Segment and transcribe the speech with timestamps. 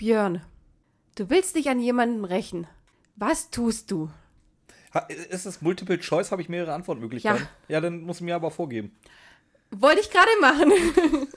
[0.00, 0.40] Björn,
[1.14, 2.66] du willst dich an jemanden rächen.
[3.16, 4.08] Was tust du?
[4.94, 6.32] Ha, ist es Multiple Choice?
[6.32, 7.46] Habe ich mehrere Antwortmöglichkeiten?
[7.68, 7.74] Ja.
[7.74, 8.96] ja, dann muss mir aber vorgeben.
[9.70, 10.72] Wollte ich gerade machen.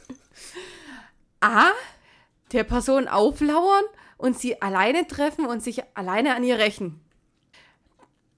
[1.42, 1.72] A.
[2.54, 3.84] Der Person auflauern
[4.16, 7.02] und sie alleine treffen und sich alleine an ihr rächen.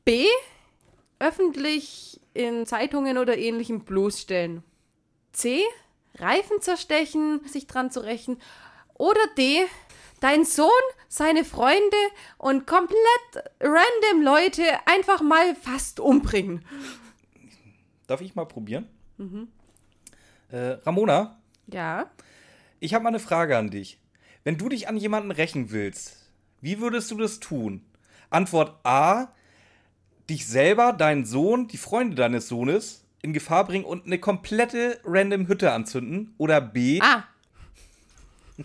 [0.05, 0.25] B.
[1.19, 4.63] Öffentlich in Zeitungen oder ähnlichem bloßstellen.
[5.33, 5.61] C.
[6.15, 8.39] Reifen zerstechen, sich dran zu rächen.
[8.95, 9.67] Oder D.
[10.19, 10.69] Dein Sohn,
[11.07, 11.97] seine Freunde
[12.37, 12.97] und komplett
[13.59, 16.65] random Leute einfach mal fast umbringen.
[18.07, 18.87] Darf ich mal probieren?
[19.17, 19.47] Mhm.
[20.51, 21.37] Äh, Ramona?
[21.67, 22.09] Ja.
[22.79, 23.99] Ich habe mal eine Frage an dich.
[24.43, 26.29] Wenn du dich an jemanden rächen willst,
[26.61, 27.83] wie würdest du das tun?
[28.29, 29.29] Antwort A,
[30.29, 35.47] dich selber, deinen Sohn, die Freunde deines Sohnes in Gefahr bringen und eine komplette random
[35.47, 36.35] Hütte anzünden.
[36.37, 36.99] Oder B.
[37.01, 37.23] Ah.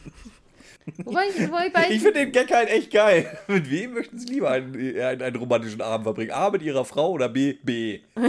[1.04, 3.38] wobei, wobei ich finde den Gag halt echt geil.
[3.48, 6.32] Mit wem möchten Sie lieber einen, einen, einen romantischen Abend verbringen?
[6.32, 7.54] A mit Ihrer Frau oder B?
[7.62, 8.00] B.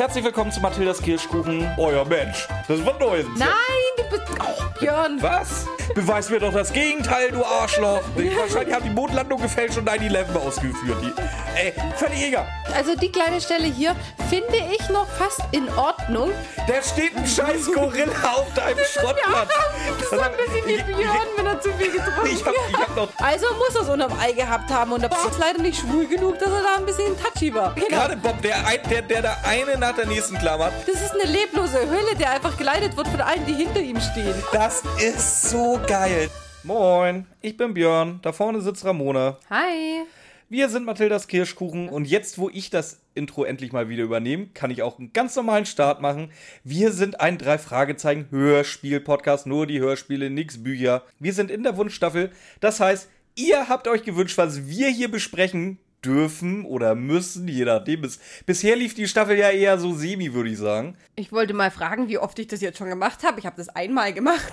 [0.00, 1.68] Herzlich willkommen zu Mathildas Kirschkuchen.
[1.76, 2.48] Euer Mensch.
[2.66, 3.26] Das war Neues.
[3.36, 3.50] Nein,
[3.98, 4.22] du bist.
[4.40, 5.20] Oh, Björn.
[5.20, 5.66] Was?
[5.94, 8.00] Beweis mir doch das Gegenteil, du Arschloch.
[8.14, 10.96] Wahrscheinlich haben die Mondlandung gefälscht und 9-11 ausgeführt.
[11.02, 11.12] Die,
[11.60, 12.48] ey, völlig egal.
[12.74, 13.94] Also die kleine Stelle hier
[14.30, 16.30] finde ich noch fast in Ordnung.
[16.66, 19.50] Da steht ein scheiß Gorilla auf deinem Schrottplatz.
[19.98, 22.96] Das ist ein bisschen wie Björn, wenn er zu viel getrunken ich hab, ich hab
[22.96, 26.06] noch Also muss er es unterm Ei gehabt haben und Bob ist leider nicht schwul
[26.06, 27.74] genug, dass er da ein bisschen touchy war.
[27.74, 27.88] Genau.
[27.88, 28.56] Gerade Bob, der,
[28.88, 30.72] der, der da eine nach der nächsten klammert.
[30.86, 34.34] Das ist eine leblose Hölle, der einfach geleitet wird von allen, die hinter ihm stehen.
[34.52, 36.30] Das ist so geil.
[36.62, 38.20] Moin, ich bin Björn.
[38.22, 39.38] Da vorne sitzt Ramona.
[39.48, 40.04] Hi.
[40.48, 44.70] Wir sind Mathildas Kirschkuchen und jetzt, wo ich das Intro endlich mal wieder übernehme, kann
[44.70, 46.32] ich auch einen ganz normalen Start machen.
[46.64, 51.04] Wir sind ein drei Fragezeichen Hörspiel-Podcast, nur die Hörspiele, nix Bücher.
[51.18, 52.30] Wir sind in der Wunschstaffel.
[52.60, 58.02] Das heißt, ihr habt euch gewünscht, was wir hier besprechen dürfen oder müssen, je nachdem.
[58.02, 60.96] Bis, bisher lief die Staffel ja eher so semi, würde ich sagen.
[61.16, 63.38] Ich wollte mal fragen, wie oft ich das jetzt schon gemacht habe.
[63.38, 64.52] Ich habe das einmal gemacht.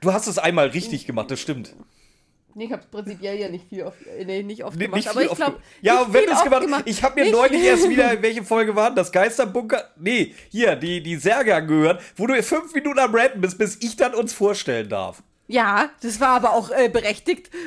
[0.00, 1.74] Du hast es einmal richtig gemacht, das stimmt.
[2.54, 5.22] Nee, ich habe prinzipiell ja nicht viel oft, nee, nicht oft nee, gemacht, nicht aber
[5.22, 5.60] ich glaube.
[5.82, 8.74] Ja, wenn du es gemacht, gemacht ich habe mir nicht neulich erst wieder, welche Folge
[8.74, 9.12] war das?
[9.12, 9.90] Geisterbunker?
[9.96, 13.96] Nee, hier, die, die Särge angehört, wo du fünf Minuten am Rappen bist, bis ich
[13.96, 15.22] dann uns vorstellen darf.
[15.50, 17.50] Ja, das war aber auch äh, berechtigt.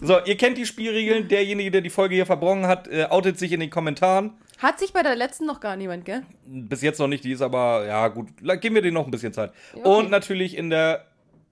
[0.00, 1.28] So, ihr kennt die Spielregeln.
[1.28, 4.32] Derjenige, der die Folge hier verbrochen hat, äh, outet sich in den Kommentaren.
[4.58, 6.22] Hat sich bei der letzten noch gar niemand, gell?
[6.44, 8.28] Bis jetzt noch nicht, die ist aber, ja gut,
[8.60, 9.52] geben wir denen noch ein bisschen Zeit.
[9.72, 9.88] Okay.
[9.88, 11.06] Und natürlich in der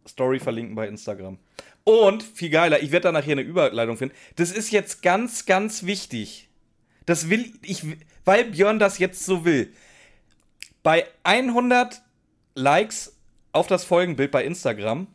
[0.06, 1.38] Story verlinken bei Instagram.
[1.84, 4.14] Und viel geiler, ich werde da nachher eine Überleitung finden.
[4.36, 6.48] Das ist jetzt ganz, ganz wichtig.
[7.06, 7.82] Das will ich,
[8.24, 9.72] weil Björn das jetzt so will.
[10.82, 12.02] Bei 100
[12.54, 13.16] Likes
[13.52, 15.06] auf das Folgenbild bei Instagram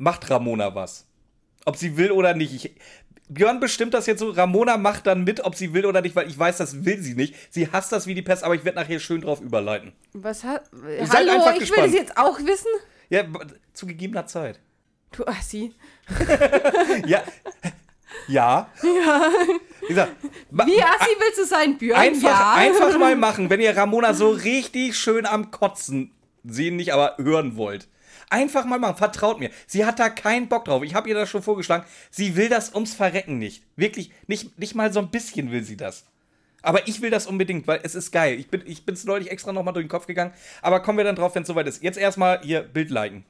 [0.00, 1.06] macht Ramona was.
[1.66, 2.54] Ob sie will oder nicht.
[2.54, 2.74] Ich,
[3.28, 4.30] Björn bestimmt das jetzt so.
[4.30, 7.14] Ramona macht dann mit, ob sie will oder nicht, weil ich weiß, das will sie
[7.14, 7.34] nicht.
[7.50, 9.92] Sie hasst das wie die Pest, aber ich werde nachher schön drauf überleiten.
[10.14, 10.70] Was hat.
[10.72, 11.70] Hallo, ich gespannt.
[11.70, 12.70] will das jetzt auch wissen.
[13.10, 13.24] Ja,
[13.74, 14.58] zu gegebener Zeit.
[15.12, 15.74] Du Assi.
[17.06, 17.22] ja.
[18.26, 18.68] Ja.
[18.82, 19.30] Ja.
[19.86, 20.12] Gesagt,
[20.50, 22.00] Wie assi willst du sein, Björn?
[22.00, 22.54] Einfach, ja.
[22.54, 26.12] einfach mal machen, wenn ihr Ramona so richtig schön am Kotzen
[26.44, 27.88] sehen nicht, aber hören wollt.
[28.30, 29.50] Einfach mal machen, vertraut mir.
[29.66, 30.84] Sie hat da keinen Bock drauf.
[30.84, 31.84] Ich habe ihr das schon vorgeschlagen.
[32.10, 33.64] Sie will das ums Verrecken nicht.
[33.76, 36.06] Wirklich, nicht, nicht mal so ein bisschen will sie das.
[36.62, 38.38] Aber ich will das unbedingt, weil es ist geil.
[38.38, 40.32] Ich bin es ich neulich extra nochmal durch den Kopf gegangen.
[40.62, 41.82] Aber kommen wir dann drauf, wenn es soweit ist.
[41.82, 43.24] Jetzt erstmal hier Bild liken.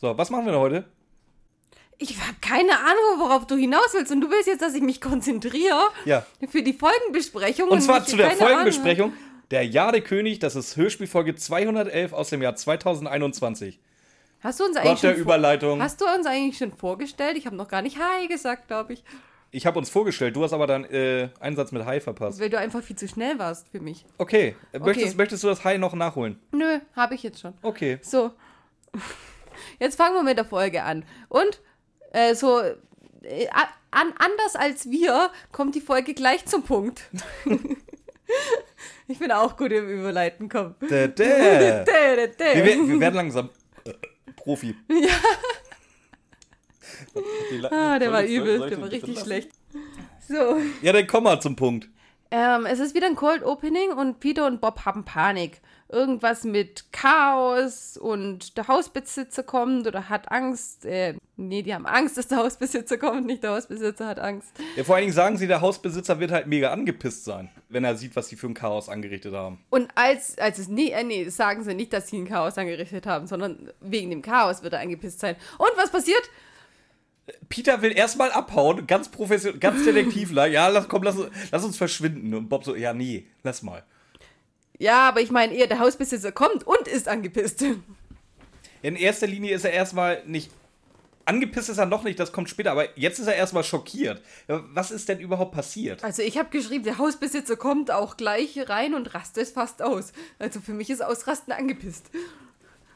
[0.00, 0.84] So, was machen wir denn heute?
[1.98, 4.12] Ich habe keine Ahnung, worauf du hinaus willst.
[4.12, 6.24] Und du willst jetzt, dass ich mich konzentriere ja.
[6.48, 7.70] für die Folgenbesprechung.
[7.70, 9.12] Und zwar zu der Folgenbesprechung.
[9.12, 9.26] Ahnung.
[9.50, 13.78] Der Jade König, das ist Hörspielfolge 211 aus dem Jahr 2021.
[14.46, 15.82] Hast du uns eigentlich der schon Überleitung.
[15.82, 17.36] Hast du uns eigentlich schon vorgestellt?
[17.36, 19.02] Ich habe noch gar nicht Hi gesagt, glaube ich.
[19.50, 22.38] Ich habe uns vorgestellt, du hast aber dann äh, einen Satz mit Hi verpasst.
[22.38, 24.04] Weil du einfach viel zu schnell warst für mich.
[24.18, 24.54] Okay.
[24.72, 25.16] Möchtest, okay.
[25.16, 26.38] möchtest du das Hi noch nachholen?
[26.52, 27.54] Nö, habe ich jetzt schon.
[27.62, 27.98] Okay.
[28.02, 28.30] So.
[29.80, 31.04] Jetzt fangen wir mit der Folge an.
[31.28, 31.60] Und
[32.12, 33.48] äh, so äh,
[33.90, 37.10] an, anders als wir kommt die Folge gleich zum Punkt.
[39.08, 40.74] ich bin auch gut im Überleiten, komm.
[40.80, 41.84] Dä, dä.
[41.84, 43.65] dä, wir, wir, werden langsam äh,
[44.46, 44.76] Profi.
[47.62, 47.68] Ja.
[47.70, 49.50] ah, der war übel, der war richtig schlecht.
[50.28, 50.58] So.
[50.82, 51.88] Ja, dann komm mal zum Punkt.
[52.30, 55.60] Ähm, es ist wieder ein Cold Opening und Peter und Bob haben Panik.
[55.88, 60.84] Irgendwas mit Chaos und der Hausbesitzer kommt oder hat Angst.
[60.84, 64.48] Äh, nee, die haben Angst, dass der Hausbesitzer kommt, nicht der Hausbesitzer hat Angst.
[64.76, 67.96] Ja, vor allen Dingen sagen sie, der Hausbesitzer wird halt mega angepisst sein, wenn er
[67.96, 69.64] sieht, was sie für ein Chaos angerichtet haben.
[69.70, 73.06] Und als, als es nie, äh, nee, sagen sie nicht, dass sie ein Chaos angerichtet
[73.06, 75.36] haben, sondern wegen dem Chaos wird er angepisst sein.
[75.58, 76.22] Und was passiert?
[77.48, 80.46] Peter will erstmal abhauen, ganz professionell, ganz detektivler.
[80.56, 81.16] Ja, lass, komm, lass,
[81.50, 82.32] lass uns verschwinden.
[82.34, 83.82] Und Bob so, ja, nee, lass mal.
[84.78, 87.64] Ja, aber ich meine eher, der Hausbesitzer kommt und ist angepisst.
[88.82, 90.50] In erster Linie ist er erstmal nicht.
[91.24, 94.22] Angepisst ist er noch nicht, das kommt später, aber jetzt ist er erstmal schockiert.
[94.46, 96.04] Was ist denn überhaupt passiert?
[96.04, 100.12] Also ich habe geschrieben, der Hausbesitzer kommt auch gleich rein und rastet fast aus.
[100.38, 102.10] Also für mich ist Ausrasten angepisst.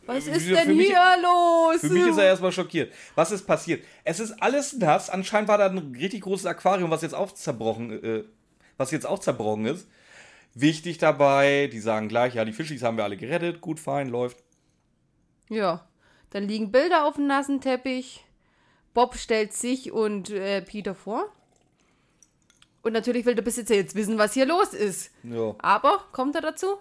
[0.06, 1.80] Was ist für denn hier los?
[1.80, 2.92] Für mich ist er erstmal schockiert.
[3.16, 3.84] Was ist passiert?
[4.04, 5.10] Es ist alles nass.
[5.10, 8.24] Anscheinend war da ein richtig großes Aquarium, was jetzt auch zerbrochen, äh,
[8.76, 9.88] was jetzt auch zerbrochen ist.
[10.54, 14.38] Wichtig dabei, die sagen gleich, ja, die Fischis haben wir alle gerettet, gut, fein, läuft.
[15.48, 15.86] Ja,
[16.30, 18.24] dann liegen Bilder auf dem nassen Teppich.
[18.94, 21.30] Bob stellt sich und äh, Peter vor.
[22.82, 25.12] Und natürlich will der Besitzer jetzt wissen, was hier los ist.
[25.22, 25.54] Ja.
[25.58, 26.78] Aber kommt er dazu?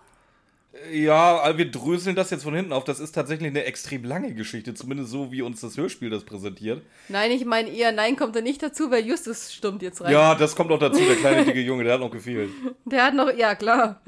[0.92, 2.83] Ja, wir dröseln das jetzt von hinten auf.
[2.83, 6.83] Das ist tatsächlich eine extrem lange Geschichte, zumindest so, wie uns das Hörspiel das präsentiert.
[7.07, 10.12] Nein, ich meine eher, nein, kommt er nicht dazu, weil Justus stimmt jetzt rein.
[10.12, 12.51] Ja, das kommt auch dazu, der kleine dicke Junge, der hat noch gefehlt.
[12.86, 14.01] Der hat noch, ja klar.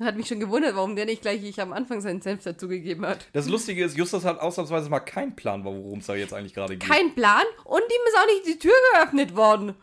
[0.00, 3.28] Hat mich schon gewundert, warum der nicht gleich ich am Anfang seinen Senf dazugegeben hat.
[3.32, 6.76] Das Lustige ist, Justus hat ausnahmsweise mal keinen Plan, worum es da jetzt eigentlich gerade
[6.76, 6.88] geht.
[6.88, 9.74] Kein Plan und ihm ist auch nicht die Tür geöffnet worden.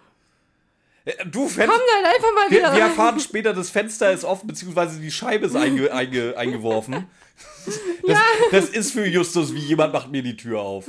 [1.06, 1.68] Äh, du Fenster.
[1.68, 2.71] Komm dann einfach mal wieder.
[2.71, 7.07] Wir, wir erfahren später, das Fenster ist offen, beziehungsweise die Scheibe ist einge, einge, eingeworfen.
[7.65, 8.21] Das, ja.
[8.51, 10.88] das ist für Justus wie jemand macht mir die Tür auf.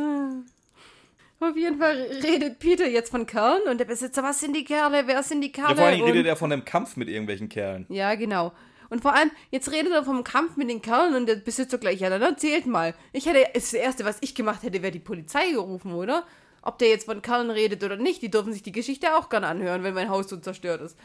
[1.41, 5.07] Auf jeden Fall redet Peter jetzt von Kerlen und der Besitzer, was sind die Kerle,
[5.07, 5.71] wer sind die Kerle?
[5.71, 7.87] Ja, vor allem redet er von einem Kampf mit irgendwelchen Kerlen.
[7.89, 8.53] Ja, genau.
[8.91, 12.01] Und vor allem, jetzt redet er vom Kampf mit den Kerlen und der Besitzer gleich,
[12.01, 12.95] ja, dann erzählt mal.
[13.13, 16.25] Ich hätte, das Erste, was ich gemacht hätte, wäre die Polizei gerufen, oder?
[16.63, 19.49] Ob der jetzt von Karlen redet oder nicht, die dürfen sich die Geschichte auch gerne
[19.49, 20.97] anhören, wenn mein Haus so zerstört ist.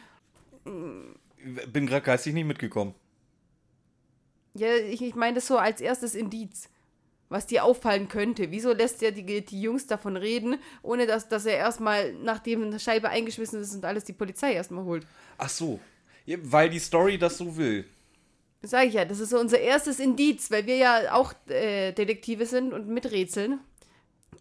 [0.64, 2.94] Bin gerade geistig nicht mitgekommen.
[4.54, 6.70] Ja, ich, ich meine das so als erstes Indiz,
[7.30, 8.52] was dir auffallen könnte.
[8.52, 12.80] Wieso lässt er die, die Jungs davon reden, ohne dass, dass er erstmal, nachdem eine
[12.80, 15.06] Scheibe eingeschmissen ist und alles, die Polizei erstmal holt?
[15.38, 15.80] Ach so.
[16.26, 17.86] Weil die Story das so will.
[18.64, 22.46] Sage ich ja, das ist so unser erstes Indiz, weil wir ja auch äh, Detektive
[22.46, 23.60] sind und miträtseln.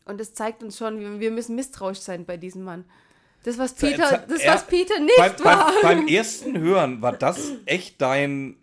[0.07, 2.85] Und das zeigt uns schon, wir müssen misstrauisch sein bei diesem Mann.
[3.45, 5.73] Das, was Peter, das, was Peter nicht beim, war.
[5.83, 8.57] Beim, beim ersten Hören war das echt dein.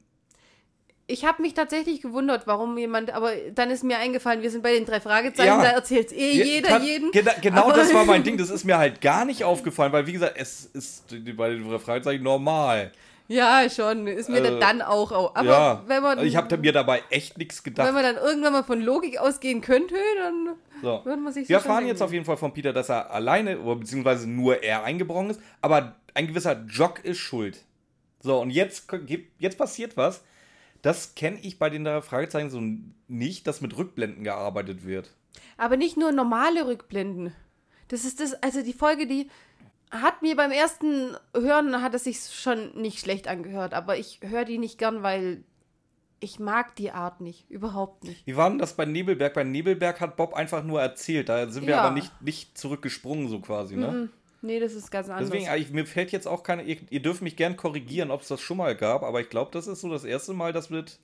[1.06, 4.74] Ich habe mich tatsächlich gewundert, warum jemand, aber dann ist mir eingefallen, wir sind bei
[4.74, 5.62] den drei Fragezeichen, ja.
[5.62, 7.12] da erzählt eh jeder kann, jeden.
[7.12, 10.13] Gena genau das war mein Ding, das ist mir halt gar nicht aufgefallen, weil wie
[10.13, 11.07] gesagt, es ist
[11.38, 12.92] bei den drei Fragezeichen normal.
[13.28, 14.07] Ja, schon.
[14.07, 15.34] Ist mir äh, dann auch.
[15.34, 16.19] Aber ja, wenn man.
[16.25, 17.88] Ich habe mir dabei echt nichts gedacht.
[17.88, 21.06] Wenn man dann irgendwann mal von Logik ausgehen könnte, dann so.
[21.06, 23.78] würde man sich Wir erfahren jetzt auf jeden Fall von Peter, dass er alleine, oder
[23.78, 27.64] beziehungsweise nur er eingebrochen ist, aber ein gewisser Jock ist schuld.
[28.20, 28.88] So, und jetzt,
[29.40, 30.24] jetzt passiert was.
[30.82, 32.62] Das kenne ich bei den Fragezeichen so
[33.08, 35.14] nicht, dass mit Rückblenden gearbeitet wird.
[35.58, 37.34] Aber nicht nur normale Rückblenden.
[37.88, 39.30] Das ist das, also die Folge, die
[39.92, 44.44] hat mir beim ersten Hören hat es sich schon nicht schlecht angehört, aber ich höre
[44.44, 45.44] die nicht gern, weil
[46.24, 48.25] ich mag die Art nicht, überhaupt nicht.
[48.25, 49.34] Wie war denn das bei Nebelberg?
[49.34, 51.81] Bei Nebelberg hat Bob einfach nur erzählt, da sind wir ja.
[51.81, 53.92] aber nicht, nicht zurückgesprungen, so quasi, ne?
[53.92, 54.10] Mm
[54.44, 55.30] Nee, das ist ganz anders.
[55.30, 56.64] Deswegen, ich, mir fällt jetzt auch keine.
[56.64, 59.52] Ihr, ihr dürft mich gern korrigieren, ob es das schon mal gab, aber ich glaube,
[59.54, 61.00] das ist so das erste Mal, dass mit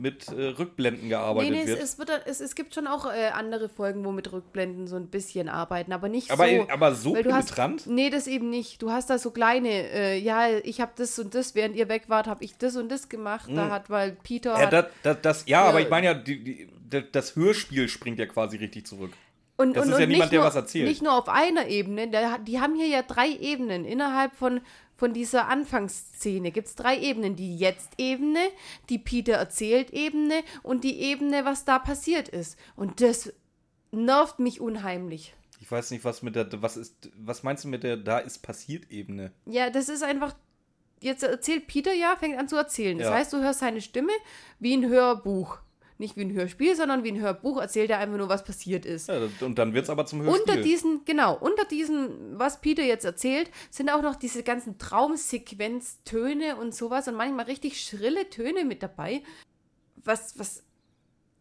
[0.00, 1.78] mit äh, Rückblenden gearbeitet nee, nee, wird.
[1.78, 4.96] Es, es, wird, es, es gibt schon auch äh, andere Folgen, wo mit Rückblenden so
[4.96, 6.66] ein bisschen arbeiten, aber nicht aber, so.
[6.70, 7.80] Aber so penetrant?
[7.80, 8.80] Hast, nee, das eben nicht.
[8.80, 12.04] Du hast da so kleine, äh, ja, ich habe das und das, während ihr weg
[12.08, 13.50] wart, habe ich das und das gemacht.
[13.50, 13.56] Mhm.
[13.56, 14.58] Da hat, weil Peter.
[14.58, 16.68] Ja, das, das, das, ja aber ich meine ja, die, die,
[17.12, 19.12] das Hörspiel springt ja quasi richtig zurück.
[19.58, 20.88] Und, das und, ist ja niemand, nur, der was erzählt.
[20.88, 22.10] Nicht nur auf einer Ebene,
[22.46, 24.62] die haben hier ja drei Ebenen innerhalb von
[25.00, 27.34] von dieser Anfangsszene gibt es drei Ebenen.
[27.34, 28.38] Die Jetzt-Ebene,
[28.90, 32.58] die Peter erzählt-Ebene und die Ebene, was da passiert ist.
[32.76, 33.32] Und das
[33.92, 35.34] nervt mich unheimlich.
[35.58, 38.40] Ich weiß nicht, was mit der, was ist, was meinst du mit der da ist
[38.42, 39.32] passiert Ebene?
[39.46, 40.34] Ja, das ist einfach,
[41.00, 42.98] jetzt erzählt Peter ja, fängt an zu erzählen.
[42.98, 43.14] Das ja.
[43.14, 44.12] heißt, du hörst seine Stimme
[44.58, 45.60] wie ein Hörbuch
[46.00, 49.08] nicht wie ein Hörspiel, sondern wie ein Hörbuch erzählt er einfach nur, was passiert ist.
[49.08, 50.40] Ja, und dann wird es aber zum Hörspiel.
[50.40, 56.56] Unter diesen, genau, unter diesen, was Peter jetzt erzählt, sind auch noch diese ganzen Traumsequenztöne
[56.56, 59.22] und sowas und manchmal richtig schrille Töne mit dabei.
[60.02, 60.64] Was, was,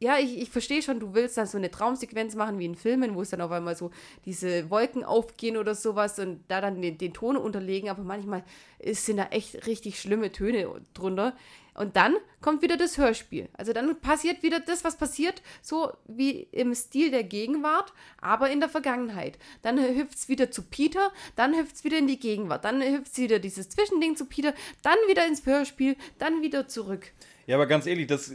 [0.02, 3.16] ja, ich, ich verstehe schon, du willst dann so eine Traumsequenz machen wie in Filmen,
[3.16, 3.92] wo es dann auf einmal so
[4.26, 8.44] diese Wolken aufgehen oder sowas und da dann den, den Ton unterlegen, aber manchmal
[8.80, 11.36] ist, sind da echt richtig schlimme Töne drunter.
[11.74, 13.50] Und dann kommt wieder das Hörspiel.
[13.54, 18.60] Also dann passiert wieder das, was passiert, so wie im Stil der Gegenwart, aber in
[18.60, 19.38] der Vergangenheit.
[19.62, 23.12] Dann hüpft es wieder zu Peter, dann hüpft es wieder in die Gegenwart, dann hüpft
[23.12, 27.12] es wieder dieses Zwischending zu Peter, dann wieder ins Hörspiel, dann wieder zurück.
[27.48, 28.34] Ja, aber ganz ehrlich, das,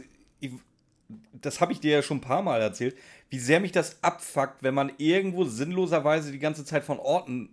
[1.33, 2.95] das habe ich dir ja schon ein paar Mal erzählt,
[3.29, 7.49] wie sehr mich das abfuckt, wenn man irgendwo sinnloserweise die ganze Zeit von Orten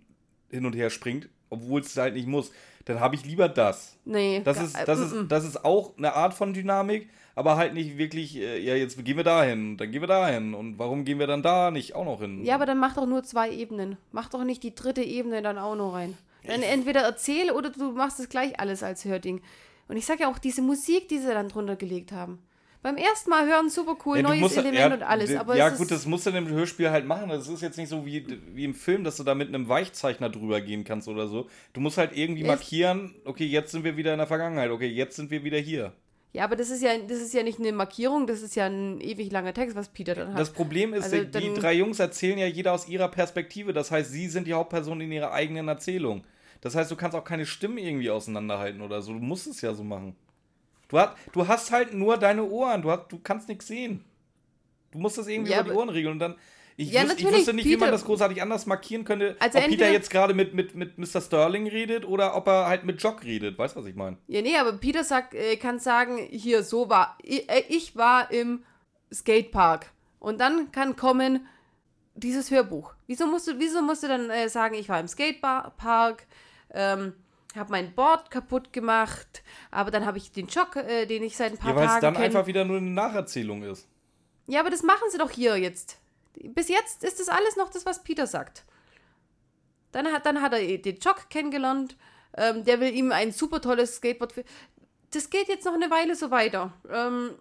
[0.49, 2.51] hin und her springt, obwohl es halt nicht muss.
[2.85, 3.97] Dann habe ich lieber das.
[4.03, 4.41] Nee.
[4.43, 8.35] Das ist, das, ist, das ist auch eine Art von Dynamik, aber halt nicht wirklich,
[8.35, 10.53] äh, ja, jetzt gehen wir dahin, dann gehen wir dahin.
[10.53, 12.43] Und warum gehen wir dann da nicht auch noch hin?
[12.43, 13.97] Ja, aber dann mach doch nur zwei Ebenen.
[14.11, 16.17] Mach doch nicht die dritte Ebene dann auch noch rein.
[16.45, 19.41] Dann entweder erzähl oder du machst es gleich alles als Hörding.
[19.87, 22.39] Und ich sag ja auch, diese Musik, die sie dann drunter gelegt haben.
[22.83, 25.33] Beim ersten Mal hören super cool, ja, neues musst, Element ja, und alles.
[25.35, 27.29] Aber ja, gut, das musst du in dem Hörspiel halt machen.
[27.29, 30.29] Das ist jetzt nicht so wie, wie im Film, dass du da mit einem Weichzeichner
[30.29, 31.47] drüber gehen kannst oder so.
[31.71, 35.15] Du musst halt irgendwie markieren, okay, jetzt sind wir wieder in der Vergangenheit, okay, jetzt
[35.15, 35.93] sind wir wieder hier.
[36.33, 38.99] Ja, aber das ist ja, das ist ja nicht eine Markierung, das ist ja ein
[38.99, 40.39] ewig langer Text, was Peter dann hat.
[40.39, 43.71] Das Problem ist, also, die drei Jungs erzählen ja jeder aus ihrer Perspektive.
[43.71, 46.25] Das heißt, sie sind die Hauptperson in ihrer eigenen Erzählung.
[46.59, 49.13] Das heißt, du kannst auch keine Stimmen irgendwie auseinanderhalten oder so.
[49.13, 50.15] Du musst es ja so machen.
[50.93, 54.05] Du, hat, du hast halt nur deine Ohren, du, hast, du kannst nichts sehen.
[54.91, 56.35] Du musst das irgendwie ja, über die Ohren regeln und dann.
[56.77, 59.57] Ich, ja, wüs ich wüsste nicht, Peter, wie man das großartig anders markieren könnte, also
[59.57, 61.21] ob Peter jetzt gerade mit, mit, mit Mr.
[61.21, 63.57] Sterling redet oder ob er halt mit Jock redet.
[63.57, 64.17] Weißt du, was ich meine?
[64.27, 68.29] Ja, nee, aber Peter sagt, äh, kann sagen, hier, so war, ich, äh, ich war
[68.29, 68.63] im
[69.11, 69.91] Skatepark.
[70.19, 71.47] Und dann kann kommen
[72.13, 72.93] dieses Hörbuch.
[73.07, 76.27] Wieso musst du, wieso musst du dann äh, sagen, ich war im Skatepark,
[76.71, 77.13] ähm,
[77.57, 81.53] habe mein Board kaputt gemacht, aber dann habe ich den Schock, äh, den ich seit
[81.53, 82.23] ein paar ja, Tagen Weil es dann kenn...
[82.23, 83.87] einfach wieder nur eine Nacherzählung ist.
[84.47, 85.99] Ja, aber das machen sie doch hier jetzt.
[86.35, 88.65] Bis jetzt ist das alles noch das, was Peter sagt.
[89.91, 91.95] Dann hat, dann hat er den Jock kennengelernt.
[92.35, 94.33] Ähm, der will ihm ein super tolles Skateboard.
[95.11, 96.73] Das geht jetzt noch eine Weile so weiter.
[96.91, 97.35] Ähm,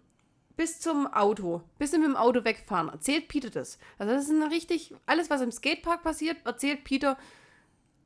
[0.56, 1.62] bis zum Auto.
[1.78, 2.90] Bis sie mit dem Auto wegfahren.
[2.90, 3.78] Erzählt Peter das.
[3.98, 4.94] Also, das ist ein richtig.
[5.06, 7.16] Alles, was im Skatepark passiert, erzählt Peter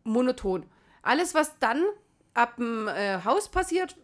[0.05, 0.65] monoton.
[1.07, 1.85] Alles, was dann
[2.35, 3.97] ab dem äh, Haus passiert,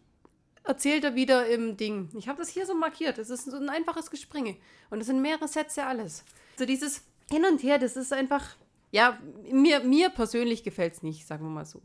[0.62, 2.08] erzählt er wieder im Ding.
[2.16, 3.18] Ich habe das hier so markiert.
[3.18, 4.56] Das ist so ein einfaches Gespringe.
[4.88, 6.24] Und das sind mehrere Sätze alles.
[6.56, 8.54] So dieses Hin und Her, das ist einfach,
[8.92, 9.18] ja,
[9.50, 11.82] mir, mir persönlich gefällt es nicht, sagen wir mal so.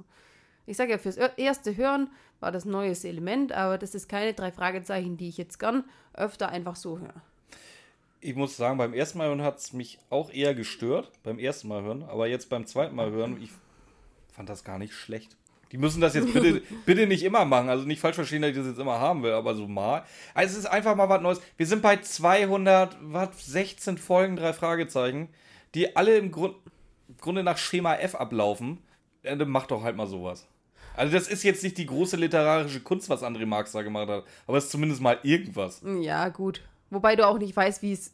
[0.67, 4.51] Ich sage ja, fürs erste Hören war das neues Element, aber das ist keine drei
[4.51, 5.83] Fragezeichen, die ich jetzt gern
[6.13, 7.23] öfter einfach so höre.
[8.21, 11.69] Ich muss sagen, beim ersten Mal hören hat es mich auch eher gestört, beim ersten
[11.69, 13.49] Mal hören, aber jetzt beim zweiten Mal hören, ich
[14.37, 15.35] fand das gar nicht schlecht.
[15.71, 17.69] Die müssen das jetzt bitte, bitte nicht immer machen.
[17.69, 20.05] Also nicht falsch verstehen, dass ich das jetzt immer haben will, aber so mal.
[20.35, 21.41] Also es ist einfach mal was Neues.
[21.57, 25.29] Wir sind bei 216 Folgen, drei Fragezeichen,
[25.73, 26.55] die alle im, Grund,
[27.09, 28.77] im Grunde nach Schema F ablaufen.
[29.23, 30.47] Dann mach doch halt mal sowas.
[30.95, 34.23] Also das ist jetzt nicht die große literarische Kunst, was André Marx da gemacht hat,
[34.45, 35.81] aber es ist zumindest mal irgendwas.
[35.99, 36.61] Ja, gut.
[36.89, 38.13] Wobei du auch nicht weißt, wie es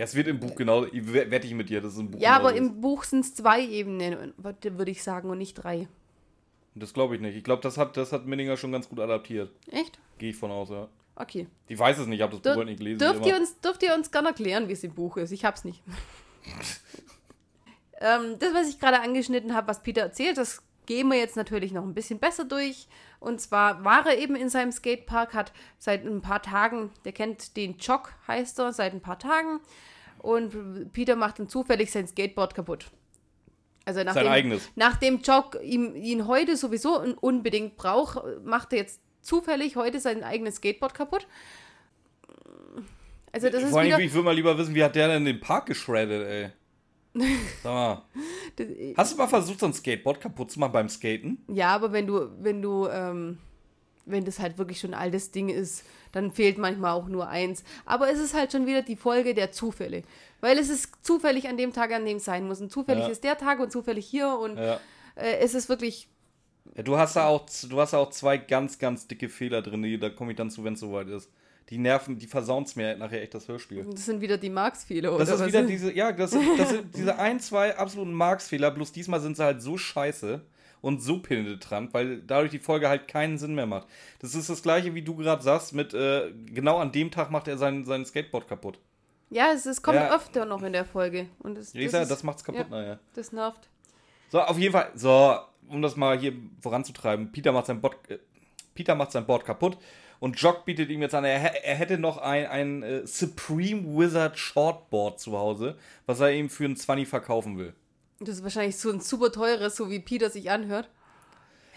[0.00, 2.18] ja, es wird im Buch genau, wette ich mit dir, das ist ein Buch.
[2.18, 5.88] Ja, aber im Buch sind es zwei Ebenen, würde ich sagen, und nicht drei.
[6.74, 7.36] Das glaube ich nicht.
[7.36, 9.50] Ich glaube, das hat, das hat Minninger schon ganz gut adaptiert.
[9.70, 9.98] Echt?
[10.16, 10.88] Gehe ich von aus, ja.
[11.16, 11.48] Okay.
[11.68, 12.98] Ich weiß es nicht, ich habe das Buch halt nicht gelesen.
[12.98, 15.32] Dürft ihr, uns, dürft ihr uns gerne erklären, wie es im Buch ist?
[15.32, 15.82] Ich habe es nicht.
[18.00, 21.70] ähm, das, was ich gerade angeschnitten habe, was Peter erzählt, das gehen wir jetzt natürlich
[21.70, 22.88] noch ein bisschen besser durch.
[23.20, 27.56] Und zwar war er eben in seinem Skatepark, hat seit ein paar Tagen, der kennt
[27.56, 29.60] den Jock, heißt er, seit ein paar Tagen.
[30.18, 32.90] Und Peter macht dann zufällig sein Skateboard kaputt.
[33.84, 34.68] Also nachdem, sein eigenes.
[34.74, 40.56] Nachdem Jock ihm, ihn heute sowieso unbedingt braucht, macht er jetzt zufällig heute sein eigenes
[40.56, 41.28] Skateboard kaputt.
[43.30, 45.66] Also das Vor allem, ich würde mal lieber wissen, wie hat der denn den Park
[45.66, 46.50] geschreddet, ey?
[47.14, 48.02] Sag mal.
[48.96, 51.44] Hast du mal versucht, so ein Skateboard kaputt zu machen beim Skaten?
[51.48, 53.38] Ja, aber wenn du, wenn du, ähm,
[54.06, 57.64] wenn das halt wirklich schon ein altes Ding ist, dann fehlt manchmal auch nur eins.
[57.84, 60.02] Aber es ist halt schon wieder die Folge der Zufälle.
[60.40, 62.60] Weil es ist zufällig an dem Tag, an dem es sein muss.
[62.60, 63.10] Und zufällig ja.
[63.10, 64.80] ist der Tag und zufällig hier und ja.
[65.16, 66.08] äh, es ist wirklich.
[66.76, 69.82] Ja, du hast da auch, du hast da auch zwei ganz, ganz dicke Fehler drin,
[69.82, 71.30] die, da komme ich dann zu, wenn es soweit ist
[71.70, 73.86] die nerven, die versauen es mir nachher echt das Hörspiel.
[73.90, 75.24] Das sind wieder die Marx-Fehler, oder?
[75.24, 79.20] Das ist wieder diese, ja, das, das sind diese ein, zwei absoluten Marx-Fehler, bloß diesmal
[79.20, 80.40] sind sie halt so scheiße
[80.80, 83.86] und so penetrant, weil dadurch die Folge halt keinen Sinn mehr macht.
[84.18, 87.46] Das ist das gleiche, wie du gerade sagst, mit äh, genau an dem Tag macht
[87.46, 88.78] er sein, sein Skateboard kaputt.
[89.28, 90.12] Ja, es, es kommt ja.
[90.14, 91.26] öfter noch in der Folge.
[91.38, 92.98] Und es, das, das, das macht's kaputt, ja, naja.
[93.14, 93.68] Das nervt.
[94.30, 95.36] So, auf jeden Fall, so,
[95.68, 98.18] um das mal hier voranzutreiben, Peter macht sein Board, äh,
[98.74, 99.76] Peter macht sein Board kaputt
[100.20, 104.38] Und Jock bietet ihm jetzt an, er, er hätte noch ein, ein äh, Supreme Wizard
[104.38, 107.72] Shortboard zu Hause, was er ihm für einen 20 verkaufen will.
[108.20, 110.90] Das ist wahrscheinlich so ein super teures, so wie Peter sich anhört.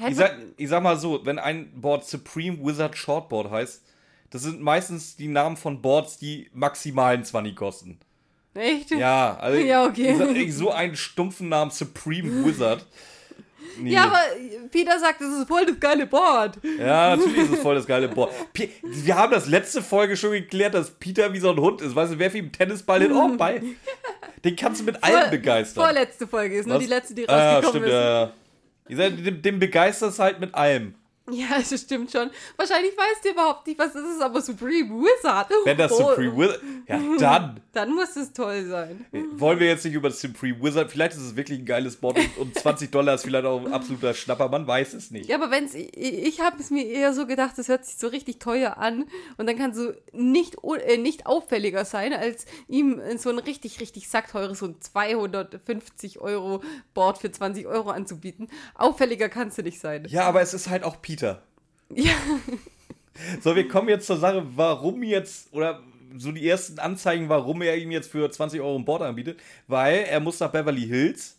[0.10, 3.82] Ich sag, ich sag mal so, wenn ein Board Supreme Wizard Shortboard heißt,
[4.30, 8.00] das sind meistens die Namen von Boards, die maximalen 20 kosten.
[8.56, 8.92] Echt?
[8.92, 10.16] Ja, also Ja, okay.
[10.36, 12.86] ich, so einen stumpfen Namen Supreme Wizard.
[13.80, 13.92] Nee.
[13.92, 14.20] Ja, aber
[14.72, 16.58] Peter sagt, das ist voll das geile Board.
[16.78, 18.32] Ja, natürlich ist es voll das geile Board.
[18.84, 21.96] Wir haben das letzte Folge schon geklärt, dass Peter wie so ein Hund ist.
[21.96, 23.62] Weißt du, werf ihm einen Tennisball hin, oh, Ball.
[24.44, 25.84] Den kannst du mit allem Vor- begeistern.
[25.86, 26.84] Vorletzte Folge ist nur Was?
[26.84, 27.92] die letzte, die Ah, rausgekommen stimmt, ist.
[27.94, 28.34] ja, ja.
[28.90, 30.96] Ihr seid, dem, dem begeisterst halt mit allem.
[31.32, 32.30] Ja, das stimmt schon.
[32.58, 35.50] Wahrscheinlich weißt du überhaupt nicht, was das ist, aber Supreme Wizard.
[35.64, 36.62] Wenn das Oh, Supreme Wizard.
[36.88, 37.60] Ja, dann.
[37.74, 39.04] Dann muss es toll sein.
[39.32, 40.92] Wollen wir jetzt nicht über das Supreme Wizard.
[40.92, 43.74] Vielleicht ist es wirklich ein geiles Board und, und 20 Dollar ist vielleicht auch ein
[43.74, 44.48] absoluter Schnapper.
[44.48, 45.28] Man weiß es nicht.
[45.28, 48.08] Ja, aber wenn's, ich, ich habe es mir eher so gedacht, das hört sich so
[48.10, 49.06] richtig teuer an
[49.38, 54.08] und dann kann so nicht, äh, nicht auffälliger sein, als ihm so ein richtig, richtig
[54.08, 56.62] sackteures, so ein 250 Euro
[56.94, 58.50] Board für 20 Euro anzubieten.
[58.76, 60.06] Auffälliger kannst du nicht sein.
[60.10, 61.44] Ja, aber es ist halt auch Peter.
[61.94, 62.16] Ja,
[63.42, 65.84] So, wir kommen jetzt zur Sache, warum jetzt, oder
[66.18, 69.40] so die ersten Anzeigen, warum er ihm jetzt für 20 Euro ein Board anbietet.
[69.68, 71.38] Weil er muss nach Beverly Hills.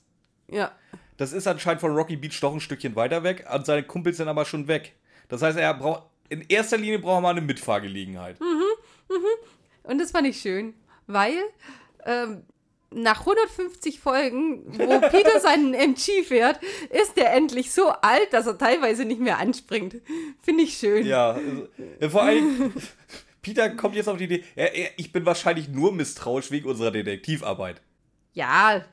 [0.49, 0.71] ja.
[1.16, 3.47] Das ist anscheinend von Rocky Beach doch ein Stückchen weiter weg.
[3.52, 4.95] Und seine Kumpels sind aber schon weg.
[5.28, 8.37] Das heißt, er braucht, in erster Linie braucht er mal eine Mitfahrgelegenheit.
[9.85, 10.75] Und das fand ich schön,
[11.07, 11.37] weil
[12.04, 12.43] ähm,
[12.95, 16.61] nach 150 Folgen, wo Peter seinen MG fährt,
[16.91, 19.97] ist er endlich so alt, dass er teilweise nicht mehr anspringt.
[20.43, 21.07] Finde ich schön.
[21.07, 21.69] Ja, also,
[22.11, 22.73] vor allem,
[23.43, 27.81] Peter kommt jetzt auf die Idee, er, ich bin wahrscheinlich nur misstrauisch wegen unserer Detektivarbeit.
[28.33, 28.85] Ja.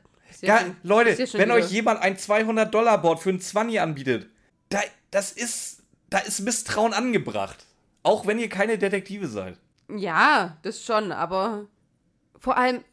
[0.41, 4.29] Ja, schon- Leute, ja wenn euch jemand ein 200-Dollar-Board für ein 20 anbietet,
[4.69, 4.79] da,
[5.11, 7.65] das ist, da ist Misstrauen angebracht.
[8.03, 9.57] Auch wenn ihr keine Detektive seid.
[9.95, 11.67] Ja, das schon, aber
[12.39, 12.83] vor allem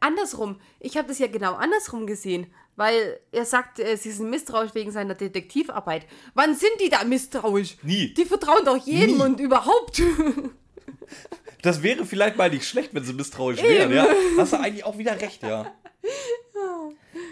[0.00, 0.60] andersrum.
[0.80, 4.92] Ich habe das ja genau andersrum gesehen, weil er sagt, äh, sie sind misstrauisch wegen
[4.92, 6.06] seiner Detektivarbeit.
[6.34, 7.76] Wann sind die da misstrauisch?
[7.82, 8.14] Nie.
[8.14, 9.22] Die vertrauen doch jedem Nie.
[9.22, 10.02] und überhaupt.
[11.62, 14.06] Das wäre vielleicht mal nicht schlecht, wenn sie misstrauisch wären, ja.
[14.36, 15.74] Hast du eigentlich auch wieder recht, ja.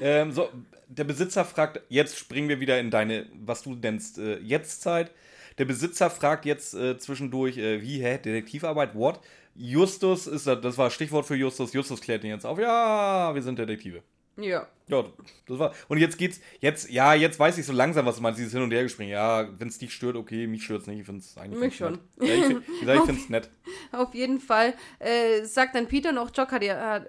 [0.00, 0.48] ähm, so,
[0.88, 5.12] der Besitzer fragt, jetzt springen wir wieder in deine, was du nennst, äh, Jetztzeit.
[5.58, 9.20] Der Besitzer fragt jetzt äh, zwischendurch, äh, wie, hä, Detektivarbeit, what?
[9.56, 11.72] Justus ist, das das war Stichwort für Justus.
[11.72, 14.02] Justus klärt ihn jetzt auf, ja, wir sind Detektive.
[14.36, 14.66] ja.
[14.88, 15.04] Ja,
[15.48, 15.74] das war.
[15.88, 18.62] Und jetzt geht's, jetzt, ja, jetzt weiß ich so langsam, was du meinst, dieses Hin-
[18.62, 19.12] und Hergespringen.
[19.12, 22.28] Ja, wenn es dich stört, okay, mich stört's nicht, ich find's eigentlich Mich ganz nett.
[22.28, 23.50] Ja, ich, find, wie gesagt, ich find's nett.
[23.90, 27.06] Auf jeden Fall äh, sagt dann Peter noch, Jock hat, hat,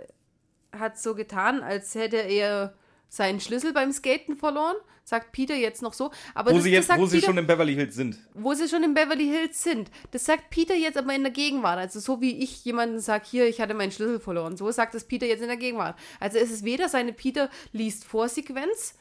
[0.72, 2.74] hat so getan, als hätte er
[3.10, 4.76] seinen Schlüssel beim Skaten verloren.
[5.04, 6.12] Sagt Peter jetzt noch so.
[6.36, 8.18] Aber Wo das, sie das jetzt, sagt wo sie Peter, schon in Beverly Hills sind.
[8.34, 9.90] wo sie schon in Beverly Hills sind.
[10.12, 11.78] Das sagt Peter jetzt aber in der Gegenwart.
[11.80, 14.58] Also so wie ich jemanden sage, hier, ich hatte meinen Schlüssel verloren.
[14.58, 15.98] So sagt es Peter jetzt in der Gegenwart.
[16.20, 18.96] Also es ist weder seine Peter liest Vorsequenz,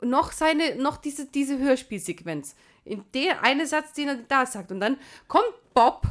[0.00, 2.56] noch seine, noch diese, diese Hörspielsequenz.
[2.84, 4.72] In der eine Satz, den er da sagt.
[4.72, 4.96] Und dann
[5.28, 6.02] kommt Bob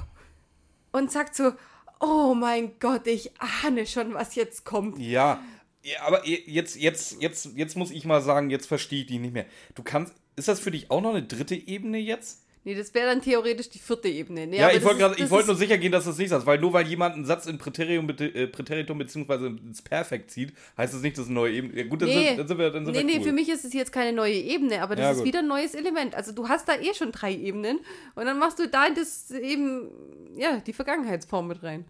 [0.94, 1.52] und sagt so,
[2.00, 4.98] oh mein Gott, ich ahne schon, was jetzt kommt.
[4.98, 5.42] Ja,
[5.86, 9.34] ja aber jetzt, jetzt, jetzt, jetzt muss ich mal sagen, jetzt verstehe ich dich nicht
[9.34, 9.46] mehr.
[9.76, 12.42] Du kannst, ist das für dich auch noch eine dritte Ebene jetzt?
[12.68, 14.48] Nee, das wäre dann theoretisch die vierte Ebene.
[14.48, 16.30] Nee, Ja, ich das wollte ist- das ist- nur sicher gehen, dass du es nicht
[16.30, 20.52] sagst, weil nur weil jemand einen Satz in Präteritum, äh, Präteritum beziehungsweise ins Perfekt zieht,
[20.76, 21.78] heißt das nicht, dass es eine neue Ebene.
[21.80, 22.30] Ja, gut, dann, Nee.
[22.30, 23.24] sind, dann sind wir, dann sind Nee, wir nee, cool.
[23.24, 25.28] für mich ist es jetzt keine neue Ebene, aber das Ja, ist gut.
[25.28, 26.16] wieder ein neues Element.
[26.16, 27.82] Also du hast da eh schon drei Ebenen
[28.16, 29.88] und dann machst du da das eben,
[30.36, 31.86] ja, die Vergangenheitsform mit rein.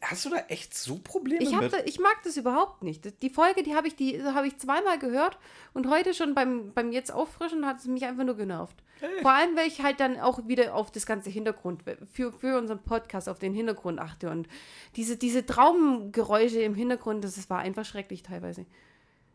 [0.00, 1.72] Hast du da echt so Probleme Ich, mit?
[1.72, 3.22] da, ich mag das überhaupt nicht.
[3.22, 5.38] Die Folge, die habe ich, die habe ich zweimal gehört
[5.74, 8.82] und heute schon beim, beim jetzt auffrischen hat es mich einfach nur genervt.
[9.20, 12.82] Vor allem, weil ich halt dann auch wieder auf das ganze Hintergrund, für, für unseren
[12.82, 14.48] Podcast, auf den Hintergrund achte und
[14.96, 18.64] diese, diese Traumgeräusche im Hintergrund, das, das war einfach schrecklich teilweise.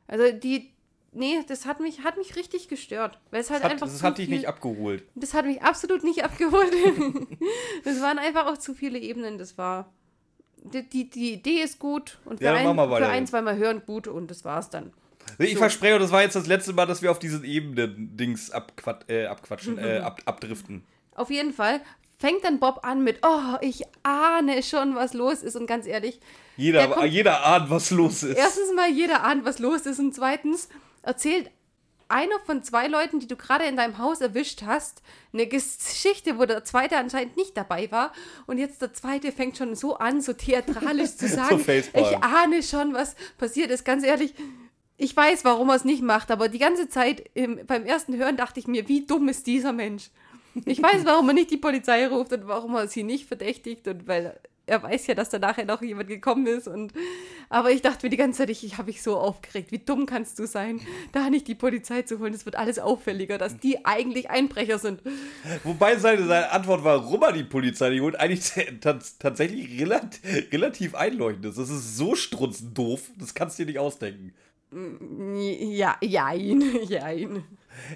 [0.07, 0.71] Also die,
[1.11, 3.19] nee, das hat mich, hat mich richtig gestört.
[3.29, 5.03] Weil es halt das hat, einfach das zu hat dich viel, nicht abgeholt.
[5.13, 6.73] Das hat mich absolut nicht abgeholt.
[7.83, 9.37] das waren einfach auch zu viele Ebenen.
[9.37, 9.93] Das war.
[10.63, 14.07] Die, die, die Idee ist gut und für, Ja, ein, für ein, zweimal hören gut
[14.07, 14.93] und das war's dann.
[15.37, 15.59] Ich So.
[15.59, 19.77] verspreche, das war jetzt das letzte Mal, dass wir auf diesen Ebenen-Dings abquat äh, abquatschen,
[19.77, 20.83] äh, ab abdriften.
[21.15, 21.81] Auf jeden Fall
[22.19, 25.55] fängt dann Bob an mit, oh, ich ahne schon, was los ist.
[25.55, 28.37] Und ganz ehrlich, Der Jeder, kommt- jeder ahnt, was los ist.
[28.37, 29.99] erstens mal jeder ahnt, was los ist.
[29.99, 30.69] Und zweitens
[31.01, 31.49] erzählt
[32.11, 35.01] einer von zwei Leuten, die du gerade in deinem Haus erwischt hast,
[35.33, 38.11] eine Geschichte, wo der zweite anscheinend nicht dabei war.
[38.45, 42.05] Und jetzt der zweite fängt schon so an, so theatralisch zu sagen, Facepalm.
[42.05, 43.85] ich ahne schon, was passiert ist.
[43.85, 44.33] Ganz ehrlich,
[44.97, 48.37] ich weiß, warum er es nicht macht, aber die ganze Zeit im, beim ersten Hören
[48.37, 50.11] dachte ich mir, wie dumm ist dieser Mensch?
[50.65, 54.07] Ich weiß, warum er nicht die Polizei ruft und warum er sie nicht verdächtigt und
[54.07, 56.67] weil er weiß ja, dass da nachher noch jemand gekommen ist.
[56.67, 56.93] Und,
[57.49, 59.71] aber ich dachte mir die ganze Zeit, ich, ich habe mich so aufgeregt.
[59.71, 60.79] Wie dumm kannst du sein,
[61.11, 62.33] da nicht die Polizei zu holen?
[62.33, 65.01] Es wird alles auffälliger, dass die eigentlich Einbrecher sind.
[65.63, 68.51] Wobei seine, seine Antwort, warum er die Polizei nicht holt, eigentlich
[69.19, 71.57] tatsächlich relativ, relativ einleuchtend ist.
[71.57, 74.33] Das ist so strunzdoof, das kannst du dir nicht ausdenken.
[74.71, 77.43] Ja, jein, jein.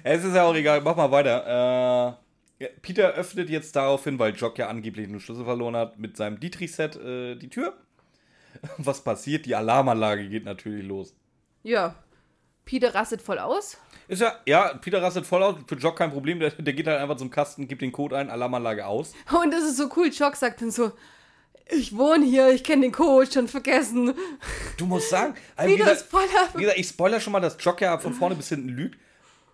[0.02, 2.18] Es ist ja auch egal, mach mal weiter.
[2.20, 2.25] Äh
[2.82, 6.96] Peter öffnet jetzt daraufhin, weil Jock ja angeblich einen Schlüssel verloren hat, mit seinem Dietrich-Set
[6.96, 7.74] äh, die Tür.
[8.78, 9.46] Was passiert?
[9.46, 11.14] Die Alarmanlage geht natürlich los.
[11.62, 11.94] Ja.
[12.64, 13.78] Peter rastet voll aus.
[14.08, 15.56] Ist ja, ja, Peter rastet voll aus.
[15.66, 16.40] Für Jock kein Problem.
[16.40, 19.12] Der, der geht halt einfach zum Kasten, gibt den Code ein, Alarmanlage aus.
[19.40, 20.08] Und das ist so cool.
[20.08, 20.92] Jock sagt dann so:
[21.70, 24.14] Ich wohne hier, ich kenne den Code, schon vergessen.
[24.78, 26.48] Du musst sagen, also Peter gesagt, ist voller.
[26.54, 28.98] Wie gesagt, ich spoiler schon mal, dass Jock ja von vorne bis hinten lügt.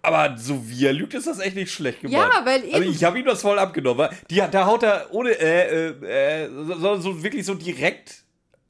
[0.04, 2.32] Aber so wie er lügt, ist das echt nicht schlecht gemacht.
[2.34, 2.74] Ja, weil eben.
[2.74, 4.08] Also ich habe ihm das voll abgenommen.
[4.30, 8.24] Die, da haut er ohne, äh, äh, so, so, wirklich so direkt,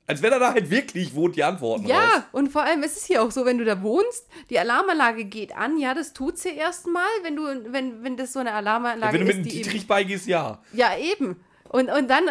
[0.06, 2.22] als wenn er da halt wirklich wohnt, die Antworten Ja, raus.
[2.32, 5.56] und vor allem ist es hier auch so, wenn du da wohnst, die Alarmanlage geht
[5.56, 9.20] an, ja, das tut sie erstmal, wenn du, wenn, wenn das so eine Alarmanlage ist.
[9.22, 10.62] Ja, wenn du mit dem Dietrich beigehst, ja.
[10.74, 11.42] Ja, eben.
[11.70, 12.24] Und, und dann,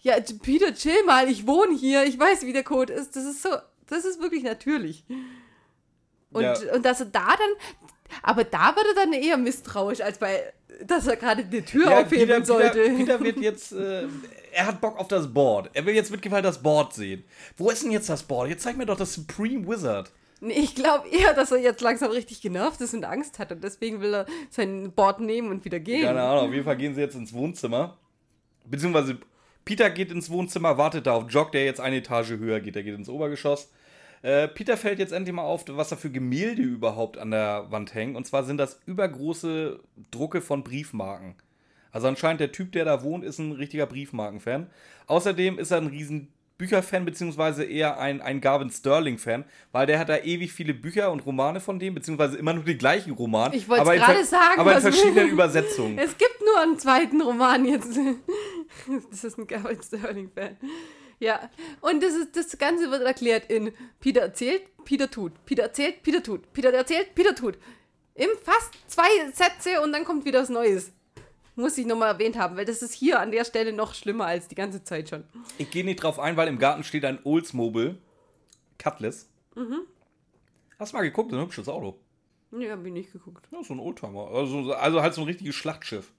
[0.00, 3.16] ja, Peter, chill mal, ich wohne hier, ich weiß, wie der Code ist.
[3.16, 3.48] Das ist so,
[3.86, 5.04] das ist wirklich natürlich.
[6.30, 6.54] Und, ja.
[6.74, 7.87] und dass er da dann,
[8.22, 10.52] aber da wird er dann eher misstrauisch, als bei,
[10.86, 12.80] dass er gerade die Tür ja, aufheben Peter, sollte.
[12.80, 14.06] Peter, Peter wird jetzt, äh,
[14.52, 15.70] er hat Bock auf das Board.
[15.74, 17.24] Er will jetzt mitgefallen das Board sehen.
[17.56, 18.48] Wo ist denn jetzt das Board?
[18.48, 20.10] Jetzt zeig mir doch das Supreme Wizard.
[20.40, 23.64] Nee, ich glaube eher, dass er jetzt langsam richtig genervt ist und Angst hat und
[23.64, 26.04] deswegen will er sein Board nehmen und wieder gehen.
[26.04, 27.98] Keine Ahnung, auf jeden Fall gehen sie jetzt ins Wohnzimmer.
[28.64, 29.18] Beziehungsweise
[29.64, 32.76] Peter geht ins Wohnzimmer, wartet da auf Jock, der jetzt eine Etage höher geht.
[32.76, 33.68] Er geht ins Obergeschoss.
[34.22, 37.94] Äh, Peter fällt jetzt endlich mal auf, was da für Gemälde überhaupt an der Wand
[37.94, 38.16] hängen.
[38.16, 41.34] Und zwar sind das übergroße Drucke von Briefmarken.
[41.92, 44.68] Also anscheinend der Typ, der da wohnt, ist ein richtiger Briefmarken-Fan.
[45.06, 46.28] Außerdem ist er ein riesen
[46.58, 51.24] Bücherfan, beziehungsweise eher ein, ein Garvin Sterling-Fan, weil der hat da ewig viele Bücher und
[51.24, 53.54] Romane von dem, beziehungsweise immer nur die gleichen Romane.
[53.54, 54.60] Ich wollte gerade sagen.
[54.60, 55.98] Aber in verschiedenen Übersetzungen.
[55.98, 57.96] Es gibt nur einen zweiten Roman jetzt.
[59.10, 60.56] das ist ein Garvin Sterling-Fan.
[61.20, 61.50] Ja,
[61.80, 65.32] und das, ist, das Ganze wird erklärt in Peter erzählt, Peter tut.
[65.44, 66.52] Peter erzählt, Peter tut.
[66.52, 67.58] Peter erzählt, Peter tut.
[68.14, 70.92] Im fast zwei Sätze und dann kommt wieder was Neues.
[71.56, 74.46] Muss ich nochmal erwähnt haben, weil das ist hier an der Stelle noch schlimmer als
[74.46, 75.24] die ganze Zeit schon.
[75.58, 77.98] Ich gehe nicht drauf ein, weil im Garten steht ein Oldsmobile
[78.78, 79.28] Cutlass.
[79.56, 79.80] Mhm.
[80.78, 81.32] Hast du mal geguckt?
[81.32, 81.98] Ein hübsches Auto.
[82.50, 83.46] Nee, hab ich nicht geguckt.
[83.50, 84.28] Ja, so ein Oldtimer.
[84.28, 86.12] Also, also halt so ein richtiges Schlachtschiff.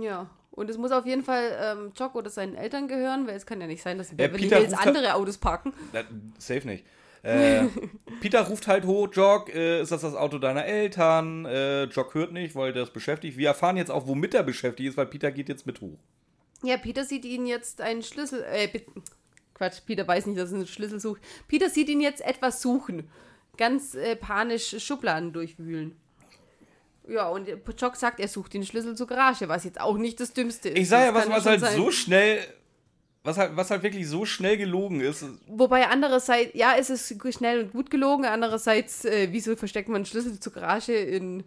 [0.00, 0.30] Ja.
[0.56, 3.60] Und es muss auf jeden Fall ähm, Jock oder seinen Eltern gehören, weil es kann
[3.60, 5.72] ja nicht sein, dass äh, Beverly Hills andere Autos parken.
[5.92, 6.02] Na,
[6.38, 6.84] safe nicht.
[7.22, 7.66] Äh,
[8.20, 11.44] Peter ruft halt hoch, Jock, äh, ist das das Auto deiner Eltern?
[11.44, 13.36] Äh, Jock hört nicht, weil der ist beschäftigt.
[13.36, 15.98] Wir erfahren jetzt auch, womit er beschäftigt ist, weil Peter geht jetzt mit hoch.
[16.62, 18.80] Ja, Peter sieht ihn jetzt einen Schlüssel, äh,
[19.54, 21.20] Quatsch, Peter weiß nicht, dass er einen Schlüssel sucht.
[21.48, 23.08] Peter sieht ihn jetzt etwas suchen.
[23.58, 25.96] Ganz äh, panisch Schubladen durchwühlen.
[27.08, 30.32] Ja, und Pochok sagt, er sucht den Schlüssel zur Garage, was jetzt auch nicht das
[30.32, 30.78] Dümmste ist.
[30.78, 31.76] Ich sage ja, was, was halt sein.
[31.76, 32.40] so schnell,
[33.22, 35.24] was halt, was halt wirklich so schnell gelogen ist.
[35.46, 40.40] Wobei andererseits, ja, es ist schnell und gut gelogen, andererseits, äh, wieso versteckt man Schlüssel
[40.40, 41.44] zur Garage in,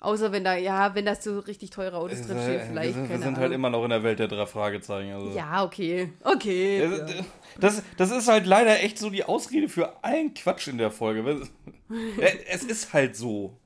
[0.00, 2.96] außer wenn da, ja, wenn das so richtig teure Autos drin steht, vielleicht.
[2.96, 3.40] Wir, wir sind halt Ahnung.
[3.40, 5.12] halt immer noch in der Welt der drei Fragezeichen.
[5.12, 5.30] Also.
[5.36, 6.88] Ja, okay, okay.
[6.88, 7.24] Das, ja.
[7.60, 11.42] das, das ist halt leider echt so die Ausrede für allen Quatsch in der Folge.
[12.48, 13.58] es ist halt so.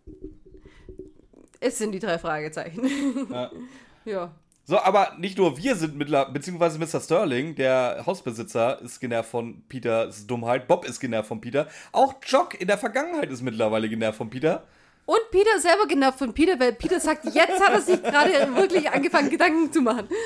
[1.65, 3.27] Es sind die drei Fragezeichen.
[3.31, 3.51] Ja.
[4.05, 4.35] ja.
[4.67, 7.01] So, aber nicht nur wir sind mittlerweile, beziehungsweise Mr.
[7.01, 10.69] Sterling, der Hausbesitzer, ist genervt von Peters Dummheit.
[10.69, 11.67] Bob ist genervt von Peter.
[11.93, 14.65] Auch Jock in der Vergangenheit ist mittlerweile genervt von Peter.
[15.07, 18.91] Und Peter selber genervt von Peter, weil Peter sagt, jetzt hat er sich gerade wirklich
[18.91, 20.09] angefangen, Gedanken zu machen.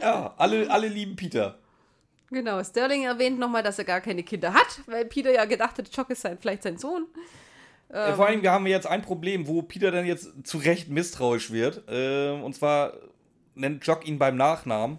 [0.00, 1.58] Ja, alle, alle lieben Peter.
[2.30, 5.94] Genau, Sterling erwähnt nochmal, dass er gar keine Kinder hat, weil Peter ja gedacht hat,
[5.94, 7.06] Jock ist sein, vielleicht sein Sohn.
[7.92, 11.50] Ähm, Vor allem, wir haben jetzt ein Problem, wo Peter dann jetzt zu Recht misstrauisch
[11.50, 11.82] wird.
[11.88, 12.92] Äh, und zwar
[13.54, 14.98] nennt Jock ihn beim Nachnamen.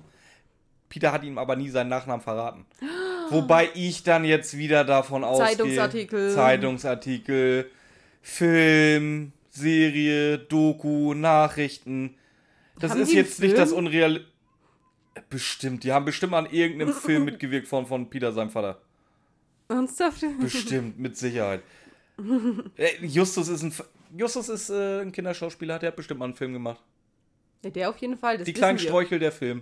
[0.89, 2.65] Peter hat ihm aber nie seinen Nachnamen verraten.
[3.29, 5.47] Wobei ich dann jetzt wieder davon ausgehe.
[5.47, 6.31] Zeitungsartikel.
[6.31, 7.71] Zeitungsartikel,
[8.21, 12.15] Film, Serie, Doku, Nachrichten.
[12.77, 14.25] Das haben ist jetzt nicht das Unreal.
[15.29, 18.81] Bestimmt, die haben bestimmt an irgendeinem Film mitgewirkt von, von Peter, seinem Vater.
[19.69, 20.25] Ernsthaft?
[20.39, 21.61] Bestimmt, mit Sicherheit.
[22.77, 23.73] Äh, Justus ist ein,
[24.17, 26.81] Justus ist äh, ein Kinderschauspieler, der hat bestimmt mal einen Film gemacht.
[27.63, 28.39] Ja, der auf jeden Fall.
[28.39, 29.61] die kleinen Sträuchel der Film.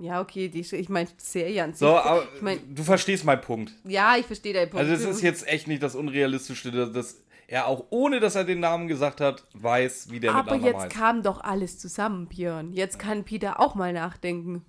[0.00, 1.80] Ja, okay, die, ich meine Serie an sich.
[1.80, 3.72] So, aber ich mein, du verstehst meinen Punkt.
[3.84, 4.84] Ja, ich verstehe deinen Punkt.
[4.86, 8.60] Also es ist jetzt echt nicht das Unrealistische, das, er auch ohne, dass er den
[8.60, 10.90] Namen gesagt hat, weiß, wie der Aber jetzt heißt.
[10.90, 12.72] kam doch alles zusammen, Björn.
[12.72, 14.64] Jetzt kann Peter auch mal nachdenken.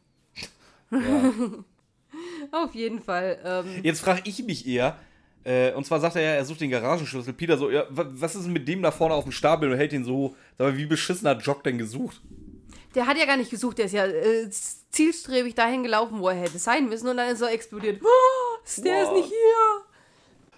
[0.91, 1.33] Ja.
[2.63, 3.39] Auf jeden Fall.
[3.43, 4.97] Ähm, Jetzt frage ich mich eher,
[5.45, 7.31] äh, und zwar sagt er ja, er sucht den Garagenschlüssel.
[7.33, 9.77] Peter so, ja, wa- was ist denn mit dem da vorne auf dem Stapel und
[9.77, 10.35] hält ihn so hoch?
[10.57, 12.19] Sag mal, wie beschissen hat Jock denn gesucht?
[12.95, 14.49] der hat ja gar nicht gesucht, der ist ja äh,
[14.89, 18.01] zielstrebig dahin gelaufen, wo er hätte sein müssen und dann ist er explodiert.
[18.01, 19.27] Oh, der ist nicht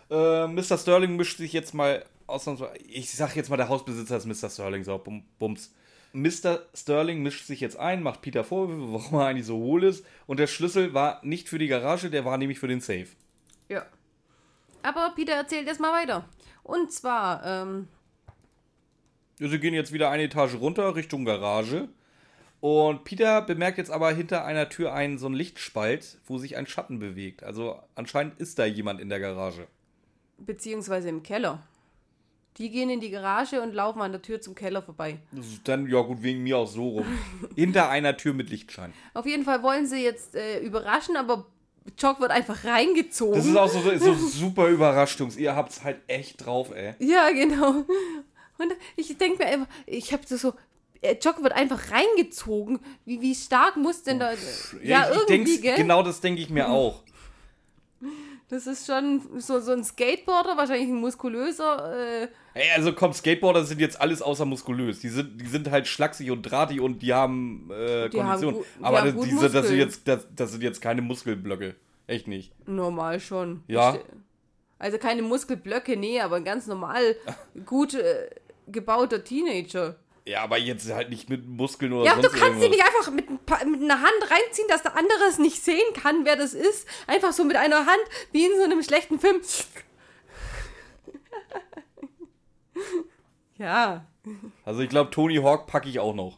[0.09, 0.45] hier.
[0.45, 0.77] Äh, Mr.
[0.77, 2.77] Sterling mischt sich jetzt mal ausnahmsweise.
[2.87, 4.49] Ich sag jetzt mal, der Hausbesitzer ist Mr.
[4.51, 5.73] Sterling, so, bum, bums.
[6.13, 6.59] Mr.
[6.75, 10.05] Sterling mischt sich jetzt ein, macht Peter Vorwürfe, warum er eigentlich so hohl ist.
[10.27, 13.07] Und der Schlüssel war nicht für die Garage, der war nämlich für den Safe.
[13.67, 13.85] Ja.
[14.87, 16.23] Aber Peter erzählt erstmal weiter.
[16.63, 17.87] Und zwar, ähm,
[19.39, 21.89] Ja, Sie gehen jetzt wieder eine Etage runter Richtung Garage.
[22.59, 26.65] Und Peter bemerkt jetzt aber hinter einer Tür einen so einen Lichtspalt, wo sich ein
[26.65, 27.43] Schatten bewegt.
[27.43, 29.67] Also anscheinend ist da jemand in der Garage.
[30.39, 31.61] beziehungsweise im Keller.
[32.57, 35.19] Die gehen in die Garage und laufen an der Tür zum Keller vorbei.
[35.31, 37.05] Das ist dann, ja gut, wegen mir auch so rum.
[37.55, 38.93] hinter einer Tür mit Lichtschein.
[39.13, 41.45] Auf jeden Fall wollen sie jetzt äh, überraschen, aber
[41.97, 43.35] Jock wird einfach reingezogen.
[43.35, 45.37] Das ist auch so, so super Überraschungs.
[45.37, 46.93] Ihr habt's halt echt drauf, ey.
[46.99, 47.85] Ja, genau.
[48.57, 50.53] Und ich denke mir einfach, ich habe so,
[51.01, 52.79] äh, Jock wird einfach reingezogen.
[53.05, 54.31] Wie, wie stark muss denn da.
[54.83, 55.75] Ja, ich, ich irgendwie, gell?
[55.75, 57.03] Genau das denke ich mir auch.
[58.49, 62.21] Das ist schon so, so ein Skateboarder, wahrscheinlich ein muskulöser.
[62.23, 64.99] Äh, Ey, also komm, Skateboarder sind jetzt alles außer muskulös.
[64.99, 68.53] Die sind, die sind halt schlaksig und drahtig und die haben äh, Die haben Kondition.
[68.55, 71.75] gu- die Aber haben das, diese, das, sind jetzt, das, das sind jetzt keine Muskelblöcke.
[72.07, 72.51] Echt nicht.
[72.67, 73.63] normal schon.
[73.67, 73.97] Ja.
[74.79, 77.15] Also keine Muskelblöcke, nee, aber ein ganz normal
[77.65, 78.29] gut äh,
[78.67, 79.95] gebauter Teenager.
[80.25, 83.11] Ja, aber jetzt halt nicht mit Muskeln oder Ja, du sonst kannst sie nicht einfach
[83.11, 86.53] mit, ein mit einer Hand reinziehen, dass der andere es nicht sehen kann, wer das
[86.53, 86.85] ist.
[87.07, 89.41] Einfach so mit einer Hand, wie in so einem schlechten Film.
[93.57, 94.05] ja,
[94.65, 96.37] Also ich glaube, Tony Hawk packe ich auch noch.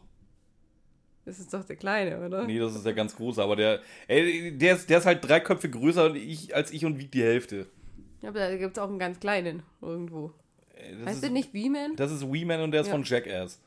[1.24, 2.44] das ist doch der Kleine, oder?
[2.46, 5.40] Nee, das ist der ganz große, aber der, ey, der, ist, der ist halt drei
[5.40, 7.66] Köpfe größer ich, als ich und wiegt die Hälfte.
[8.22, 10.32] Ja, aber da gibt es auch einen ganz kleinen irgendwo.
[10.98, 11.96] Das Heißt der nicht V-Man?
[11.96, 12.92] Das ist Wee-Man und der ist Ja.
[12.94, 13.60] von Jackass.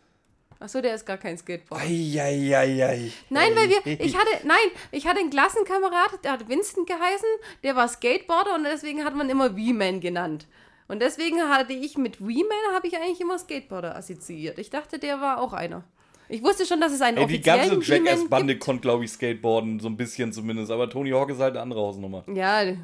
[0.59, 1.85] Achso, der ist gar kein Skateboarder.
[1.85, 3.11] Eieieiei.
[3.29, 4.57] Nein, weil wir, ich hatte, nein,
[4.91, 7.27] ich hatte einen Klassenkamerad, der hat Vincent geheißen,
[7.63, 10.47] der war Skateboarder und deswegen hat man immer V-Man genannt.
[10.87, 14.59] Und deswegen hatte ich mit V-Man, habe ich eigentlich immer Skateboarder assoziiert.
[14.59, 15.83] Ich dachte, der war auch einer.
[16.29, 19.87] Ich wusste schon, dass es einen Ey, die ganze Jackass-Bande konnte, glaube ich, skateboarden, so
[19.87, 20.71] ein bisschen zumindest.
[20.71, 22.23] Aber Tony Hawk ist halt eine andere Hausnummer.
[22.33, 22.77] Ja, ich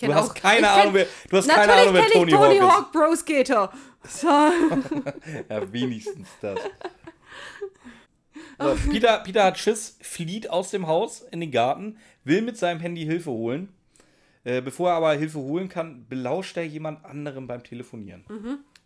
[0.00, 0.34] Du kenne hast auch.
[0.34, 3.14] keine ich Ahnung, wer, du hast keine Ahnung, wer Tony, ich Tony Hawk, Hawk Pro
[3.16, 3.72] Skater.
[4.08, 4.28] So.
[5.48, 6.58] Ja, wenigstens das.
[8.60, 12.80] So, Peter, Peter hat Schiss, flieht aus dem Haus in den Garten, will mit seinem
[12.80, 13.72] Handy Hilfe holen.
[14.48, 18.24] Äh, bevor er aber Hilfe holen kann, belauscht er jemand anderem beim Telefonieren.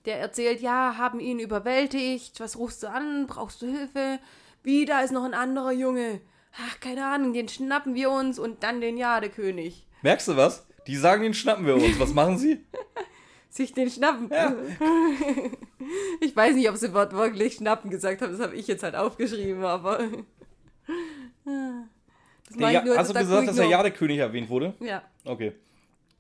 [0.06, 2.40] Der erzählt, ja, haben ihn überwältigt.
[2.40, 3.28] Was rufst du an?
[3.28, 4.18] Brauchst du Hilfe?
[4.64, 6.20] Wie, da ist noch ein anderer Junge.
[6.66, 9.86] Ach, keine Ahnung, den schnappen wir uns und dann den Jadekönig.
[10.02, 10.66] Merkst du was?
[10.88, 12.00] Die sagen, den schnappen wir uns.
[12.00, 12.58] Was machen sie?
[13.48, 14.32] Sich den schnappen.
[16.20, 18.32] ich weiß nicht, ob sie wortwörtlich schnappen gesagt haben.
[18.32, 20.08] Das habe ich jetzt halt aufgeschrieben, aber.
[22.52, 22.96] Das Der ja nur.
[22.96, 24.74] Hast du gesagt, dass der Jadekönig erwähnt wurde?
[24.80, 25.02] Ja.
[25.24, 25.52] Okay.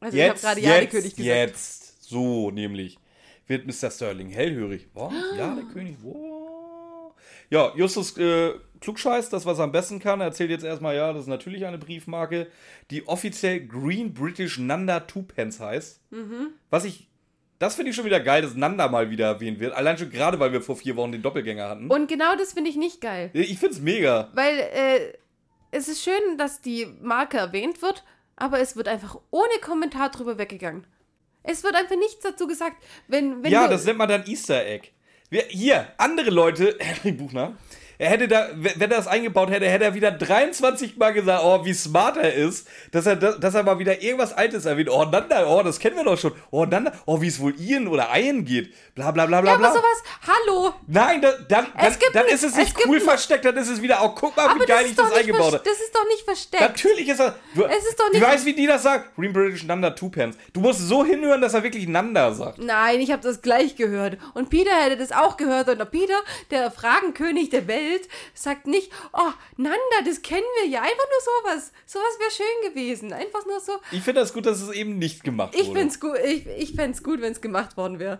[0.00, 1.26] Also ich habe Jetzt, gerade jetzt, Jadekönig gesagt.
[1.26, 2.98] jetzt, so nämlich,
[3.46, 3.90] wird Mr.
[3.90, 4.88] Sterling hellhörig.
[4.94, 5.12] Was?
[5.36, 5.96] Ja, der König.
[6.02, 7.14] Wow.
[7.50, 11.12] Ja, Justus äh, Klugscheiß, das, was er am besten kann, er erzählt jetzt erstmal, ja,
[11.12, 12.48] das ist natürlich eine Briefmarke,
[12.90, 16.00] die offiziell Green British Nanda Twopence heißt.
[16.10, 16.48] Mhm.
[16.70, 17.08] Was ich,
[17.58, 19.74] das finde ich schon wieder geil, dass Nanda mal wieder erwähnt wird.
[19.74, 21.88] Allein schon gerade, weil wir vor vier Wochen den Doppelgänger hatten.
[21.88, 23.30] Und genau das finde ich nicht geil.
[23.34, 24.30] ich finde es mega.
[24.34, 25.12] Weil äh,
[25.72, 28.04] es ist schön, dass die Marke erwähnt wird,
[28.36, 30.86] aber es wird einfach ohne Kommentar drüber weggegangen.
[31.42, 32.76] Es wird einfach nichts dazu gesagt.
[33.08, 34.90] Wenn, wenn ja, das nennt man dann Easter Egg.
[35.30, 37.56] Wir, hier, andere Leute, Henry Buchner,
[38.02, 41.64] er hätte da, wenn er das eingebaut hätte, hätte er wieder 23 Mal gesagt, oh,
[41.64, 44.90] wie smart er ist, dass er, dass er mal wieder irgendwas Altes erwähnt.
[44.90, 46.32] Oh, Nanda, oh, das kennen wir doch schon.
[46.50, 48.74] Oh, Nanda, oh, wie es wohl Ian oder Ian geht.
[48.96, 49.68] Bla, bla, bla, bla, ja, bla.
[49.68, 53.00] aber sowas, hallo, Nein, da, dann, dann, Es dann ist es es nicht gibt cool
[53.00, 55.62] versteckt, dann ist es wieder, oh, guck mal, aber wie geil ich das eingebaut habe.
[55.64, 56.60] das ist doch nicht versteckt.
[56.62, 57.34] Natürlich ist das.
[57.54, 59.14] Du, Es ist doch Du nicht- weißt, wie die das sagt.
[59.14, 60.36] Green British Nanda Twopence.
[60.52, 62.58] Du musst so hinhören, dass er wirklich Nanda sagt.
[62.58, 64.18] Nein, ich habe das gleich gehört.
[64.34, 65.68] Und Peter hätte das auch gehört.
[65.68, 66.14] Und Peter,
[66.50, 67.91] der Fragenkönig der Welt,
[68.34, 70.80] sagt nicht, oh, Nanda, das kennen wir ja.
[70.80, 71.72] Einfach nur sowas.
[71.86, 73.12] Sowas wäre schön gewesen.
[73.12, 73.72] Einfach nur so.
[73.90, 75.80] Ich finde das gut, dass es eben nicht gemacht Ich wurde.
[75.80, 78.18] find's gut, ich, ich fänd's gut, wenn es gemacht worden wäre.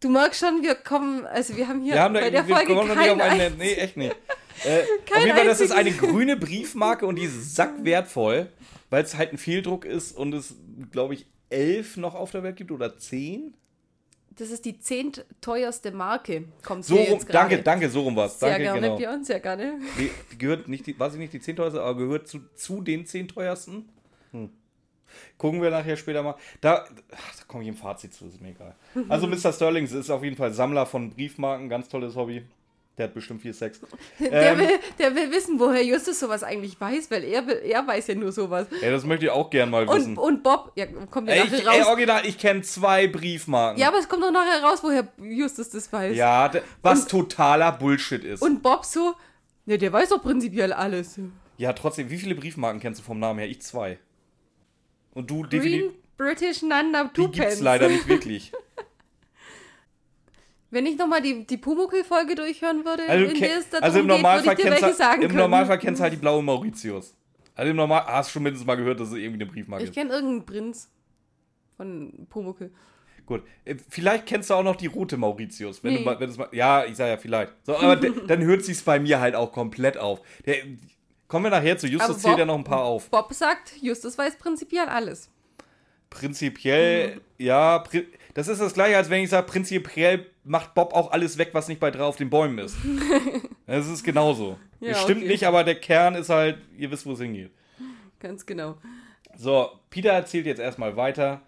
[0.00, 2.56] Du merkst schon, wir kommen, also wir haben hier Wir haben da, bei der wir
[2.56, 4.14] Folge kommen noch nicht auf keinen einen, ein- Nee, echt nicht.
[4.64, 8.52] Äh, auf jeden Fall, das ist eine grüne Briefmarke und die ist sackwertvoll,
[8.88, 10.54] weil es halt ein Fehldruck ist und es,
[10.92, 13.54] glaube ich, elf noch auf der Welt gibt oder zehn.
[14.36, 16.44] Das ist die zehnteuerste Marke.
[16.64, 17.50] Kommt So rum, jetzt gerade.
[17.50, 18.40] danke, danke, so rum was.
[18.40, 18.96] Sehr Danke, gerne, genau.
[18.96, 19.78] Björn, sehr gerne.
[19.98, 23.06] Die, die gehört nicht, die, weiß ich nicht, die zehnteuerste, aber gehört zu, zu den
[23.06, 23.88] zehn teuersten.
[24.32, 24.50] Hm.
[25.38, 26.34] Gucken wir nachher später mal.
[26.60, 28.74] Da, ach, da komme ich im Fazit zu, ist mir egal.
[29.08, 29.52] Also Mr.
[29.52, 32.44] Sterling ist auf jeden Fall Sammler von Briefmarken, ganz tolles Hobby.
[32.96, 33.80] Der hat bestimmt viel Sex.
[34.20, 34.58] Der, Ähm.
[34.58, 34.68] will,
[35.00, 38.68] der will wissen, woher Justus sowas eigentlich weiß, weil er, er weiß ja nur sowas.
[38.80, 40.16] Ey, das möchte ich auch gern mal wissen.
[40.16, 41.86] Und, und Bob, ja, kommt ja ey, nachher ich, ey, raus.
[41.88, 43.80] original, ich kenne zwei Briefmarken.
[43.80, 46.16] ja, aber es kommt doch nachher raus, woher Justus das weiß.
[46.16, 46.52] Ja,
[46.82, 48.42] was Und- totaler Bullshit ist.
[48.42, 49.14] Und Bob so,
[49.66, 51.18] ne, der weiß doch prinzipiell alles.
[51.58, 53.48] ja, trotzdem, wie viele Briefmarken kennst du vom Namen her?
[53.48, 53.98] Ich zwei.
[55.14, 55.90] Und du Green definitiv.
[56.16, 58.52] British Nanda Die gibt's leider nicht wirklich.
[60.74, 64.08] Wenn ich nochmal die, die Pumuckl-Folge durchhören würde, Also, in der es darum also im
[64.08, 65.38] geht, würde ich dir welche sagen im können.
[65.40, 67.16] Normalfall kennst du halt die blaue Mauritius.
[67.54, 69.90] Also im Normal hast du schon mindestens mal gehört, dass es irgendwie eine Briefmarke Ich
[69.90, 69.94] ist.
[69.96, 70.90] kenne irgendeinen Prinz
[71.76, 72.70] von Pumuckl.
[73.26, 73.42] Gut.
[73.64, 75.98] Äh, Vielleicht kennst du auch noch die rote Mauritius, wenn Nee.
[76.00, 76.48] du mal, wenn es mal.
[76.52, 77.52] Ja, ich sag ja vielleicht.
[77.64, 80.20] So, aber dann hört sich's bei mir halt auch komplett auf.
[80.44, 80.56] Der,
[81.28, 81.86] kommen wir nachher zu.
[81.86, 83.08] Justus Aber zählt Bob- ja noch ein paar auf.
[83.10, 85.30] Bob sagt, Justus weiß prinzipiell alles.
[86.10, 91.12] Prinzipiell, ja, pri das ist das gleiche, als wenn ich sage, prinzipiell macht Bob auch
[91.12, 92.76] alles weg, was nicht bei drei auf den Bäumen ist.
[93.66, 94.58] Das ist genauso.
[94.80, 95.28] Ja, Es stimmt okay.
[95.28, 97.50] nicht, aber der Kern ist halt, ihr wisst, wo es hingeht.
[98.20, 98.76] Ganz genau.
[99.36, 101.40] So, Peter erzählt jetzt erstmal weiter.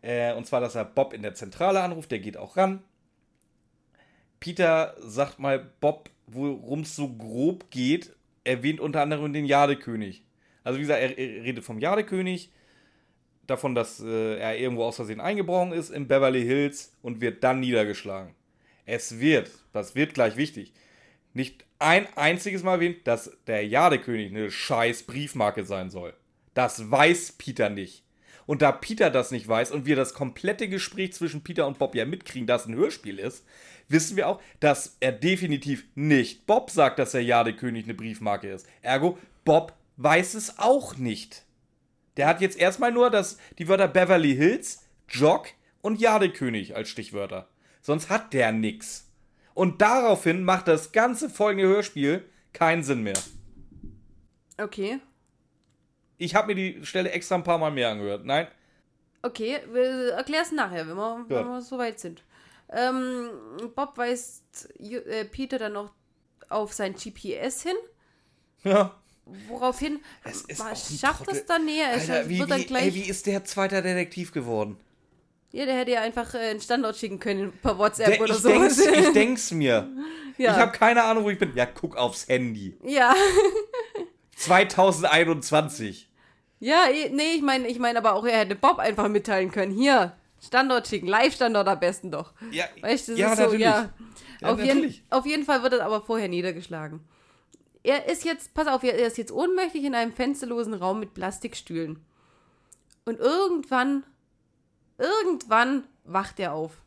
[0.00, 2.12] Äh, und zwar, dass er Bob in der Zentrale anruft.
[2.12, 2.84] Der geht auch ran.
[4.38, 8.14] Peter sagt mal Bob, worum es so grob geht.
[8.44, 10.22] Erwähnt unter anderem den Jadekönig.
[10.62, 12.52] Also, wie gesagt, er, er redet vom Jadekönig.
[13.46, 17.60] Davon, dass äh, er irgendwo aus Versehen eingebrochen ist in Beverly Hills und wird dann
[17.60, 18.34] niedergeschlagen.
[18.84, 20.72] Es wird, das wird gleich wichtig,
[21.34, 26.14] nicht ein einziges Mal erwähnt, dass der Jadekönig eine scheiß Briefmarke sein soll.
[26.54, 28.02] Das weiß Peter nicht.
[28.46, 31.94] Und da Peter das nicht weiß und wir das komplette Gespräch zwischen Peter und Bob
[31.94, 33.44] ja mitkriegen, dass ein Hörspiel ist,
[33.88, 38.66] wissen wir auch, dass er definitiv nicht Bob sagt, dass der Jadekönig eine Briefmarke ist.
[38.82, 41.42] Ergo, Bob weiß es auch nicht.
[42.16, 45.48] Der hat jetzt erstmal nur das, die Wörter Beverly Hills, Jock
[45.82, 47.48] und Jadekönig als Stichwörter.
[47.82, 49.10] Sonst hat der nix.
[49.54, 53.18] Und daraufhin macht das ganze folgende Hörspiel keinen Sinn mehr.
[54.58, 55.00] Okay.
[56.18, 58.24] Ich habe mir die Stelle extra ein paar Mal mehr angehört.
[58.24, 58.48] Nein?
[59.22, 62.22] Okay, wir erklären es nachher, wenn wir, wenn wir so weit sind.
[62.70, 63.28] Ähm,
[63.74, 65.92] Bob weist äh, Peter dann noch
[66.48, 67.76] auf sein GPS hin,
[68.64, 68.94] Ja.
[69.48, 71.88] Woraufhin Es ist man schafft es dann näher.
[71.88, 74.76] Er Alter, wie, wird dann wie, gleich, ey, wie ist der zweiter Detektiv geworden?
[75.52, 78.40] ja, der hätte ja einfach äh, einen Standort schicken können per WhatsApp Der, oder ich,
[78.40, 78.48] so.
[78.48, 79.88] denk's, ich denk's mir.
[80.36, 80.52] ja.
[80.52, 81.52] Ich habe keine Ahnung, wo ich bin.
[81.54, 82.76] Ja, guck aufs Handy.
[82.84, 83.14] ja,
[84.36, 86.08] 2021.
[86.60, 89.72] ja, eh, nee, ich meine, ich meine aber auch, er hätte Bob einfach mitteilen können.
[89.72, 90.12] Hier,
[90.44, 92.32] Standort schicken, Live-Standort am besten doch.
[92.50, 93.64] Ja, Weißt das ja, ist so, natürlich.
[93.64, 93.90] ja.
[94.42, 95.02] Ja, auf, jeden, natürlich.
[95.08, 97.00] auf jeden Fall wird er aber vorher niedergeschlagen.
[97.86, 102.04] Er ist jetzt, pass auf, er ist jetzt ohnmächtig in einem fensterlosen Raum mit Plastikstühlen.
[103.04, 104.02] Und irgendwann,
[104.98, 106.82] irgendwann wacht er auf.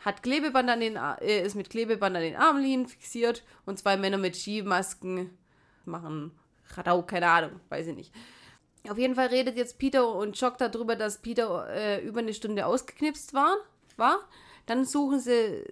[0.00, 4.18] Hat Klebeband an den, äh, ist mit Klebeband an den Armlehnen fixiert und zwei Männer
[4.18, 5.30] mit Skimasken
[5.84, 6.32] machen
[6.76, 8.12] Radau, keine Ahnung, weiß ich nicht.
[8.88, 12.66] Auf jeden Fall redet jetzt Peter und Jock darüber, dass Peter äh, über eine Stunde
[12.66, 13.58] ausgeknipst war.
[13.96, 14.18] war.
[14.66, 15.62] Dann suchen sie,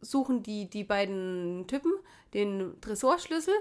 [0.00, 1.92] suchen die, die beiden Typen
[2.34, 3.54] den Tresorschlüssel.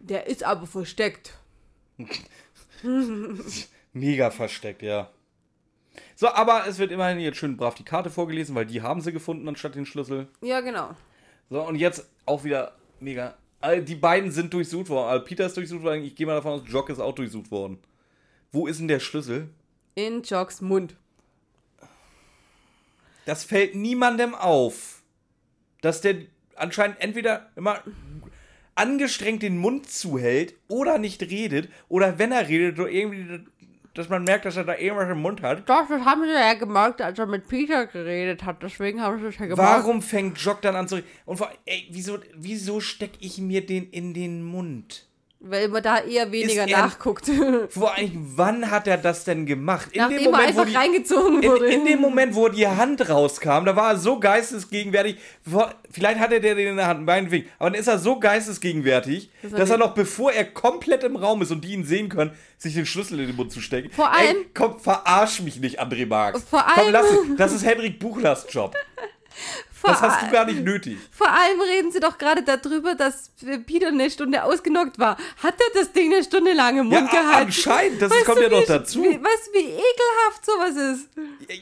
[0.00, 1.32] Der ist aber versteckt.
[3.92, 5.10] Mega versteckt, ja.
[6.14, 9.12] So, aber es wird immerhin jetzt schön brav die Karte vorgelesen, weil die haben sie
[9.12, 10.28] gefunden anstatt den Schlüssel.
[10.40, 10.90] Ja, genau.
[11.50, 13.34] So, und jetzt auch wieder mega.
[13.60, 15.08] All- Die beiden sind durchsucht worden.
[15.08, 16.04] Also Peter ist durchsucht worden.
[16.04, 17.78] Ich gehe mal davon aus, Jock ist auch durchsucht worden.
[18.52, 19.48] Wo ist denn der Schlüssel?
[19.94, 20.94] In Jocks Mund.
[23.24, 25.02] Das fällt niemandem auf.
[25.80, 26.16] Dass der
[26.54, 27.82] anscheinend entweder immer
[28.78, 31.68] angestrengt den Mund zuhält oder nicht redet.
[31.88, 33.40] Oder wenn er redet, so irgendwie,
[33.94, 35.68] dass man merkt, dass er da irgendwas im Mund hat.
[35.68, 38.62] Doch, das haben sie ja gemerkt, als er mit Peter geredet hat.
[38.62, 39.66] Deswegen haben sie es ja gemacht.
[39.66, 41.08] Warum fängt Jock dann an zu reden?
[41.26, 45.07] Und vor, ey, wieso, wieso steck ich mir den in den Mund?
[45.40, 47.30] Weil man da eher weniger er- nachguckt.
[47.70, 49.90] Vor allem, wann hat er das denn gemacht?
[49.92, 51.66] In Nachdem er einfach die, reingezogen in, wurde.
[51.68, 55.18] in dem Moment, wo die Hand rauskam, da war er so geistesgegenwärtig.
[55.92, 57.48] Vielleicht hatte der den in der Hand, meinetwegen.
[57.60, 61.40] Aber dann ist er so geistesgegenwärtig, Das dass er noch, bevor er komplett im Raum
[61.40, 63.90] ist und die ihn sehen können, sich den Schlüssel in den Mund zu stecken.
[63.92, 66.42] Vor Ey, allem- komm, verarsch mich nicht, André Marx.
[66.50, 67.36] Vor Komm, allem- lass es.
[67.36, 68.74] Das ist Henrik Buchlers Job.
[69.80, 70.98] Vor, Das hast du gar nicht nötig.
[71.12, 73.30] vor allem reden sie doch gerade darüber, dass
[73.66, 75.16] Peter eine Stunde ausgenockt war.
[75.42, 77.46] Hat er das Ding eine Stunde lang im Ja, Mund gehalten?
[77.46, 78.02] anscheinend.
[78.02, 79.02] Das Weißt kommt du, ja noch dazu.
[79.02, 81.08] Wie, weißt du, wie ekelhaft sowas ist?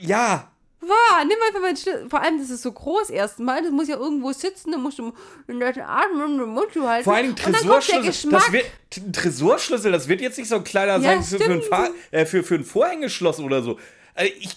[0.01, 0.51] Ja.
[0.81, 2.09] Wow, nimm einfach meinen Schlüssel.
[2.09, 3.63] Vor allem, das ist so groß erstmal.
[3.63, 4.73] Das muss ja irgendwo sitzen.
[4.73, 5.13] Da musst du
[5.49, 7.05] in deinen Arm und den Mund halten.
[7.05, 8.31] Vor allem Tresorschlüssel.
[8.31, 8.65] Das wird,
[8.97, 12.25] ein Tresorschlüssel, das wird jetzt nicht so ein kleiner ja, sein für, für, ein äh,
[12.25, 13.79] für, für ein Vorhängeschloss oder so.
[14.15, 14.57] Also ich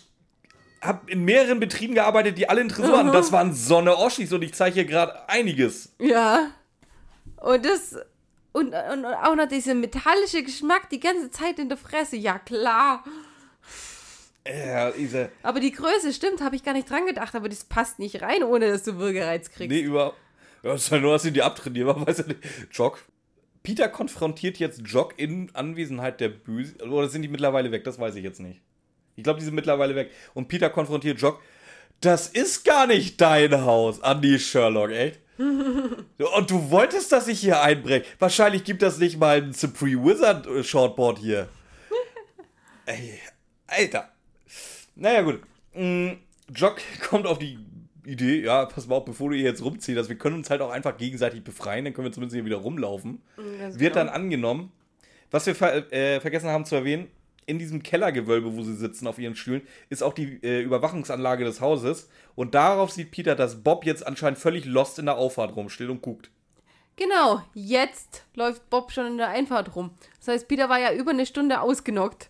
[0.81, 3.11] habe in mehreren Betrieben gearbeitet, die alle ein Tresor hatten.
[3.11, 5.93] Das waren Sonne Oschis und ich zeige hier gerade einiges.
[5.99, 6.51] Ja.
[7.37, 7.97] Und das.
[8.51, 12.17] Und, und, auch noch dieser metallische Geschmack die ganze Zeit in der Fresse.
[12.17, 13.03] Ja, klar.
[14.47, 15.29] Ja, diese.
[15.43, 18.43] Aber die Größe stimmt, habe ich gar nicht dran gedacht, aber das passt nicht rein,
[18.43, 19.69] ohne dass du Würgereiz kriegst.
[19.69, 20.13] Nee, über.
[20.63, 22.39] Ja, das ist halt nur, dass sie die abtrainieren, man weiß ja nicht.
[22.71, 23.03] Jock.
[23.61, 26.75] Peter konfrontiert jetzt Jock in Anwesenheit der Böse.
[26.83, 27.83] Oder sind die mittlerweile weg?
[27.83, 28.61] Das weiß ich jetzt nicht.
[29.19, 30.11] Ich glaube, die sind mittlerweile weg.
[30.33, 31.41] Und Peter konfrontiert Jock.
[32.01, 35.19] Das ist gar nicht dein Haus, Andy Sherlock, echt?
[35.37, 38.05] Und du wolltest, dass ich hier einbreche.
[38.19, 41.47] Wahrscheinlich gibt das nicht mal ein Supreme Wizard äh, Shortboard hier.
[42.85, 43.19] Ey,
[43.67, 44.09] Alter.
[44.95, 45.41] Naja, gut.
[45.73, 46.11] Mm,
[46.53, 47.57] Jock kommt auf die
[48.05, 50.61] Idee, ja, pass mal auf, bevor du hier jetzt rumziehst, also wir können uns halt
[50.61, 53.21] auch einfach gegenseitig befreien, dann können wir zumindest hier wieder rumlaufen.
[53.35, 53.95] Wird genau.
[53.95, 54.71] dann angenommen.
[55.31, 57.07] Was wir ver äh, vergessen haben zu erwähnen,
[57.49, 61.59] in diesem Kellergewölbe, wo sie sitzen auf ihren Stühlen, ist auch die äh, Überwachungsanlage des
[61.59, 62.07] Hauses.
[62.35, 66.01] Und darauf sieht Peter, dass Bob jetzt anscheinend völlig lost in der Auffahrt rumsteht und
[66.01, 66.29] guckt.
[66.95, 69.91] Genau, jetzt läuft Bob schon in der Einfahrt rum.
[70.19, 72.29] Das heißt, Peter war ja über eine Stunde ausgenockt.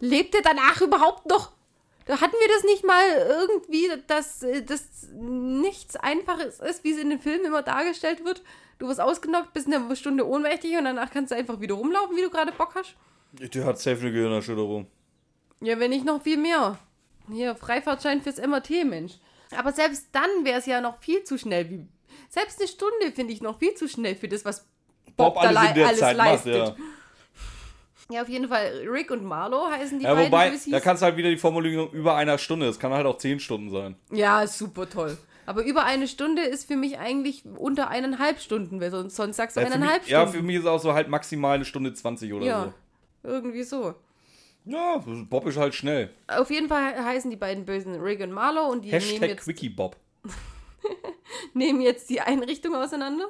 [0.00, 1.52] Lebt er danach überhaupt noch?
[2.06, 6.98] Da hatten wir das nicht mal irgendwie, dass äh, das nichts Einfaches ist, wie es
[6.98, 8.42] in den Filmen immer dargestellt wird.
[8.80, 12.22] Du wirst ausgenockt, bist eine Stunde ohnmächtig und danach kannst du einfach wieder rumlaufen, wie
[12.22, 12.96] du gerade Bock hast.
[13.32, 14.86] Der hat safe eine Gehirnerschütterung.
[15.60, 16.78] Ja, wenn nicht noch viel mehr.
[17.30, 19.14] Hier, Freifahrtschein fürs MRT, Mensch.
[19.56, 21.70] Aber selbst dann wäre es ja noch viel zu schnell.
[21.70, 21.86] Wie,
[22.28, 24.66] selbst eine Stunde finde ich noch viel zu schnell für das, was
[25.16, 26.58] Bob, Bob alles, da alles Zeit leistet.
[26.58, 26.84] Macht, ja.
[28.10, 28.86] Ja, auf jeden Fall.
[28.88, 30.32] Rick und Marlo heißen die ja, beiden.
[30.32, 32.66] Wobei, da kannst du halt wieder die Formulierung über einer Stunde.
[32.66, 33.96] Es kann halt auch zehn Stunden sein.
[34.10, 35.16] Ja, super toll.
[35.46, 39.56] Aber über eine Stunde ist für mich eigentlich unter eineinhalb Stunden, weil sonst, sonst sagst
[39.56, 40.26] du ja, eineinhalb mich, Stunden.
[40.26, 42.72] Ja, für mich ist auch so halt maximal eine Stunde 20 oder ja, so.
[43.22, 43.94] Irgendwie so.
[44.64, 46.10] Ja, Bob ist halt schnell.
[46.28, 49.46] Auf jeden Fall heißen die beiden Bösen Rick und Marlo und die Hashtag nehmen jetzt,
[49.46, 49.96] Wikibob.
[51.54, 53.26] nehmen jetzt die Einrichtung auseinander.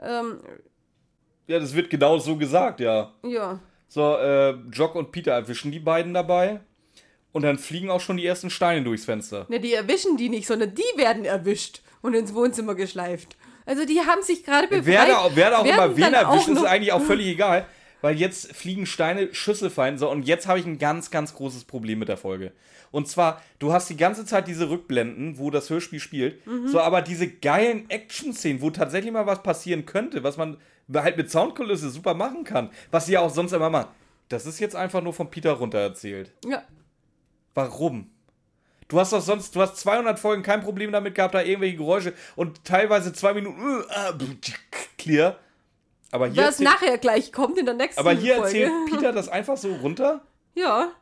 [0.00, 0.38] Ähm,
[1.46, 3.12] ja, das wird genau so gesagt, ja.
[3.24, 3.58] Ja.
[3.88, 6.60] So, äh, Jock und Peter erwischen die beiden dabei.
[7.32, 9.46] Und dann fliegen auch schon die ersten Steine durchs Fenster.
[9.48, 13.36] Ne, die erwischen die nicht, sondern die werden erwischt und ins Wohnzimmer geschleift.
[13.66, 14.86] Also die haben sich gerade befreit.
[14.86, 17.66] Wer da, wer da auch immer wen erwischt, ist eigentlich auch völlig egal.
[18.00, 19.98] Weil jetzt fliegen Steine, Schüsse fallen.
[19.98, 22.52] So, und jetzt habe ich ein ganz, ganz großes Problem mit der Folge.
[22.90, 26.46] Und zwar, du hast die ganze Zeit diese Rückblenden, wo das Hörspiel spielt.
[26.46, 26.68] Mhm.
[26.68, 30.56] So, aber diese geilen Action-Szenen, wo tatsächlich mal was passieren könnte, was man
[30.92, 32.70] halt mit Soundkulisse super machen kann.
[32.90, 33.90] Was sie ja auch sonst immer machen.
[34.28, 36.32] Das ist jetzt einfach nur von Peter runter erzählt.
[36.44, 36.62] Ja.
[37.54, 38.10] Warum?
[38.88, 42.12] Du hast doch sonst, du hast 200 Folgen kein Problem damit gehabt, da irgendwelche Geräusche
[42.34, 43.84] und teilweise zwei Minuten uh,
[44.98, 45.38] clear.
[46.12, 48.10] Aber hier Was nachher gleich kommt in der nächsten Folge.
[48.10, 48.64] Aber hier Folge.
[48.64, 50.22] erzählt Peter das einfach so runter?
[50.54, 50.92] Ja.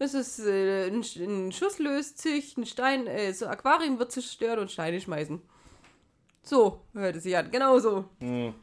[0.00, 4.60] Es ist äh, ein, ein, Schuss löst sich, ein Stein, äh, so Aquarium wird zerstört
[4.60, 5.40] und Steine schmeißen.
[6.42, 8.04] So hört es sich an, genau so.
[8.20, 8.54] Hm.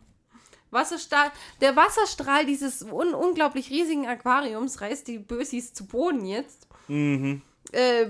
[0.72, 1.32] Wasserstrahl,
[1.62, 6.68] der Wasserstrahl dieses un unglaublich riesigen Aquariums reißt die Bösis zu Boden jetzt.
[6.88, 7.41] Mhm.
[7.72, 8.08] Äh,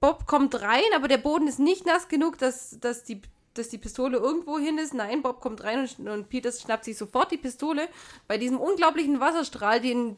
[0.00, 3.22] Bob kommt rein, aber der Boden ist nicht nass genug, dass, dass, die,
[3.58, 4.94] dass die Pistole irgendwo hin ist.
[4.94, 7.88] Nein, Bob kommt rein und, und Peter schnappt sich sofort die Pistole.
[8.26, 10.16] Bei diesem unglaublichen Wasserstrahl, den,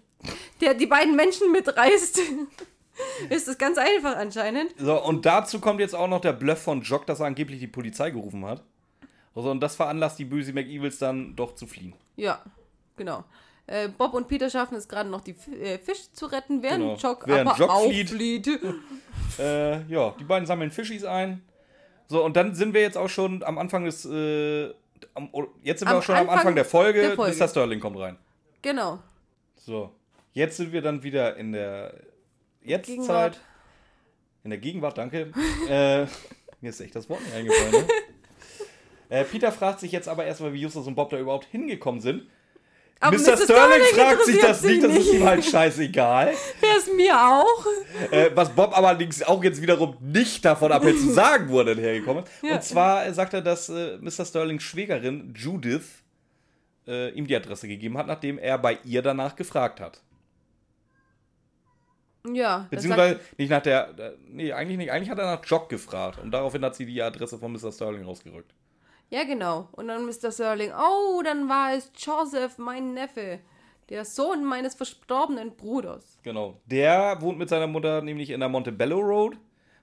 [0.61, 2.20] der die beiden Menschen mitreißt.
[3.30, 4.74] ist das ganz einfach anscheinend.
[4.78, 7.66] So, und dazu kommt jetzt auch noch der Bluff von Jock, dass er angeblich die
[7.66, 8.62] Polizei gerufen hat.
[9.34, 11.95] Also, und das veranlasst die böse McEvils dann doch zu fliehen.
[12.16, 12.43] Ja,
[12.97, 13.24] genau.
[13.66, 16.97] Äh, Bob und Peter schaffen es gerade noch, die äh, Fische zu retten, während genau.
[16.97, 18.11] Jock während aber Jock flieht.
[18.11, 18.61] flieht.
[19.38, 21.43] äh, ja, die beiden sammeln Fischis ein.
[22.11, 24.05] So, und dann sind wir jetzt auch schon am Anfang des.
[24.05, 24.75] Äh,
[25.15, 25.31] am,
[25.63, 27.03] jetzt sind wir auch schon Anfang am Anfang der Folge.
[27.03, 27.37] der Folge.
[27.39, 27.47] Mr.
[27.47, 28.19] Sterling kommt rein.
[28.63, 28.99] Genau.
[29.55, 29.93] So.
[30.33, 31.95] Jetzt sind wir dann wieder in der
[32.65, 33.39] Jetztzeit.
[34.43, 35.33] In der Gegenwart, danke.
[35.69, 36.01] äh,
[36.61, 37.87] mir ist echt das Wort nicht eingefallen, ne?
[39.09, 42.29] Äh, Peter fragt sich jetzt aber erstmal, wie Justus und Bob da überhaupt hingekommen sind.
[43.03, 43.30] Aber Mr.
[43.32, 43.36] Mr.
[43.38, 46.26] Sterling, Sterling fragt sich das nicht, das ist ihm halt scheißegal.
[46.61, 47.66] Wäre es mir auch.
[48.11, 51.78] Äh, was Bob allerdings auch jetzt wiederum nicht davon abhält zu sagen, wo er denn
[51.78, 52.32] hergekommen ist.
[52.42, 52.55] Ja.
[52.57, 54.26] Und zwar sagt er, dass äh, Mr.
[54.26, 56.03] Sterlings Schwägerin Judith
[56.86, 60.03] äh, ihm die Adresse gegeben hat, nachdem er bei ihr danach gefragt hat.
[62.30, 62.66] Ja.
[62.70, 64.14] Beziehungsweise nicht nach der.
[64.28, 64.92] Nee, eigentlich nicht.
[64.92, 66.18] Eigentlich hat er nach Jock gefragt.
[66.18, 67.72] Und daraufhin hat sie die Adresse von Mr.
[67.72, 68.53] Sterling rausgerückt.
[69.11, 69.69] Ja, genau.
[69.73, 70.31] Und dann Mr.
[70.31, 73.41] Serling, oh, dann war es Joseph, mein Neffe,
[73.89, 76.19] der Sohn meines verstorbenen Bruders.
[76.23, 76.61] Genau.
[76.67, 79.37] Der wohnt mit seiner Mutter nämlich in der Montebello Road,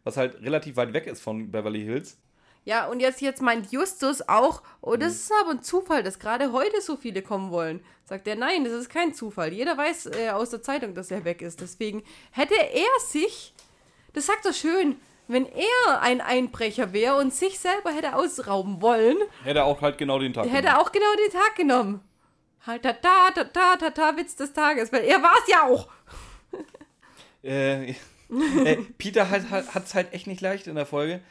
[0.06, 2.18] was halt relativ weit weg ist von Beverly Hills.
[2.64, 5.16] Ja, und jetzt, jetzt meint Justus auch, oh, das Mhm.
[5.20, 7.82] ist aber ein Zufall, dass gerade heute so viele kommen wollen.
[8.06, 9.54] Sagt er, nein, das ist kein Zufall.
[9.54, 11.60] Jeder weiß äh, aus der Zeitung, dass er weg ist.
[11.62, 13.54] Deswegen hätte er sich,
[14.14, 14.98] das sagt er schön,
[15.28, 19.98] wenn er ein Einbrecher wäre und sich selber hätte ausrauben wollen, Hätte er auch halt
[19.98, 20.50] genau den Tag.
[20.50, 22.02] hätte er auch genau den Tag genommen.
[22.66, 25.64] Halt, ta, ta, ta, ta, ta, ta, Witz des Tages, weil er war es ja
[25.66, 25.88] auch.
[27.44, 27.96] Äh, äh,
[28.98, 31.22] Peter hat es hat, halt echt nicht leicht in der Folge.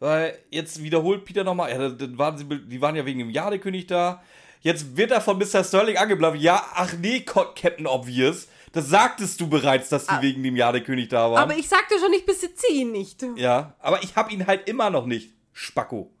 [0.00, 3.86] Weil jetzt wiederholt Peter nochmal, ja, dann waren sie, die waren ja wegen dem Jadekönig
[3.86, 4.22] da.
[4.62, 5.62] Jetzt wird er von Mr.
[5.62, 6.40] Sterling angeblaffen.
[6.40, 8.48] Ja, ach nee, Captain Obvious.
[8.72, 11.42] Das sagtest du bereits, dass die wegen dem Jadekönig da waren.
[11.42, 13.24] Aber ich sagte schon, ich besitze ihn nicht.
[13.36, 15.32] ja, aber ich hab ihn halt immer noch nicht.
[15.52, 16.10] Spacko.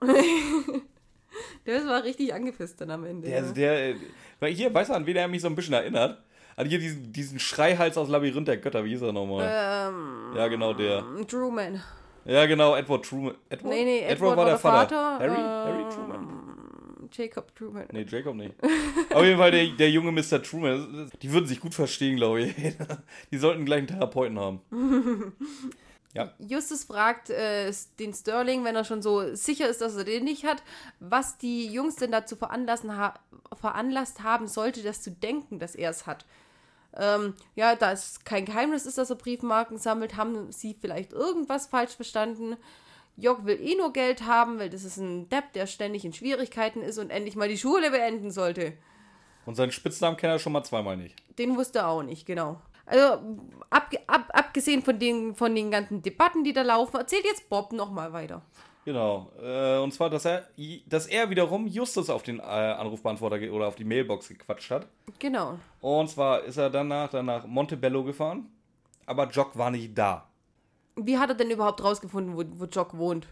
[1.64, 3.28] Das war richtig angepisst dann am Ende.
[3.28, 3.52] Der, ja.
[3.52, 3.94] der, äh,
[4.40, 6.20] weil hier, weißt du, an wen er mich so ein bisschen erinnert?
[6.56, 9.44] An hier diesen, diesen Schreihals aus Labyrinth der Götter, wie hieß er nochmal?
[9.48, 11.04] ähm, ja, genau der.
[11.28, 11.80] Truman.
[12.24, 13.34] Ja, genau, Edward Truman.
[13.48, 15.32] Edward, Nee, nee, Edward war der Vater, Harry?
[15.32, 16.39] äh, Harry Truman?
[17.12, 17.86] Jacob Truman.
[17.92, 18.54] Nee, Jacob nicht.
[19.12, 20.42] Auf jeden Fall der, der junge Mr.
[20.42, 21.10] Truman.
[21.20, 22.54] Die würden sich gut verstehen, glaube ich.
[23.30, 24.60] Die sollten gleich einen Therapeuten haben.
[26.12, 26.34] Ja.
[26.40, 30.44] Justus fragt äh, den Sterling, wenn er schon so sicher ist, dass er den nicht
[30.44, 30.60] hat,
[30.98, 33.14] was die Jungs denn dazu veranlassen ha
[33.54, 36.24] veranlasst haben sollte, das zu denken, dass er es hat.
[36.96, 41.68] Ähm, ja, da es kein Geheimnis ist, dass er Briefmarken sammelt, haben sie vielleicht irgendwas
[41.68, 42.56] falsch verstanden.
[43.20, 46.82] Jock will eh nur Geld haben, weil das ist ein Depp, der ständig in Schwierigkeiten
[46.82, 48.74] ist und endlich mal die Schule beenden sollte.
[49.46, 51.16] Und seinen Spitznamen kennt er schon mal zweimal nicht.
[51.38, 52.60] Den wusste er auch nicht, genau.
[52.86, 53.38] Also,
[53.70, 57.72] abge ab, abgesehen von den, von den ganzen Debatten, die da laufen, erzählt jetzt Bob
[57.72, 58.42] nochmal weiter.
[58.84, 59.30] Genau.
[59.40, 60.48] Äh, und zwar, dass er,
[60.86, 64.86] dass er wiederum Justus auf den äh, Anrufbeantworter oder auf die Mailbox gequatscht hat.
[65.18, 65.58] Genau.
[65.80, 68.50] Und zwar ist er danach, dann nach Montebello gefahren.
[69.06, 70.29] Aber Jock war nicht da.
[70.96, 73.26] Wie hat er denn überhaupt rausgefunden, wo, wo Jock wohnt?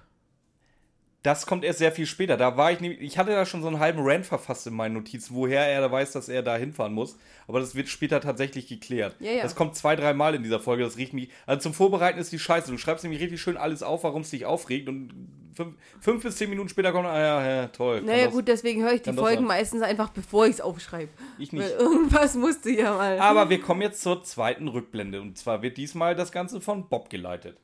[1.23, 2.37] Das kommt erst sehr viel später.
[2.37, 4.95] Da war ich nämlich, ich hatte da schon so einen halben Rant verfasst in meinen
[4.95, 7.19] Notizen, woher er da weiß, dass er da hinfahren muss.
[7.49, 9.17] Aber das wird später tatsächlich geklärt.
[9.19, 9.43] Ja, ja.
[9.43, 10.85] Das kommt zwei, drei Mal in dieser Folge.
[10.85, 11.31] Das riecht mich.
[11.45, 12.71] Also zum Vorbereiten ist die Scheiße.
[12.71, 14.89] Du schreibst nämlich richtig schön alles auf, warum es dich aufregt.
[14.89, 15.13] Und
[15.59, 18.01] fünf, fünf bis zehn Minuten später kommt, ah ja, ja toll.
[18.03, 21.11] Naja, das- gut, deswegen höre ich die Folgen meistens einfach, bevor ich es aufschreibe.
[21.39, 21.79] Ich Weil nicht.
[21.79, 23.19] irgendwas musste ja mal.
[23.19, 25.21] Aber wir kommen jetzt zur zweiten Rückblende.
[25.21, 27.59] Und zwar wird diesmal das Ganze von Bob geleitet.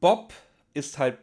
[0.00, 0.32] Bob
[0.74, 1.18] ist halt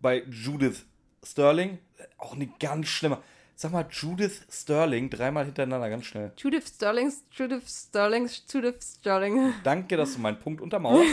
[0.00, 0.84] bei Judith
[1.24, 1.78] Sterling.
[2.18, 3.18] Auch eine ganz schlimme.
[3.54, 6.32] Sag mal, Judith Sterling, dreimal hintereinander, ganz schnell.
[6.36, 9.54] Judith Sterlings, Judith Sterlings, Judith Sterling.
[9.64, 11.08] Danke, dass du meinen Punkt untermauerst.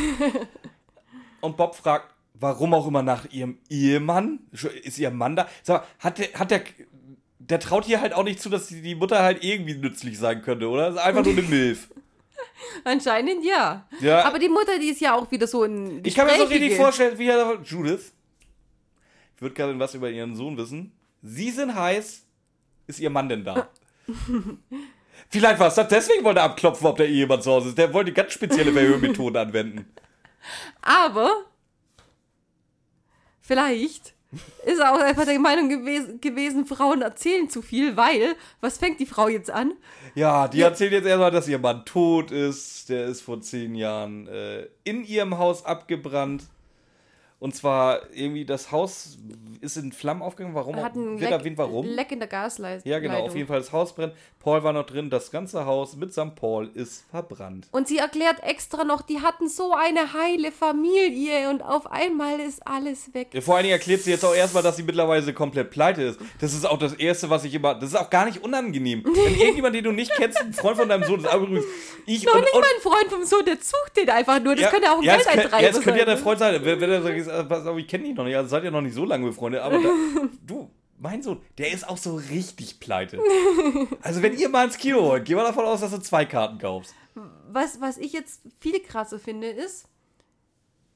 [1.41, 4.39] Und Bob fragt, warum auch immer nach ihrem Ehemann?
[4.83, 5.47] Ist ihr Mann da?
[5.63, 6.61] Sag mal, hat der, hat der,
[7.39, 10.41] der traut hier halt auch nicht zu, dass die die Mutter halt irgendwie nützlich sein
[10.41, 10.87] könnte, oder?
[10.87, 11.89] Das ist einfach nur eine Milf.
[12.83, 13.87] Anscheinend ja.
[13.99, 14.25] Ja.
[14.25, 16.01] Aber die Mutter, die ist ja auch wieder so ein.
[16.03, 18.13] Ich kann mir so richtig vorstellen, wie er Judith.
[19.35, 20.91] Ich würde gerne was über ihren Sohn wissen.
[21.21, 22.25] Sie sind heiß.
[22.87, 23.69] Ist ihr Mann denn da?
[25.29, 27.77] Vielleicht war es das, deswegen wollte er abklopfen, ob der Ehemann zu Hause ist.
[27.77, 29.85] Der wollte ganz spezielle Verhörmethoden anwenden.
[30.81, 31.45] Aber
[33.43, 34.15] vielleicht
[34.65, 38.99] ist er auch einfach der Meinung gewesen, gewesen, Frauen erzählen zu viel, weil, was fängt
[38.99, 39.73] die Frau jetzt an?
[40.15, 42.89] Ja, die erzählt jetzt erstmal, dass ihr Mann tot ist.
[42.89, 46.45] Der ist vor zehn Jahren äh, in ihrem Haus abgebrannt.
[47.43, 49.17] Und zwar irgendwie, das Haus
[49.59, 50.55] ist in Flammen aufgegangen.
[50.55, 50.77] Warum?
[50.77, 51.85] Hat ein Wird Leck, erwähnt, warum?
[51.85, 52.89] Leck in der Gasleitung.
[52.89, 54.13] Ja, genau, auf jeden Fall das Haus brennt.
[54.39, 57.67] Paul war noch drin, das ganze Haus mitsamt Paul ist verbrannt.
[57.71, 62.65] Und sie erklärt extra noch, die hatten so eine heile Familie und auf einmal ist
[62.65, 63.29] alles weg.
[63.33, 66.19] Ja, Vor allen Dingen erklärt sie jetzt auch erstmal, dass sie mittlerweile komplett pleite ist.
[66.39, 67.75] Das ist auch das Erste, was ich immer.
[67.75, 69.03] Das ist auch gar nicht unangenehm.
[69.05, 71.65] Wenn irgendjemand, den du nicht kennst, ein Freund von deinem Sohn ist, aber übrigens,
[72.05, 74.55] ich Noch und, nicht und, mal ein Freund vom Sohn, der sucht den einfach nur.
[74.55, 76.63] Das könnte auch ein ja, es Geldeintreiber könnte, ja, es könnte ja der Freund sein.
[76.63, 78.81] Wenn, wenn er sagt, pass auf, ich kenne dich noch nicht, also seid ihr noch
[78.81, 79.89] nicht so lange befreundet, aber da,
[80.45, 80.69] du,
[80.99, 83.19] mein Sohn, der ist auch so richtig pleite.
[84.01, 86.59] Also wenn ihr mal ins Kino wollt, geh mal davon aus, dass du zwei Karten
[86.59, 86.93] kaufst.
[87.49, 89.87] was, was ich jetzt viel krasser finde, ist,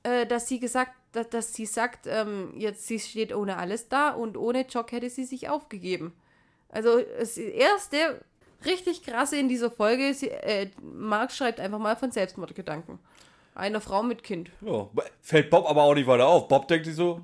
[0.04, 4.12] äh, dass sie gesagt, dass, dass sie sagt, ähm, jetzt sie steht ohne alles da
[4.12, 6.14] und ohne Jock hätte sie sich aufgegeben.
[6.70, 8.24] Also das erste
[8.66, 13.00] richtig krasse in dieser Folge, sie, äh, Mark schreibt einfach mal von Selbstmordgedanken.
[13.58, 14.52] Einer Frau mit Kind.
[14.62, 14.88] Ja,
[15.20, 16.48] fällt Bob aber auch nicht weiter auf.
[16.48, 17.22] Bob denkt sich so,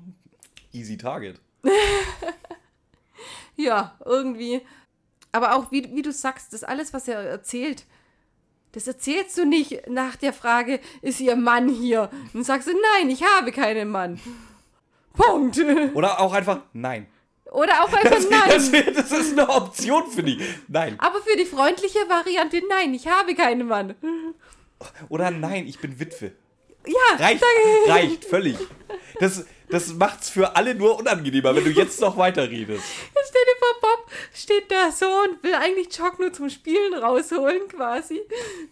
[0.72, 1.40] easy target.
[3.56, 4.62] Ja, irgendwie.
[5.30, 7.84] Aber auch, wie, wie du sagst, das alles, was er erzählt,
[8.72, 12.10] das erzählst du nicht nach der Frage, ist ihr Mann hier?
[12.32, 14.18] Und sagst du, nein, ich habe keinen Mann.
[15.12, 15.60] Punkt.
[15.94, 17.06] Oder auch einfach, nein.
[17.52, 18.40] Oder auch einfach Das, nein.
[18.48, 20.40] das, das ist eine Option für die.
[20.66, 20.98] Nein.
[20.98, 23.94] Aber für die freundliche Variante, nein, ich habe keinen Mann.
[25.08, 26.32] Oder nein, ich bin Witwe.
[26.86, 27.90] Ja, Reicht, danke.
[27.92, 28.58] reicht, völlig.
[29.18, 32.82] das, das macht's für alle nur unangenehmer, wenn du jetzt noch weiterredest.
[33.14, 36.92] Jetzt stell dir vor, Bob steht da so und will eigentlich Jock nur zum Spielen
[36.92, 38.20] rausholen, quasi.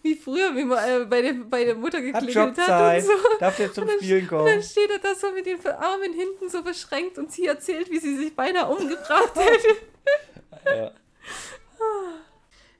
[0.03, 3.03] Wie früher, wie man äh, bei, der, bei der Mutter geklingelt hat, Jobzeit.
[3.03, 3.13] und so.
[3.39, 4.45] Darf der zum Und dann- Spielen Und kommen?
[4.45, 7.97] dann steht er da so mit den Armen hinten so verschränkt und sie erzählt, wie
[7.99, 9.75] sie sich beinahe umgebracht hätte.
[10.65, 10.91] Ja.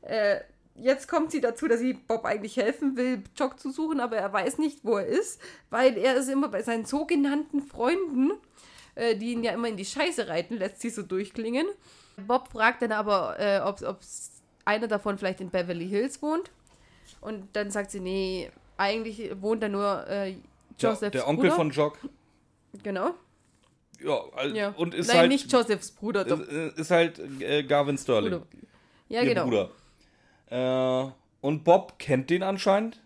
[0.05, 0.41] Äh,
[0.75, 4.31] jetzt kommt sie dazu, dass sie Bob eigentlich helfen will, Jock zu suchen, aber er
[4.33, 8.31] weiß nicht, wo er ist, weil er ist immer bei seinen sogenannten Freunden,
[8.95, 11.65] äh, die ihn ja immer in die Scheiße reiten, lässt sie so durchklingen.
[12.27, 13.79] Bob fragt dann aber, äh, ob
[14.65, 16.51] einer davon vielleicht in Beverly Hills wohnt.
[17.21, 20.35] Und dann sagt sie, nee, eigentlich wohnt da nur äh,
[20.81, 21.55] Der, Josephs der Onkel Bruder.
[21.55, 21.97] von Jock.
[22.83, 23.13] genau.
[23.99, 24.69] Ja, al- Ja.
[24.77, 25.29] und ist Nein, halt.
[25.29, 26.39] nicht Josephs Bruder, doch.
[26.41, 28.31] ist, halt äh, Garvin Sterling.
[28.33, 28.47] Bruder.
[29.09, 29.45] Ja, genau.
[29.45, 29.69] Bruder.
[30.53, 33.01] Äh, und Bob kennt den anscheinend,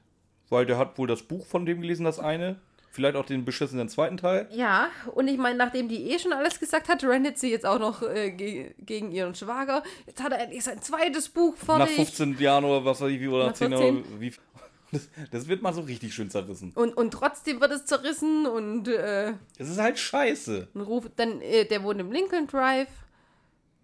[0.49, 2.57] weil der hat wohl das Buch von dem gelesen, das eine.
[2.91, 4.47] Vielleicht auch den beschissenen zweiten Teil.
[4.51, 7.77] Ja, und ich meine, nachdem die eh schon alles gesagt hat, rennt sie jetzt auch
[7.77, 9.83] noch äh, ge gegen ihren Schwager.
[10.07, 11.95] Jetzt hat er endlich sein zweites Buch Nach fertig.
[11.95, 13.97] 15 Jahren oder was weiß ich, wie, oder Nach 10 14.
[13.97, 14.33] oder wie.
[14.89, 16.71] Das, das wird mal so richtig schön zerrissen.
[16.73, 20.69] Und, und trotzdem wird es zerrissen und äh, Es ist halt scheiße.
[20.75, 22.87] ruft dann, äh, der wohnt im Lincoln Drive.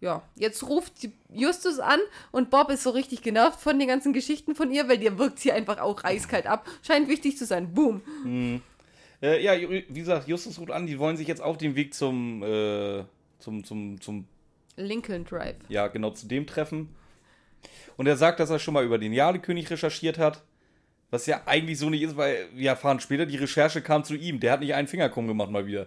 [0.03, 2.01] Ja, jetzt ruft Justus an
[2.33, 5.39] und Bob ist so richtig genervt von den ganzen Geschichten von ihr, weil dir wirkt
[5.39, 6.67] sie einfach auch eiskalt ab.
[6.85, 7.73] Scheint wichtig zu sein.
[7.73, 8.01] Boom.
[9.21, 12.43] Äh, ja, wie gesagt, Justus ruft an, die wollen sich jetzt auf den Weg zum,
[12.43, 13.05] äh,
[13.39, 14.27] zum, zum, zum,
[14.75, 15.55] Lincoln Drive.
[15.69, 16.93] ja, genau zu dem treffen.
[17.95, 20.43] Und er sagt, dass er schon mal über den Jade-König recherchiert hat.
[21.13, 24.39] Was ja eigentlich so nicht ist, weil wir erfahren später, die Recherche kam zu ihm.
[24.39, 25.85] Der hat nicht einen Finger krumm gemacht mal wieder.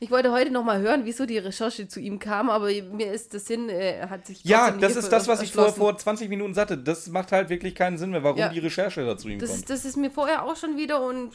[0.00, 3.34] Ich wollte heute noch mal hören, wieso die Recherche zu ihm kam, aber mir ist
[3.34, 6.30] das Sinn, äh, er hat sich Ja, das ist das, was ich vor, vor 20
[6.30, 6.78] Minuten sagte.
[6.78, 8.48] Das macht halt wirklich keinen Sinn mehr, warum Ja.
[8.48, 9.68] die Recherche da zu ihm Das, kommt.
[9.68, 11.32] das ist mir vorher auch schon wieder und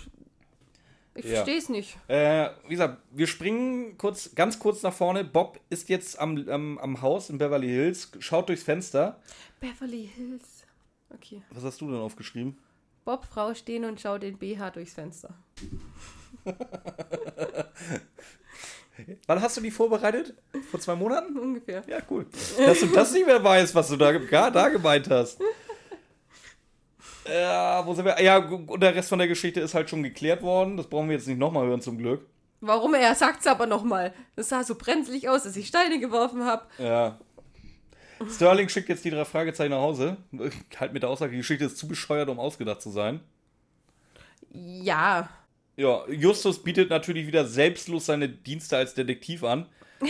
[1.14, 1.36] ich Ja.
[1.36, 1.96] verstehe es nicht.
[2.08, 5.24] Äh, wie gesagt, wir springen kurz, ganz kurz nach vorne.
[5.24, 9.20] Bob ist jetzt am, am, am Haus in Beverly Hills, schaut durchs Fenster.
[9.60, 10.64] Beverly Hills.
[11.14, 11.44] Okay.
[11.52, 12.58] Was hast du denn aufgeschrieben?
[13.08, 15.30] Bob, Frau stehen und schaut den BH durchs Fenster.
[19.28, 20.34] Wann hast du die vorbereitet?
[20.70, 21.38] Vor zwei Monaten?
[21.40, 21.84] Ungefähr.
[21.88, 22.26] Ja, cool.
[22.58, 24.12] Dass du das nicht mehr weißt, was du da,
[24.50, 25.40] da gemeint hast.
[27.26, 28.22] Ja, wo sind wir?
[28.22, 30.76] Ja, und der Rest von der Geschichte ist halt schon geklärt worden.
[30.76, 32.26] Das brauchen wir jetzt nicht nochmal hören, zum Glück.
[32.60, 32.94] Warum?
[32.94, 34.14] Er sagt es aber nochmal.
[34.36, 36.66] Das sah so brenzlig aus, dass ich Steine geworfen habe.
[36.78, 37.18] Ja.
[38.30, 40.18] Sterling schickt jetzt die drei Fragezeichen nach Hause.
[40.80, 43.20] Halt mit der Aussage, die Geschichte ist zu bescheuert, um ausgedacht zu sein.
[44.52, 45.30] Ja.
[45.76, 49.68] Ja, Justus bietet natürlich wieder selbstlos seine Dienste als Detektiv an.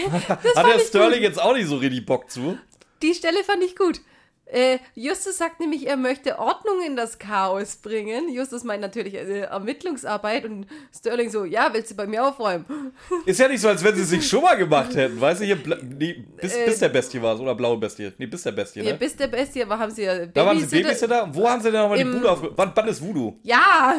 [0.55, 2.57] Hat der Sterling jetzt auch nicht so richtig Bock zu?
[3.01, 4.01] Die Stelle fand ich gut.
[4.49, 8.29] Äh, Justus sagt nämlich, er möchte Ordnung in das Chaos bringen.
[8.33, 12.65] Justus meint natürlich äh, Ermittlungsarbeit und Sterling so, ja, willst du bei mir aufräumen?
[13.25, 15.19] Ist ja nicht so, als wenn sie sich schon mal gemacht hätten.
[15.19, 18.11] Weißt du, hier, Bla nee, bis, Äh, bis der Bestie war es, oder blaue Bestie.
[18.17, 18.97] Nee, bis der Bestie, Ja, ne?
[18.97, 21.29] bis der Bestie, aber haben sie ja Da waren sie Babysitter- Babysitter.
[21.33, 22.57] Wo haben sie denn nochmal die Bude aufgeräumt?
[22.57, 23.37] Wann, wann ist Voodoo?
[23.43, 23.95] Ja!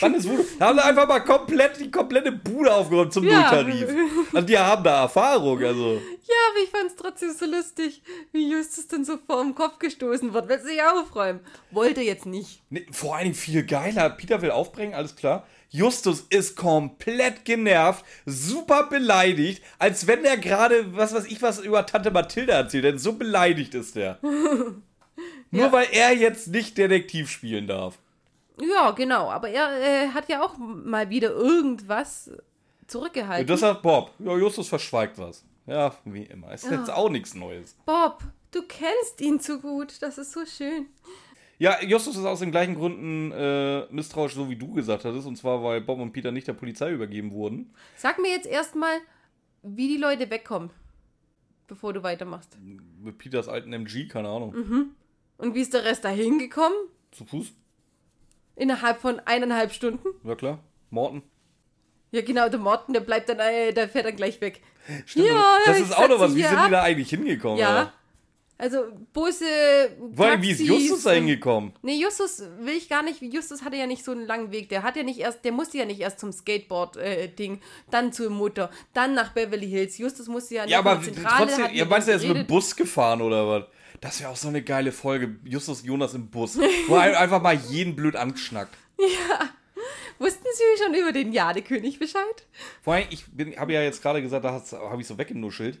[0.00, 0.44] Wann ist Voodoo?
[0.58, 3.40] Da haben sie einfach mal komplett die komplette Bude aufgeräumt zum Ja.
[3.40, 3.88] Nulltarif.
[4.34, 6.00] Also die haben da Erfahrung, also.
[6.28, 8.02] Ja, aber ich fand es trotzdem so lustig,
[8.32, 10.48] wie Justus dann so vor dem Kopf gestoßen wird.
[10.48, 11.40] Willst du sich aufräumen?
[11.70, 12.62] Wollte jetzt nicht.
[12.68, 14.10] Nee, vor allen Dingen viel geiler.
[14.10, 15.46] Peter will aufbringen, alles klar.
[15.70, 21.86] Justus ist komplett genervt, super beleidigt, als wenn der gerade, was weiß ich, was über
[21.86, 22.98] Tante Mathilda erzählt hätte.
[22.98, 24.18] So beleidigt ist der.
[24.22, 25.72] Nur Ja.
[25.72, 27.98] weil er jetzt nicht Detektiv spielen darf.
[28.60, 29.30] Ja, genau.
[29.30, 32.30] Aber er äh, hat ja auch mal wieder irgendwas
[32.86, 33.46] zurückgehalten.
[33.46, 34.12] Das sagt Bob.
[34.18, 35.44] Ja, Justus verschweigt was.
[35.66, 36.52] Ja, wie immer.
[36.52, 36.94] Ist jetzt Ja.
[36.94, 37.76] auch nichts Neues.
[37.84, 40.00] Bob, du kennst ihn zu gut.
[40.00, 40.86] Das ist so schön.
[41.58, 45.26] Ja, Justus ist aus den gleichen Gründen äh, misstrauisch, so wie du gesagt hattest.
[45.26, 47.72] Und zwar, weil Bob und Peter nicht der Polizei übergeben wurden.
[47.96, 48.98] Sag mir jetzt erstmal,
[49.62, 50.70] wie die Leute wegkommen,
[51.66, 52.56] bevor du weitermachst.
[52.60, 54.52] Mit Peters alten MG, keine Ahnung.
[54.54, 54.90] Mhm.
[55.38, 56.76] Und wie ist der Rest da hingekommen?
[57.10, 57.52] Zu Fuß?
[58.54, 60.08] Innerhalb von eineinhalb Stunden?
[60.24, 60.60] Ja klar.
[60.90, 61.22] Morten.
[62.12, 64.60] Ja, genau, der Morten, der bleibt dann, äh, der fährt dann gleich weg.
[65.04, 66.34] Stimmt, Ja, das ist auch noch was.
[66.34, 66.48] Wie ja.
[66.50, 67.58] sind die da eigentlich hingekommen?
[67.58, 67.76] Ja.
[67.78, 67.92] Alter?
[68.58, 69.44] Also, Busse.
[70.14, 71.72] Vor allem, wie ist Justus da hingekommen?
[71.82, 73.20] Nee, Justus will ich gar nicht.
[73.20, 74.70] Justus hatte ja nicht so einen langen Weg.
[74.70, 78.70] Der hat ja nicht erst, der musste ja nicht erst zum Skateboard-Ding, dann zur Mutter,
[78.94, 79.98] dann nach Beverly Hills.
[79.98, 82.46] Justus musste ja Ja, noch aber Zentrale, trotzdem, mit meinst, ihm er ist mit dem.
[82.46, 83.64] Bus gefahren oder was?
[84.00, 85.36] Das wäre auch so eine geile Folge.
[85.44, 86.58] Justus Jonas im Bus.
[86.86, 88.74] Wo er einfach mal jeden blöd angeschnackt.
[90.18, 92.46] Wussten Sie schon über den Jadekönig Bescheid?
[92.82, 93.24] Vor allem, ich
[93.58, 95.78] habe ja jetzt gerade gesagt, da habe ich so weggenuschelt.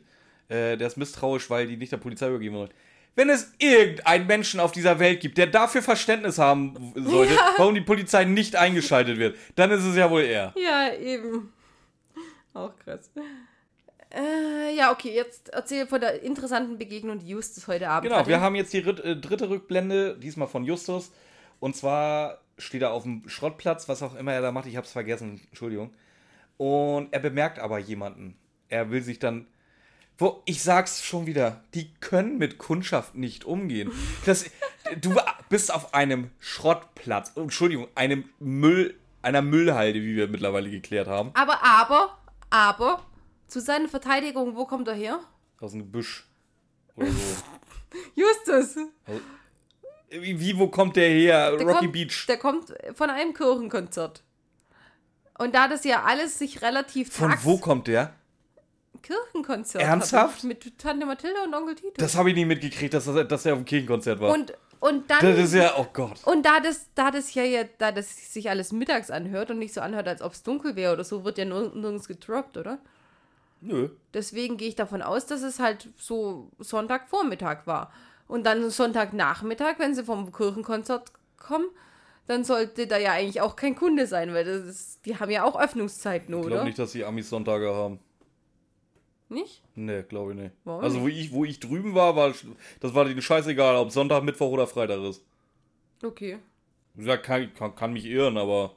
[0.48, 2.70] Äh, der ist misstrauisch, weil die nicht der Polizei übergeben wollen.
[3.14, 7.80] Wenn es irgendeinen Menschen auf dieser Welt gibt, der dafür Verständnis haben sollte, warum die
[7.80, 10.52] Polizei nicht eingeschaltet wird, dann ist es ja wohl er.
[10.56, 11.52] Ja, eben.
[12.52, 13.10] Auch krass.
[14.10, 18.28] Äh, ja, okay, jetzt erzähl von der interessanten Begegnung, die Justus heute Abend Genau, hatte.
[18.28, 21.10] wir haben jetzt die äh, dritte Rückblende, diesmal von Justus.
[21.58, 24.92] Und zwar steht er auf dem Schrottplatz, was auch immer er da macht, ich hab's
[24.92, 25.92] vergessen, Entschuldigung.
[26.56, 28.36] Und er bemerkt aber jemanden.
[28.68, 29.46] Er will sich dann.
[30.18, 33.92] Wo, ich sag's schon wieder, die können mit Kundschaft nicht umgehen.
[34.24, 34.46] Das,
[34.98, 35.14] du
[35.50, 41.32] bist auf einem Schrottplatz, Entschuldigung, einem Müll, einer Müllhalde, wie wir mittlerweile geklärt haben.
[41.34, 42.16] Aber, aber,
[42.48, 43.04] aber,
[43.46, 45.20] zu seiner Verteidigung, wo kommt er her?
[45.60, 46.26] Aus dem Gebüsch.
[46.94, 47.36] Oder so.
[48.14, 48.76] Justus!
[49.06, 49.20] Wie,
[50.10, 51.56] wie, wo kommt der her?
[51.56, 52.26] Der Rocky kommt, Beach.
[52.28, 54.22] Der kommt von einem Kirchenkonzert.
[55.38, 58.14] Und da das ja alles sich relativ Von tags- wo kommt der?
[59.02, 59.82] Kirchenkonzert.
[59.82, 60.44] Ernsthaft?
[60.44, 61.92] Mit Tante Mathilda und Onkel Tito.
[61.98, 64.32] Das habe ich nicht mitgekriegt, dass, das, dass er auf dem Kirchenkonzert war.
[64.32, 65.20] und, und dann.
[65.20, 66.24] das ist ja, oh Gott.
[66.24, 69.74] und da das, da das ja, ja, da das sich alles mittags anhört und nicht
[69.74, 72.78] so anhört, als ob es dunkel wäre oder so, wird ja nir nirgends gedroppt, oder?
[73.60, 73.90] Nö.
[74.14, 77.92] Deswegen gehe ich davon aus, dass es halt so Sonntagvormittag war.
[78.28, 81.66] Und dann Sonntagnachmittag, wenn sie vom Kirchenkonzert kommen,
[82.26, 85.44] dann sollte da ja eigentlich auch kein Kunde sein, weil das ist, die haben ja
[85.44, 86.48] auch Öffnungszeiten, Ich oder?
[86.48, 88.00] glaube nicht, dass die Amis Sonntage haben.
[89.28, 89.62] Nicht?
[89.74, 90.54] Nee, glaube ich nicht.
[90.64, 92.32] Warum also, wo ich, wo ich drüben war, war
[92.80, 95.24] das war denen scheißegal, ob Sonntag, Mittwoch oder Freitag ist.
[96.02, 96.38] Okay.
[96.94, 98.74] Wie gesagt, kann, kann, kann mich irren, aber.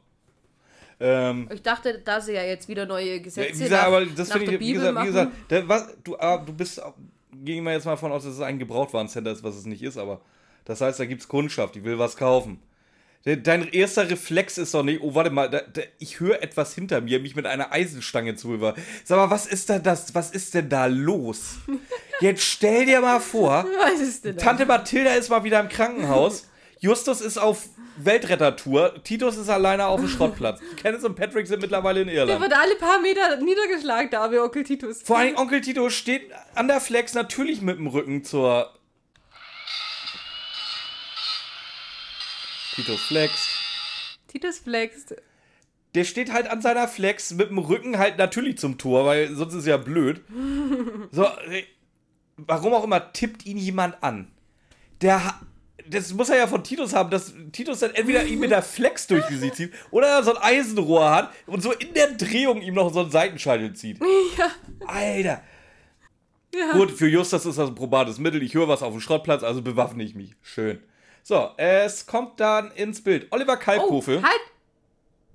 [0.99, 4.05] Ähm, Ich dachte, da sie ja jetzt wieder neue ja, Gesetze wie gesagt, nach, aber
[4.05, 6.81] das nach der ich, wie Bibel gesagt, wie gesagt der, was, du, ah, du bist,
[7.33, 9.97] gehen wir jetzt mal von aus, dass es ein Gebrauchtwarencenter ist, was es nicht ist,
[9.97, 10.21] aber
[10.65, 12.59] das heißt, da gibt es Kundschaft, die will was kaufen.
[13.25, 16.73] De- Dein erster Reflex ist doch nicht, oh, warte mal, da, da, ich höre etwas
[16.73, 18.75] hinter mir, mich mit einer Eisenstange zu über.
[19.03, 21.55] Sag mal, was ist da das, was ist denn da los?
[22.21, 24.37] Jetzt stell dir mal vor, Was ist denn?
[24.37, 26.47] Tante Mathilda ist mal wieder im Krankenhaus.
[26.79, 27.67] Justus ist auf
[28.05, 29.03] Weltrettertour.
[29.03, 30.59] Titus ist alleine auf dem Schrottplatz.
[30.77, 32.41] Kenneth und Patrick sind mittlerweile in Der Irland.
[32.41, 35.01] wird alle paar Meter niedergeschlagen, der arme Onkel Titus.
[35.03, 38.73] Vor allem Onkel Tito steht an der Flex natürlich mit dem Rücken zur.
[42.75, 43.49] Titus flext.
[44.27, 45.15] Titus flext.
[45.95, 49.53] Der steht halt an seiner Flex mit dem Rücken halt natürlich zum Tor, weil sonst
[49.55, 50.21] ist ja blöd.
[51.11, 51.27] So,
[52.37, 54.31] warum auch immer, tippt ihn jemand an.
[55.01, 55.33] Der
[55.89, 59.07] das muss er ja von Titus haben, dass Titus dann entweder ihm mit der Flex
[59.07, 62.61] durch die Gesicht zieht oder er so ein Eisenrohr hat und so in der Drehung
[62.61, 63.99] ihm noch so einen Seitenscheitel zieht.
[64.37, 64.51] Ja.
[64.87, 65.41] Alter.
[66.53, 66.71] Ja.
[66.73, 68.41] Gut, für Justus ist das ein probates Mittel.
[68.41, 70.35] Ich höre was auf dem Schrottplatz, also bewaffne ich mich.
[70.41, 70.81] Schön.
[71.23, 73.27] So, es kommt dann ins Bild.
[73.31, 74.21] Oliver Oh, Kalkofe.
[74.21, 74.41] halt!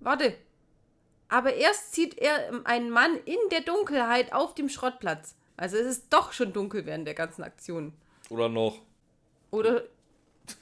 [0.00, 0.34] Warte.
[1.28, 5.36] Aber erst sieht er einen Mann in der Dunkelheit auf dem Schrottplatz.
[5.56, 7.92] Also es ist doch schon dunkel während der ganzen Aktion.
[8.28, 8.80] Oder noch.
[9.50, 9.84] Oder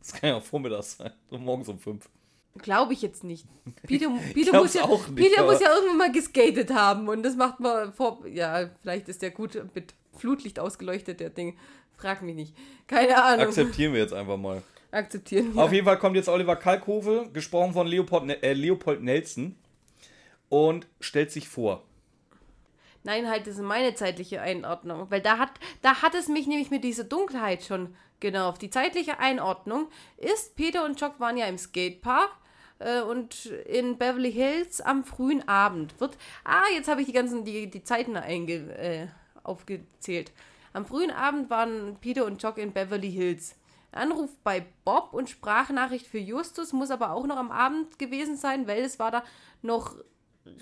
[0.00, 1.12] Das kann ja auch vormittags sein.
[1.30, 2.08] So morgens um fünf.
[2.56, 3.44] glaube ich jetzt nicht.
[3.86, 7.36] Peter, Peter, muss ja, auch nicht, Peter muss ja irgendwann mal geskatet haben und das
[7.36, 8.26] macht man vor.
[8.26, 11.58] Ja, vielleicht ist der gut mit Flutlicht ausgeleuchtet, der Ding.
[11.98, 12.54] Frag mich nicht.
[12.86, 13.46] Keine Ahnung.
[13.46, 14.62] Akzeptieren wir jetzt einfach mal.
[14.90, 15.54] Akzeptieren.
[15.54, 15.62] wir.
[15.62, 19.56] Auf jeden Fall kommt jetzt Oliver Kalkofe, gesprochen von Leopold, Ne- äh, Leopold Nelson,
[20.48, 21.82] und stellt sich vor.
[23.04, 25.10] Nein, halt, das ist meine zeitliche Einordnung.
[25.10, 28.62] Weil da hat, da hat es mich nämlich mit dieser Dunkelheit schon genervt.
[28.62, 32.30] Die zeitliche Einordnung ist, Peter und Jock waren ja im Skatepark
[32.78, 36.16] äh, und in Beverly Hills am frühen Abend wird.
[36.44, 39.06] Ah, jetzt habe ich die ganzen, die, die Zeiten einge, äh,
[39.42, 40.32] aufgezählt.
[40.72, 43.56] Am frühen Abend waren Peter und Jock in Beverly Hills.
[43.92, 48.66] Anruf bei Bob und Sprachnachricht für Justus muss aber auch noch am Abend gewesen sein,
[48.66, 49.24] weil es war da
[49.62, 49.96] noch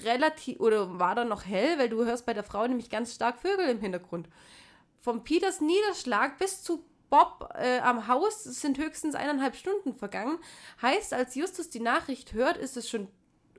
[0.05, 3.41] relativ oder war da noch hell, weil du hörst bei der Frau nämlich ganz stark
[3.41, 4.28] Vögel im Hintergrund.
[5.01, 10.39] Vom Peters Niederschlag bis zu Bob äh, am Haus sind höchstens eineinhalb Stunden vergangen.
[10.82, 13.09] Heißt, als Justus die Nachricht hört, ist es schon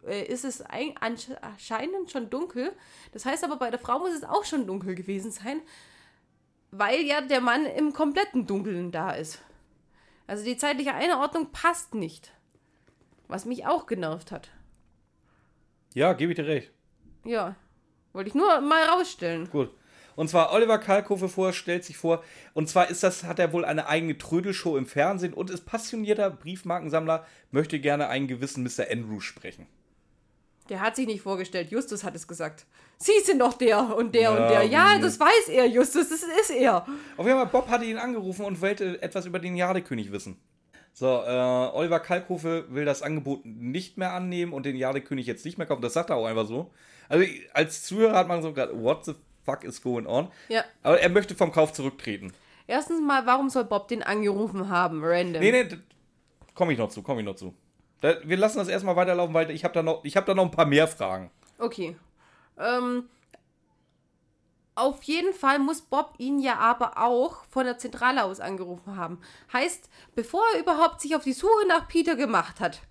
[0.05, 2.71] äh, ist es ein, anscheinend schon dunkel.
[3.11, 5.61] Das heißt aber, bei der Frau muss es auch schon dunkel gewesen sein,
[6.71, 9.41] weil ja der Mann im kompletten Dunkeln da ist.
[10.25, 12.34] Also die zeitliche Einordnung passt nicht.
[13.28, 14.49] Was mich auch genervt hat.
[15.98, 16.72] Ja, gebe ich dir recht.
[17.26, 17.56] Ja.
[18.14, 19.50] Wollte ich nur mal rausstellen.
[19.50, 19.72] Gut.
[20.16, 22.24] Und zwar Oliver Kalkofe vor, stellt sich vor.
[22.54, 26.30] Und zwar ist das, hat er wohl eine eigene Trödelshow im Fernsehen und ist passionierter
[26.30, 28.91] Briefmarkensammler, möchte gerne einen gewissen Mr.
[28.91, 29.66] Andrews sprechen.
[30.70, 31.72] Der hat sich nicht vorgestellt.
[31.72, 32.68] Justus hat es gesagt.
[33.00, 34.64] Sie sind doch der und der und Ja, der.
[34.66, 36.10] Ja, das weiß er, Justus.
[36.10, 36.86] Das ist er.
[37.18, 40.39] Auf jeden Fall, Bob hatte ihn angerufen und wollte etwas über den Jadekönig wissen.
[41.00, 45.60] So, äh, Oliver Kalkofe will das Angebot nicht mehr annehmen und den Jadekönig jetzt nicht
[45.60, 45.84] mehr kaufen.
[45.84, 46.72] Das sagt er auch einfach so.
[47.08, 47.24] Also
[47.54, 49.14] als Zuhörer hat man so gerade, what the
[49.45, 50.30] fuck is going on?
[50.50, 50.64] Ja.
[50.82, 52.34] Aber er möchte vom Kauf zurücktreten.
[52.66, 55.02] Erstens mal, warum soll Bob den angerufen haben?
[55.06, 55.39] Random.
[55.39, 55.70] Nee, nee,
[56.56, 57.54] komme ich noch zu, komme ich noch zu.
[58.02, 60.45] Da, wir lassen das erstmal weiterlaufen, weil ich habe da, noch- ich hab da noch
[60.45, 61.30] ein paar mehr Fragen.
[61.60, 61.95] Okay.
[62.60, 63.04] Ähm,
[64.78, 69.19] auf jeden Fall muss Bob ihn ja aber auch von der Zentrale aus angerufen haben.
[69.51, 72.82] Heißt, bevor er überhaupt sich auf die Suche nach Peter gemacht hat,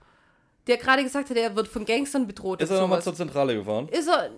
[0.66, 2.60] der gerade gesagt hat, er wird von Gangstern bedroht.
[2.60, 3.88] Ist er nochmal zur Zentrale gefahren?
[3.88, 4.30] Ist er,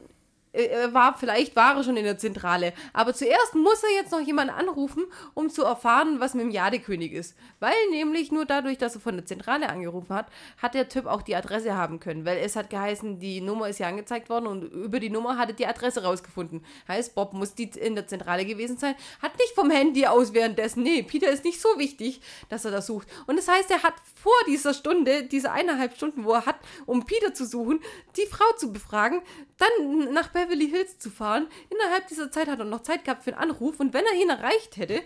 [0.59, 2.73] er war, vielleicht war er schon in der Zentrale.
[2.93, 5.05] Aber zuerst muss er jetzt noch jemanden anrufen,
[5.35, 7.37] um zu erfahren, was mit dem Jadekönig ist.
[7.61, 10.27] Weil nämlich nur dadurch, dass er von der Zentrale angerufen hat,
[10.61, 12.25] hat der Typ auch die Adresse haben können.
[12.25, 15.51] Weil es hat geheißen, die Nummer ist ja angezeigt worden und über die Nummer hat
[15.51, 16.65] er die Adresse rausgefunden.
[16.89, 18.95] Heißt, Bob muss die in der Zentrale gewesen sein.
[19.23, 20.83] Hat nicht vom Handy aus währenddessen.
[20.83, 23.09] Nee, Peter ist nicht so wichtig, dass er das sucht.
[23.27, 26.57] Und das heißt, er hat vor dieser Stunde, diese eineinhalb Stunden, wo er hat,
[26.87, 27.81] um Peter zu suchen,
[28.17, 29.23] die Frau zu befragen,
[29.59, 31.49] dann nach Beverly Hills zu fahren.
[31.71, 34.31] Innerhalb dieser Zeit hat er noch Zeit gehabt für einen Anruf und wenn er ihn
[34.31, 35.03] erreicht hätte,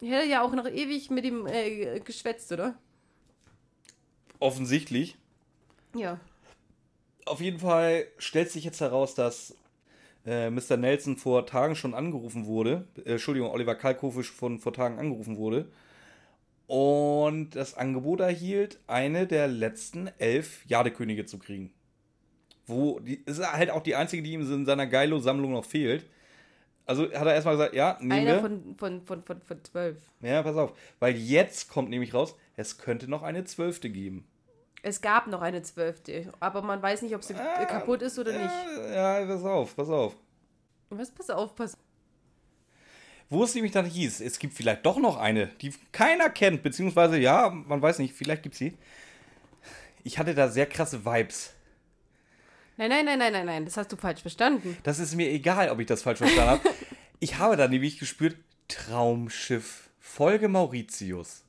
[0.00, 2.78] hätte er ja auch noch ewig mit ihm äh, geschwätzt, oder?
[4.38, 5.16] Offensichtlich.
[5.94, 6.18] Ja.
[7.26, 9.56] Auf jeden Fall stellt sich jetzt heraus, dass
[10.26, 10.76] äh, Mr.
[10.76, 12.86] Nelson vor Tagen schon angerufen wurde.
[13.04, 15.70] Äh, Entschuldigung, Oliver Kalkofe von vor Tagen angerufen wurde.
[16.66, 21.72] Und das Angebot erhielt, eine der letzten elf Jadekönige zu kriegen.
[22.66, 26.06] Wo, die ist halt auch die einzige, die ihm in seiner Geilo-Sammlung noch fehlt.
[26.86, 28.40] Also hat er erstmal gesagt, ja, nehmen Einer wir.
[28.40, 29.98] von, von, von, von, von zwölf.
[30.20, 30.72] Ja, pass auf.
[31.00, 34.26] Weil jetzt kommt nämlich raus, es könnte noch eine zwölfte geben.
[34.82, 38.32] Es gab noch eine zwölfte, aber man weiß nicht, ob sie Ah, kaputt ist oder
[38.32, 38.94] nicht.
[38.94, 40.14] Ja, ja, pass auf, pass auf.
[40.90, 41.10] Was?
[41.10, 41.78] Pass auf, pass
[43.30, 47.18] Wo es nämlich dann hieß, es gibt vielleicht doch noch eine, die keiner kennt, beziehungsweise,
[47.18, 48.76] ja, man weiß nicht, vielleicht gibt sie.
[50.02, 51.54] Ich hatte da sehr krasse Vibes.
[52.76, 54.76] Nein, nein, nein, nein, nein, nein, das hast du falsch verstanden.
[54.82, 56.70] Das ist mir egal, ob ich das falsch verstanden habe.
[57.20, 58.36] Ich habe da nämlich gespürt,
[58.68, 61.44] Traumschiff, Folge Mauritius.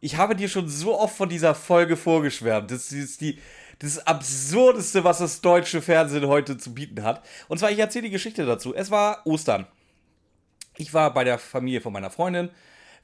[0.00, 2.70] Ich habe dir schon so oft von dieser Folge vorgeschwärmt.
[2.70, 3.38] Das ist die,
[3.78, 7.24] das Absurdeste, was das deutsche Fernsehen heute zu bieten hat.
[7.48, 8.74] Und zwar, ich erzähle die Geschichte dazu.
[8.74, 9.66] Es war Ostern.
[10.76, 12.50] Ich war bei der Familie von meiner Freundin.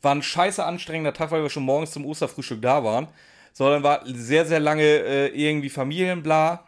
[0.00, 3.08] War ein scheiße anstrengender Tag, weil wir schon morgens zum Osterfrühstück da waren.
[3.52, 6.66] Sondern war sehr, sehr lange äh, irgendwie Familienbla.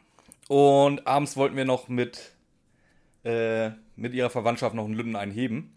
[0.49, 2.33] Und abends wollten wir noch mit,
[3.25, 5.77] äh, mit ihrer Verwandtschaft noch einen Lütten einheben.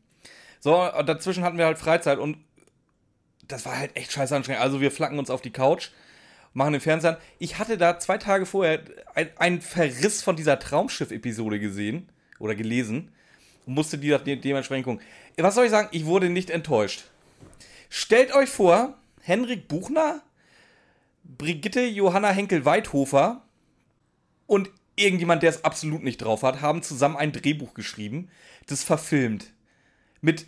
[0.60, 0.72] So,
[1.06, 2.38] dazwischen hatten wir halt Freizeit und
[3.48, 4.62] das war halt echt scheiße anstrengend.
[4.62, 5.90] Also wir flacken uns auf die Couch,
[6.54, 7.18] machen den Fernseher an.
[7.40, 8.82] Ich hatte da zwei Tage vorher
[9.16, 13.14] ein- einen Verriss von dieser Traumschiff-Episode gesehen oder gelesen
[13.66, 15.02] und musste die de dementsprechend gucken.
[15.38, 15.88] Was soll ich sagen?
[15.92, 17.06] Ich wurde nicht enttäuscht.
[17.90, 20.22] Stellt euch vor, Henrik Buchner,
[21.28, 23.44] Brigitte Johanna Henkel-Weidhofer
[24.46, 28.30] und irgendjemand, der es absolut nicht drauf hat, haben zusammen ein Drehbuch geschrieben,
[28.66, 29.54] das verfilmt.
[30.22, 30.48] Mit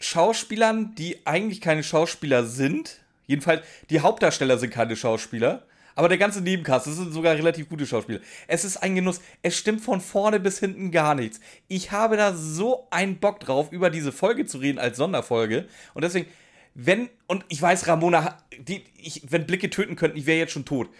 [0.00, 3.00] Schauspielern, die eigentlich keine Schauspieler sind.
[3.26, 5.66] Jedenfalls, die Hauptdarsteller sind keine Schauspieler.
[5.96, 8.20] Aber der ganze Nebencast, das sind sogar relativ gute Schauspieler.
[8.48, 9.20] Es ist ein Genuss.
[9.42, 11.38] Es stimmt von vorne bis hinten gar nichts.
[11.68, 15.68] Ich habe da so einen Bock drauf, über diese Folge zu reden als Sonderfolge.
[15.94, 16.26] Und deswegen,
[16.74, 20.64] wenn, und ich weiß, Ramona, die, ich, wenn Blicke töten könnten, ich wäre jetzt schon
[20.64, 20.90] tot.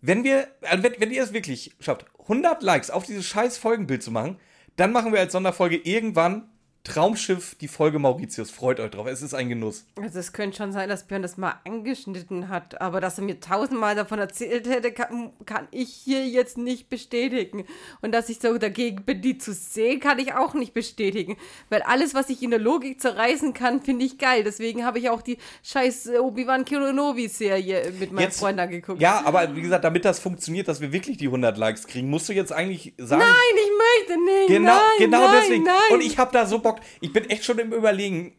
[0.00, 4.02] Wenn wir, also wenn, wenn ihr es wirklich schafft, 100 Likes auf dieses scheiß Folgenbild
[4.02, 4.38] zu machen,
[4.76, 6.48] dann machen wir als Sonderfolge irgendwann
[6.84, 8.50] Traumschiff, die Folge Mauritius.
[8.50, 9.86] Freut euch drauf, es ist ein Genuss.
[10.00, 13.38] Also es könnte schon sein, dass Björn das mal angeschnitten hat, aber dass er mir
[13.38, 17.66] tausendmal davon erzählt hätte, kann, kann ich hier jetzt nicht bestätigen.
[18.00, 21.36] Und dass ich so dagegen bin, die zu sehen, kann ich auch nicht bestätigen.
[21.70, 24.42] Weil alles, was ich in der Logik zerreißen kann, finde ich geil.
[24.42, 29.00] Deswegen habe ich auch die scheiß äh, Obi-Wan Kenobi-Serie mit meinem Jetzt- Freund angeguckt.
[29.00, 32.28] Ja, aber wie gesagt, damit das funktioniert, dass wir wirklich die 100 Likes kriegen, musst
[32.28, 33.22] du jetzt eigentlich sagen.
[33.22, 34.48] Nein, ich möchte nicht.
[34.48, 35.64] Genau, nein, genau nein, deswegen.
[35.64, 35.74] Nein.
[35.92, 36.71] Und ich habe da so Bock.
[37.00, 38.34] Ich bin echt schon im Überlegen,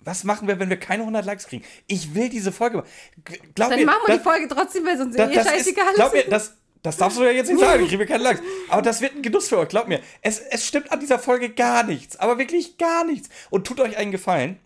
[0.00, 1.64] was machen wir, wenn wir keine 100 Likes kriegen?
[1.86, 2.84] Ich will diese Folge
[3.54, 5.94] Glaub Dann mir, machen wir das- die Folge trotzdem, weil sonst Da, eh ist, scheißegal
[5.94, 8.42] glaub mir, das, das darfst du ja jetzt nicht sagen, ich kriege keine Likes.
[8.68, 10.00] Aber das wird ein Genuss für euch, glaubt mir.
[10.20, 13.30] Es, es stimmt an dieser Folge gar nichts, aber wirklich gar nichts.
[13.48, 14.58] Und tut euch einen Gefallen,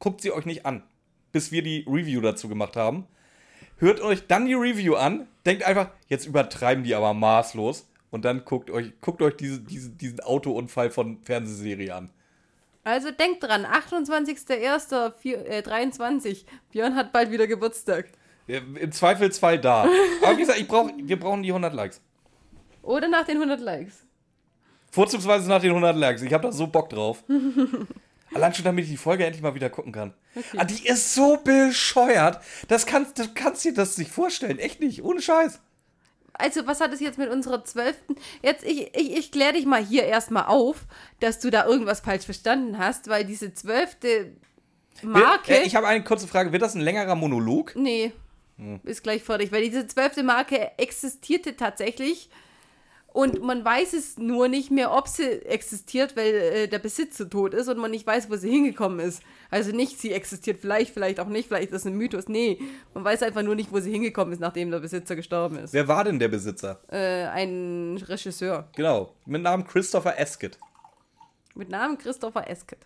[0.00, 0.82] guckt sie euch nicht an,
[1.30, 3.06] bis wir die Review dazu gemacht haben.
[3.78, 7.86] Hört euch dann die Review an, denkt einfach, jetzt übertreiben die aber maßlos.
[8.14, 12.10] Und dann guckt euch, guckt euch diese, diese, diesen Autounfall von Fernsehserie an.
[12.84, 16.44] Also denkt dran, 28.01.23.
[16.70, 18.06] Björn hat bald wieder Geburtstag.
[18.46, 19.88] Im Zweifelsfall da.
[20.22, 22.00] Aber wie gesagt, ich brauch, wir brauchen die 100 Likes.
[22.84, 24.06] Oder nach den 100 Likes.
[24.92, 26.22] Vorzugsweise nach den 100 Likes.
[26.22, 27.24] Ich habe da so Bock drauf.
[28.32, 30.14] Allein schon, damit ich die Folge endlich mal wieder gucken kann.
[30.56, 32.40] Ah, die ist so bescheuert.
[32.68, 34.60] Das kannst, du kannst dir das nicht vorstellen.
[34.60, 35.02] Echt nicht.
[35.02, 35.58] Ohne Scheiß.
[36.34, 38.16] Also, was hat es jetzt mit unserer zwölften?
[38.42, 40.84] Jetzt, ich, ich, ich kläre dich mal hier erstmal auf,
[41.20, 44.32] dass du da irgendwas falsch verstanden hast, weil diese zwölfte
[45.02, 45.54] Marke.
[45.54, 46.52] Äh, ich habe eine kurze Frage.
[46.52, 47.74] Wird das ein längerer Monolog?
[47.76, 48.12] nee.
[48.56, 48.80] Hm.
[48.84, 52.30] Ist gleich fertig, weil diese zwölfte Marke existierte tatsächlich.
[53.14, 57.54] Und man weiß es nur nicht mehr, ob sie existiert, weil äh, der Besitzer tot
[57.54, 59.22] ist und man nicht weiß, wo sie hingekommen ist.
[59.52, 62.26] Also nicht, sie existiert vielleicht, vielleicht auch nicht, vielleicht ist das ein Mythos.
[62.28, 62.58] Nee,
[62.92, 65.72] man weiß einfach nur nicht, wo sie hingekommen ist, nachdem der Besitzer gestorben ist.
[65.72, 66.80] Wer war denn der Besitzer?
[66.90, 70.58] Äh, ein Regisseur Genau, mit Namen Christopher Esket.
[71.54, 72.80] mit Namen Christopher Esket.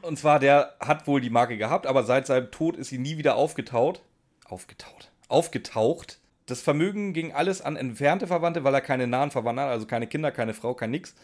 [0.00, 3.18] Und zwar, der hat wohl die Marke gehabt, aber seit seinem Tod ist sie nie
[3.18, 4.00] wieder aufgetaut.
[4.46, 5.10] Aufgetaut.
[5.28, 6.18] Aufgetaucht.
[6.50, 10.06] Das Vermögen ging alles an entfernte Verwandte, weil er keine nahen Verwandte hat, also keine
[10.06, 11.14] Kinder, keine Frau, kein nix.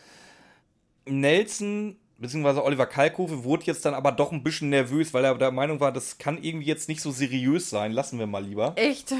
[1.05, 5.51] Nelson, beziehungsweise Oliver Kalkofe, wurde jetzt dann aber doch ein bisschen nervös, weil er der
[5.51, 7.93] Meinung war, das kann irgendwie jetzt nicht so seriös sein.
[7.93, 8.72] Lassen wir mal lieber.
[8.77, 9.12] Echt?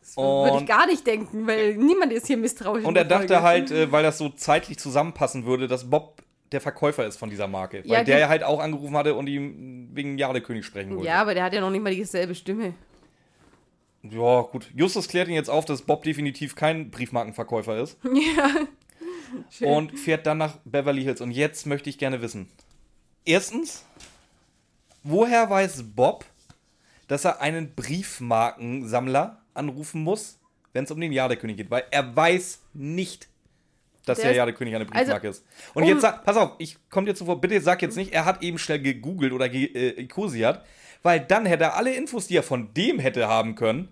[0.00, 2.84] Das würde ich gar nicht denken, weil niemand ist hier misstrauisch.
[2.84, 3.42] Und er der dachte Folge.
[3.42, 7.46] halt, äh, weil das so zeitlich zusammenpassen würde, dass Bob der Verkäufer ist von dieser
[7.48, 7.82] Marke.
[7.84, 11.06] Weil Ja, der ja halt auch angerufen hatte und ihm wegen Jadekönig sprechen wollte.
[11.06, 12.74] Ja, aber der hat ja noch nicht mal dieselbe Stimme.
[14.02, 14.68] Ja, gut.
[14.74, 17.98] Justus klärt ihn jetzt auf, dass Bob definitiv kein Briefmarkenverkäufer ist.
[18.36, 18.66] Ja.
[19.50, 19.68] Schön.
[19.68, 21.22] Und fährt dann nach Beverly Hills.
[21.22, 22.50] Und jetzt möchte ich gerne wissen.
[23.24, 23.86] Erstens,
[25.02, 26.26] woher weiß Bob,
[27.08, 30.38] dass er einen Briefmarkensammler anrufen muss,
[30.74, 31.70] wenn es um den Jadekönig geht?
[31.70, 33.28] Weil er weiß nicht,
[34.04, 35.44] dass Der der Jadekönig eine Briefmarke ist.
[35.74, 38.24] Und um- jetzt sag, pass auf, ich komme dir zuvor, bitte sag jetzt nicht, er
[38.24, 40.62] hat eben schnell gegoogelt oder ge, äh, ikosiert,
[41.02, 43.88] weil dann hätte er alle Infos, die er von dem hätte haben können,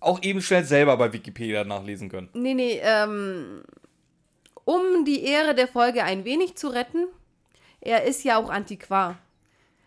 [0.00, 2.28] auch eben schnell selber bei Wikipedia nachlesen können.
[2.34, 3.62] Nee, nee, ähm,
[4.64, 7.06] um die Ehre der Folge ein wenig zu retten,
[7.80, 9.18] er ist ja auch Antiquar.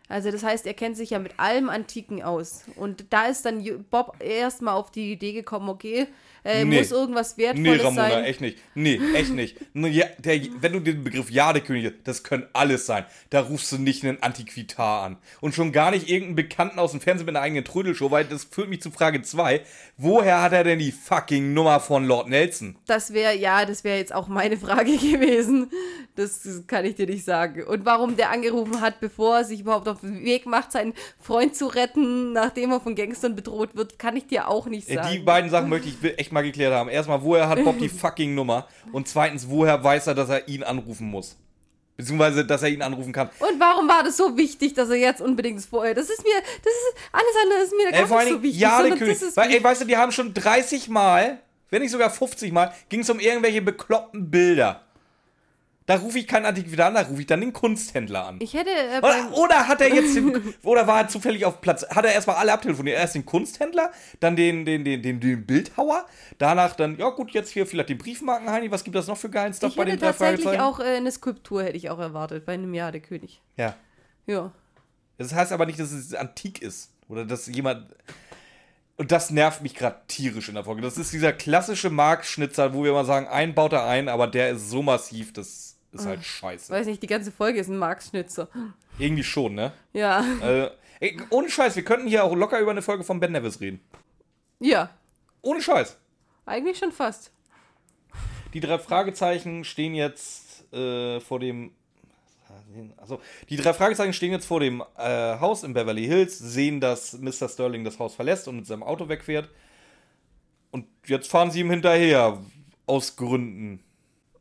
[0.10, 2.66] Also das heißt, er kennt sich ja mit allem Antiken aus.
[2.76, 6.08] Und da ist dann Bob erstmal auf die Idee gekommen, okay,
[6.44, 6.80] äh, Nee.
[6.80, 8.24] muss irgendwas Nee, Wertvolles Ramona, sein.
[8.26, 8.58] echt nicht.
[8.76, 9.58] Nee, echt nicht.
[9.74, 13.06] Ja, der, wenn du den Begriff Jadekönig, das können alles sein.
[13.30, 15.18] Da rufst du nicht einen Antiquitar an.
[15.40, 18.44] Und schon gar nicht irgendeinen Bekannten aus dem Fernsehen mit einer eigenen Trödelshow, weil das
[18.46, 19.62] führt mich zu Frage 2.
[19.98, 22.76] Woher hat er denn die fucking Nummer von Lord Nelson?
[22.88, 25.70] Das wäre, ja, das wäre jetzt auch meine Frage gewesen.
[26.16, 27.64] Das kann ich dir nicht sagen.
[27.64, 31.56] Und warum der angerufen hat, bevor er sich überhaupt auf den Weg macht, seinen Freund
[31.56, 35.08] zu retten, nachdem er von Gangstern bedroht wird, kann ich dir auch nicht sagen.
[35.12, 36.90] Die beiden Sachen möchte ich echt mal geklärt haben.
[36.90, 38.68] Erstmal, woher hat Bob die fucking Nummer?
[38.92, 41.38] Und zweitens, woher weiß er, dass er ihn anrufen muss?
[41.98, 43.30] Beziehungsweise, dass er ihn anrufen kann.
[43.40, 45.94] Und warum war das so wichtig, dass er jetzt unbedingt vorher?
[45.94, 48.62] Das ist mir, das ist, alles andere ist mir Ey, gar allen nicht so wichtig.
[48.62, 49.18] ja, der König.
[49.36, 53.02] Weil, ey, weißt du, die haben schon 30 Mal, wenn nicht sogar 50 Mal, ging
[53.02, 54.82] es um irgendwelche bekloppten Bilder.
[55.92, 58.38] Da rufe ich keinen Antiquitar an, da rufe ich dann den Kunsthändler an.
[58.40, 61.86] ich hätte äh, Oder, oder hat er jetzt den, oder war er zufällig auf Platz,
[61.90, 62.98] hat er erstmal alle abtelefoniert.
[62.98, 66.06] Erst den Kunsthändler, dann den, den, den, den, den Bildhauer,
[66.38, 69.54] danach dann, ja gut, jetzt hier vielleicht den Briefmarkenheini, was gibt das noch für geilen
[69.54, 70.64] Stuff bei den drei tatsächlich Fragezeichen?
[70.64, 73.42] auch äh, eine Skulptur hätte ich auch erwartet bei einem Jahr der König.
[73.58, 73.76] Ja.
[74.28, 74.54] Ja.
[75.18, 76.94] Das heißt aber nicht, dass es antik ist.
[77.10, 77.94] Oder dass jemand.
[78.96, 80.82] Und das nervt mich gerade tierisch in der Folge.
[80.82, 84.52] Das ist dieser klassische Markschnitzer, wo wir mal sagen, einen baut er ein, aber der
[84.52, 86.72] ist so massiv, das ist halt scheiße.
[86.72, 88.48] Weiß nicht, die ganze Folge ist ein Marx-Schnitzer.
[88.98, 89.74] Irgendwie schon, ne?
[89.94, 90.24] Ja.
[90.42, 93.60] Äh, ey, ohne Scheiß, wir könnten hier auch locker über eine Folge von Ben Nevis
[93.60, 93.82] reden.
[94.60, 94.90] Ja.
[95.42, 95.98] Ohne Scheiß.
[96.46, 97.32] Eigentlich schon fast.
[98.54, 101.72] Die drei Fragezeichen stehen jetzt äh, vor dem.
[102.98, 103.20] Also,
[103.50, 107.50] die drei Fragezeichen stehen jetzt vor dem äh, Haus in Beverly Hills, sehen, dass Mr.
[107.50, 109.50] Sterling das Haus verlässt und mit seinem Auto wegfährt.
[110.72, 112.40] Und jetzt fahren sie ihm hinterher.
[112.88, 113.84] Aus Gründen.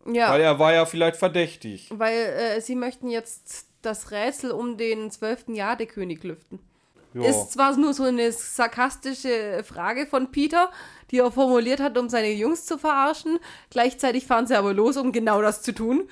[0.07, 0.31] Ja.
[0.31, 1.89] Weil er war ja vielleicht verdächtig.
[1.91, 6.61] Weil äh, sie möchten jetzt das Rätsel um den zwölften Jahr der König lüften.
[7.13, 7.29] Ja.
[7.29, 10.71] Ist zwar nur so eine sarkastische Frage von Peter,
[11.11, 13.39] die er formuliert hat, um seine Jungs zu verarschen.
[13.71, 16.09] Gleichzeitig fahren sie aber los, um genau das zu tun.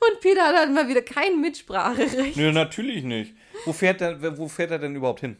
[0.00, 2.36] Und Peter hat dann mal wieder kein Mitspracherecht.
[2.36, 3.34] Nö, natürlich nicht.
[3.64, 5.36] Wo fährt, er, wo fährt er denn überhaupt hin?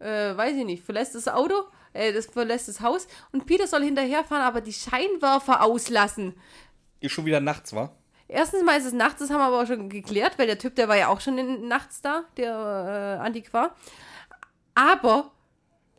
[0.00, 0.82] Äh, weiß ich nicht.
[0.82, 1.54] Verlässt das Auto,
[1.92, 6.34] äh, das verlässt das Haus und Peter soll hinterherfahren, aber die Scheinwerfer auslassen.
[7.00, 7.94] Ist schon wieder nachts, wa?
[8.28, 10.74] Erstens mal ist es nachts, das haben wir aber auch schon geklärt, weil der Typ,
[10.74, 13.74] der war ja auch schon in, nachts da, der äh, Antiquar.
[14.74, 15.32] Aber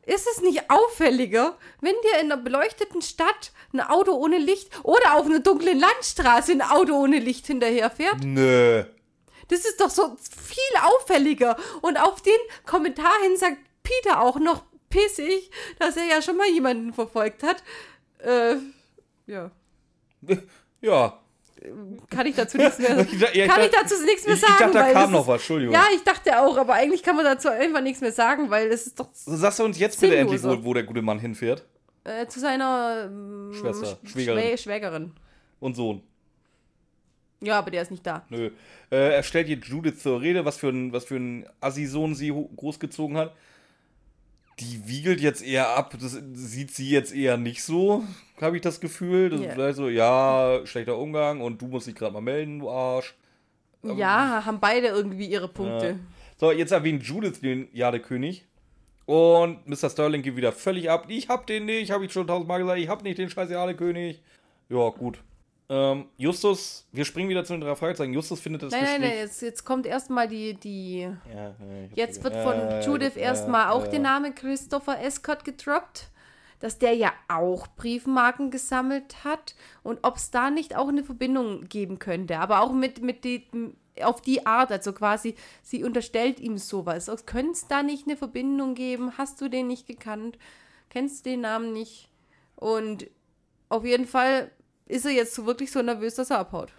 [0.06, 5.16] ist es nicht auffälliger, wenn dir in einer beleuchteten Stadt ein Auto ohne Licht oder
[5.16, 8.24] auf einer dunklen Landstraße ein Auto ohne Licht hinterherfährt?
[8.24, 8.86] Nö.
[9.50, 11.58] Das ist doch so viel auffälliger.
[11.82, 12.34] Und auf den
[12.66, 17.64] Kommentar hin sagt Peter auch noch pissig, dass er ja schon mal jemanden verfolgt hat.
[18.20, 18.56] Äh,
[19.28, 19.52] ja.
[20.82, 21.20] Ja.
[22.10, 24.42] Kann ich dazu nichts mehr Ich ja, ich Kann ich dachte- dazu nichts mehr ich-
[24.42, 24.72] ich sagen?
[24.72, 25.74] dachte, da kam noch was, Entschuldigung.
[25.74, 28.88] Ja, ich dachte auch, aber eigentlich kann man dazu einfach nichts mehr sagen, weil es
[28.88, 31.66] ist doch Sagst du uns jetzt bitte endlich, wo, wo der gute Mann hinfährt?
[32.06, 34.42] äh, zu seiner ähm, Schwester, Sch- Schwägerin.
[34.42, 35.12] Schwä Schwägerin.
[35.60, 36.02] Und Sohn.
[37.42, 38.26] Ja, aber der ist nicht da.
[38.30, 38.52] Nö.
[38.90, 42.30] Äh, er stellt hier Judith zur Rede, was für ein, was für ein Assi-Sohn sie
[42.56, 43.36] großgezogen hat.
[44.60, 45.95] Die wiegelt jetzt eher ab.
[45.99, 48.03] Das sieht sie jetzt eher nicht so,
[48.41, 49.30] habe ich das Gefühl.
[49.30, 49.47] Das Ja.
[49.47, 53.16] ist vielleicht so, ja, schlechter Umgang und du musst dich gerade mal melden, du Arsch.
[53.84, 55.88] Ja, haben beide irgendwie ihre Punkte.
[55.88, 55.95] Ja.
[56.38, 58.45] So, jetzt erwähnt Judith den Jadekönig.
[59.05, 59.89] Und Mr.
[59.89, 61.05] Sterling geht wieder völlig ab.
[61.07, 62.80] Ich hab den nicht, habe ich schon tausendmal gesagt.
[62.80, 64.22] Ich hab nicht den scheiß Jadekönig.
[64.70, 65.20] Ja, gut.
[65.72, 68.11] Ähm, Justus, wir springen wieder zu den drei Fragezeichen.
[68.11, 69.09] Justus findet das Nein, nein, Gespräch.
[69.11, 71.01] nein, jetzt, jetzt kommt erstmal die, die.
[71.01, 71.15] Ja,
[71.45, 71.59] hab's
[71.93, 76.09] Jetzt wird von Ja, Judith ja, erstmal auch der Name Christopher Escott gedroppt,
[76.59, 79.53] dass der ja auch Briefmarken gesammelt hat
[79.84, 83.45] und ob es da nicht auch eine Verbindung geben könnte, aber auch mit, mit die,
[84.01, 87.11] auf die Art, also quasi, sie unterstellt ihm sowas.
[87.28, 89.20] Könnte es da nicht eine Verbindung geben?
[89.20, 90.39] Hast du den nicht gekannt?
[90.89, 92.09] Kennst du den Namen nicht?
[92.55, 93.07] Und
[93.70, 94.49] auf jeden Fall
[94.90, 96.74] ist er jetzt so wirklich so nervös, dass er abhaut.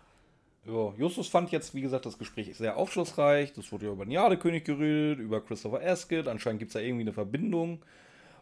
[0.67, 3.55] Ja, Justus fand jetzt, wie gesagt, das Gespräch sehr aufschlussreich.
[3.55, 6.29] Das wurde ja über den Jadekönig geredet, über Christopher Ascot.
[6.29, 7.81] Anscheinend gibt es da irgendwie eine Verbindung.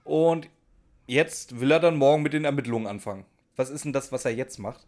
[0.03, 0.49] Und
[1.07, 3.25] jetzt will er dann morgen mit den Ermittlungen anfangen.
[3.55, 4.85] Was ist denn das, was er jetzt macht?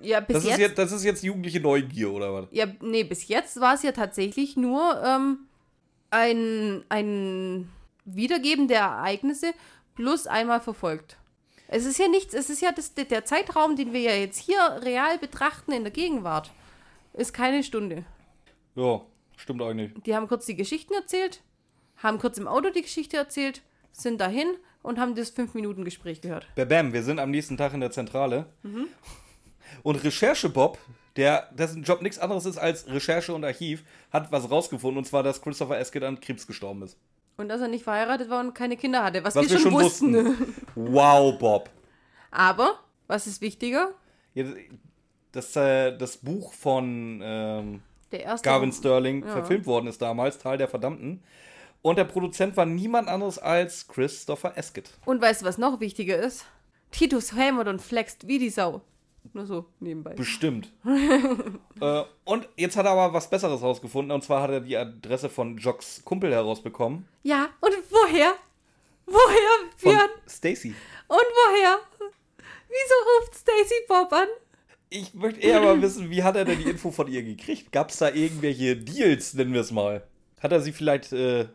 [0.00, 2.46] Ja, bis Das jetzt ist, jetzt, das ist jetzt jugendliche Neugier, oder was?
[2.52, 5.40] Ja, nee, bis jetzt war es ja tatsächlich nur ähm,
[6.10, 7.70] ein, ein
[8.04, 9.52] Wiedergeben der Ereignisse
[9.94, 11.18] plus einmal verfolgt.
[11.72, 14.60] Es ist ja nichts, es ist ja das, der Zeitraum, den wir ja jetzt hier
[14.82, 16.50] real betrachten in der Gegenwart,
[17.14, 18.04] ist keine Stunde.
[18.74, 19.00] Ja,
[19.38, 19.90] stimmt eigentlich.
[20.04, 21.42] Die haben kurz die Geschichten erzählt,
[21.96, 24.48] haben kurz im Auto die Geschichte erzählt, sind dahin
[24.82, 26.46] und haben das 5-Minuten-Gespräch gehört.
[26.56, 28.46] Bam, wir sind am nächsten Tag in der Zentrale.
[28.62, 28.88] Mhm.
[29.82, 30.76] Und Recherche-Bob,
[31.16, 34.98] der, dessen Job nichts anderes ist als Recherche und Archiv, hat was rausgefunden.
[34.98, 36.98] Und zwar, dass Christopher Ascot an Krebs gestorben ist.
[37.36, 40.54] Und dass er nicht verheiratet war und keine Kinder hatte, was, Was wir, schon wussten.
[40.74, 41.70] Wow, Bob.
[42.30, 43.90] Aber, was ist wichtiger?
[44.34, 44.44] Ja,
[45.32, 47.82] Das, äh, das Buch von ähm.
[48.42, 49.32] Garvin Sterling Ja.
[49.32, 51.22] verfilmt worden ist damals, Teil der Verdammten.
[51.80, 54.90] Und der Produzent war niemand anderes als Christopher Ascot.
[55.06, 56.44] Und weißt du, was noch wichtiger ist?
[56.90, 58.82] Titus hämmert und flext wie die Sau.
[59.32, 60.14] Nur so nebenbei.
[60.14, 60.72] Bestimmt.
[61.80, 64.12] äh, und jetzt hat er aber was Besseres rausgefunden.
[64.12, 67.06] Und zwar hat er die Adresse von Jocks Kumpel herausbekommen.
[67.22, 68.34] Ja, und woher?
[69.06, 70.10] Woher, Björn?
[70.28, 70.74] Stacy.
[71.08, 71.78] Und woher?
[72.68, 74.28] Wieso ruft Stacy Bob an?
[74.90, 77.72] Ich möchte eher mal wissen, wie hat er denn die Info von ihr gekriegt?
[77.72, 80.06] Gab es da irgendwelche Deals, nennen wir es mal?
[80.40, 81.46] Hat er sie vielleicht, äh,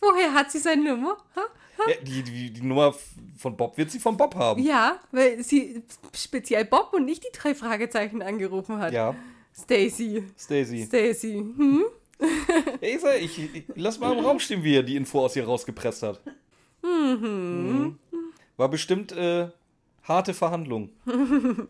[0.00, 1.16] Woher hat sie seine Nummer?
[1.36, 1.42] Ha?
[1.86, 2.94] Ja, die, die, die Nummer
[3.36, 4.62] von Bob wird sie von Bob haben.
[4.62, 5.82] Ja, weil sie
[6.14, 8.92] speziell Bob und nicht die drei Fragezeichen angerufen hat.
[8.92, 9.14] Ja,
[9.56, 10.24] Stacy.
[10.38, 10.84] Stacy.
[10.84, 11.34] Stacy.
[11.34, 11.84] Hm?
[12.80, 15.44] Ich, sag, ich, ich lass mal im Raum stehen, wie er die Info aus ihr
[15.44, 16.20] rausgepresst hat.
[16.82, 17.96] Mhm.
[18.56, 19.48] War bestimmt äh,
[20.02, 20.90] harte Verhandlung.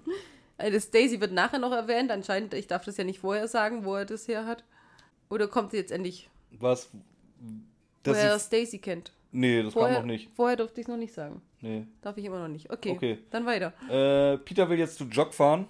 [0.60, 2.10] Also Stacy wird nachher noch erwähnt.
[2.10, 4.64] Anscheinend, ich darf das ja nicht vorher sagen, wo er das her hat.
[5.30, 6.28] Oder kommt jetzt endlich,
[6.58, 6.88] Was?
[6.92, 6.98] wo
[8.02, 9.12] Das er sie, Stacy kennt?
[9.32, 10.28] Nee, das kam Vorher, noch nicht.
[10.34, 11.42] vorher durfte ich es noch nicht sagen.
[11.60, 11.86] Nee.
[12.02, 12.70] Darf ich immer noch nicht.
[12.70, 13.18] Okay, Okay.
[13.30, 13.72] dann weiter.
[13.88, 15.66] Äh, Peter will jetzt zu Jock fahren.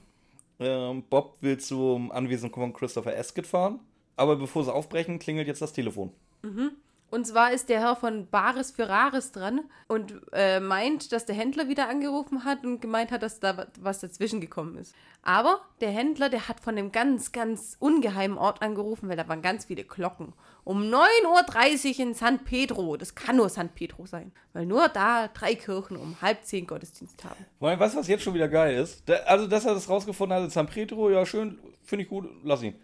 [0.61, 3.81] Ähm, Bob will zum Anwesen von Christopher Ascot fahren.
[4.17, 6.11] Aber bevor sie aufbrechen, klingelt jetzt das Telefon.
[7.11, 11.35] Und zwar ist der Herr von Bares für Rares dran und äh, meint, dass der
[11.35, 14.95] Händler wieder angerufen hat und gemeint hat, dass da wa- was dazwischen gekommen ist.
[15.23, 19.41] Aber der Händler, der hat von einem ganz, ganz ungeheimen Ort angerufen, weil da waren
[19.41, 20.35] ganz viele Glocken.
[20.65, 22.99] Um 9.30 Uhr in San Pedro.
[22.99, 24.31] Das kann nur San Pedro sein.
[24.53, 27.43] Weil nur da drei Kirchen um halb zehn Gottesdienst haben.
[27.59, 29.09] Weil, weißt du, was jetzt schon wieder geil ist?
[29.09, 32.29] Der, also, dass er das rausgefunden hat in San Pedro, ja, schön, finde ich gut,
[32.45, 32.75] lass ihn.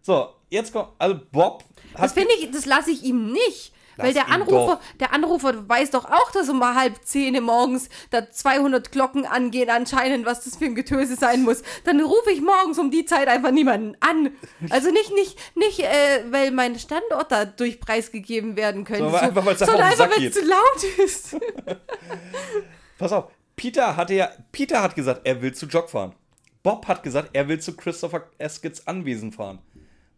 [0.00, 1.64] So, jetzt kommt, also Bob
[1.98, 3.72] Das finde ich, das lasse ich ihm nicht.
[3.96, 8.30] Lass weil der Anrufer, der Anrufer weiß doch auch, dass um halb zehn morgens da
[8.30, 11.62] 200 Glocken angehen anscheinend, was das für ein Getöse sein muss.
[11.84, 14.30] Dann rufe ich morgens um die Zeit einfach niemanden an.
[14.70, 19.46] Also nicht, nicht, nicht, äh, weil mein Standort da durch preisgegeben werden könnte, Sondern einfach,
[19.46, 21.36] weil's einfach weil es zu laut ist.
[22.98, 26.14] Pass auf, Peter hatte ja, Peter hat gesagt, er will zu Jock fahren.
[26.62, 29.58] Bob hat gesagt, er will zu Christopher Ascots Anwesen fahren.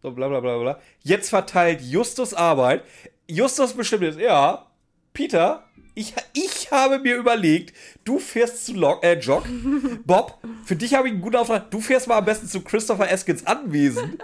[0.01, 0.79] So, bla bla bla bla.
[1.03, 2.83] Jetzt verteilt Justus Arbeit.
[3.27, 4.67] Justus bestimmt jetzt, ja,
[5.13, 5.63] Peter,
[5.95, 9.45] ich, ich habe mir überlegt, du fährst zu Log, äh, Jock.
[10.05, 11.71] Bob, für dich habe ich einen guten Auftrag.
[11.71, 14.19] Du fährst mal am besten zu Christopher Ascots Anwesen.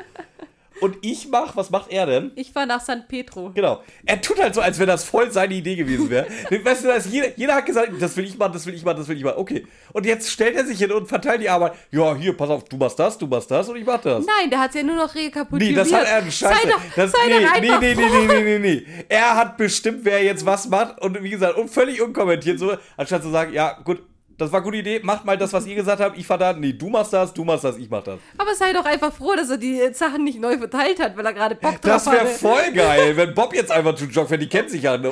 [0.82, 2.32] Und ich mach, was macht er denn?
[2.36, 3.52] Ich fahre nach San Pedro.
[3.54, 3.82] Genau.
[4.06, 6.28] Er tut halt so, als wenn das voll seine Idee gewesen wäre.
[6.64, 8.98] weißt du, dass jeder, jeder hat gesagt, das will ich machen, das will ich machen,
[8.98, 9.38] das will ich machen.
[9.38, 9.68] Okay.
[9.94, 11.74] Und jetzt stellt er sich hin und verteilt die Arbeit.
[11.92, 14.26] Ja, hier, pass auf, du machst das, du machst das und ich mach das.
[14.26, 15.72] Nein, der hat ja nur noch rekapituliert.
[15.72, 16.62] Nee, das hat er scheiße.
[16.62, 19.06] Sei doch, das, sei nee, doch nee, einfach nee, nee, nee, nee, nee, nee.
[19.10, 23.24] Er hat bestimmt, wer jetzt was macht und wie gesagt, und völlig unkommentiert so, anstatt
[23.24, 24.02] zu sagen, ja, gut,
[24.38, 25.00] Das war eine gute Idee.
[25.04, 26.18] Macht mal das, was ihr gesagt habt.
[26.18, 26.54] Ich fahr da.
[26.54, 28.20] Nee, du machst das, du machst das, ich mach das.
[28.38, 31.34] Aber sei doch einfach froh, dass er die Sachen nicht neu verteilt hat, weil er
[31.34, 34.50] gerade Bock drauf Das wäre voll geil, wenn Bob jetzt einfach zu joggt, wenn die
[34.50, 34.98] kennt sich ja.
[34.98, 35.12] ne?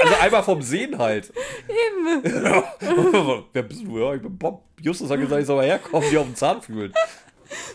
[0.00, 1.32] Also einmal vom Sehen halt.
[1.68, 2.22] Eben.
[3.52, 3.98] Wer bist du?
[3.98, 4.62] Ja, ich bin Bob.
[4.80, 6.92] Justus hat gesagt, ich soll mal herkommen, die auf den Zahn fühlen.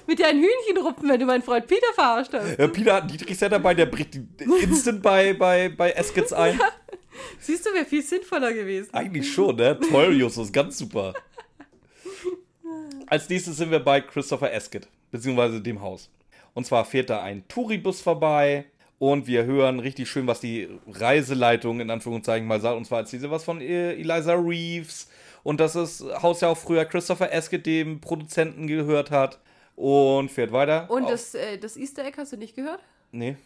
[0.06, 2.60] Mit dir ein Hühnchen rupfen, wenn du meinen Freund Peter verarscht hast.
[2.60, 4.20] Ja, Peter hat einen Dietrich dabei, der bricht
[4.62, 6.60] instant bei, bei, bei Eskits ein.
[7.40, 8.94] Siehst du, wäre viel sinnvoller gewesen.
[8.94, 9.80] Eigentlich schon, ne?
[9.80, 11.14] Toll, Justus, ganz super.
[13.08, 16.10] Als nächstes sind wir bei Christopher Eskett, beziehungsweise dem Haus.
[16.54, 18.66] Und zwar fährt da ein Touribus vorbei
[19.00, 22.78] und wir hören richtig schön, was die Reiseleitung in Anführungszeichen mal sagt.
[22.78, 25.10] Und zwar erzählt sie was von äh, Eliza Reeves
[25.44, 29.40] und dass das Haus ja auch früher Christopher Eskett, dem Produzenten, gehört hat.
[29.76, 30.88] Und fährt weiter.
[30.92, 32.80] Und das, äh, das Easter Egg hast du nicht gehört?
[33.12, 33.38] Nee.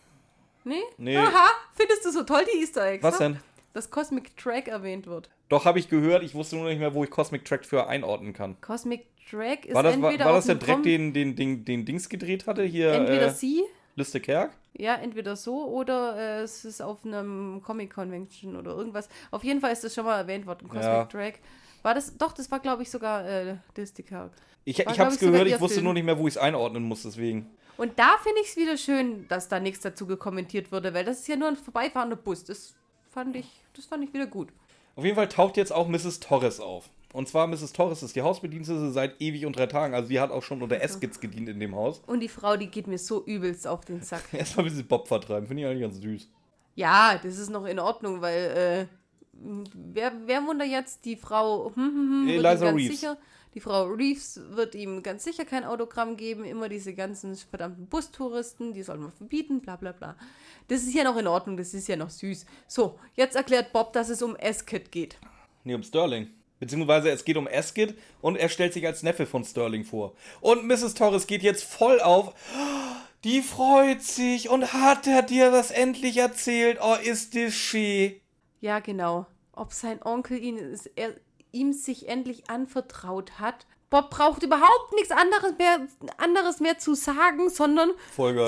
[0.65, 0.81] Nee?
[0.98, 1.15] Nee.
[1.15, 3.02] Aha, findest du so toll die Easter Eggs?
[3.02, 3.30] Was ne?
[3.30, 3.39] denn?
[3.78, 5.30] Dass Cosmic Track erwähnt wird.
[5.49, 6.24] Doch, habe ich gehört.
[6.24, 8.60] Ich wusste nur nicht mehr, wo ich Cosmic Track für einordnen kann.
[8.60, 11.64] Cosmic Track ist War das, war, entweder war auf das der Dreck, den, den, den,
[11.64, 12.64] den Dings gedreht hatte?
[12.64, 13.64] Hier, Entweder äh, sie,
[13.95, 14.49] Liste Kerk?
[14.74, 19.10] ja, entweder so oder äh, es ist auf einem Comic Convention oder irgendwas.
[19.30, 21.06] Auf jeden Fall ist das schon mal erwähnt worden, Cosmic Ja.
[21.06, 21.40] Track.
[21.84, 24.32] War das, doch, das war glaube ich sogar äh, Kirk.
[24.66, 25.84] Ich, War, ich ich, sogar gehört, ich wusste Film.
[25.84, 27.45] nur nicht mehr, wo ich es einordnen muss, deswegen.
[27.78, 31.20] Und da finde ich es wieder schön, dass da nichts dazu gekommentiert wurde, weil das
[31.20, 32.44] ist ja nur ein vorbeifahrender Bus.
[32.44, 32.74] Das
[33.12, 33.48] fand ich,
[33.78, 34.49] das fand ich wieder gut.
[34.95, 36.20] Auf jeden Fall taucht jetzt auch Mrs.
[36.20, 36.90] Torres auf.
[37.14, 37.74] Und zwar Mrs.
[37.74, 39.94] Torres ist die Hausbedienstete seit ewig und drei Tagen.
[39.94, 42.02] Also die hat auch schon unter Eskits gedient in dem Haus.
[42.06, 44.24] Und die Frau, die geht mir so übelst auf den Sack.
[44.34, 46.30] Erstmal ein bisschen Bob vertreiben, finde ich eigentlich ganz süß.
[46.76, 48.98] Ja, das ist noch in Ordnung, weil äh,
[49.74, 52.99] wer, wer wunder jetzt, die Frau hm, hm, hm, Eliza ganz Reeves.
[52.99, 53.18] sicher,
[53.53, 58.74] die Frau Reeves wird ihm ganz sicher kein Autogramm geben, immer diese ganzen verdammten Bustouristen,
[58.74, 60.15] die soll man verbieten, bla bla bla.
[60.68, 62.45] Das ist ja noch in Ordnung, das ist ja noch süß.
[62.68, 65.18] So, jetzt erklärt Bob, dass es um Eskit geht.
[65.64, 66.30] Nee, um Sterling.
[66.60, 70.14] Beziehungsweise es geht um Eskid und er stellt sich als Neffe von Sterling vor.
[70.41, 70.95] Und Mrs.
[70.95, 72.34] Torres geht jetzt voll auf.
[73.24, 76.80] Die freut sich und hat er dir das endlich erzählt?
[76.82, 78.14] Oh, ist das schön.
[78.60, 79.28] Ja, genau.
[79.53, 81.15] Ob sein Onkel ihn, er,
[81.52, 83.65] ihm sich endlich anvertraut hat.
[83.90, 85.88] Bob braucht überhaupt nichts anderes mehr,
[86.18, 87.91] anderes mehr zu sagen, sondern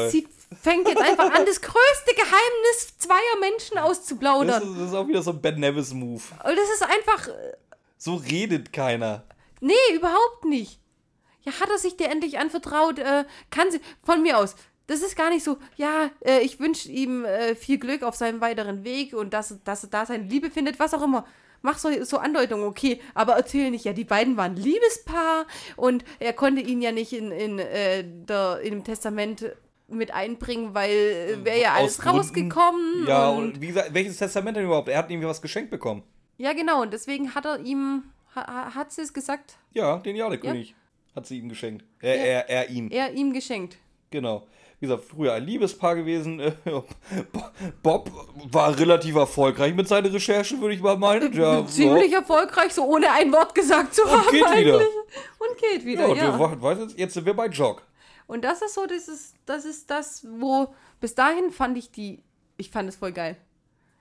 [0.10, 0.28] sie
[0.62, 4.62] fängt jetzt einfach an, das größte Geheimnis zweier Menschen Das auszuplaudern.
[4.62, 6.22] ist, das ist auch wieder so ein Ben Nevis-Move.
[6.44, 7.54] Und das ist einfach, äh,
[7.98, 9.24] So redet keiner.
[9.62, 10.80] nee, überhaupt nicht.
[11.44, 13.00] Ja, hat er sich dir endlich anvertraut?
[13.00, 14.56] Äh, kann sie, von mir aus.
[14.88, 18.42] Das ist gar nicht so, ja, äh, ich wünsche ihm äh, viel Glück auf seinem
[18.42, 21.26] weiteren Weg und dass, dass er da seine Liebe findet, was auch immer.
[21.62, 25.46] Mach so, so Andeutungen, okay, aber erzähl nicht, ja, die beiden waren Liebespaar
[25.76, 29.46] und er konnte ihn ja nicht in, in, äh, der, in dem Testament
[29.90, 33.08] mit einbringen, weil äh, wäre ja alles Gründen- rausgekommen.
[33.08, 34.88] Ja, und, und wie gesagt, welches Testament denn überhaupt?
[34.88, 36.04] Er hat irgendwie was geschenkt bekommen.
[36.38, 38.04] ja, genau, und deswegen hat er ihm,
[38.36, 40.76] ha, ha- hat sie es gesagt, Ja, den Jadekönig
[41.16, 41.84] hat sie ihm geschenkt.
[42.02, 42.90] Er, er, er ihm.
[42.92, 43.78] er ihm geschenkt.
[44.12, 44.48] Genau.
[44.80, 46.42] Wie gesagt, früher ein Liebespaar gewesen.
[47.84, 48.10] Bob
[48.50, 51.34] war relativ erfolgreich mit seinen Recherchen, würde ich mal meinen.
[51.34, 54.26] Ja, Ziemlich erfolgreich, so ohne ein Wort gesagt zu haben.
[54.32, 54.78] geht wieder.
[54.78, 56.40] Und geht Ja, wieder, und ja.
[56.40, 57.86] wir weiß jetzt, jetzt sind wir bei Jog.
[58.26, 62.24] Und das ist so, das ist, das ist das, wo bis dahin fand ich die,
[62.56, 63.36] ich fand es voll geil.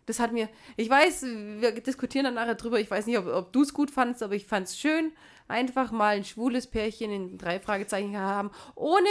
[0.07, 1.25] Das hat mir, ich weiß,
[1.59, 4.35] wir diskutieren dann nachher drüber, ich weiß nicht, ob, ob du es gut fandst, aber
[4.35, 5.13] ich fand es schön,
[5.49, 9.09] einfach mal ein schwules Pärchen in drei Fragezeichen haben, ohne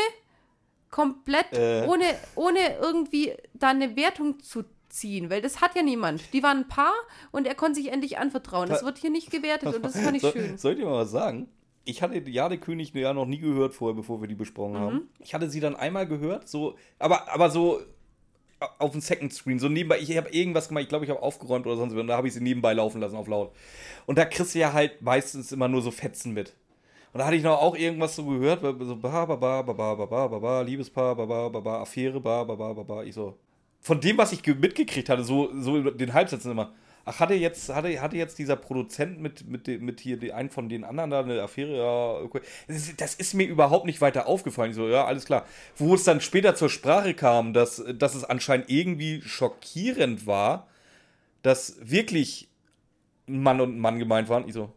[0.89, 1.85] komplett, Äh.
[1.87, 2.05] ohne,
[2.35, 6.33] ohne irgendwie da eine Wertung zu ziehen, weil das hat ja niemand.
[6.33, 6.93] Die waren ein Paar
[7.31, 8.69] und er konnte sich endlich anvertrauen.
[8.69, 10.57] Das wird hier nicht gewertet und das fand ich So, schön.
[10.57, 11.49] soll ich dir mal was sagen?
[11.83, 14.79] Ich hatte Jadekönig ja noch nie gehört vorher, bevor wir die besprochen Mhm.
[14.79, 15.09] haben.
[15.19, 17.81] Ich hatte sie dann einmal gehört, so, aber, aber so
[18.79, 19.99] auf dem Second Screen, so nebenbei.
[19.99, 22.27] Ich habe irgendwas gemacht, ich glaube, ich habe aufgeräumt oder sonst was, und da habe
[22.27, 23.51] ich sie nebenbei laufen lassen auf laut.
[24.07, 26.53] Und da kriegst du ja halt meistens immer nur so Fetzen mit.
[27.13, 29.95] Und da hatte ich noch auch irgendwas so gehört, so ba, ba, ba, ba, ba,
[29.95, 33.03] ba, ba, ba, ba, Liebespaar, ba, ba, ba, ba, Affäre, ba, ba, ba, ba, ba.
[33.03, 33.37] Ich so,
[33.79, 36.73] von dem, was ich ge- mitgekriegt hatte, so, so den Halbsätzen immer.
[37.09, 40.67] Ach, hatte jetzt, hatte, hatte jetzt dieser Produzent mit, mit, mit hier den einen von
[40.67, 41.77] den anderen da eine Affäre?
[41.77, 42.41] Ja, okay.
[42.67, 44.71] Das ist, das ist mir überhaupt nicht weiter aufgefallen.
[44.71, 45.45] Ich so, ja, alles klar.
[45.77, 50.67] Wo es dann später zur Sprache kam, dass, dass es anscheinend irgendwie schockierend war,
[51.43, 52.49] dass wirklich
[53.25, 54.45] Mann und Mann gemeint waren.
[54.45, 54.69] Ich so,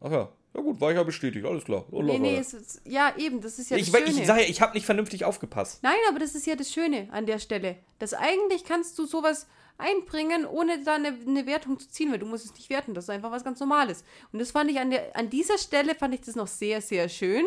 [0.00, 1.84] ach ja, ja gut, war ich ja bestätigt, alles klar.
[1.90, 4.10] So, Nee, nee, ist, ja eben, das ist ja das ich, Schöne.
[4.10, 5.82] ich sage ich habe nicht vernünftig aufgepasst.
[5.82, 7.76] Nein, aber das ist ja das Schöne an der Stelle.
[7.98, 9.46] Dass eigentlich kannst du sowas
[9.78, 12.92] einbringen, ohne da eine, eine Wertung zu ziehen, weil du musst es nicht werten.
[12.92, 14.04] Das ist einfach was ganz Normales.
[14.32, 17.08] Und das fand ich an, der, an dieser Stelle, fand ich das noch sehr, sehr
[17.08, 17.44] schön.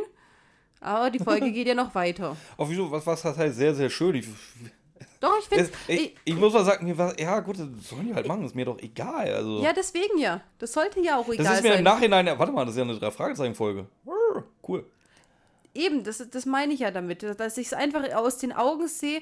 [0.80, 2.36] Aber die Folge geht ja noch weiter.
[2.57, 4.15] Auch wieso, was, was das heißt, sehr, sehr schön.
[4.15, 4.27] Ich,
[5.19, 8.07] Doch, ich finde ich, ich, ich, muss mal sagen, mir war, ja gut, das sollen
[8.07, 9.34] die halt machen, ist mir doch egal.
[9.34, 9.61] Also.
[9.61, 10.41] Ja, deswegen ja.
[10.59, 11.45] Das sollte ja auch egal sein.
[11.45, 11.80] Das ist mir sein.
[11.80, 13.88] im Nachhinein, warte mal, das ist ja eine Drei-Fragezeichen-Folge.
[14.67, 14.85] Cool.
[15.73, 19.22] Eben, das, das meine ich ja damit, dass ich es einfach aus den Augen sehe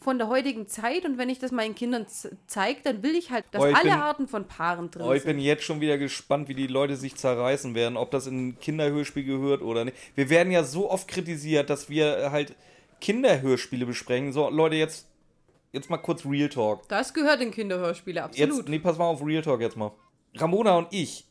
[0.00, 2.06] von der heutigen Zeit und wenn ich das meinen Kindern
[2.46, 5.12] zeige, dann will ich halt, dass oh, ich alle bin, Arten von Paaren drin oh,
[5.12, 5.30] ich sind.
[5.30, 8.48] Ich bin jetzt schon wieder gespannt, wie die Leute sich zerreißen werden, ob das in
[8.48, 9.96] ein Kinderhörspiel gehört oder nicht.
[10.14, 12.54] Wir werden ja so oft kritisiert, dass wir halt
[13.00, 14.32] Kinderhörspiele besprechen.
[14.32, 15.08] So, Leute, jetzt,
[15.72, 16.88] jetzt mal kurz Real Talk.
[16.88, 18.56] Das gehört in Kinderhörspiele, absolut.
[18.58, 19.92] Jetzt, nee, pass mal auf Real Talk jetzt mal.
[20.36, 21.26] Ramona und ich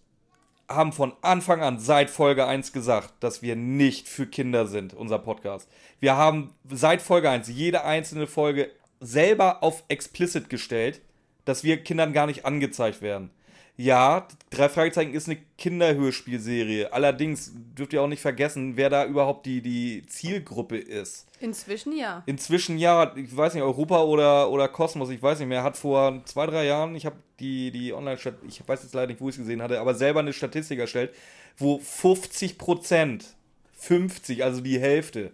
[0.69, 5.19] haben von Anfang an seit Folge 1 gesagt, dass wir nicht für Kinder sind, unser
[5.19, 5.69] Podcast.
[5.99, 11.01] Wir haben seit Folge 1 jede einzelne Folge selber auf explicit gestellt,
[11.45, 13.31] dass wir Kindern gar nicht angezeigt werden.
[13.75, 16.93] Ja, drei Fragezeichen ist eine Kinderhörspielserie.
[16.93, 21.25] Allerdings dürft ihr auch nicht vergessen, wer da überhaupt die, die Zielgruppe ist.
[21.39, 22.21] Inzwischen ja.
[22.27, 23.15] Inzwischen ja.
[23.15, 26.65] Ich weiß nicht, Europa oder, oder Kosmos, ich weiß nicht mehr, hat vor zwei, drei
[26.65, 29.63] Jahren, ich habe die, die online ich weiß jetzt leider nicht, wo ich es gesehen
[29.63, 31.13] hatte, aber selber eine Statistik erstellt,
[31.57, 33.25] wo 50 Prozent,
[33.73, 35.31] 50, also die Hälfte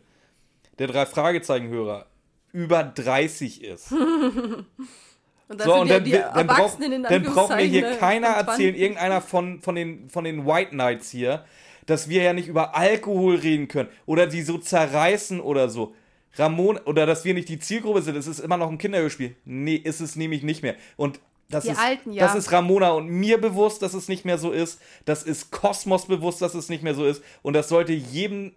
[0.80, 2.06] der drei Fragezeichen-Hörer
[2.53, 3.94] über 30 ist.
[5.50, 9.74] Und so, und dann, dann, brauch, dann braucht mir hier keiner erzählen, irgendeiner von, von,
[9.74, 11.44] den, von den White Knights hier,
[11.88, 15.96] dass wir ja nicht über Alkohol reden können oder die so zerreißen oder so.
[16.36, 19.36] Ramon, oder dass wir nicht die Zielgruppe sind, es ist immer noch ein Kinderhörspiel.
[19.44, 20.76] Nee, ist es nämlich nicht mehr.
[20.96, 21.20] Und
[21.50, 22.28] das ist, Alten, ja.
[22.28, 24.80] das ist Ramona und mir bewusst, dass es nicht mehr so ist.
[25.06, 27.24] Das ist Kosmos bewusst, dass es nicht mehr so ist.
[27.42, 28.54] Und das sollte jedem,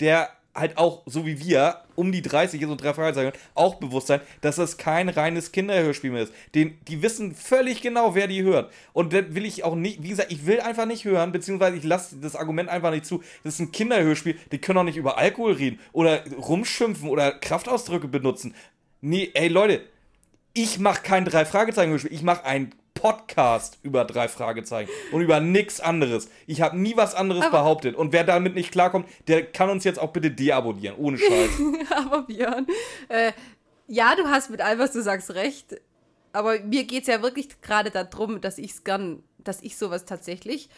[0.00, 4.08] der halt auch, so wie wir, um die 30 ist und drei Fragezeichen, auch bewusst
[4.08, 6.32] sein, dass das kein reines Kinderhörspiel mehr ist.
[6.54, 8.72] Den, die wissen völlig genau, wer die hört.
[8.92, 11.84] Und das will ich auch nicht, wie gesagt, ich will einfach nicht hören, beziehungsweise ich
[11.84, 13.22] lasse das Argument einfach nicht zu.
[13.44, 18.08] Das ist ein Kinderhörspiel, die können auch nicht über Alkohol reden oder rumschimpfen oder Kraftausdrücke
[18.08, 18.54] benutzen.
[19.00, 19.82] Nee, ey Leute,
[20.52, 25.40] ich mache kein drei Fragezeichen Hörspiel, ich mache ein Podcast über drei Fragezeichen und über
[25.40, 26.28] nichts anderes.
[26.46, 27.96] Ich habe nie was anderes aber behauptet.
[27.96, 31.50] Und wer damit nicht klarkommt, der kann uns jetzt auch bitte deabonnieren, ohne Scheiß.
[31.96, 32.66] aber Björn,
[33.08, 33.32] äh,
[33.86, 35.80] ja, du hast mit allem, was du sagst, recht.
[36.32, 40.04] Aber mir geht es ja wirklich gerade darum, dass ich es gern, dass ich sowas
[40.04, 40.68] tatsächlich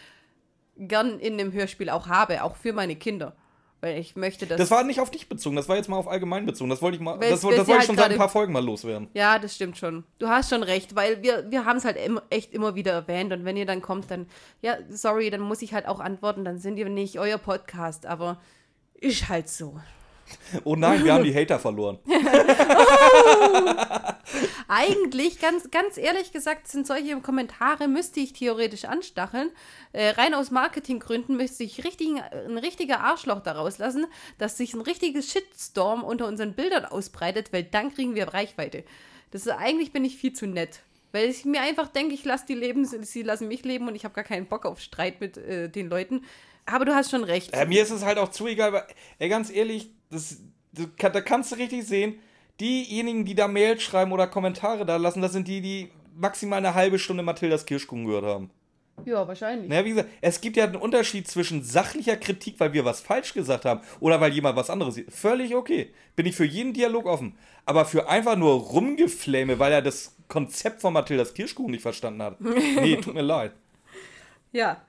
[0.78, 3.36] gern in einem Hörspiel auch habe, auch für meine Kinder.
[3.82, 4.58] Weil ich möchte das.
[4.58, 6.70] Das war nicht auf dich bezogen, das war jetzt mal auf allgemein bezogen.
[6.70, 7.18] Das wollte ich mal.
[7.18, 9.08] das, das wollte ich halt schon seit ein paar Folgen mal loswerden.
[9.12, 10.04] Ja, das stimmt schon.
[10.20, 13.32] Du hast schon recht, weil wir, wir haben es halt im, echt immer wieder erwähnt.
[13.32, 14.26] Und wenn ihr dann kommt, dann,
[14.60, 18.40] ja, sorry, dann muss ich halt auch antworten, dann sind ihr nicht euer Podcast, aber
[18.94, 19.80] ist halt so.
[20.64, 21.98] Oh nein, wir haben die Hater verloren.
[22.06, 22.12] oh.
[24.68, 29.50] Eigentlich, ganz, ganz ehrlich gesagt, sind solche Kommentare, müsste ich theoretisch anstacheln.
[29.92, 34.06] Äh, rein aus Marketinggründen müsste ich richtig, ein richtiger Arschloch daraus lassen,
[34.38, 38.84] dass sich ein richtiges Shitstorm unter unseren Bildern ausbreitet, weil dann kriegen wir Reichweite.
[39.30, 40.80] Das ist, eigentlich bin ich viel zu nett.
[41.12, 44.04] Weil ich mir einfach denke, ich lasse die leben, sie lassen mich leben und ich
[44.04, 46.24] habe gar keinen Bock auf Streit mit äh, den Leuten.
[46.66, 47.52] Aber du hast schon recht.
[47.52, 48.84] Äh, mir ist es halt auch zu egal, weil,
[49.18, 50.38] ey, ganz ehrlich, das,
[50.72, 52.18] du, da kannst du richtig sehen,
[52.60, 56.74] diejenigen, die da Mails schreiben oder Kommentare da lassen, das sind die, die maximal eine
[56.74, 58.50] halbe Stunde Mathildas Kirschkuchen gehört haben.
[59.04, 59.68] Ja, wahrscheinlich.
[59.68, 63.34] Naja, wie gesagt, es gibt ja einen Unterschied zwischen sachlicher Kritik, weil wir was falsch
[63.34, 65.12] gesagt haben, oder weil jemand was anderes sieht.
[65.12, 65.92] Völlig okay.
[66.14, 67.36] Bin ich für jeden Dialog offen.
[67.64, 72.40] Aber für einfach nur Rumgefläme, weil er das Konzept von Mathildas Kirschkuchen nicht verstanden hat.
[72.40, 73.52] Nee, tut mir leid.
[74.54, 74.82] Ja.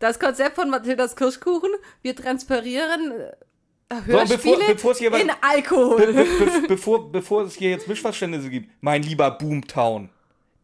[0.00, 1.70] Das Konzept von Mathildas Kirschkuchen,
[2.02, 3.12] wir transferieren
[4.04, 5.96] Hörspiele so, bevor, bevor in Alkohol.
[5.98, 10.08] Be, be, be, bevor, bevor es hier jetzt Missverständnisse gibt, mein lieber Boomtown.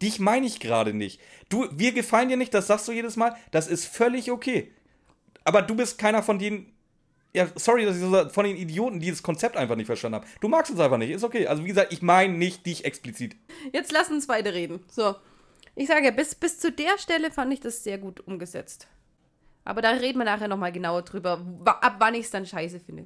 [0.00, 1.20] Dich meine ich gerade nicht.
[1.48, 3.36] Du, wir gefallen dir nicht, das sagst du jedes Mal.
[3.50, 4.72] Das ist völlig okay.
[5.44, 6.72] Aber du bist keiner von denen.
[7.34, 10.26] Ja, sorry, dass ich so von den Idioten, die das Konzept einfach nicht verstanden haben.
[10.40, 11.46] Du magst es einfach nicht, ist okay.
[11.46, 13.36] Also wie gesagt, ich meine nicht dich explizit.
[13.72, 14.82] Jetzt lass uns weiter reden.
[14.90, 15.14] So.
[15.74, 18.88] Ich sage, bis, bis zu der Stelle fand ich das sehr gut umgesetzt.
[19.66, 23.04] Aber da reden wir nachher nochmal genauer drüber, ab wann ich es dann scheiße finde.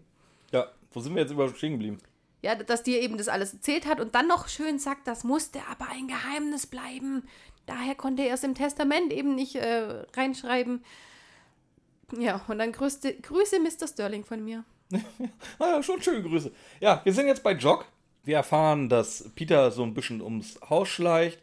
[0.52, 1.98] Ja, wo sind wir jetzt überhaupt stehen geblieben?
[2.42, 5.60] Ja, dass dir eben das alles erzählt hat und dann noch schön sagt, das musste
[5.70, 7.24] aber ein Geheimnis bleiben.
[7.64, 10.84] Daher konnte er es im Testament eben nicht äh, reinschreiben.
[12.18, 13.88] Ja, und dann grüßte, Grüße Mr.
[13.88, 14.64] Sterling von mir.
[15.58, 16.52] naja, schon schöne Grüße.
[16.80, 17.86] Ja, wir sind jetzt bei Jock.
[18.22, 21.40] Wir erfahren, dass Peter so ein bisschen ums Haus schleicht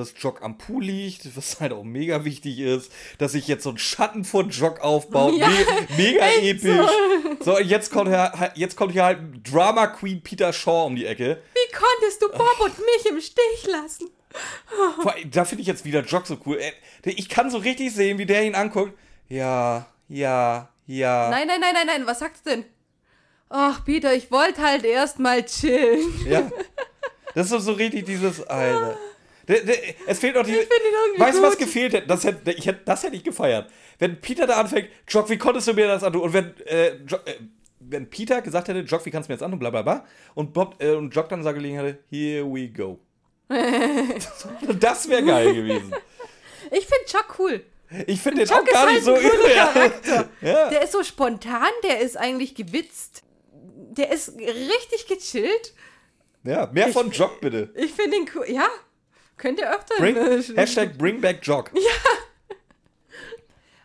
[0.00, 3.70] dass Jock am Pool liegt, was halt auch mega wichtig ist, dass sich jetzt so
[3.70, 5.56] ein Schatten von Jock aufbaut, ja, Me
[5.96, 6.90] mega episch.
[7.40, 7.52] So.
[7.52, 11.42] so, jetzt kommt, hier, jetzt kommt hier halt Drama Queen Peter Shaw um die Ecke.
[11.54, 14.08] Wie konntest du Bob und mich im Stich lassen?
[15.30, 16.60] Da finde ich jetzt wieder Jock so cool.
[17.04, 18.92] Ich kann so richtig sehen, wie der ihn anguckt.
[19.28, 21.30] Ja, ja, ja.
[21.30, 22.64] Nein, nein, nein, nein, nein, was sagst du denn?
[23.48, 26.26] Ach, Peter, ich wollte halt erstmal chillen.
[26.26, 26.50] Ja.
[27.34, 28.98] Das ist so richtig dieses, Alter.
[30.06, 30.52] Es fehlt noch die.
[30.52, 32.06] Ich finde ihn irgendwie Weißt du, was gefehlt hätte?
[32.06, 32.80] Das hätte, ich hätte?
[32.84, 33.70] das hätte ich gefeiert.
[33.98, 36.22] Wenn Peter da anfängt, Jock, wie konntest du mir das antun?
[36.22, 37.34] Und wenn, äh, Jock, äh,
[37.80, 39.58] wenn Peter gesagt hätte, Jock, wie kannst du mir das antun?
[39.58, 40.06] Bla bla bla.
[40.34, 42.98] Und Bob äh, und Jock dann sagen hätte, here we go.
[44.78, 45.92] das wäre geil gewesen.
[46.70, 47.64] Ich finde Chuck cool.
[48.06, 49.54] Ich finde den Chuck auch gar ist nicht so halt cooler übel.
[49.54, 50.28] Charakter.
[50.40, 50.68] Ja.
[50.68, 53.24] Der ist so spontan, der ist eigentlich gewitzt.
[53.92, 55.74] Der ist richtig gechillt.
[56.44, 57.70] ja, mehr von Jock bitte.
[57.74, 58.44] Ich finde ihn cool.
[58.48, 58.68] Ja,
[59.40, 59.94] könnt ihr öfter.
[59.98, 60.16] Bring,
[60.56, 61.72] Hashtag bring back Jock.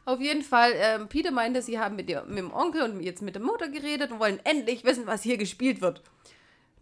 [0.06, 3.23] Auf jeden Fall, ähm, Peter meinte, sie haben mit, ihr, mit dem Onkel und jetzt
[3.23, 6.03] mit der Mutter geredet und wollen endlich wissen, was hier gespielt wird.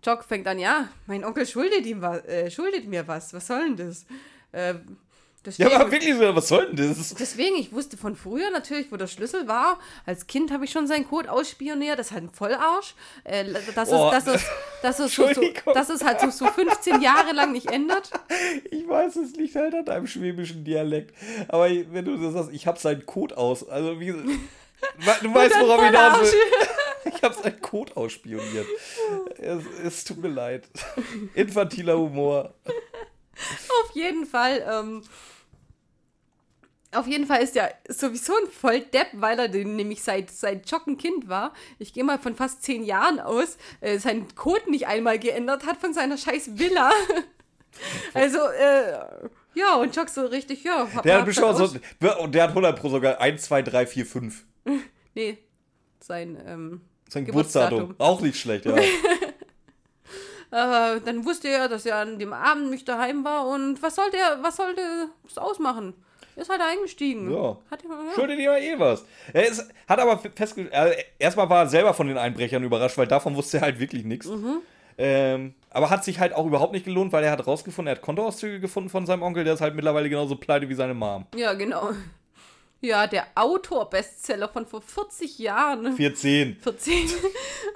[0.03, 3.33] Jock fängt an, ja, mein Onkel schuldet, ihm was, äh, schuldet mir was.
[3.33, 4.05] Was soll denn das?
[4.51, 4.73] Äh,
[5.45, 7.13] deswegen, Ja, aber wirklich so, was soll denn das?
[7.15, 9.79] deswegen, ich wusste von früher natürlich, wo der Schlüssel war.
[10.05, 11.99] Als Kind habe ich schon seinen Code ausspioniert.
[11.99, 12.95] Das ist halt ein Vollarsch.
[13.23, 13.45] Äh,
[13.75, 14.09] das, ist, Oh.
[14.11, 14.45] das, ist,
[14.81, 15.73] das, ist so, so, Entschuldigung.
[15.73, 18.09] das ist halt so, so 15 Jahre lang nicht ändert.
[18.71, 21.13] Ich weiß, es liegt halt an deinem schwäbischen Dialekt.
[21.47, 23.67] Aber wenn du das sagst, ich hab seinen Code aus.
[23.67, 24.13] Also, wie.
[25.21, 26.27] Du weißt, worauf ich hinaus will.
[26.27, 26.33] Vollarsch.
[27.15, 28.65] Ich hab seinen Code ausspioniert.
[29.37, 30.63] Es, es tut mir leid.
[31.35, 32.53] Infantiler Humor.
[33.35, 35.03] Auf jeden Fall, ähm,
[36.95, 40.87] auf jeden Fall ist er sowieso ein Volldepp, weil er den nämlich seit, seit Jock
[40.87, 41.53] ein Kind war.
[41.79, 45.77] Ich gehe mal von fast zehn Jahren aus, äh, seinen Code nicht einmal geändert hat
[45.77, 46.91] von seiner scheiß Villa.
[48.13, 50.87] also, äh, ja, und Jock so richtig, ja.
[50.93, 51.67] Hab, Der hat bestimmt so.
[51.99, 54.45] der hat 100 Pro sogar 1, 2, 3, 4, 5.
[55.15, 55.37] Nee,
[55.99, 57.79] sein, ähm, Sein Geburtsdatum.
[57.79, 58.05] Geburtsdatum.
[58.05, 58.75] Auch nicht schlecht, ja.
[60.95, 64.17] äh, dann wusste er, dass er an dem Abend nicht daheim war und was sollte
[64.17, 64.81] er, was sollte
[65.27, 65.93] es ausmachen?
[66.35, 67.31] Ist halt eingestiegen.
[67.31, 67.57] Ja.
[67.69, 67.89] Hat, ja.
[68.15, 69.05] Schuldet dir eh was.
[69.33, 73.07] Er ist, hat aber festgestellt, also erstmal war er selber von den Einbrechern überrascht, weil
[73.07, 74.27] davon wusste er halt wirklich nichts.
[74.27, 74.61] Mhm.
[74.97, 78.03] Ähm, aber hat sich halt auch überhaupt nicht gelohnt, weil er hat rausgefunden, er hat
[78.03, 81.25] Kontoauszüge gefunden von seinem Onkel, der ist halt mittlerweile genauso pleite wie seine Mom.
[81.35, 81.89] Ja, genau.
[82.83, 85.95] Ja, der Autor-Bestseller von vor 40 Jahren.
[85.95, 86.57] 14.
[86.57, 87.09] 14.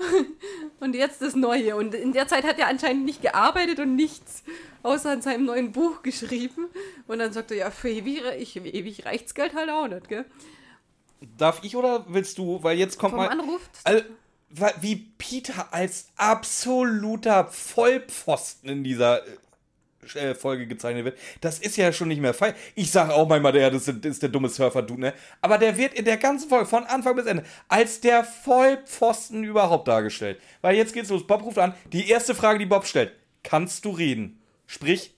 [0.82, 1.78] und jetzt das Neue.
[1.78, 4.44] Und in der Zeit hat er anscheinend nicht gearbeitet und nichts
[4.84, 6.66] außer an seinem neuen Buch geschrieben.
[7.08, 10.26] Und dann sagt er, ja, für ewig, ich, ewig reicht's Geld halt auch nicht, gell?
[11.38, 12.62] Darf ich oder willst du?
[12.62, 13.30] Weil jetzt kommt Vom mal.
[13.30, 13.62] Anruf.
[13.86, 14.04] Also,
[14.82, 19.24] wie Peter als absoluter Vollpfosten in dieser
[20.16, 22.54] äh, Folge gezeichnet wird, das ist ja schon nicht mehr fein.
[22.76, 25.14] Ich sage auch manchmal, der das ist, das ist der dumme Surfer-Dude, ne?
[25.42, 29.88] Aber der wird in der ganzen Folge von Anfang bis Ende als der Vollpfosten überhaupt
[29.88, 30.40] dargestellt.
[30.62, 31.26] Weil jetzt geht's los.
[31.26, 31.74] Bob ruft an.
[31.92, 33.12] Die erste Frage, die Bob stellt:
[33.44, 34.42] Kannst du reden?
[34.66, 35.14] Sprich,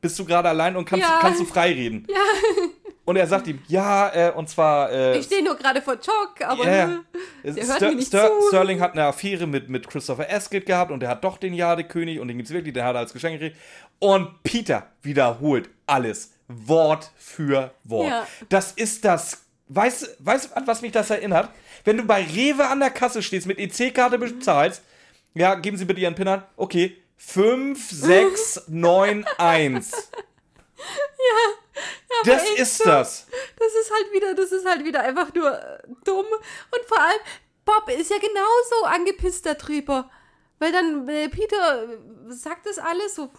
[0.00, 1.18] bist du gerade allein und kannst, Ja.
[1.20, 2.06] kannst du frei reden?
[2.08, 2.16] Ja,
[3.06, 4.90] Und er sagt ihm: Ja, äh, und zwar.
[4.90, 7.04] Äh, ich stehe nur gerade vor Jock, aber ne,
[7.44, 8.48] der hört Ster mir nicht Ster zu.
[8.48, 12.18] Sterling hat eine Affäre mit, mit Christopher Ascot gehabt und der hat doch den Jadekönig
[12.18, 13.60] und den gibt's wirklich, der hat er als Geschenk gekriegt.
[13.98, 18.08] Und Peter wiederholt alles Wort für Wort.
[18.08, 18.26] Ja.
[18.48, 19.44] Das ist das.
[19.68, 21.50] Weißt weißt du, an was mich das erinnert?
[21.84, 24.82] Wenn du bei Rewe an der Kasse stehst, mit EC-Karte bezahlst,
[25.34, 26.42] ja, geben Sie bitte Ihren PIN an.
[26.56, 26.96] Okay.
[27.16, 29.92] 5, 6, 9, 1.
[30.76, 32.84] Ja, das echt ist so.
[32.84, 33.26] das.
[33.58, 36.26] Das ist halt wieder, das ist halt wieder einfach nur äh, dumm.
[36.26, 37.20] Und vor allem,
[37.64, 40.10] Bob ist ja genauso angepisst darüber.
[40.58, 41.88] Weil dann äh, Peter
[42.28, 43.30] sagt das alles so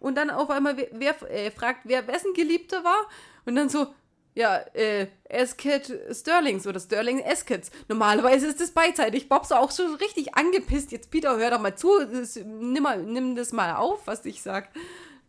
[0.00, 3.08] und dann auf einmal wer, wer äh, fragt, wer wessen Geliebter war
[3.46, 3.86] und dann so,
[4.34, 7.70] ja, äh, Eskid Sterlings oder Sterling Eskids.
[7.88, 9.28] Normalerweise ist das beidseitig.
[9.28, 10.92] Bob ist auch so richtig angepisst.
[10.92, 14.40] Jetzt Peter, hör doch mal zu, das, nimm, mal, nimm das mal auf, was ich
[14.42, 14.68] sag.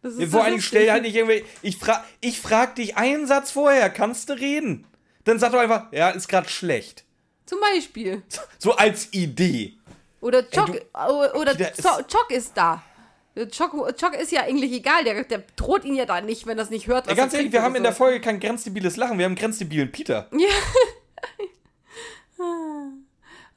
[0.04, 0.68] Das ist Vor so allem lustig.
[0.68, 1.44] stell halt nicht irgendwie.
[1.64, 4.86] Ich frag, ich frag dich einen Satz vorher, kannst du reden?
[5.24, 7.04] Dann sag doch einfach, ja, ist gerade schlecht.
[7.46, 8.22] Zum Beispiel.
[8.60, 9.74] So als Idee.
[10.22, 12.84] Oder Chock, du- äh, oder Chock ist da.
[13.36, 16.70] Chock ist ja eigentlich egal, der, der droht ihn ja da nicht, wenn er es
[16.70, 17.06] nicht hört.
[17.06, 18.00] Ja, was ganz er ehrlich, wir haben in der so.
[18.00, 20.30] Folge kein grenzdebiles Lachen, wir haben grenzdebilen Peter.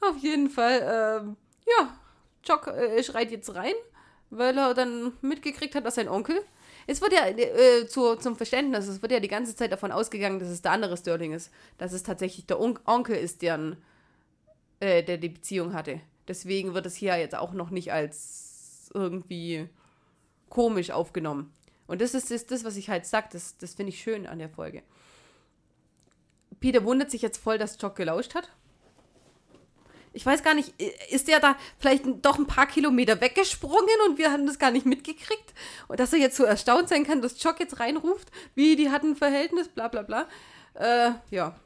[0.01, 1.36] Auf jeden Fall, ähm,
[1.66, 1.97] ja,
[2.47, 3.74] Chock äh, schreit jetzt rein,
[4.31, 6.43] weil er dann mitgekriegt hat, dass sein Onkel.
[6.86, 10.40] Es wird ja äh, zu, zum Verständnis, es wird ja die ganze Zeit davon ausgegangen,
[10.40, 11.53] dass es der andere Sterling ist.
[11.78, 13.77] Dass es tatsächlich der On Onkel ist, deren,
[14.81, 16.01] äh, der die Beziehung hatte.
[16.27, 18.41] Deswegen wird es hier jetzt auch noch nicht als
[18.94, 19.69] irgendwie
[20.48, 21.52] komisch aufgenommen.
[21.86, 24.39] Und das ist das, das was ich halt sage, das, das finde ich schön an
[24.39, 24.82] der Folge.
[26.60, 28.51] Peter wundert sich jetzt voll, dass Jock gelauscht hat.
[30.14, 30.74] Ich weiß gar nicht,
[31.10, 34.85] ist der da vielleicht doch ein paar Kilometer weggesprungen und wir haben das gar nicht
[34.85, 35.55] mitgekriegt?
[35.89, 39.12] Und dass er jetzt so erstaunt sein kann, dass Jock jetzt reinruft, wie die hatten
[39.12, 40.28] ein Verhältnis, bla bla bla.
[40.74, 41.56] Äh, ja.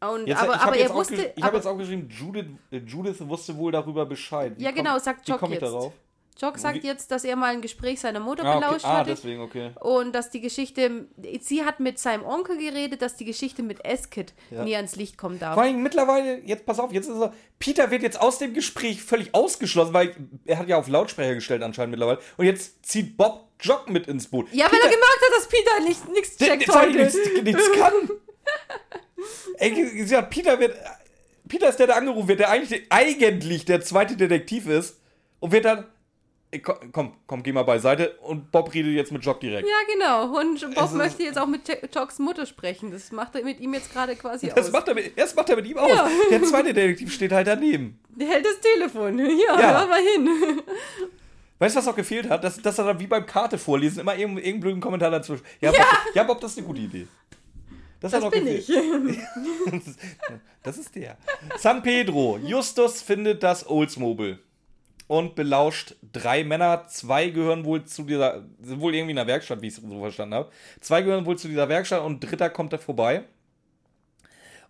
[0.00, 1.32] Und, Jetzt, aber ich habe aber er wusste.
[1.36, 4.54] ich hab aber, jetzt auch geschrieben, Judith, äh, Judith wusste wohl darüber Bescheid.
[4.56, 5.70] Wie Ja, komm- genau, sagt Wie Jock komme ich jetzt.
[5.70, 5.92] darauf?
[6.38, 8.64] Jock sagt jetzt, dass er mal ein Gespräch seiner Mutter Ah, okay.
[8.66, 9.10] belauscht ah hatte.
[9.10, 9.72] deswegen, okay.
[9.80, 11.06] Und dass die Geschichte,
[11.40, 14.64] sie hat mit seinem Onkel geredet, dass die Geschichte mit Eskid Ja.
[14.64, 15.54] nie ans Licht kommen darf.
[15.54, 17.34] Vor allem mittlerweile, jetzt pass auf, jetzt ist er.
[17.58, 20.16] Peter wird jetzt aus dem Gespräch völlig ausgeschlossen, weil
[20.46, 22.20] er hat ja auf Lautsprecher gestellt anscheinend mittlerweile.
[22.38, 24.46] Und jetzt zieht Bob Jock mit ins Boot.
[24.52, 26.92] ja, weil er gemerkt hat, dass Peter nicht, nichts checkt heute.
[26.96, 27.92] nichts, nichts kann.
[29.58, 30.74] Ey, sie hat, Peter wird.
[31.48, 34.98] Peter ist der, der angerufen wird, der eigentlich, eigentlich der zweite Detektiv ist.
[35.40, 35.86] Und wird dann.
[36.92, 38.18] Komm, komm, geh mal beiseite.
[38.22, 39.68] Und Bob redet jetzt mit Jock direkt.
[39.68, 40.36] Ja, genau.
[40.40, 42.90] Und Bob möchte jetzt auch mit Jo- Jocks Mutter sprechen.
[42.90, 44.72] Das macht er mit ihm jetzt gerade quasi Das aus.
[44.72, 45.88] macht er mit, das macht er mit ihm aus.
[45.88, 46.08] Ja.
[46.30, 48.00] Der zweite Detektiv steht halt daneben.
[48.08, 49.18] Der hält das Telefon.
[49.20, 49.80] Ja, Ja.
[49.80, 50.28] hör mal hin.
[51.60, 52.42] Weißt du, was auch gefehlt hat?
[52.42, 55.44] Dass, dass er dann wie beim Karte vorlesen immer irgendeinen irgendeinen blöden Kommentar dazwischen.
[55.60, 57.06] Ja, Bob, ja, Bob, das ist eine gute Idee.
[58.00, 58.68] Das, Das bin gefehlt.
[58.68, 59.18] ich.
[60.62, 61.16] Das ist der.
[61.58, 62.38] San Pedro.
[62.42, 64.38] Justus findet das Oldsmobile
[65.10, 66.86] und belauscht drei Männer.
[66.86, 69.98] Zwei gehören wohl zu dieser, sind wohl irgendwie in der Werkstatt, wie ich es so
[69.98, 70.52] verstanden habe.
[70.78, 73.24] Zwei gehören wohl zu dieser Werkstatt und ein dritter kommt da vorbei.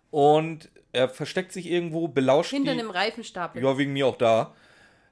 [0.09, 2.79] Und er versteckt sich irgendwo, belauscht Hinter die.
[2.79, 3.61] einem Reifenstapel.
[3.61, 4.55] Ja, wegen mir auch da.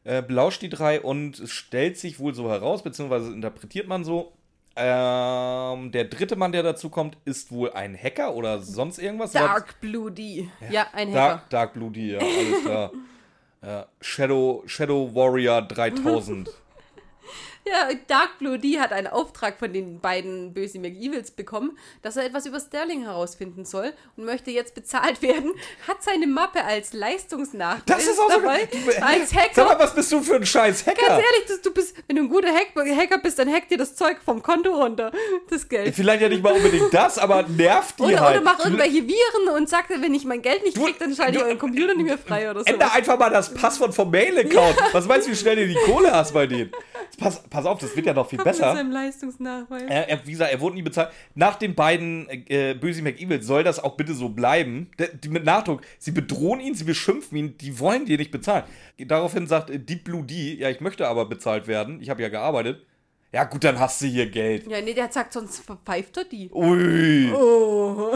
[0.03, 4.33] Äh, belauscht die drei und es stellt sich wohl so heraus, beziehungsweise interpretiert man so.
[4.75, 9.33] Ähm, der dritte Mann, der dazu kommt, ist wohl ein Hacker oder sonst irgendwas.
[9.33, 10.49] Dark Blue D.
[10.71, 11.13] Ja, ein Hacker.
[11.13, 12.91] Dark, Dark Blue D, ja, alles klar.
[13.63, 16.49] ja, Shadow, Shadow Warrior 3000.
[17.67, 22.25] Ja, Dark Blue D hat einen Auftrag von den beiden bösen McEvils bekommen, dass er
[22.25, 25.51] etwas über Sterling herausfinden soll und möchte jetzt bezahlt werden.
[25.87, 28.39] Hat seine Mappe als Leistungsnachweis Das ist auch so.
[28.39, 28.65] dabei.
[28.71, 29.79] Du- als Sag mal, Hacker.
[29.79, 30.95] was bist du für ein scheiß Hacker?
[31.05, 33.77] Ganz ehrlich, das, du bist, wenn du ein guter Hack, Hacker bist, dann hackt dir
[33.77, 35.11] das Zeug vom Konto runter.
[35.49, 35.93] Das Geld.
[35.93, 38.37] Vielleicht ja nicht mal unbedingt das, aber nervt die Oder, halt.
[38.37, 41.33] oder mach irgendwelche Viren und sag, wenn ich mein Geld nicht Du- krieg, dann schalte
[41.33, 42.65] ich du- euren Computer nicht mehr frei oder so.
[42.65, 44.75] Änder einfach mal das Passwort vom Mail-Account.
[44.93, 46.71] Was meinst du, wie schnell du die Kohle hast bei denen?
[47.19, 48.73] Pass, pass auf, das wird ja noch viel Mit besser.
[48.73, 49.83] seinem Leistungsnachweis.
[49.87, 51.09] Er, er, wie gesagt, er wurde nie bezahlt.
[51.35, 54.89] Nach den beiden äh, Böse McEvil soll das auch bitte so bleiben.
[54.99, 55.81] D die, mit Nachdruck.
[55.97, 58.63] Sie bedrohen ihn, sie beschimpfen ihn, die wollen dir nicht bezahlen.
[58.97, 62.01] Daraufhin sagt äh, Deep Blue D, ja, ich möchte aber bezahlt werden.
[62.01, 62.85] Ich habe ja gearbeitet.
[63.31, 64.65] Ja, gut, dann hast du hier Geld.
[64.67, 66.49] Ja, nee, der sagt, sonst verpfeift er die.
[66.51, 67.31] Ui.
[67.31, 68.11] Oh.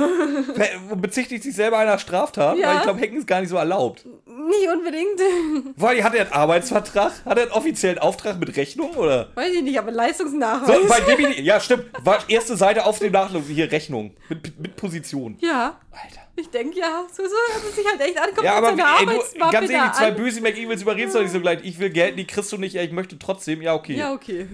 [0.96, 2.58] Bezichtigt sich selber einer Straftat?
[2.58, 2.68] Ja.
[2.70, 4.06] Weil ich glaube, Hacken ist gar nicht so erlaubt.
[4.06, 5.76] Nicht unbedingt.
[5.78, 7.12] Weil hat er einen Arbeitsvertrag?
[7.26, 8.96] Hat er einen offiziellen Auftrag mit Rechnung?
[8.96, 9.30] Oder?
[9.36, 10.88] Weiß ich nicht, aber So, Leistungsnachweis.
[10.90, 11.86] bei Gemini, ja, stimmt.
[12.04, 14.16] War erste Seite auf dem Nachlauf hier Rechnung.
[14.30, 15.38] Mit, mit Position.
[15.42, 16.22] ja, Alter.
[16.36, 17.06] Ich denke ja.
[17.12, 19.92] So, so hat es sich halt echt ankommt Ja, aber seiner ey, du, ganz ehrlich,
[19.92, 20.16] die zwei an.
[20.16, 21.60] böse McEvils überredest doch nicht so gleich.
[21.64, 23.62] Ich will Geld, die kriegst du nicht, ja, ich möchte trotzdem.
[23.62, 23.96] Ja, okay.
[23.96, 24.48] Ja, okay.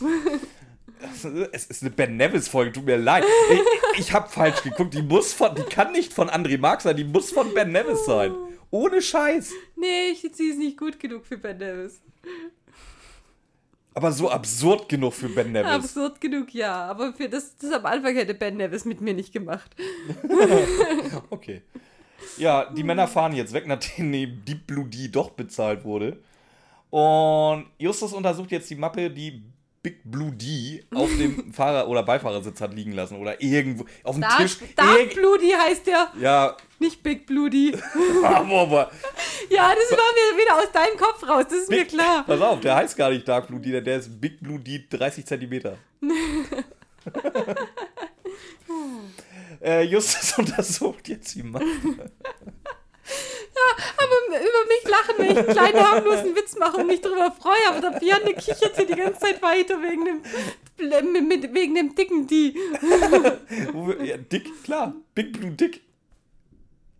[1.52, 3.22] Es ist eine Ben Nevis-Folge, tut mir leid.
[3.52, 4.94] Ich, ich habe falsch geguckt.
[4.94, 8.06] Die muss von, die kann nicht von André Marx sein, die muss von Ben Nevis
[8.06, 8.34] sein.
[8.70, 9.52] Ohne Scheiß.
[9.76, 12.00] Nee, ich sie ist nicht gut genug für Ben Davis.
[13.96, 15.70] Aber so absurd genug für Ben Nevis.
[15.70, 16.84] Absurd genug, ja.
[16.84, 19.74] Aber für das, das am Anfang hätte Ben Nevis mit mir nicht gemacht.
[21.30, 21.62] Okay.
[22.36, 26.18] Ja, die Männer fahren jetzt weg, nachdem die Deep Blue D doch bezahlt wurde.
[26.90, 29.42] Und Justus untersucht jetzt die Mappe, die
[29.86, 33.18] Big Blue D auf dem Fahrer- oder Beifahrersitz hat liegen lassen.
[33.18, 34.58] Oder irgendwo auf dem Dark, Tisch.
[34.74, 37.72] Dark Irg- Bloody heißt der, ja, nicht Big Bloody.
[38.24, 38.90] aber,
[39.48, 42.24] Ja, das war mir wieder aus deinem Kopf raus, das ist mir Big, klar.
[42.26, 45.24] Pass auf, der heißt gar nicht Dark Blue D, der ist Big Blue D 30
[45.24, 45.78] Zentimeter.
[49.62, 51.64] äh, Justus untersucht jetzt die Mappe.
[53.96, 57.68] Aber über mich lachen, wenn ich einen kleinen harmlosen Witz mache und mich darüber freue.
[57.68, 62.26] Aber der Björn kichert hier die ganze Zeit weiter wegen dem, mit, wegen dem dicken
[62.26, 62.54] Die.
[64.04, 64.94] Ja, dick, klar.
[65.14, 65.82] Big Blue Dick.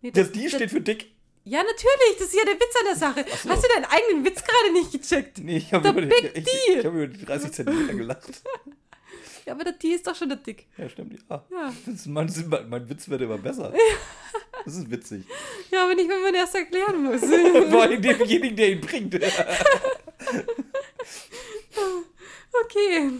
[0.01, 1.11] Nee, Das D steht für dick.
[1.43, 3.25] Ja, natürlich, das ist ja der Witz an der Sache.
[3.43, 3.49] so.
[3.49, 5.37] Hast du deinen eigenen Witz gerade nicht gecheckt?
[5.39, 6.51] Nee, ich habe Der über, die- ich, D.
[6.79, 8.23] ich hab über die 30 Zentimeter gelacht.
[9.45, 10.67] Ja, aber der D ist doch schon der Dick.
[10.77, 11.41] Ja, stimmt, ja.
[11.49, 11.73] Ja.
[11.85, 13.71] Das ist mein, mein, mein Witz wird immer besser.
[14.67, 15.23] Das ist witzig.
[15.71, 17.21] Ja, aber nicht, wenn man erst erklären muss.
[17.71, 19.17] Vor allem demjenigen, der ihn bringt.
[22.65, 23.11] Okay.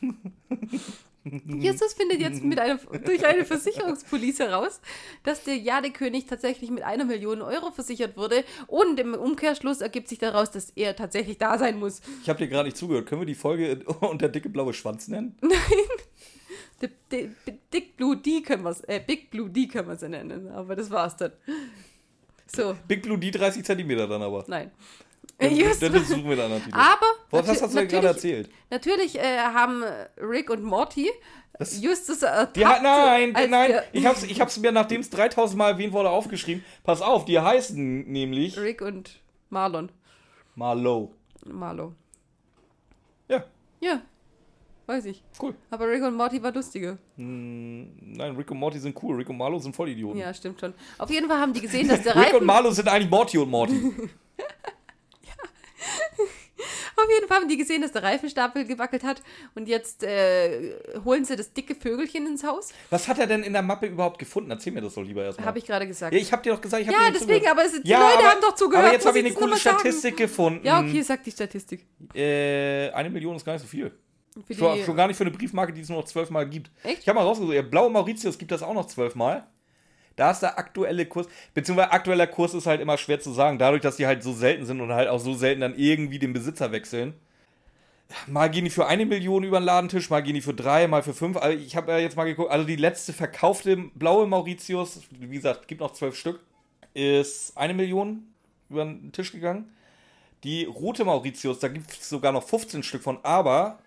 [1.24, 4.80] Justus findet jetzt mit einer, durch eine Versicherungspolice heraus,
[5.22, 10.18] dass der Jadekönig tatsächlich mit einer Million Euro versichert wurde und im Umkehrschluss ergibt sich
[10.18, 12.00] daraus, dass er tatsächlich da sein muss.
[12.22, 13.06] Ich habe dir gerade nicht zugehört.
[13.06, 15.36] Können wir die Folge und der dicke blaue Schwanz nennen?
[16.80, 17.28] Der, der,
[17.74, 20.90] Dick Blue D können wir's, äh, Big Blue D können wir sie nennen, aber das
[20.90, 21.32] war's dann.
[22.46, 24.44] So, Big Blue D 30 Zentimeter dann aber.
[24.48, 24.70] nein.
[25.40, 26.74] Dann, Just- dann suchen wir dann natürlich.
[26.74, 28.50] aber Was hast du denn gerade erzählt?
[28.70, 29.82] Natürlich äh, haben
[30.18, 31.10] Rick und Morty
[31.80, 32.56] Justus ertappt.
[32.56, 36.64] Die nein, nein, ich hab's, ich hab's mir, nachdem es 3000 Mal erwähnt wurde, aufgeschrieben.
[36.84, 39.18] Pass auf, die heißen nämlich Rick und
[39.50, 39.90] Marlon.
[40.54, 41.12] Marlow.
[41.44, 41.94] Marlo.
[43.28, 43.44] Ja.
[43.80, 44.00] Ja.
[44.86, 45.22] Weiß ich.
[45.40, 45.54] Cool.
[45.70, 46.98] Aber Rick und Morty war lustiger.
[47.16, 49.16] Hm, nein, Rick und Morty sind cool.
[49.16, 50.18] Rick und Marlo sind Vollidioten.
[50.18, 50.74] Ja, stimmt schon.
[50.98, 52.46] Auf jeden Fall haben die gesehen, dass der Rick und Reifen.
[52.46, 53.74] Marlo sind eigentlich Morty und Morty.
[57.04, 59.22] Auf jeden Fall haben die gesehen, dass der Reifenstapel gewackelt hat.
[59.54, 60.74] Und jetzt äh,
[61.04, 62.70] holen sie das dicke Vögelchen ins Haus.
[62.90, 64.50] Was hat er denn in der Mappe überhaupt gefunden?
[64.50, 65.46] Erzähl mir das doch lieber erstmal.
[65.46, 66.12] Habe ich gerade gesagt.
[66.12, 67.50] Ja, ich hab dir doch gesagt, ich hab Ja, deswegen, zugehört.
[67.50, 68.84] aber es, die Ja, Leute aber- haben doch zugehört.
[68.86, 69.78] Aber jetzt habe ich eine coole mal sagen?
[69.78, 70.64] Statistik gefunden.
[70.66, 71.86] Ja, okay, sag die Statistik.
[72.14, 73.90] Äh, eine Million ist gar nicht so viel.
[74.56, 76.70] Schon, schon gar nicht für eine Briefmarke, die es nur noch zwölfmal gibt.
[76.84, 77.00] Echt?
[77.02, 79.46] Ich habe mal rausgesucht, ja, blaue Mauritius gibt das auch noch zwölfmal.
[80.20, 83.80] Da ist der aktuelle Kurs, beziehungsweise aktueller Kurs ist halt immer schwer zu sagen, dadurch,
[83.80, 86.72] dass die halt so selten sind und halt auch so selten dann irgendwie den Besitzer
[86.72, 87.14] wechseln.
[88.26, 91.02] Mal gehen die für eine Million über den Ladentisch, mal gehen die für drei, mal
[91.02, 91.38] für fünf.
[91.38, 95.66] Also ich habe ja jetzt mal geguckt, also die letzte verkaufte blaue Mauritius, wie gesagt,
[95.68, 96.40] gibt noch zwölf Stück,
[96.92, 98.24] ist eine Million
[98.68, 99.74] über den Tisch gegangen.
[100.44, 103.78] Die rote Mauritius, da gibt es sogar noch 15 Stück von, aber,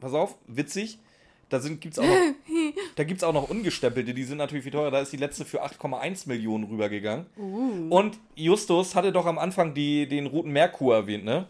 [0.00, 0.98] pass auf, witzig,
[1.48, 2.12] da sind, gibt's auch noch,
[2.96, 4.90] da gibt es auch noch ungestempelte, die sind natürlich viel teurer.
[4.90, 7.26] Da ist die letzte für 8,1 Millionen rübergegangen.
[7.90, 11.46] Und Justus hatte doch am Anfang die, den roten Merkur erwähnt, ne?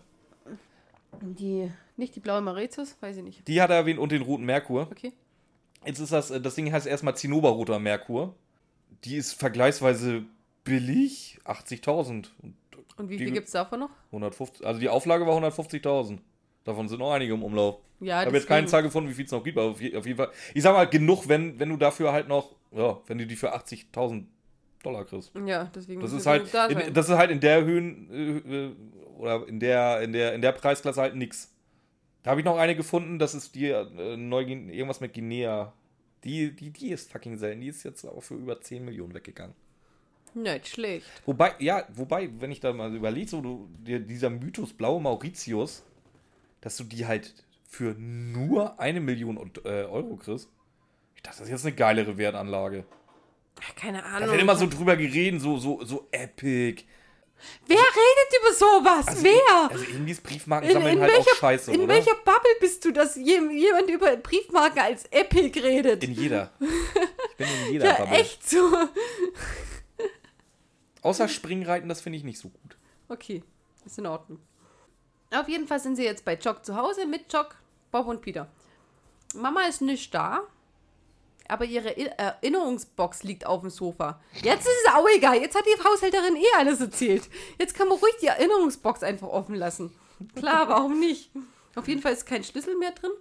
[1.20, 2.96] die, nicht die blaue Mauritius?
[3.00, 3.48] Weiß ich nicht.
[3.48, 4.88] Die hat er erwähnt und den roten Merkur.
[4.90, 5.12] Okay.
[5.84, 8.34] Jetzt ist das, äh, das Ding heißt erstmal Zinnoberroter Merkur.
[9.04, 10.24] Die ist vergleichsweise
[10.64, 12.28] billig, 80.000.
[12.42, 12.54] Und
[12.96, 13.90] Und wie Die- viel gibt es davon noch?
[14.12, 16.18] 150, also die Auflage war 150.000.
[16.68, 17.78] Davon sind noch einige im Umlauf.
[18.00, 19.96] Ja, Ich habe jetzt keine Zahl gefunden, wie viel es noch gibt, aber auf, je-
[19.96, 20.30] auf jeden Fall.
[20.54, 23.54] Ich sag mal, genug, wenn, wenn du dafür halt noch, ja, wenn du die für
[23.54, 24.24] 80.000
[24.82, 25.32] Dollar kriegst.
[25.46, 28.54] Ja, deswegen Das muss ist halt, da in, das ist halt in der Höhen, äh,
[28.66, 28.76] äh,
[29.18, 31.52] oder in der, in der, in der Preisklasse halt nix.
[32.22, 35.72] Da habe ich noch eine gefunden, das ist die äh, Neugin irgendwas mit Guinea.
[36.24, 37.60] Die, die, die ist fucking selten.
[37.62, 39.54] Die ist jetzt auch für über 10 Millionen weggegangen.
[40.34, 41.06] Nicht schlecht.
[41.26, 45.82] Wobei, ja, wobei, wenn ich da mal überlege, so du, dir, dieser Mythos blaue Mauritius,
[46.60, 47.34] dass du die halt
[47.68, 50.48] für nur eine Million äh, Euro kriegst.
[51.16, 52.84] Ich dachte, das ist jetzt eine geilere Wertanlage.
[53.76, 54.30] Keine Da Ahnung.
[54.30, 56.84] wird immer so drüber geredet, so, so, so epic.
[57.66, 59.22] Wer redet über sowas?
[59.22, 59.70] Wer?
[59.70, 61.94] Also irgendwie ist Briefmarken In, sammeln in, halt welcher, auch scheiße, in oder?
[61.94, 66.02] welcher Bubble bist du, dass je, jemand über Briefmarken als Epic redet?
[66.04, 66.50] In jeder.
[66.60, 68.18] Ich bin in jeder ja, Bubble.
[68.18, 68.58] echt so.
[71.02, 72.76] Außer Springreiten, das finde ich nicht so gut.
[73.08, 73.44] Okay,
[73.84, 74.40] ist in Ordnung.
[75.30, 77.54] Auf jeden Fall sind sie jetzt bei Jock zu Hause mit Jock,
[77.90, 78.48] Bob und Peter.
[79.34, 80.40] Mama ist nicht da,
[81.48, 84.20] aber ihre I- Erinnerungsbox liegt auf dem Sofa.
[84.42, 85.36] Jetzt ist es auch egal.
[85.36, 87.28] Jetzt hat die Haushälterin eh alles erzählt.
[87.58, 89.94] Jetzt kann man ruhig die Erinnerungsbox einfach offen lassen.
[90.34, 91.30] Klar, warum nicht?
[91.76, 93.12] Auf jeden Fall ist kein Schlüssel mehr drin.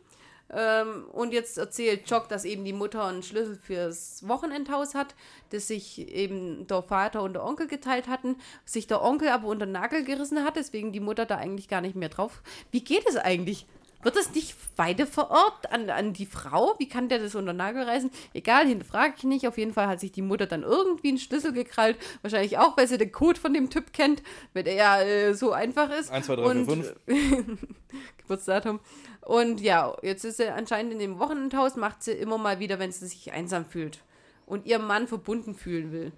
[0.49, 5.13] Ähm, und jetzt erzählt Jock, dass eben die Mutter einen Schlüssel fürs Wochenendhaus hat,
[5.49, 9.65] das sich eben der Vater und der Onkel geteilt hatten, sich der Onkel aber unter
[9.65, 12.41] den Nagel gerissen hat, deswegen die Mutter da eigentlich gar nicht mehr drauf.
[12.71, 13.65] Wie geht es eigentlich?
[14.07, 16.75] Wird das nicht weiter verortet an, an die Frau?
[16.79, 18.09] Wie kann der das unter Nagel reißen?
[18.33, 19.45] Egal, hinterfrage ich nicht.
[19.49, 21.97] Auf jeden Fall hat sich die Mutter dann irgendwie einen Schlüssel gekrallt.
[22.21, 24.23] Wahrscheinlich auch, weil sie den Code von dem Typ kennt,
[24.53, 26.09] weil der ja äh, so einfach ist.
[26.09, 27.67] 1, 2, 3, 4, Und- 5.
[28.19, 28.79] Geburtsdatum.
[29.25, 32.93] Und ja, jetzt ist sie anscheinend in dem Wochenendhaus, macht sie immer mal wieder, wenn
[32.93, 33.99] sie sich einsam fühlt
[34.45, 36.13] und ihrem Mann verbunden fühlen will.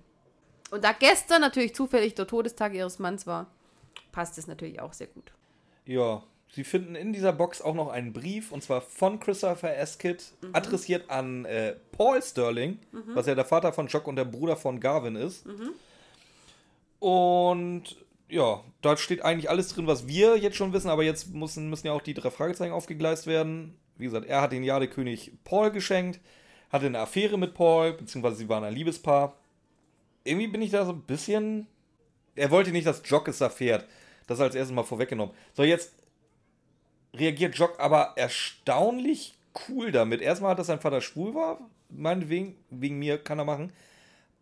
[0.70, 3.48] Und da gestern natürlich zufällig der Todestag ihres Manns war,
[4.12, 5.32] passt es natürlich auch sehr gut.
[5.86, 10.34] Ja, sie finden in dieser Box auch noch einen Brief, und zwar von Christopher Eskett,
[10.54, 12.80] adressiert an äh, Paul Sterling,
[13.14, 15.46] was ja der Vater von Jock und der Bruder von Garvin ist.
[17.00, 17.98] Und
[18.30, 21.88] ja, da steht eigentlich alles drin, was wir jetzt schon wissen, aber jetzt müssen, müssen
[21.88, 23.76] ja auch die drei Fragezeichen aufgegleist werden.
[23.98, 26.20] Wie gesagt, er hat den Jadekönig Paul geschenkt,
[26.72, 29.36] hatte eine Affäre mit Paul, beziehungsweise sie waren ein Liebespaar.
[30.24, 31.68] Irgendwie bin ich da so ein bisschen.
[32.36, 33.88] Er wollte nicht, dass Jock es erfährt.
[34.28, 35.34] Das als erstes mal vorweggenommen.
[35.54, 35.94] So, jetzt
[37.16, 39.36] reagiert Jock aber erstaunlich
[39.68, 40.22] cool damit.
[40.22, 41.60] Erstmal, dass sein Vater schwul war,
[41.90, 43.72] meinetwegen, wegen mir kann er machen.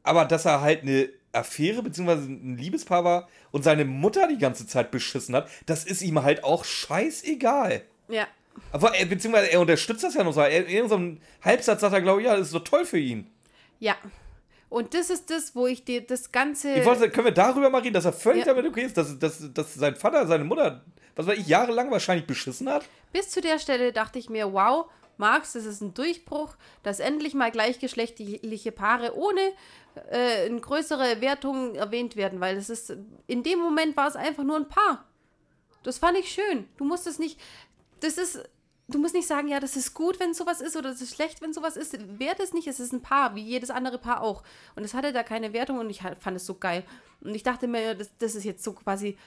[0.04, 2.12] Aber dass er halt eine Affäre bzw.
[2.14, 6.44] ein Liebespaar war und seine Mutter die ganze Zeit beschissen hat, das ist ihm halt
[6.44, 7.84] auch scheißegal.
[8.08, 8.28] Ja.
[8.72, 10.42] Aber er, beziehungsweise er unterstützt das ja noch so.
[10.42, 13.30] Er, in irgendeinem Halbsatz sagt er, glaube ich, ja, das ist so toll für ihn.
[13.80, 13.96] Ja.
[14.70, 16.74] Und das ist das, wo ich dir das Ganze.
[16.74, 18.54] Ich wollte, können wir darüber mal reden, dass er völlig Ja.
[18.54, 20.84] damit okay ist, dass, dass, dass sein Vater, seine Mutter,
[21.18, 22.86] was weiß ich, jahrelang wahrscheinlich beschissen hat?
[23.12, 24.86] Bis zu der Stelle dachte ich mir, wow,
[25.18, 29.42] Max, das ist ein Durchbruch, dass endlich mal gleichgeschlechtliche Paare ohne
[30.12, 32.96] äh, eine größere Wertung erwähnt werden, weil es ist,
[33.26, 35.06] in dem Moment war es einfach nur ein Paar.
[35.82, 36.68] Das fand ich schön.
[36.78, 37.40] Du musst es nicht,
[38.00, 38.48] das ist,
[38.88, 41.42] du musst nicht sagen, ja, das ist gut, wenn sowas ist oder das ist schlecht,
[41.42, 41.98] wenn sowas ist.
[42.20, 44.44] Wert es nicht, es ist ein Paar, wie jedes andere Paar auch.
[44.76, 46.84] Und es hatte da keine Wertung und ich fand es so geil.
[47.22, 49.18] Und ich dachte mir, das, das ist jetzt so quasi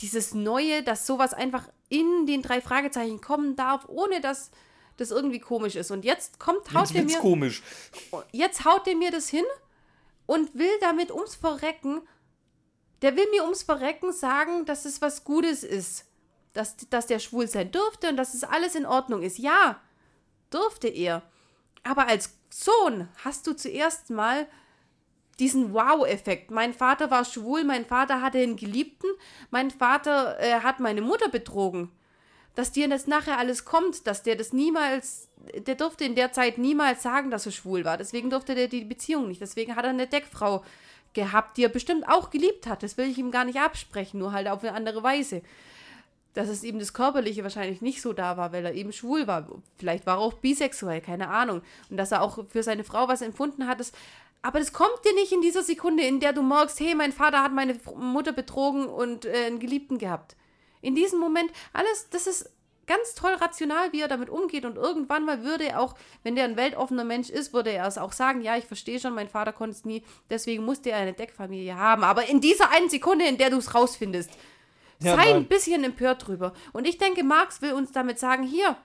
[0.00, 4.50] dieses Neue, dass sowas einfach in den drei Fragezeichen kommen darf, ohne dass
[4.96, 5.90] das irgendwie komisch ist.
[5.90, 7.62] Und jetzt kommt, haut Jetzt er mir, komisch.
[8.32, 9.44] jetzt haut er mir das hin
[10.26, 12.02] und will damit ums Verrecken,
[13.02, 16.06] der will mir ums Verrecken sagen, dass es was Gutes ist.
[16.52, 19.38] Dass, dass der schwul sein dürfte und dass es alles in Ordnung ist.
[19.38, 19.80] Ja,
[20.50, 21.22] durfte er.
[21.84, 24.48] Aber als Sohn hast du zuerst mal
[25.40, 26.50] diesen Wow-Effekt.
[26.50, 29.08] Mein Vater war schwul, mein Vater hatte einen Geliebten,
[29.50, 31.90] mein Vater äh, hat meine Mutter betrogen.
[32.54, 35.28] Dass dir das nachher alles kommt, dass der das niemals,
[35.66, 37.96] der durfte in der Zeit niemals sagen, dass er schwul war.
[37.96, 39.40] Deswegen durfte der die Beziehung nicht.
[39.40, 40.62] Deswegen hat er eine Deckfrau
[41.14, 42.82] gehabt, die er bestimmt auch geliebt hat.
[42.82, 45.42] Das will ich ihm gar nicht absprechen, nur halt auf eine andere Weise.
[46.34, 49.48] Dass es eben das Körperliche wahrscheinlich nicht so da war, weil er eben schwul war.
[49.78, 51.62] Vielleicht war er auch bisexuell, keine Ahnung.
[51.88, 53.92] Und dass er auch für seine Frau was empfunden hat, das
[54.42, 57.42] aber das kommt dir nicht in dieser Sekunde, in der du merkst, hey, mein Vater
[57.42, 60.36] hat meine Mutter betrogen und äh, einen Geliebten gehabt.
[60.80, 62.50] In diesem Moment, alles, das ist
[62.86, 64.64] ganz toll rational, wie er damit umgeht.
[64.64, 67.98] Und irgendwann mal würde er auch, wenn der ein weltoffener Mensch ist, würde er es
[67.98, 71.12] auch sagen, ja, ich verstehe schon, mein Vater konnte es nie, deswegen musste er eine
[71.12, 72.02] Deckfamilie haben.
[72.02, 74.30] Aber in dieser einen Sekunde, in der du es rausfindest,
[75.02, 76.52] Ja, sei ein bisschen empört drüber.
[76.72, 78.76] Und ich denke, Marx will uns damit sagen, hier,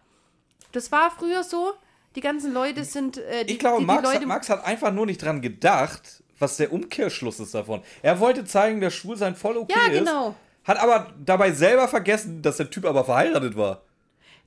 [0.71, 1.73] das war früher so,
[2.15, 4.65] die ganzen Leute sind, äh, die, Ich glaube, die, die Max, Leute, hat, Max hat
[4.65, 7.81] einfach nur nicht dran gedacht, was der Umkehrschluss ist davon.
[8.01, 9.99] Er wollte zeigen, dass Schwulsein voll okay Ja, ist.
[9.99, 10.35] genau.
[10.63, 13.81] Hat aber dabei selber vergessen, dass der Typ aber verheiratet war.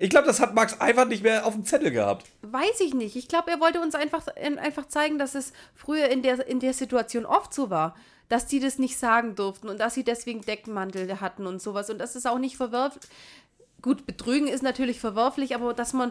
[0.00, 2.26] Ich glaube, das hat Max einfach nicht mehr auf dem Zettel gehabt.
[2.42, 3.16] Weiß ich nicht.
[3.16, 6.60] Ich glaube, er wollte uns einfach, äh, einfach zeigen, dass es früher in der, in
[6.60, 7.96] der Situation oft so war.
[8.28, 11.88] Dass die das nicht sagen durften und dass sie deswegen Deckmantel hatten und sowas.
[11.88, 13.02] Und das ist auch nicht verwerflich.
[13.80, 16.10] Gut, Betrügen ist natürlich verwerflich, aber dass man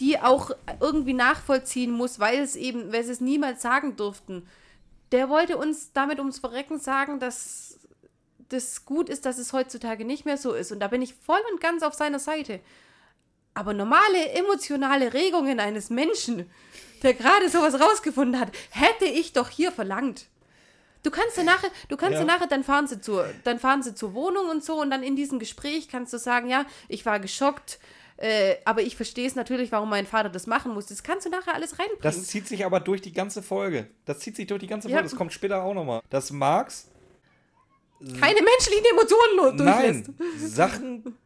[0.00, 0.50] die auch
[0.80, 4.46] irgendwie nachvollziehen muss, weil es eben, weil sie es niemals sagen durften.
[5.12, 7.78] Der wollte uns damit ums Verrecken sagen, dass
[8.48, 10.72] das gut ist, dass es heutzutage nicht mehr so ist.
[10.72, 12.60] Und da bin ich voll und ganz auf seiner Seite.
[13.54, 16.48] Aber normale emotionale Regungen eines Menschen,
[17.02, 20.26] der gerade sowas rausgefunden hat, hätte ich doch hier verlangt.
[21.02, 22.24] Du kannst ja nachher, du kannst ja.
[22.24, 25.16] Nachher, dann fahren sie zur, dann fahren sie zur Wohnung und so und dann in
[25.16, 27.78] diesem Gespräch kannst du sagen, ja, ich war geschockt,
[28.18, 30.86] äh, aber ich verstehe es natürlich, warum mein Vater das machen muss.
[30.86, 32.02] Das kannst du nachher alles reinbringen.
[32.02, 33.86] Das zieht sich aber durch die ganze Folge.
[34.04, 34.96] Das zieht sich durch die ganze Ja.
[34.96, 35.08] Folge.
[35.08, 36.02] Das kommt später auch nochmal.
[36.10, 36.88] Dass Max,
[38.00, 40.08] Keine menschlichen Emotionen durchlässt.
[40.18, 41.16] nein, Sachen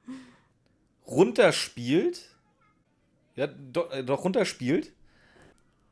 [1.07, 2.29] runterspielt.
[3.37, 4.93] Ja, doch, äh, doch runterspielt.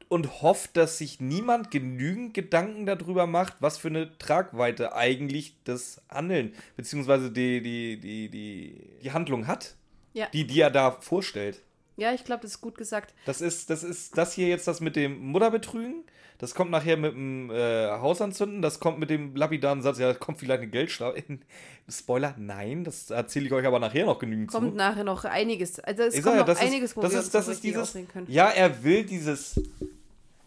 [0.08, 6.02] Und hofft, dass sich niemand genügend Gedanken darüber macht, was für eine Tragweite eigentlich das
[6.10, 9.76] Handeln, beziehungsweise die, die, die, die, die Handlung hat,
[10.12, 10.26] Ja.
[10.32, 11.60] die, die er da vorstellt.
[11.96, 13.14] Ja, ich glaube, das ist gut gesagt.
[13.26, 16.04] Das ist, das ist das hier jetzt das mit dem Mutterbetrügen.
[16.38, 18.62] Das kommt nachher mit dem äh, Hausanzünden.
[18.62, 21.22] Das kommt mit dem lapidaren Satz, ja, kommt vielleicht eine Geldstrafe.
[21.90, 24.76] Spoiler, nein, das erzähle ich euch aber nachher noch genügend Kommt zu.
[24.76, 25.78] nachher noch einiges.
[25.80, 27.62] Also es Ich kommt sag noch das einiges, ist, wo das wir ist, das ist
[27.62, 29.60] dieses, ja, er will dieses,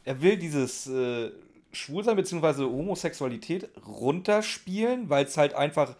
[0.03, 1.29] er will dieses äh,
[1.71, 2.63] Schwulsein bzw.
[2.63, 5.95] Homosexualität runterspielen, weil es halt einfach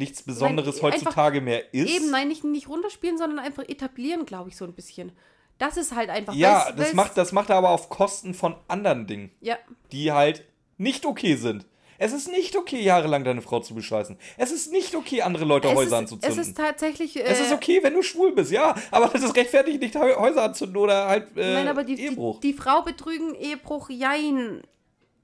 [0.00, 1.88] nichts Besonderes einfach- heutzutage mehr ist.
[1.94, 5.12] Eben, nein, nicht, nicht runterspielen, sondern einfach etablieren, glaube ich, so ein bisschen.
[5.58, 6.34] Das ist halt einfach.
[6.34, 9.30] ja, das weil's- macht, das macht er aber auf Kosten von anderen Dingen.
[9.40, 9.56] Ja,
[9.92, 10.44] die halt
[10.78, 11.66] nicht okay sind.
[12.02, 14.16] Es ist nicht okay, jahrelang deine Frau zu bescheißen.
[14.38, 16.40] Es ist nicht okay, andere Leute es Häuser ist, es anzuzünden.
[16.40, 17.16] ist tatsächlich.
[17.18, 20.14] Äh, Es ist okay, wenn du schwul bist, ja, aber das ist rechtfertigt nicht Hä-
[20.16, 22.40] Häuser anzünden oder halt äh, Nein, aber die, die, Ehebruch.
[22.40, 24.62] die Frau betrügen, Ehebruch, jein.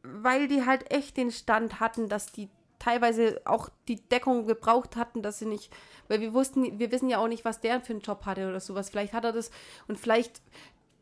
[0.03, 2.48] Weil die halt echt den Stand hatten, dass die
[2.78, 5.73] teilweise auch die Deckung gebraucht hatten, dass sie nicht.
[6.09, 8.61] Weil wir wussten, wir wissen ja auch nicht, was der für einen Job hatte oder
[8.61, 8.90] sowas.
[8.90, 9.51] Vielleicht hat er das
[9.89, 10.40] und vielleicht.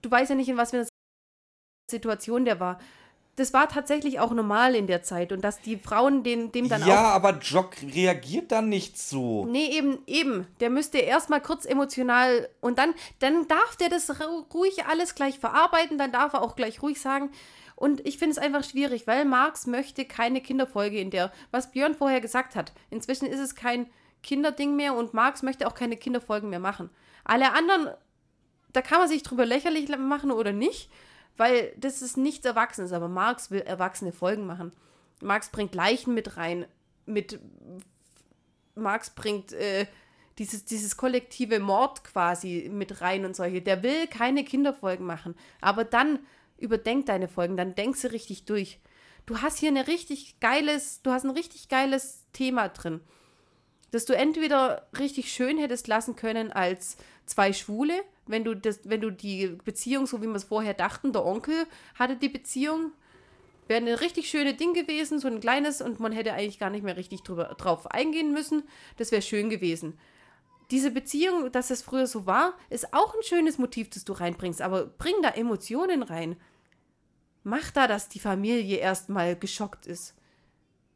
[0.02, 0.88] Du weißt ja nicht, in was für einer
[1.90, 2.78] Situation der war.
[3.36, 6.84] Das war tatsächlich auch normal in der Zeit und dass die Frauen den, dem dann
[6.84, 9.44] auch ja, aber Jock reagiert dann nicht so.
[9.46, 10.46] Nee, eben, eben.
[10.60, 15.40] Der müsste erstmal kurz emotional und dann, dann darf der das ru- ruhig alles gleich
[15.40, 17.30] verarbeiten, dann darf er auch gleich ruhig sagen.
[17.76, 21.94] Und ich finde es einfach schwierig, weil Marx möchte keine Kinderfolge in der, was Björn
[21.94, 22.72] vorher gesagt hat.
[22.90, 23.86] Inzwischen ist es kein
[24.22, 26.90] Kinderding mehr und Marx möchte auch keine Kinderfolgen mehr machen.
[27.24, 27.90] Alle anderen,
[28.72, 30.90] da kann man sich drüber lächerlich machen oder nicht,
[31.36, 34.72] weil das ist nichts Erwachsenes, aber Marx will erwachsene Folgen machen.
[35.20, 36.66] Marx bringt Leichen mit rein,
[37.06, 37.40] mit
[38.74, 39.86] Marx bringt äh,
[40.38, 43.62] dieses, dieses kollektive Mord quasi mit rein und solche.
[43.62, 45.34] Der will keine Kinderfolgen machen.
[45.60, 46.20] Aber dann
[46.59, 48.81] überdenk deine Folgen, dann denk sie richtig durch.
[49.26, 53.01] Du hast hier eine richtig geiles, du hast ein richtig geiles Thema drin.
[53.90, 57.94] Das du entweder richtig schön hättest lassen können als zwei Schwule,
[58.26, 61.66] wenn du das, wenn du die Beziehung, so wie wir es vorher dachten, der Onkel
[61.94, 62.93] hatte die Beziehung,
[63.68, 66.85] wäre ein richtig schönes Ding gewesen, so ein kleines, und man hätte eigentlich gar nicht
[66.85, 68.64] mehr richtig drüber, drauf eingehen müssen.
[68.97, 69.98] Das wäre schön gewesen.
[70.70, 74.62] Diese Beziehung, dass es früher so war, ist auch ein schönes Motiv, das du reinbringst,
[74.62, 76.36] aber bring da Emotionen rein.
[77.43, 80.15] Mach da, dass die Familie erstmal geschockt ist.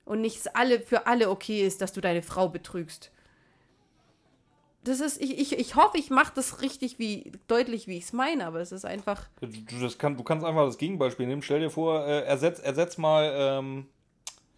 [0.05, 3.13] Und nicht alle, für alle okay ist, dass du deine Frau betrügst.
[4.85, 8.13] Das ist, ich, ich, ich hoffe, ich mache das richtig wie, deutlich, wie ich es
[8.15, 9.29] meine, aber es ist einfach.
[9.41, 9.49] Du,
[9.99, 11.43] kann, du kannst einfach das Gegenbeispiel nehmen.
[11.43, 13.31] Stell dir vor, äh, ersetz, ersetz mal.
[13.37, 13.87] Ähm,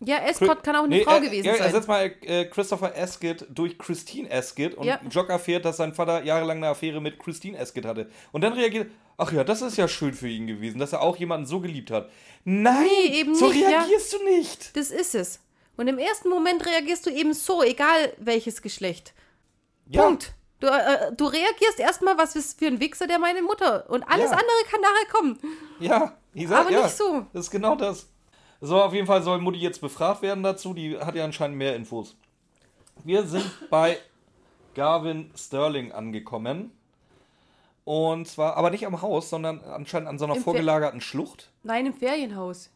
[0.01, 1.67] ja, Escott kann auch eine nee, Frau er, gewesen ja, sein.
[1.67, 5.01] Ersetz mal äh, Christopher Asket durch Christine Asket und Ja.
[5.11, 8.11] Jock erfährt, dass sein Vater jahrelang eine Affäre mit Christine Asket hatte.
[8.33, 11.17] Und dann reagiert, ach ja, das ist ja schön für ihn gewesen, dass er auch
[11.17, 12.11] jemanden so geliebt hat.
[12.45, 13.69] Nein, Nee, eben so nicht, ja.
[13.69, 14.77] reagierst du nicht.
[14.77, 15.41] Das ist es.
[15.77, 19.15] Und im ersten Moment reagierst du eben so, egal welches Geschlecht.
[19.87, 20.03] Ja.
[20.03, 20.33] Punkt.
[20.61, 23.89] Du, äh, du reagierst erstmal, was ist für ein Wichser, der meine Mutter.
[23.89, 24.37] Und alles Ja.
[24.37, 25.39] andere kann nachher kommen.
[25.79, 27.25] Ja, ich sag, Aber ja, nicht so.
[27.33, 28.10] Das ist genau das.
[28.61, 30.75] So, auf jeden Fall soll Mutti jetzt befragt werden dazu.
[30.75, 32.17] Die hat ja anscheinend mehr Infos.
[33.05, 33.99] Wir sind bei
[34.75, 36.73] Garvin Sterling angekommen.
[37.85, 41.51] Und zwar, aber nicht am Haus, sondern anscheinend an so einer Im vorgelagerten Schlucht.
[41.63, 42.71] Nein, im Ferienhaus.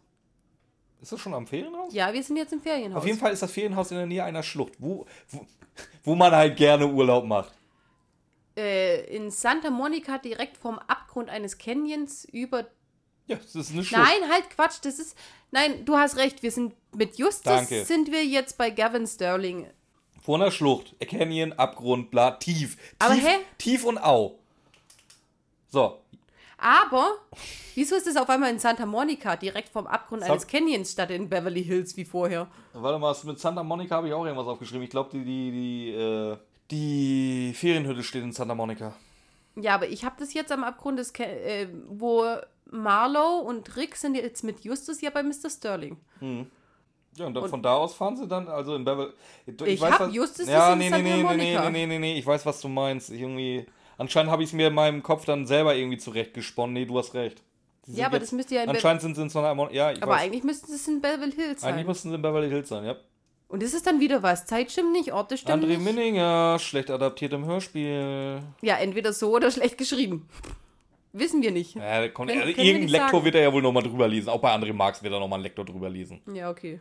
[1.03, 1.93] Ist das schon am Ferienhaus?
[1.93, 2.97] Ja, wir sind jetzt im Ferienhaus.
[2.99, 5.47] Auf jeden Fall ist das Ferienhaus in der Nähe einer Schlucht, wo, wo,
[6.03, 7.53] wo man halt gerne Urlaub macht.
[8.57, 12.67] Äh, in Santa Monica direkt vom Abgrund eines Canyons über.
[13.27, 14.03] Ja, das ist eine Schlucht.
[14.03, 15.17] Nein, halt Quatsch, das ist.
[15.51, 17.85] Nein, du hast recht, wir sind mit Justus Danke.
[17.85, 19.67] sind wir jetzt bei Gavin Sterling.
[20.23, 20.95] Vor einer Schlucht.
[21.01, 22.77] Canyon, Abgrund, bla, tief.
[22.99, 23.37] Aber tief, hä?
[23.59, 24.39] Tief und au.
[25.69, 26.01] So,
[26.57, 27.19] Aber,
[27.75, 31.11] wieso ist es auf einmal in Santa Monica, direkt vom Abgrund Sag- eines Canyons, statt
[31.11, 32.47] in Beverly Hills wie vorher?
[32.73, 34.85] Warte mal, mit Santa Monica habe ich auch irgendwas aufgeschrieben.
[34.85, 36.37] Ich glaube, die, die, die, äh,
[36.71, 38.95] die Ferienhütte steht in Santa Monica.
[39.57, 42.25] Ja, aber ich habe das jetzt am Abgrund des, Ca- äh, wo
[42.71, 45.49] Marlow und Rick sind jetzt mit Justus ja bei Mr.
[45.49, 45.97] Sterling.
[46.21, 49.13] Ja, und dann Und- von da aus fahren sie dann, also in Beverly.
[49.67, 52.61] Ich hab Justus ja, nee, nee, nee, nee, nee, nee, nee, nee, ich weiß, was
[52.61, 53.11] du meinst.
[53.11, 53.67] Ich irgendwie,
[53.99, 56.75] anscheinend habe ich es mir in meinem Kopf dann selber irgendwie zurechtgesponnen.
[56.75, 57.43] Nee, du hast recht.
[57.87, 59.77] Sie Ja, aber jetzt- das müsste ja in Be Anscheinend sind sie in Santa Monica.
[59.77, 60.23] Ja, ich Aber weiß.
[60.23, 61.75] eigentlich müssten es in Beverly Hills sein.
[61.75, 62.97] Eigentlich müssten sie in Beverly Hills sein, ja.
[63.55, 64.47] Und ist es dann wieder was?
[64.47, 65.81] Zeit stimmt nicht, Orte stimmen André nicht?
[65.83, 68.43] Minninger, schlecht adaptiert im Hörspiel.
[68.63, 70.29] Ja, entweder so oder schlecht geschrieben.
[71.13, 71.77] Wissen wir nicht.
[71.77, 73.25] Ja, kommt, Können- also irgendein Lektor sagen.
[73.27, 74.29] wird er ja wohl nochmal drüber lesen.
[74.29, 76.21] Auch bei André Marx wird er nochmal ein Lektor drüber lesen.
[76.35, 76.81] Ja, okay.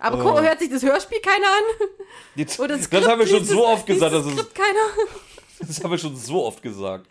[0.00, 0.22] Aber Äh.
[0.24, 1.88] guck, hört sich das Hörspiel keiner an?
[2.34, 4.12] Jetzt, Oder das Skript, haben wir schon so das- oft gesagt.
[4.12, 5.06] Das, das ist, Skript keiner.
[5.60, 7.06] das haben wir schon so oft gesagt.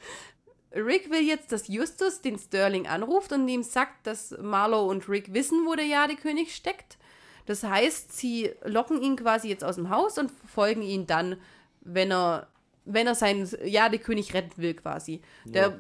[0.76, 5.34] Rick will jetzt, dass Justus den Sterling anruft und ihm sagt, dass Marlow und Rick
[5.34, 6.98] wissen, wo der Jadekönig steckt.
[7.50, 11.36] Das heißt, sie locken ihn quasi jetzt aus dem Haus und verfolgen ihn dann,
[11.82, 12.46] wenn er,
[12.86, 15.20] wenn er seinen Jadekönig retten will, quasi.
[15.46, 15.80] Der,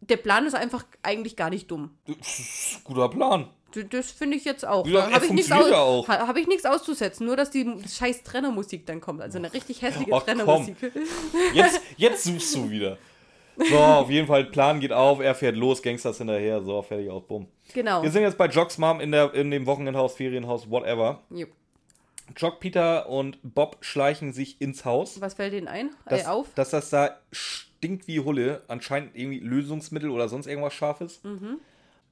[0.00, 1.90] der Plan ist einfach eigentlich gar nicht dumm.
[2.84, 3.48] Guter Plan.
[3.90, 4.86] Das finde ich jetzt auch.
[4.86, 8.86] Ja, habe ich, nichts aus- ja hab ich nichts auszusetzen, nur dass die scheiß Trennermusik
[8.86, 9.22] dann kommt.
[9.22, 10.22] Also eine richtig hässliche komm.
[10.22, 10.76] Trennermusik.
[11.52, 12.96] Jetzt, jetzt suchst du wieder.
[13.56, 17.22] So, auf jeden Fall, Plan geht auf, er fährt los, Gangsters hinterher, so, fertig aus,
[17.26, 17.46] bumm.
[17.74, 18.02] Genau.
[18.02, 21.20] Wir sind jetzt bei Jocks Mom in, der, in dem Wochenendhaus, Ferienhaus, whatever.
[21.30, 21.50] Jupp.
[22.36, 25.20] Jock, Peter und Bob schleichen sich ins Haus.
[25.20, 25.90] Was fällt Ihnen ein?
[26.06, 26.48] dass, äh, auf?
[26.54, 31.22] dass das da stinkt wie Hulle, anscheinend irgendwie Lösungsmittel oder sonst irgendwas Scharfes.
[31.24, 31.58] Mhm.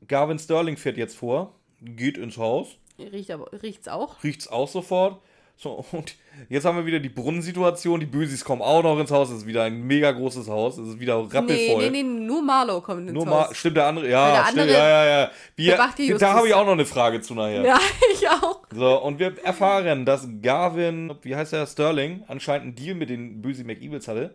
[0.08, 4.22] Garvin Sterling fährt jetzt vor, geht ins Haus, Riecht aber, riecht's auch?
[4.22, 5.22] riecht's auch sofort.
[5.62, 6.14] So, und
[6.48, 9.46] jetzt haben wir wieder die Brunnensituation, die Bösis kommen auch noch ins Haus, es ist
[9.46, 11.90] wieder ein mega großes Haus, es ist wieder Nee, rappelvoll.
[11.90, 13.48] nee, nee, nur Marlow kommt ins Nur Haus.
[13.48, 15.30] mal, stimmt der andere, ja, der stimmt, andere ja, ja, ja.
[15.56, 17.62] Wir, da habe ich auch noch eine Frage zu nachher.
[17.62, 17.78] Ja,
[18.14, 18.62] ich auch.
[18.74, 23.42] So, und wir erfahren, dass Garvin, wie heißt er, Sterling, anscheinend einen Deal mit den
[23.42, 24.34] Böse McEvils hatte.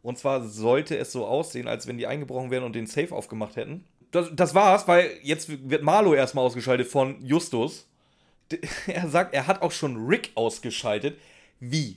[0.00, 3.56] Und zwar sollte es so aussehen, als wenn die eingebrochen wären und den Safe aufgemacht
[3.56, 3.84] hätten.
[4.10, 7.88] Das, das war's, weil jetzt wird Marlo erstmal ausgeschaltet von Justus.
[8.86, 11.18] Er sagt, er hat auch schon Rick ausgeschaltet.
[11.60, 11.96] Wie?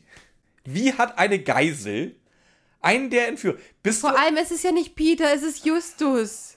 [0.63, 2.15] Wie hat eine Geisel
[2.81, 3.59] einen der entführt?
[3.83, 6.54] Bist du, Vor allem, es ist ja nicht Peter, es ist Justus.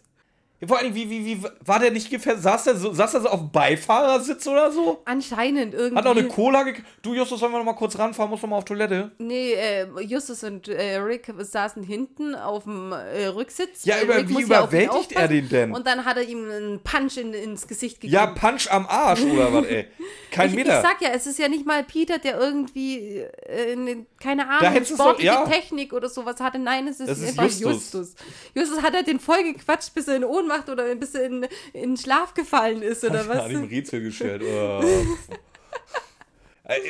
[0.67, 2.43] Vor allem, wie, wie, wie, war der nicht gefährdet?
[2.43, 5.01] Saß der so, saß der so auf dem Beifahrersitz oder so?
[5.05, 5.97] Anscheinend irgendwie.
[5.97, 6.87] Hat noch eine Cola gekriegt.
[7.03, 8.29] Du, Justus, sollen wir noch mal kurz ranfahren?
[8.29, 9.13] Muss noch mal auf Toilette.
[9.19, 13.85] Nee, äh, Justus und äh, Rick saßen hinten auf dem äh, Rücksitz.
[13.85, 15.73] Ja, Äh, über- Rick wie überwältigt er den denn?
[15.73, 18.15] Und dann hat er ihm einen Punch in, ins Gesicht gegeben.
[18.15, 19.87] Ja, Punch am Arsch oder was, ey.
[20.33, 20.83] Kein ich, ich Meter.
[20.83, 24.87] sag ja, es ist ja nicht mal Peter, der irgendwie, äh, ne, keine Ahnung, doch-
[24.87, 25.45] sportliche ja.
[25.47, 26.59] Technik oder sowas hatte.
[26.59, 27.93] Nein, es ist, Das ist einfach Justus.
[27.93, 28.15] Justus.
[28.55, 28.83] Justus.
[28.83, 32.35] hat halt den voll gequatscht, bis er in Ohnmacht oder bis er in, in Schlaf
[32.35, 33.51] gefallen ist oder Hat was.
[33.51, 34.43] ihm Rätsel gestellt.
[34.45, 34.83] Oh.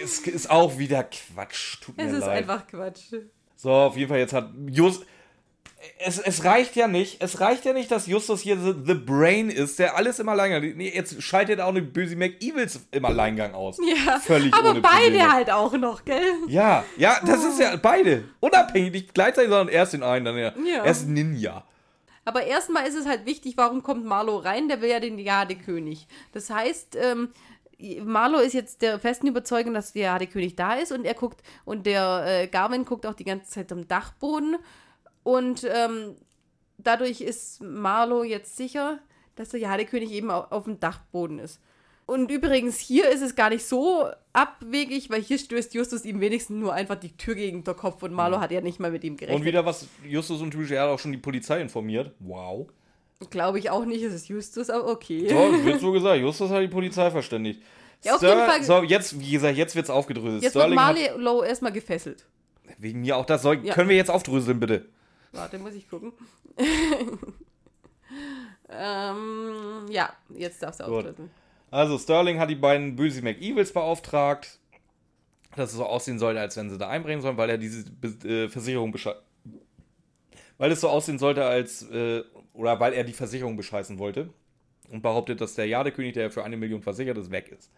[0.02, 1.80] Es ist auch wieder Quatsch.
[1.80, 2.38] Tut mir Es ist leid.
[2.38, 3.12] einfach Quatsch.
[3.54, 5.04] So, auf jeden Fall, jetzt hat Just.
[6.00, 9.50] es, es reicht ja nicht, es reicht ja nicht, dass Justus hier the, the Brain
[9.50, 10.62] ist, der alles im Alleingang.
[10.76, 13.78] Nee, jetzt schaltet auch eine böse McEvils im Alleingang aus.
[14.04, 15.32] Ja, Völlig aber ohne beide Probleme.
[15.32, 16.22] halt auch noch, gell?
[16.48, 18.24] Ja, ja, das ist ja beide.
[18.40, 20.54] Unabhängig, nicht gleichzeitig, sondern erst den einen, dann der.
[20.66, 20.84] Ja.
[20.84, 21.64] Erst Ninja.
[22.28, 24.68] Aber erstmal ist es halt wichtig, warum kommt Marlo rein?
[24.68, 26.06] Der will ja den Jadekönig.
[26.32, 27.30] Das heißt, ähm,
[28.04, 31.86] Marlo ist jetzt der festen Überzeugung, dass der Jadekönig da ist und er guckt und
[31.86, 34.56] der äh, Garvin guckt auch die ganze Zeit am Dachboden
[35.22, 36.16] und ähm,
[36.76, 38.98] dadurch ist Marlo jetzt sicher,
[39.36, 41.60] dass der Jadekönig eben au- auf dem Dachboden ist.
[42.08, 46.58] Und übrigens, hier ist es gar nicht so abwegig, weil hier stößt Justus ihm wenigstens
[46.58, 49.18] nur einfach die Tür gegen den Kopf und Marlo hat ja nicht mal mit ihm
[49.18, 49.38] gerechnet.
[49.38, 52.12] Und wieder was, Justus und er hat auch schon die Polizei informiert.
[52.20, 52.68] Wow.
[53.28, 55.28] Glaube ich auch nicht, es ist Justus, aber okay.
[55.28, 57.60] So, wird so gesagt, Justus hat die Polizei verständigt.
[58.02, 60.42] Ja, auf jeden Fall- So, jetzt, wie gesagt, jetzt wird's aufgedröselt.
[60.42, 62.24] Jetzt wird Sterling hat, Marlow erstmal gefesselt.
[62.78, 63.74] wegen mir auch das soll, Ja.
[63.74, 64.86] können wir jetzt aufdröseln, bitte.
[65.32, 66.14] Warte, muss ich gucken.
[68.70, 71.14] ähm, ja, jetzt darfst du Gut.
[71.70, 74.58] Also, Sterling hat die beiden böse McEvils beauftragt,
[75.56, 77.84] dass es so aussehen sollte, als wenn sie da einbrechen sollen, weil er diese
[78.26, 79.22] äh, Versicherung bescheißen.
[80.56, 81.82] Weil es so aussehen sollte, als.
[81.90, 82.22] Äh,
[82.54, 84.30] oder weil er die Versicherung bescheißen wollte.
[84.90, 87.70] Und behauptet, dass der Jadekönig, der für eine Million versichert ist, weg ist.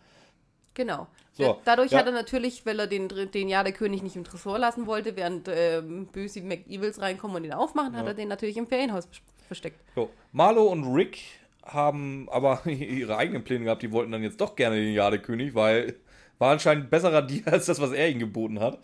[0.75, 1.09] Genau.
[1.33, 1.99] So, Ja, Dadurch ja.
[1.99, 6.07] hat er natürlich, weil er den, den Jadekönig nicht im Tresor lassen wollte, während ähm,
[6.07, 9.81] böse McEvils reinkommen und ihn aufmachen, hat er den natürlich im Ferienhaus vers- versteckt.
[9.97, 11.19] So, Marlo und Rick
[11.65, 13.83] haben aber ihre eigenen Pläne gehabt.
[13.83, 15.97] Die wollten dann jetzt doch gerne den Jadekönig, weil
[16.39, 18.79] war anscheinend ein besserer Deal als das, was er ihnen geboten hat.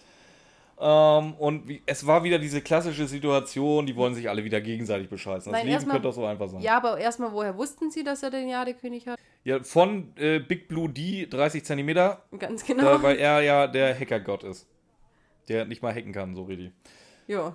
[0.79, 5.09] Ähm, und wie, es war wieder diese klassische Situation, die wollen sich alle wieder gegenseitig
[5.09, 5.51] bescheißen.
[5.51, 6.61] Das Nein, Leben erstmal- könnte doch so einfach sein.
[6.61, 9.19] Ja, aber erstmal, woher wussten sie, dass er den Jadekönig hat?
[9.45, 12.97] Ja, von äh, Big Blue D 30 Zentimeter, Ganz genau.
[12.97, 14.67] äh, weil er ja der Hackergott ist.
[15.49, 16.73] Der nicht mal hacken kann, so richtig.
[17.27, 17.55] ja.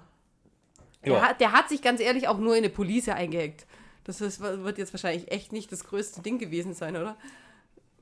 [1.05, 3.65] Der, hat, der hat sich ganz ehrlich auch nur in eine Police eingehackt.
[4.03, 7.15] Das ist, wird jetzt wahrscheinlich echt nicht das größte Ding gewesen sein, oder?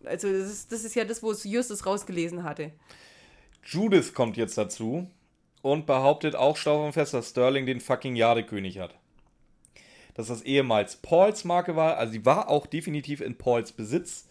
[0.05, 2.71] Also, das ist, das ist ja das, wo es Justus rausgelesen hatte.
[3.63, 5.09] Judith kommt jetzt dazu
[5.61, 8.95] und behauptet auch stauf und fest, dass Sterling den fucking Jadekönig hat.
[10.13, 14.26] Dass das ehemals Pauls Marke war, also die war auch definitiv in Pauls Besitz.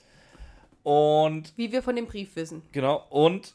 [0.82, 2.62] Und Wie wir von dem Brief wissen.
[2.72, 3.54] genau, und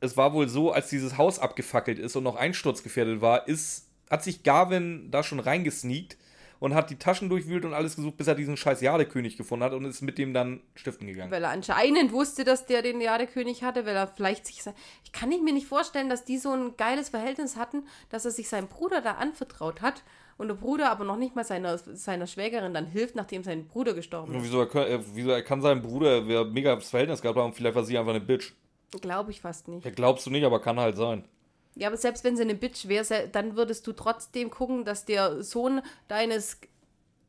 [0.00, 4.22] es war wohl so, als dieses Haus abgefackelt ist und noch einsturzgefährdet war, ist, hat
[4.22, 6.16] sich Garvin da schon reingesneakt
[6.60, 9.72] und hat die Taschen durchwühlt und alles gesucht, bis er diesen scheiß Jadekönig gefunden hat
[9.72, 11.30] und ist mit dem dann stiften gegangen.
[11.30, 14.60] Weil er anscheinend wusste, dass der den Jadekönig hatte, weil er vielleicht sich.
[15.04, 18.48] Ich kann mir nicht vorstellen, dass die so ein geiles Verhältnis hatten, dass er sich
[18.48, 20.02] seinem Bruder da anvertraut hat
[20.36, 23.94] und der Bruder aber noch nicht mal seiner, seiner Schwägerin dann hilft, nachdem sein Bruder
[23.94, 24.42] gestorben ist.
[24.44, 27.52] Wieso er, kann- äh, wieso er kann sein Bruder, wer mega das Verhältnis gehabt haben,
[27.52, 28.52] vielleicht war sie einfach eine Bitch.
[29.00, 29.84] Glaube ich fast nicht.
[29.84, 31.24] Ja, glaubst du nicht, aber kann halt sein.
[31.78, 35.44] Ja, aber selbst wenn sie eine Bitch wäre, dann würdest du trotzdem gucken, dass der
[35.44, 36.58] Sohn deines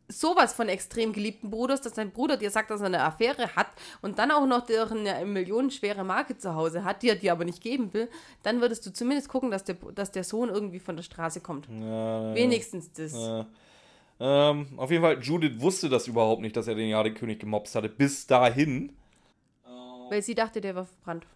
[0.07, 3.67] sowas von extrem geliebten Bruders, dass dein Bruder dir sagt, dass er eine Affäre hat
[4.01, 7.61] und dann auch noch eine millionenschwere Marke zu Hause hat, die er dir aber nicht
[7.61, 8.09] geben will,
[8.41, 11.67] dann würdest du zumindest gucken, dass der, dass der Sohn irgendwie von der Straße kommt.
[11.69, 13.13] Ja, Wenigstens das.
[13.13, 13.45] ja.
[14.19, 17.87] Ähm, auf jeden Fall, Judith wusste das überhaupt nicht, dass er den Jadekönig gemobst hatte.
[17.87, 18.93] Bis dahin.
[20.09, 21.27] Weil sie dachte, der war verbrannt.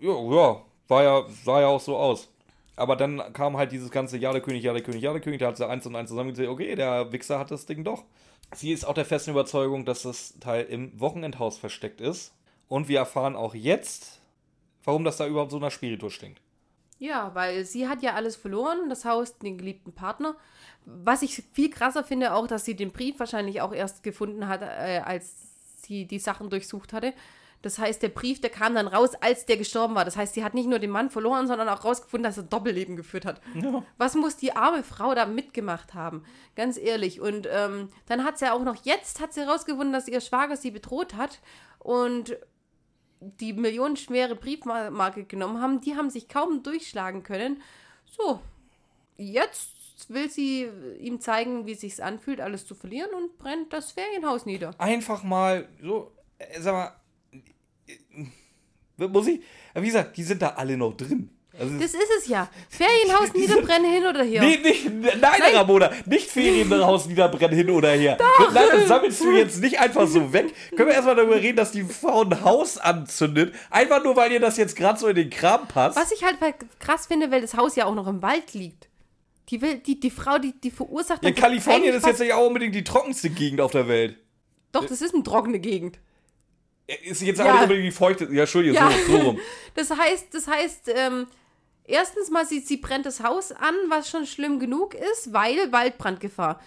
[0.00, 2.28] Ja, ja, war ja, sah ja auch so aus.
[2.76, 5.40] Aber dann kam halt dieses ganze Jadekönig, Jadekönig, Jadekönig.
[5.40, 6.50] Da hat sie eins und eins zusammengezählt.
[6.50, 8.04] Okay, der Wichser hat das Ding doch.
[8.54, 12.34] Sie ist auch der festen Überzeugung, dass das Teil im Wochenendhaus versteckt ist.
[12.68, 14.20] Und wir erfahren auch jetzt,
[14.84, 16.40] warum das da überhaupt so nach Spiritus stinkt.
[16.98, 20.36] Ja, weil sie hat ja alles verloren, das Haus, den geliebten Partner.
[20.84, 24.62] Was ich viel krasser finde, auch, dass sie den Brief wahrscheinlich auch erst gefunden hat,
[24.62, 25.34] äh, als
[25.82, 27.12] sie die Sachen durchsucht hatte.
[27.66, 30.04] Das heißt, der Brief, der kam dann raus, als der gestorben war.
[30.04, 32.94] Das heißt, sie hat nicht nur den Mann verloren, sondern auch rausgefunden, dass er Doppelleben
[32.94, 33.40] geführt hat.
[33.98, 36.22] Was muss die arme Frau da mitgemacht haben?
[36.54, 37.20] Ganz ehrlich.
[37.20, 40.56] Und ähm, dann hat sie ja auch noch jetzt hat sie rausgefunden, dass ihr Schwager
[40.56, 41.40] sie bedroht hat.
[41.80, 42.36] Und
[43.18, 47.60] die millionenschwere Briefmarke genommen haben, die haben sich kaum durchschlagen können.
[48.04, 48.40] So,
[49.16, 50.68] jetzt will sie
[51.00, 54.70] ihm zeigen, wie es sich anfühlt, alles zu verlieren und brennt das Ferienhaus nieder.
[54.78, 57.05] Einfach mal so, äh, sag mal, äh,
[58.96, 59.40] muss ich,
[59.74, 61.30] wie gesagt, die sind da alle noch drin.
[61.58, 62.48] Also Das ist es ja.
[62.68, 64.42] Ferienhaus niederbrennen hin oder her.
[64.42, 64.90] Nee, nicht,
[65.20, 68.18] nein, Ramona, nicht Ferienhaus niederbrennen hin oder her.
[68.52, 70.52] Nein, das sammelst du jetzt nicht einfach so weg.
[70.76, 74.40] Können wir erstmal darüber reden, dass die Frau ein Haus anzündet, einfach nur, weil ihr
[74.40, 75.96] das jetzt gerade so in den Kram passt.
[75.96, 76.36] Was ich halt
[76.78, 78.88] krass finde, weil das Haus ja auch noch im Wald liegt.
[79.48, 81.24] Die, will, die, die Frau, die, die verursacht...
[81.24, 84.16] Ja, Kalifornien ist jetzt nicht auch unbedingt die trockenste Gegend auf der Welt.
[84.72, 85.98] Doch, das ist eine trockene Gegend.
[87.04, 87.46] Ist jetzt Ja.
[87.46, 88.24] auch nicht unbedingt die feuchte.
[88.32, 88.90] Ja, Entschuldigung, Ja.
[89.06, 89.38] so, so rum.
[89.74, 91.26] Das heißt, das heißt, ähm,
[91.88, 96.60] Erstens mal, sie, sie brennt das Haus an, was schon schlimm genug ist, weil Waldbrandgefahr.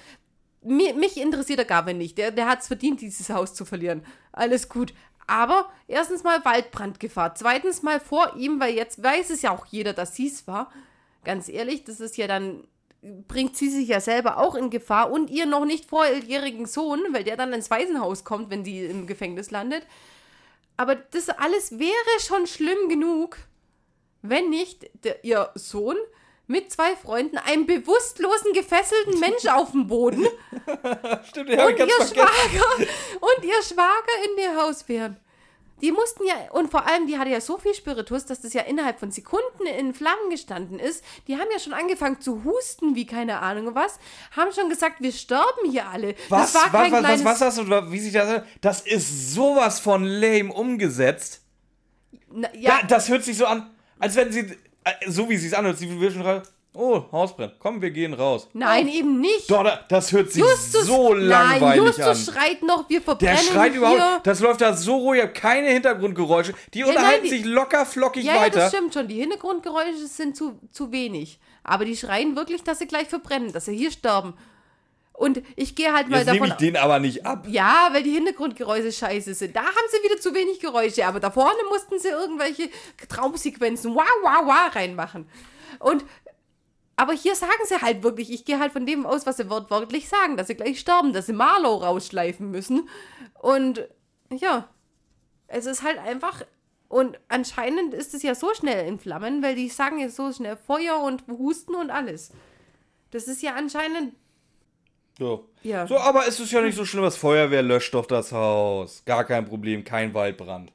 [0.62, 2.18] Mir, mich interessiert der Gavin nicht.
[2.18, 4.06] Der, der hat es verdient, dieses Haus zu verlieren.
[4.32, 4.94] Alles gut.
[5.28, 7.36] Aber erstens mal Waldbrandgefahr.
[7.36, 10.72] Zweitens mal vor ihm, weil jetzt weiß es ja auch jeder, dass sie es war.
[11.26, 12.66] Ganz ehrlich, das ist ja dann,
[13.02, 17.24] bringt sie sich ja selber auch in Gefahr und ihr noch nicht vorjährigen Sohn, weil
[17.24, 19.84] der dann ins Waisenhaus kommt, wenn sie im Gefängnis landet.
[20.76, 23.38] Aber das alles wäre schon schlimm genug,
[24.22, 25.98] wenn nicht der, ihr Sohn
[26.48, 30.26] mit zwei Freunden einen bewusstlosen, gefesselten Mensch auf dem Boden
[31.28, 31.88] Stimmt, und, ihr.
[31.88, 32.88] Schwager,
[33.22, 35.18] und ihr Schwager in ihr Haus wären.
[35.82, 38.62] Die mussten ja, und vor allem, die hatte ja so viel Spiritus, dass das ja
[38.64, 41.04] innerhalb von Sekunden in Flammen gestanden ist.
[41.28, 44.00] Die haben ja schon angefangen zu husten, wie keine Ahnung was.
[44.36, 46.16] Haben schon gesagt, wir sterben hier alle.
[46.30, 50.54] Was, was, was, was, was hast du, wie sich das, das ist sowas von lame
[50.54, 51.42] umgesetzt.
[52.32, 53.70] Na, ja, Da, das hört sich so an,
[54.00, 54.42] als wenn sie,
[54.84, 56.24] äh, so wie sie es anhört, sie will schon
[56.74, 58.48] oh, Haus brennt, komm, wir gehen raus.
[58.54, 59.50] nein, eben nicht.
[59.50, 62.34] Doch, da- das hört sich Justus, so langweilig nein, Justus an.
[62.36, 63.78] schreit noch, wir verbrennen Der schreit hier.
[63.82, 66.54] überhaupt, das läuft da so ruhig, ab, keine Hintergrundgeräusche.
[66.74, 68.60] Die unterhalten nein, die- sich locker flockig Ja, ja, weiter.
[68.60, 69.08] das stimmt schon.
[69.08, 71.40] Die Hintergrundgeräusche sind zu, zu wenig.
[71.64, 74.34] Aber die schreien wirklich, dass sie gleich verbrennen, dass sie hier sterben.
[75.14, 77.46] Und ich gehe halt mal Jetzt nehme davon ich den aber nicht ab.
[77.50, 79.54] Ja, weil die Hintergrundgeräusche scheiße sind.
[79.54, 82.70] Da haben sie wieder zu wenig Geräusche, aber da vorne mussten sie irgendwelche
[83.10, 85.28] Traumsequenzen wow, wow, wow reinmachen.
[85.80, 86.04] Und
[87.00, 90.10] aber hier sagen sie halt wirklich, ich gehe halt von dem aus, was sie wortwörtlich
[90.10, 92.90] sagen, dass sie gleich sterben, dass sie Marlow rausschleifen müssen.
[93.42, 93.88] Und
[94.30, 94.68] ja,
[95.48, 96.42] es ist halt einfach.
[96.90, 100.58] Und anscheinend ist es ja so schnell in Flammen, weil die sagen ja so schnell
[100.58, 102.34] Feuer und Husten und alles.
[103.12, 104.14] Das ist ja anscheinend.
[105.18, 105.48] So.
[105.64, 105.88] Ja.
[105.88, 109.04] so, aber es ist ja nicht so schlimm, das Feuerwehr löscht doch das Haus.
[109.06, 110.74] Gar kein Problem, kein Waldbrand.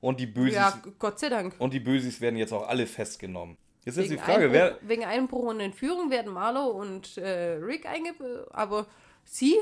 [0.00, 1.56] Und die Bösis, Ja, Gott sei Dank.
[1.58, 3.56] und die Bösis werden jetzt auch alle festgenommen.
[3.84, 7.54] Jetzt ist Wegen, die Frage, wer, Einbruch, wegen Einbruch und Entführung werden Marlo und äh,
[7.56, 8.86] Rick eingebunden, aber
[9.24, 9.56] sie?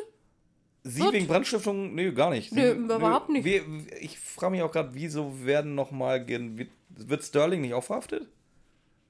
[0.85, 1.95] Sie Wird- wegen Brandstiftung?
[1.95, 2.53] Nee, gar nicht.
[2.53, 3.45] Nö, Sie, überhaupt nicht.
[3.45, 3.63] Wie,
[4.01, 6.27] ich frage mich auch gerade, wieso werden nochmal.
[6.27, 8.29] Wird Sterling nicht auch verhaftet?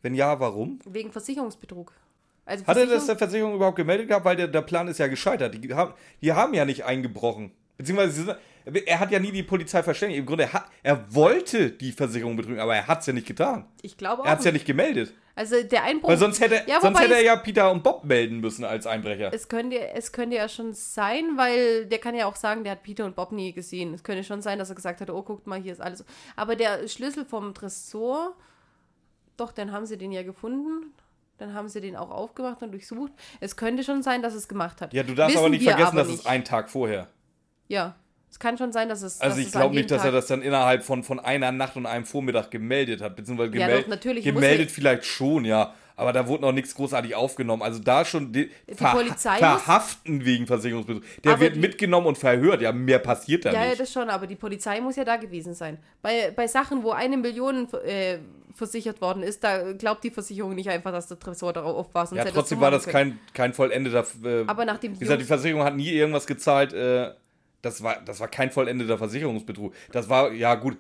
[0.03, 0.79] Wenn ja, warum?
[0.85, 1.93] Wegen Versicherungsbetrug.
[2.45, 4.25] Also Hat er das der Versicherung überhaupt gemeldet gehabt?
[4.25, 5.55] Weil der, der Plan ist ja gescheitert.
[5.63, 7.53] Die haben, die haben ja nicht eingebrochen.
[7.79, 10.19] Beziehungsweise, sie sind- er hat ja nie die Polizei verständigt.
[10.21, 13.27] Im Grunde, er, hat, er wollte die Versicherung betrügen, aber er hat es ja nicht
[13.27, 13.67] getan.
[13.83, 14.27] Ich glaube auch.
[14.27, 15.15] Er hat es ja nicht gemeldet.
[15.35, 16.11] Also der Einbruch.
[16.11, 19.33] Weil sonst hätte, Ja, sonst hätte er ja Peter und Bob melden müssen als Einbrecher.
[19.33, 22.83] es könnte, es könnte ja schon sein, weil der kann ja auch sagen, der hat
[22.83, 23.95] Peter und Bob nie gesehen.
[23.95, 26.05] Es könnte schon sein, dass er gesagt hat, oh, guckt mal, hier ist alles.
[26.37, 28.37] Aber der Schlüssel vom Tresor,
[29.39, 30.93] doch, dann haben sie den ja gefunden.
[31.39, 33.13] Dann haben sie den auch aufgemacht und durchsucht.
[33.41, 34.93] Es könnte schon sein, dass es gemacht hat.
[34.93, 36.21] Ja, du darfst Wissen aber nicht vergessen, aber dass nicht.
[36.21, 37.09] es ein Tag vorher.
[37.69, 37.97] Ja,
[38.33, 39.21] es kann schon sein, dass es.
[39.21, 41.77] Also dass ich glaube nicht, dass er Tag- das dann innerhalb von, von einer Nacht
[41.77, 43.15] und einem Vormittag gemeldet hat.
[43.15, 45.75] Beziehungsweise Ja, gemel doch, natürlich muss gemeldet vielleicht schon, ja.
[45.95, 47.63] Aber da wurde noch nichts großartig aufgenommen.
[47.63, 51.05] Also da schon die, ver Polizei muss- verhaften wegen Versicherungsbetrug.
[51.23, 52.63] Der wird die- mitgenommen und verhört.
[52.63, 53.81] Ja, mehr passiert da Ja, ja, nicht.
[53.81, 55.77] das schon, aber die Polizei muss ja da gewesen sein.
[56.01, 58.19] Bei, bei Sachen, wo eine Million äh,
[58.55, 62.07] versichert worden ist, da glaubt die Versicherung nicht einfach, dass der Tresor darauf war.
[62.07, 63.19] Sonst ja, trotzdem war das können.
[63.35, 64.05] kein, kein vollendeter.
[64.25, 66.73] Äh, Aber nachdem Wie die gesagt, die Versicherung hat nie irgendwas gezahlt.
[66.73, 67.11] Äh,
[67.63, 69.73] das, war, das war kein vollendeter Versicherungsbetrug.
[69.93, 70.77] Das war, ja gut.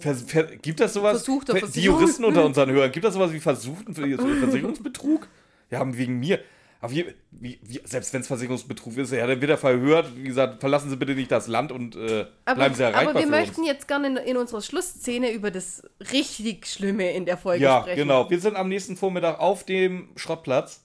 [0.00, 1.22] Ver, ver, gibt das sowas?
[1.24, 1.80] Versuchter Ver- Die.
[1.80, 5.26] Juristen unter unseren Hörern, gibt das sowas wie versuchten Ver- Versicherungsbetrug?
[5.70, 6.40] Ja, haben wegen mir.
[6.80, 10.12] Aber wie, wie, selbst wenn es Versicherungsbetrug ist, ja, dann wird er verhört.
[10.14, 13.18] Wie gesagt, verlassen Sie bitte nicht das Land und äh, aber, bleiben Sie erreichbar aber
[13.20, 13.68] wir möchten uns.
[13.68, 15.82] jetzt gerne in, in unserer Schlussszene über das
[16.12, 17.96] richtig Schlimme in der Folge Ja, sprechen.
[17.96, 18.30] genau.
[18.30, 20.84] Wir sind am nächsten Vormittag auf dem Schrottplatz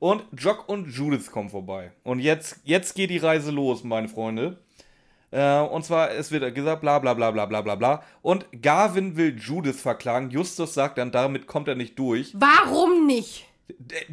[0.00, 1.92] und Jock und Judith kommen vorbei.
[2.02, 4.58] Und jetzt, jetzt geht die Reise los, meine Freunde.
[5.30, 8.02] Äh, und zwar, es wird gesagt, bla bla bla bla bla bla bla.
[8.22, 10.30] Und Garvin will Judith verklagen.
[10.30, 12.34] Justus sagt dann, damit kommt er nicht durch.
[12.34, 13.46] Warum nicht?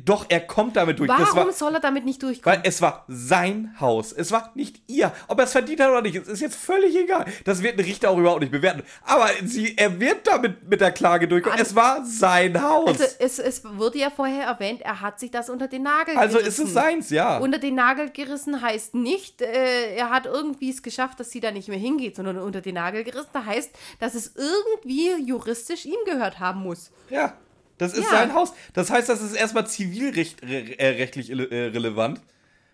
[0.04, 1.10] Doch, er kommt damit durch.
[1.10, 2.58] Warum war, soll er damit nicht durchkommen?
[2.60, 4.12] weil es war sein Haus.
[4.12, 5.12] Es war nicht ihr.
[5.28, 7.26] Ob er es verdient hat oder nicht, es ist jetzt völlig egal.
[7.46, 8.84] Das wird ein Richter auch überhaupt nicht bewerten.
[9.04, 11.58] Aber sie, er wird damit mit der Klage durchkommen.
[11.60, 12.88] An- Es war sein Haus.
[12.90, 16.38] Also es, es wurde ja vorher erwähnt, er hat sich das unter den Nagel Also
[16.40, 16.64] gerissen.
[16.64, 17.38] ist es seins, ja.
[17.38, 21.52] Unter den Nagel gerissen heißt nicht, äh, er hat irgendwie es geschafft, dass sie da
[21.52, 26.40] nicht mehr hingeht, sondern unter den Nagel gerissen heißt, dass es irgendwie juristisch ihm gehört
[26.40, 26.92] haben muss.
[27.10, 27.34] ja,
[27.78, 28.20] das ist Ja.
[28.20, 28.54] sein Haus.
[28.74, 32.22] Das heißt, das ist erstmal zivilrechtlich äh, rechtlich äh, relevant.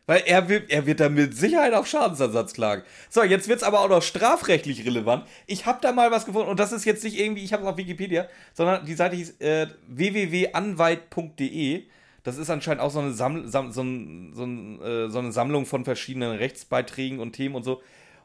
[0.06, 2.84] Weil er wird, er wird da mit Sicherheit auf Schadensersatz klagen.
[3.10, 5.26] So, jetzt wird es aber auch noch strafrechtlich relevant.
[5.48, 7.70] Ich habe da mal was gefunden und das ist jetzt nicht irgendwie, ich habe es
[7.70, 11.84] auf Wikipedia, sondern die Seite hieß äh, www.anwalt.de.
[12.24, 15.32] Das ist anscheinend auch so eine, Samml Sam so, ein, so, ein, äh, so eine
[15.32, 17.82] Sammlung von verschiedenen Rechtsbeiträgen und Themen und so.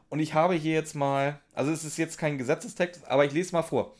[0.09, 3.53] Und ich habe hier jetzt mal, also es ist jetzt kein Gesetzestext, aber ich lese
[3.53, 3.95] mal vor.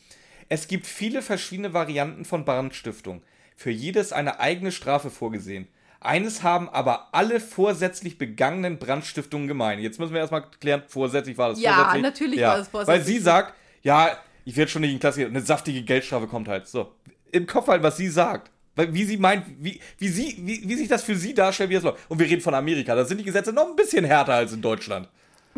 [0.49, 3.21] Es gibt viele verschiedene Varianten von Brandstiftung.
[3.55, 5.67] Für jedes eine eigene Strafe vorgesehen.
[6.01, 9.80] Eines haben aber alle vorsätzlich begangenen Brandstiftungen gemein.
[9.80, 12.01] Jetzt müssen wir erstmal klären, vorsätzlich war das Ja, vorsätzlich.
[12.01, 12.99] natürlich war das vorsätzlich.
[12.99, 13.53] Weil sie sagt,
[13.84, 16.67] ja, ich werde schon nicht in Klasse, eine saftige Geldstrafe kommt halt.
[16.67, 16.93] So,
[17.31, 18.49] im Kopf halt, was sie sagt.
[18.76, 21.76] Weil, Wie sie meint, wie, wie, sie, wie, wie sich das für sie darstellt, wie
[21.76, 21.99] es läuft.
[22.09, 24.61] Und wir reden von Amerika, da sind die Gesetze noch ein bisschen härter als in
[24.61, 25.09] Deutschland.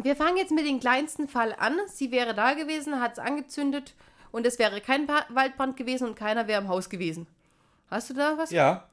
[0.02, 1.78] Wir fangen jetzt mit dem kleinsten Fall an.
[1.94, 3.94] Sie wäre da gewesen, hat es angezündet
[4.32, 7.28] und es wäre kein Ba- Waldbrand gewesen und keiner wäre im Haus gewesen.
[7.90, 8.52] Hast du da was?
[8.52, 8.88] Ja.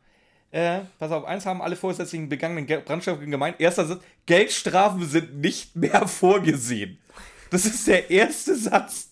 [0.50, 3.60] Äh, pass auf, eins haben alle vorsätzlichen begangenen Brandstiftungen gemeint.
[3.60, 6.98] Erster Satz, Geldstrafen sind nicht mehr vorgesehen.
[7.50, 9.10] Das ist der erste Satz.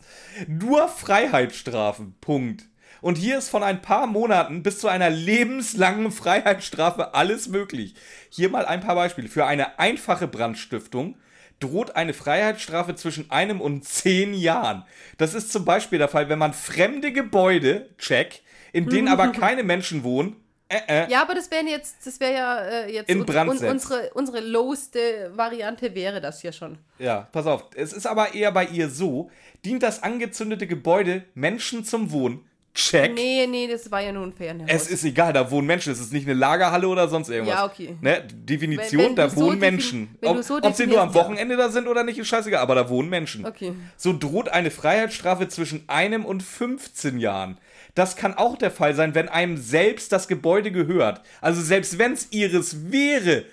[0.48, 2.15] Nur Freiheitsstrafen.
[2.20, 2.65] Punkt.
[3.03, 7.94] Und hier ist von ein paar Monaten bis zu einer lebenslangen Freiheitsstrafe alles möglich.
[8.31, 9.28] Hier mal ein paar Beispiele.
[9.28, 11.16] Für eine einfache Brandstiftung
[11.60, 14.84] droht eine Freiheitsstrafe zwischen einem und zehn Jahren.
[15.18, 18.42] Das ist zum Beispiel der Fall, wenn man fremde Gebäude, check,
[18.72, 20.36] in denen aber keine Menschen wohnen,
[20.68, 23.58] äh, äh, Ja, aber das wären jetzt, das wäre ja äh, jetzt In Brand un-
[23.58, 23.72] setzt.
[23.72, 26.78] unsere, unsere lowste Variante wäre das ja schon.
[26.98, 27.66] Ja, pass auf.
[27.74, 29.30] Es ist aber eher bei ihr so,
[29.64, 32.44] dient das angezündete Gebäude Menschen zum Wohnen?
[32.77, 33.15] Check.
[33.15, 34.69] Nee, nee, das war ja nur ein Ferienhaus.
[34.70, 35.93] Es ist egal, da wohnen Menschen.
[35.93, 37.55] Es ist nicht eine Lagerhalle oder sonst irgendwas.
[37.57, 37.97] Ja, okay.
[38.03, 38.23] Ne?
[38.32, 40.16] Definition, Wenn- wenn da so wohnen defini- Menschen.
[40.23, 41.15] Ob, so ob sie nur am.
[41.15, 43.47] Wochenende da sind oder nicht, ist scheißegal, aber da wohnen Menschen.
[43.47, 43.73] Okay.
[43.97, 47.59] So droht eine Freiheitsstrafe zwischen einem und 15 Jahren.
[47.94, 51.23] Das kann auch der Fall sein, wenn einem selbst das Gebäude gehört.
[51.40, 53.44] Also selbst wenn es ihres wäre.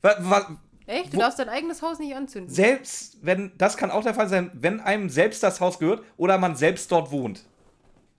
[0.00, 1.12] Wa, wa, Echt?
[1.12, 2.52] Du Wo- darfst dein eigenes Haus nicht anzünden.
[2.52, 6.36] selbst wenn, das kann auch der Fall sein, wenn einem selbst das Haus gehört oder
[6.38, 7.42] man selbst dort wohnt.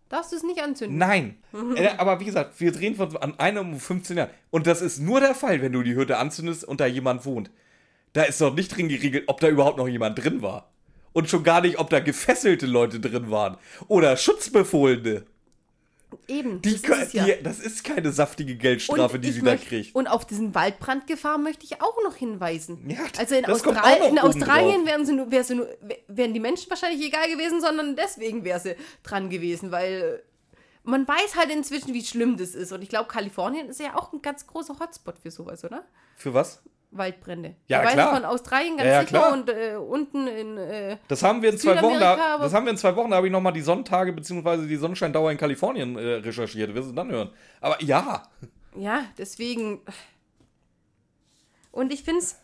[0.10, 0.98] Darfst du es nicht anzünden?
[0.98, 1.38] Nein.
[1.76, 4.30] Äh, aber wie gesagt, wir drehen von an einem um 15 Jahren.
[4.52, 7.50] Und das ist nur der Fall, wenn du die Hütte anzündest und da jemand wohnt.
[8.14, 10.70] Da ist doch nicht drin geregelt, ob da überhaupt noch jemand drin war.
[11.14, 13.58] Und schon gar nicht, ob da gefesselte Leute drin waren.
[13.88, 15.24] Oder Schutzbefohlene.
[16.28, 16.62] Eben.
[16.62, 17.26] Die, das ist ja.
[17.26, 19.96] die, das ist keine saftige Geldstrafe, die sie da kriegt.
[19.96, 22.90] Und auf diesen Waldbrandgefahr möchte ich auch noch hinweisen.
[22.90, 26.40] Ja, also in, Austral in Australien wären, sie nur, wär sie nur, wär- wären die
[26.40, 30.24] Menschen wahrscheinlich egal gewesen, sondern deswegen wäre sie dran gewesen, weil
[30.84, 32.72] man weiß halt inzwischen, wie schlimm das ist.
[32.72, 35.84] Und ich glaube, Kalifornien ist ja auch ein ganz großer Hotspot für sowas, oder?
[36.16, 36.62] Für was?
[36.98, 37.56] Waldbrände.
[37.68, 38.14] Ja, ich klar.
[38.14, 39.34] von Australien ganz Ja, ja, sicher klar.
[39.34, 42.72] und äh, unten in äh, Das haben wir in zwei Wochen, da, das haben wir
[42.72, 44.68] in zwei Wochen, da habe ich nochmal die Sonntage bzw.
[44.68, 46.74] die Sonnenscheindauer in Kalifornien äh, recherchiert.
[46.74, 47.30] Wirst du dann hören.
[47.62, 48.24] Aber ja,
[48.78, 49.82] ja, deswegen.
[51.72, 52.38] Und ich finde es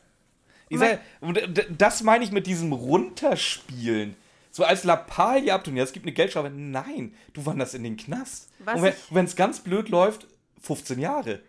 [0.69, 4.15] d- das meine ich mit diesem Runterspielen.
[4.52, 5.78] So als Lappalie abtun.
[5.78, 6.49] Ja, es gibt eine Geldstrafe.
[6.49, 8.49] Nein, du wanderst in den Knast.
[8.60, 10.28] Was und wenn es ganz blöd läuft,
[10.61, 11.40] 15 Jahre.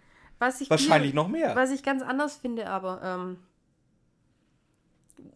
[0.42, 1.54] Was ich Wahrscheinlich hier, noch mehr.
[1.54, 3.38] Was ich ganz anders finde, aber ähm,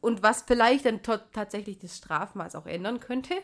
[0.00, 1.00] und was vielleicht dann
[1.32, 3.34] tatsächlich das Strafmaß auch ändern könnte,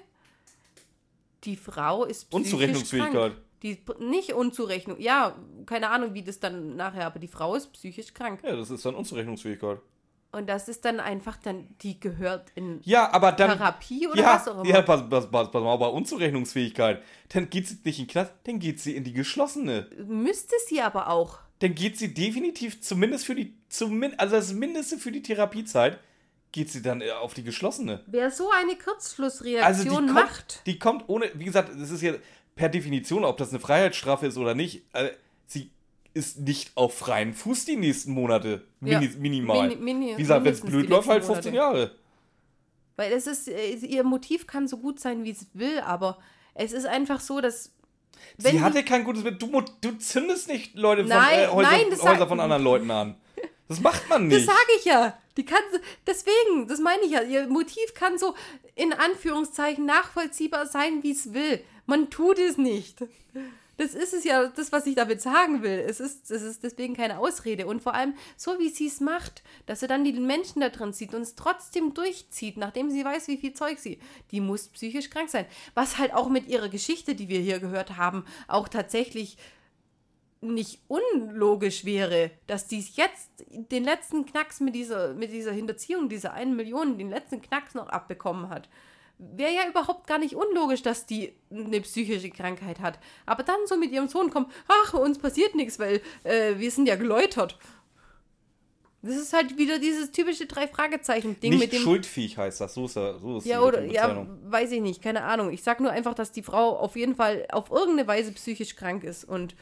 [1.44, 3.12] die Frau ist psychisch Unzurechnungsfähigkeit.
[3.12, 3.36] krank.
[3.62, 5.00] Die nicht Unzurechnung.
[5.00, 5.36] Ja,
[5.66, 8.40] keine Ahnung, wie das dann nachher, aber die Frau ist psychisch krank.
[8.42, 9.78] Ja, das ist dann Unzurechnungsfähigkeit.
[10.32, 13.56] Und das ist dann einfach dann, die gehört in Ja, aber dann.
[13.56, 14.66] Therapie oder ja, was auch immer.
[14.66, 17.02] Ja, pass, pass, pass, pass mal, aber Unzurechnungsfähigkeit.
[17.28, 19.90] Dann geht sie nicht in den Knast, dann geht sie in die geschlossene.
[20.06, 21.38] Müsste sie aber auch.
[21.62, 25.98] Dann geht sie definitiv, zumindest für die, zumin, also das Mindeste für die Therapiezeit,
[26.50, 28.02] geht sie dann äh, auf die geschlossene.
[28.06, 32.02] Wer so eine Also die Kurzschlussreaktion kommt, macht, die kommt ohne, wie gesagt, das ist
[32.02, 32.14] ja
[32.56, 35.10] per Definition, ob das eine Freiheitsstrafe ist oder nicht, äh,
[35.46, 35.70] sie
[36.14, 38.62] ist nicht auf freien Fuß die nächsten Monate.
[38.80, 38.98] Ja.
[39.00, 39.68] Mini, minimal.
[39.68, 41.76] Mini- mini- wie gesagt, wenn es blöd läuft, halt nächsten 15 Monate.
[41.78, 41.90] Jahre.
[42.96, 46.18] Weil es ist, äh, ihr Motiv kann so gut sein, wie es will, aber
[46.54, 47.72] es ist einfach so, dass.
[48.38, 49.40] Wenn Sie hatte kein gutes Bild.
[49.40, 52.90] Du, du zündest nicht Leute von, Nein, äh, Häuser, nein, das Häuser von anderen Leuten
[52.90, 53.16] an.
[53.68, 54.46] Das macht man Das nicht.
[54.46, 55.16] sage ich ja.
[55.36, 55.62] Die kann,
[56.06, 57.22] deswegen, das meine ich ja.
[57.22, 58.34] Ihr Motiv kann so
[58.74, 61.62] in Anführungszeichen nachvollziehbar sein, wie es will.
[61.86, 62.98] Man tut es nicht.
[63.78, 65.78] Das ist es ja, das, was ich damit sagen will.
[65.86, 67.66] Es ist, es ist deswegen keine Ausrede.
[67.66, 70.92] Und vor allem, so wie sie es macht, dass sie dann die Menschen da drin
[70.92, 73.98] sieht und es trotzdem durchzieht, nachdem sie weiß, wie viel Zeug sie,
[74.30, 75.46] die muss psychisch krank sein.
[75.74, 79.38] Was halt auch mit ihrer Geschichte, die wir hier gehört haben, auch tatsächlich
[80.42, 86.32] nicht unlogisch wäre, dass dies jetzt den letzten Knacks mit dieser, mit dieser Hinterziehung, dieser
[86.32, 88.68] einen Million, den letzten Knacks noch abbekommen hat.
[89.36, 92.98] Wäre ja überhaupt gar nicht unlogisch, dass die eine psychische Krankheit hat.
[93.24, 96.86] Aber dann so mit ihrem Sohn kommt, ach, uns passiert nichts, weil äh, wir sind
[96.86, 97.58] ja geläutert.
[99.04, 101.82] Das ist halt wieder dieses typische Drei-Fragezeichen-Ding mit dem.
[101.82, 102.74] schuldfähig heißt das.
[102.74, 105.52] So ist, er, so ist Ja, oder, ja, weiß ich nicht, keine Ahnung.
[105.52, 109.02] Ich sag nur einfach, dass die Frau auf jeden Fall auf irgendeine Weise psychisch krank
[109.02, 109.24] ist.
[109.24, 109.56] Und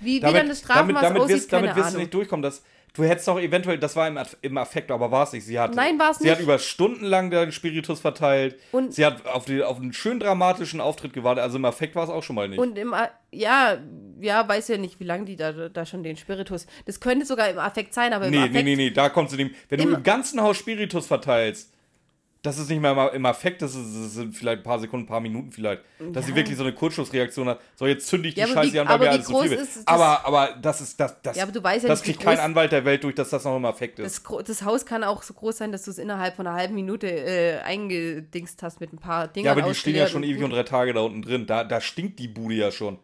[0.00, 2.02] wie, wie dann das Strafmaß damit, damit aussieht, wirst, damit keine wirst du Ahnung.
[2.02, 2.42] nicht durchkommen.
[2.42, 2.62] Das,
[2.96, 5.44] Du hättest doch eventuell, das war im, im Affekt, aber war es nicht.
[5.44, 6.32] Sie hat, Nein, war es sie nicht.
[6.32, 8.56] hat über Stunden lang den Spiritus verteilt.
[8.70, 11.42] Und- sie hat auf, die, auf einen schön dramatischen Auftritt gewartet.
[11.42, 12.60] Also im Affekt war es auch schon mal nicht.
[12.60, 12.94] Und im,
[13.32, 13.78] ja,
[14.20, 16.66] ja, weiß ja nicht, wie lange die da, da schon den Spiritus.
[16.86, 18.54] Das könnte sogar im Affekt sein, aber im nee, Affekt.
[18.54, 19.50] nee, nee, nee, da kommst du dem.
[19.68, 21.73] Wenn du im ganzen Haus Spiritus verteilst,
[22.44, 25.06] das ist nicht mehr im- im Affekt, das, ist, das sind vielleicht ein paar Sekunden,
[25.06, 25.82] ein paar Minuten vielleicht.
[26.12, 26.36] Dass sie Ja.
[26.36, 27.60] wirklich so eine Kurzschlussreaktion hat.
[27.74, 29.50] So, jetzt zünde ich die Ja, Scheiße wie- an, weil mir alles zu groß viel
[29.52, 29.60] wird.
[29.62, 32.20] ist das- Aber, aber das ist, das, das, Ja, aber du weißt ja das kriegt
[32.20, 34.22] kein Anwalt der Welt durch, dass das noch im Affekt ist.
[34.28, 36.74] Das, das Haus kann auch so groß sein, dass du es innerhalb von einer halben
[36.74, 39.46] Minute äh, eingedingst hast mit ein paar Dingen.
[39.46, 41.46] ja, aber die stehen ja schon ewig und drei Tage da unten drin.
[41.46, 42.98] Da, da stinkt die Bude ja schon.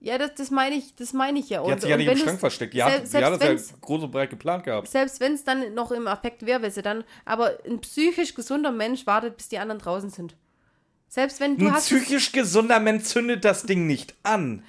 [0.00, 1.64] Ja, das, das meine ich, das meine ich ja.
[1.64, 2.72] Die hat sich ja nicht im Schrank versteckt.
[2.74, 4.86] Die hat, selbst, die hat das ja groß und breit geplant gehabt.
[4.88, 8.70] selbst wenn es dann noch im Affekt wäre, weil sie dann, aber ein psychisch gesunder
[8.70, 10.36] Mensch wartet, bis die anderen draußen sind.
[11.08, 14.62] Selbst wenn du Ein hast, es- psychisch gesunder Mensch zündet das Ding nicht an.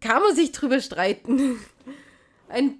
[0.00, 1.58] kann man sich drüber streiten.
[2.48, 2.78] Ein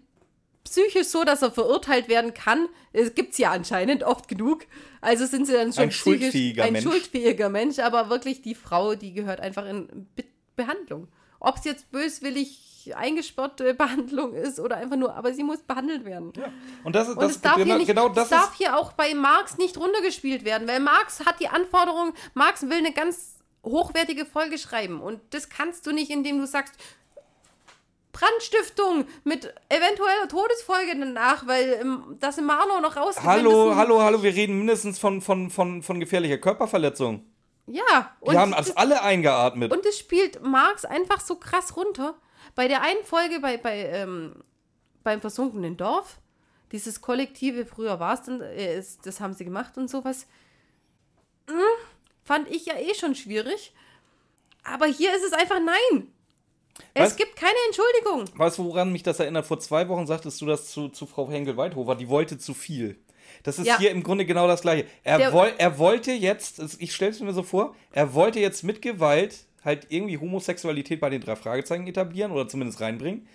[0.64, 2.68] psychisch so, dass er verurteilt werden kann,
[3.14, 4.64] gibt es ja anscheinend oft genug.
[5.00, 6.84] Also sind sie dann schon Ein psychisch schuldfähiger ein Mensch.
[6.84, 10.24] schuldfähiger Mensch, aber wirklich die Frau, die gehört einfach in Be
[10.56, 11.08] Behandlung.
[11.40, 16.32] Ob es jetzt böswillig eingesperrte Behandlung ist oder einfach nur, aber sie muss behandelt werden.
[16.84, 18.92] Und das ist Und das, es darf, genau, hier nicht, genau das darf hier auch
[18.92, 24.24] bei Marx nicht runtergespielt werden, weil Marx hat die Anforderung, Marx will eine ganz hochwertige
[24.24, 26.74] Folge schreiben und das kannst du nicht, indem du sagst,
[28.12, 33.24] Brandstiftung mit eventueller Todesfolge danach, weil ähm, das im Marno noch rausgeht.
[33.24, 37.24] Hallo, hallo, hallo, wir reden mindestens von, von, von, von gefährlicher Körperverletzung.
[37.66, 39.72] Ja, und, Wir haben das alle eingeatmet.
[39.72, 42.14] und es spielt Marx einfach so krass runter.
[42.54, 44.42] Bei der einen Folge bei, bei, ähm,
[45.04, 46.18] beim versunkenen Dorf,
[46.72, 50.26] dieses Kollektive, früher war es dann, äh, das haben sie gemacht und sowas,
[51.48, 51.56] hm,
[52.24, 53.72] fand ich ja eh schon schwierig.
[54.62, 56.12] Aber hier ist es einfach nein.
[56.94, 57.10] Was?
[57.10, 58.38] Es gibt keine Entschuldigung.
[58.38, 59.46] Weißt du, woran mich das erinnert?
[59.46, 62.98] Vor zwei Wochen sagtest du das zu, zu Frau Henkel-Weidhofer, die wollte zu viel.
[63.42, 63.78] Das ist Ja.
[63.78, 64.86] hier im Grunde genau das Gleiche.
[65.04, 68.62] Er, Der- woll, er wollte jetzt, ich stelle es mir so vor, er wollte jetzt
[68.64, 73.26] mit Gewalt halt irgendwie Homosexualität bei den drei Fragezeichen etablieren oder zumindest reinbringen.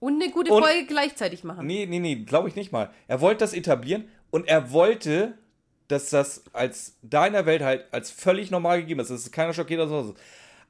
[0.00, 1.66] Und eine gute Und- Folge gleichzeitig machen.
[1.66, 2.90] Nee, nee, nee, glaube ich nicht mal.
[3.08, 5.38] Er wollte das etablieren und er wollte,
[5.88, 9.10] dass das als da in der Welt halt als völlig normal gegeben ist.
[9.10, 10.14] Das ist keiner schockiert oder so.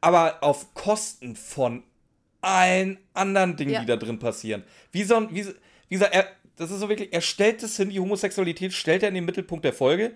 [0.00, 1.82] Aber auf Kosten von
[2.40, 3.80] allen anderen Dingen, Ja.
[3.80, 4.64] die da drin passieren.
[4.92, 5.52] Wie so ein, wie, so-
[5.88, 6.26] wie gesagt, er,
[6.56, 9.64] das ist so wirklich, er stellt es hin, die Homosexualität stellt er in den Mittelpunkt
[9.64, 10.12] der Folge.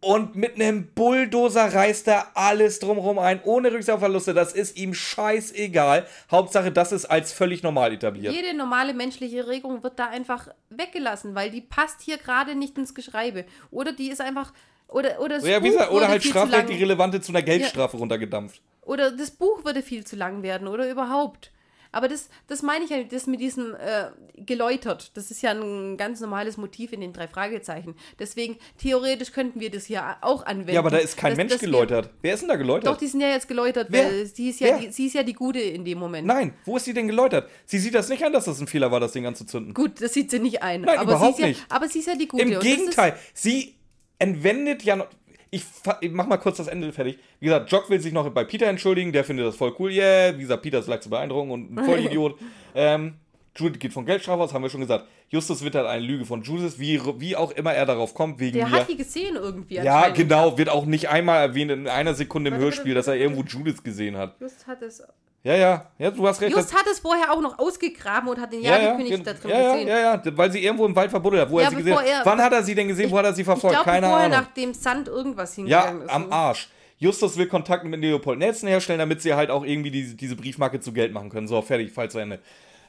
[0.00, 4.34] Und mit einem Bulldozer reißt er alles drumherum ein, ohne Rücksicht auf Verluste.
[4.34, 6.06] Das ist ihm scheißegal.
[6.30, 8.34] Hauptsache, das ist als völlig normal etabliert.
[8.34, 12.94] Jede normale menschliche Regung wird da einfach weggelassen, weil die passt hier gerade nicht ins
[12.94, 13.46] Geschreibe.
[13.70, 14.52] Oder die ist einfach.
[14.88, 18.60] Oder, oder, Ja, gesagt, oder halt strafrechtlich relevante zu einer Geldstrafe runtergedampft.
[18.82, 21.50] Oder das Buch würde viel zu lang werden oder überhaupt.
[21.94, 24.06] Aber das, das meine ich ja, das mit diesem äh,
[24.36, 25.12] geläutert.
[25.16, 27.94] Das ist ja ein ganz normales Motiv in den drei Fragezeichen.
[28.18, 30.72] Deswegen, theoretisch könnten wir das hier auch anwenden.
[30.74, 32.10] Ja, aber da ist kein dass- Mensch dass wir- geläutert.
[32.22, 32.86] Wer ist denn da geläutert?
[32.92, 34.06] Doch, die sind ja jetzt geläutert, Wer?
[34.06, 36.26] weil sie ist, ja die, sie ist ja die Gute in dem Moment.
[36.26, 37.48] Nein, wo ist sie denn geläutert?
[37.66, 39.72] Sie sieht das nicht an, dass das ein Fehler war, das Ding anzuzünden.
[39.74, 40.82] Gut, das sieht sie nicht ein.
[40.82, 41.64] Nein, aber überhaupt sie ist ja, nicht.
[41.68, 42.42] Aber sie ist ja die Gute.
[42.42, 43.76] Im Gegenteil, sie
[44.18, 45.08] entwendet ja noch.
[45.54, 45.62] Ich,
[46.00, 47.18] ich mach mal kurz das Ende fertig.
[47.38, 49.92] Wie gesagt, Jock will sich noch bei Peter entschuldigen, der findet das voll cool.
[49.92, 52.36] Yeah, wie gesagt, Peter ist leicht zu beeindrucken und ein Vollidiot.
[52.74, 53.14] ähm,
[53.56, 55.06] Judith geht von Geldstrafe aus, haben wir schon gesagt.
[55.28, 58.70] Justus wittert eine Lüge von Judith, wie, wie auch immer er darauf kommt, wegen Der
[58.70, 59.76] hat die gesehen irgendwie.
[59.76, 63.42] Ja, genau, wird auch nicht einmal erwähnt in einer Sekunde im Hörspiel, dass er irgendwo
[63.42, 64.40] Judith gesehen hat.
[64.40, 65.04] Just hat es,
[65.44, 66.56] Ja, ja, ja, du hast recht.
[66.56, 69.32] Just hat es vorher auch noch ausgegraben und hat den ja, ja, Jagerkönig gen- da
[69.34, 69.88] drin ja, ja, gesehen.
[69.88, 72.24] ja, ja, weil sie irgendwo im Wald verbuddelt hat, wo Ja, er sie gesehen hat.
[72.24, 73.74] Wann hat er sie denn gesehen, wo hat er sie Ich verfolgt?
[73.76, 74.38] glaube, Keine vorher Ahnung.
[74.40, 76.10] nach dem Sand irgendwas Ja, hingegangen ist.
[76.10, 76.68] am Arsch.
[76.96, 80.80] Justus will Kontakt mit Leopold Nelson herstellen, damit sie halt auch irgendwie diese, diese Briefmarke
[80.80, 81.46] zu Geld machen können.
[81.46, 82.38] So, fertig, Fall zu Ende.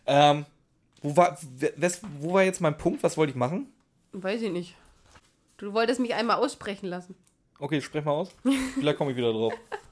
[0.05, 0.45] Ähm,
[1.01, 1.37] wo war,
[1.75, 3.03] wes, wo war jetzt mein Punkt?
[3.03, 3.67] Was wollte ich machen?
[4.13, 4.75] Weiß ich nicht.
[5.57, 7.15] Du wolltest mich einmal aussprechen lassen.
[7.59, 8.29] Okay, sprech mal aus.
[8.79, 9.53] Vielleicht komme ich wieder drauf.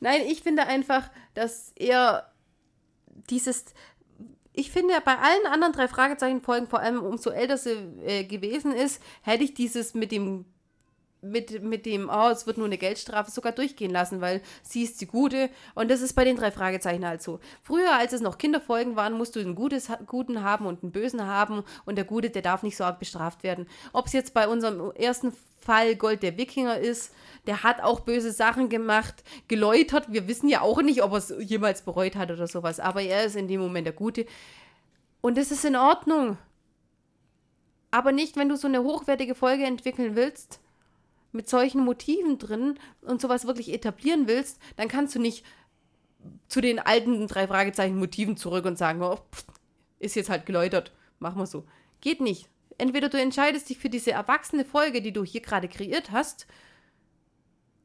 [0.00, 2.30] Nein, ich finde einfach, dass er
[3.30, 3.66] dieses.
[4.56, 7.72] Ich finde, bei allen anderen drei Fragezeichen-Folgen, vor allem umso älter sie
[8.04, 10.44] äh, gewesen ist, hätte ich dieses mit dem
[11.24, 15.00] mit, mit dem, oh, es wird nur eine Geldstrafe sogar durchgehen lassen, weil sie ist
[15.00, 15.50] die Gute.
[15.74, 17.40] Und das ist bei den drei Fragezeichen halt so.
[17.62, 21.26] Früher, als es noch Kinderfolgen waren, musst du einen Gutes, Guten haben und einen Bösen
[21.26, 21.64] haben.
[21.86, 23.66] Und der Gute, der darf nicht so arg bestraft werden.
[23.92, 27.12] Ob es jetzt bei unserem ersten Fall Gold der Wikinger ist,
[27.46, 30.06] der hat auch böse Sachen gemacht, geläutert.
[30.12, 32.80] Wir wissen ja auch nicht, ob er es jemals bereut hat oder sowas.
[32.80, 34.26] Aber er ist in dem Moment der Gute.
[35.20, 36.38] Und das ist in Ordnung.
[37.90, 40.60] Aber nicht, wenn du so eine hochwertige Folge entwickeln willst
[41.32, 45.44] mit solchen Motiven drin und sowas wirklich etablieren willst, dann kannst du nicht
[46.48, 49.44] zu den alten drei Fragezeichen Motiven zurück und sagen, oh, pff,
[49.98, 51.64] ist jetzt halt geläutert, machen wir so.
[52.00, 52.48] Geht nicht.
[52.78, 56.46] Entweder du entscheidest dich für diese erwachsene Folge, die du hier gerade kreiert hast,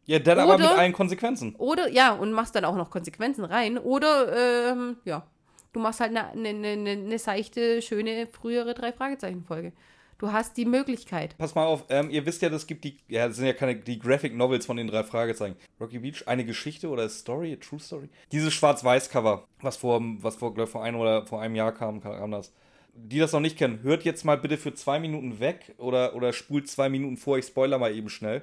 [0.09, 1.53] Ja, dann aber mit Oder- allen Konsequenzen.
[1.59, 5.27] oder ja, und machst dann auch noch Konsequenzen rein, oder ähm, ja,
[5.71, 9.71] du machst halt eine ne, ne, ne, ne seichte, schöne, frühere Drei-Fragezeichen-Folge.
[10.17, 11.37] Du hast die Möglichkeit.
[11.37, 13.75] Pass mal auf, ähm, ihr wisst ja, das gibt die, ja, das sind ja keine,
[13.75, 15.55] die Graphic Novels von den drei Fragezeichen.
[15.79, 18.09] Rocky Beach, eine Geschichte oder Story, a True Story?
[18.31, 22.31] Dieses Schwarz-Weiß-Cover, was vor, was vor, glaub, vor einem oder vor einem Jahr kam, kam
[22.31, 22.51] das.
[22.95, 26.33] Die das noch nicht kennen, hört jetzt mal bitte für zwei Minuten weg oder, oder
[26.33, 28.41] spult zwei Minuten vor, ich spoiler mal eben schnell.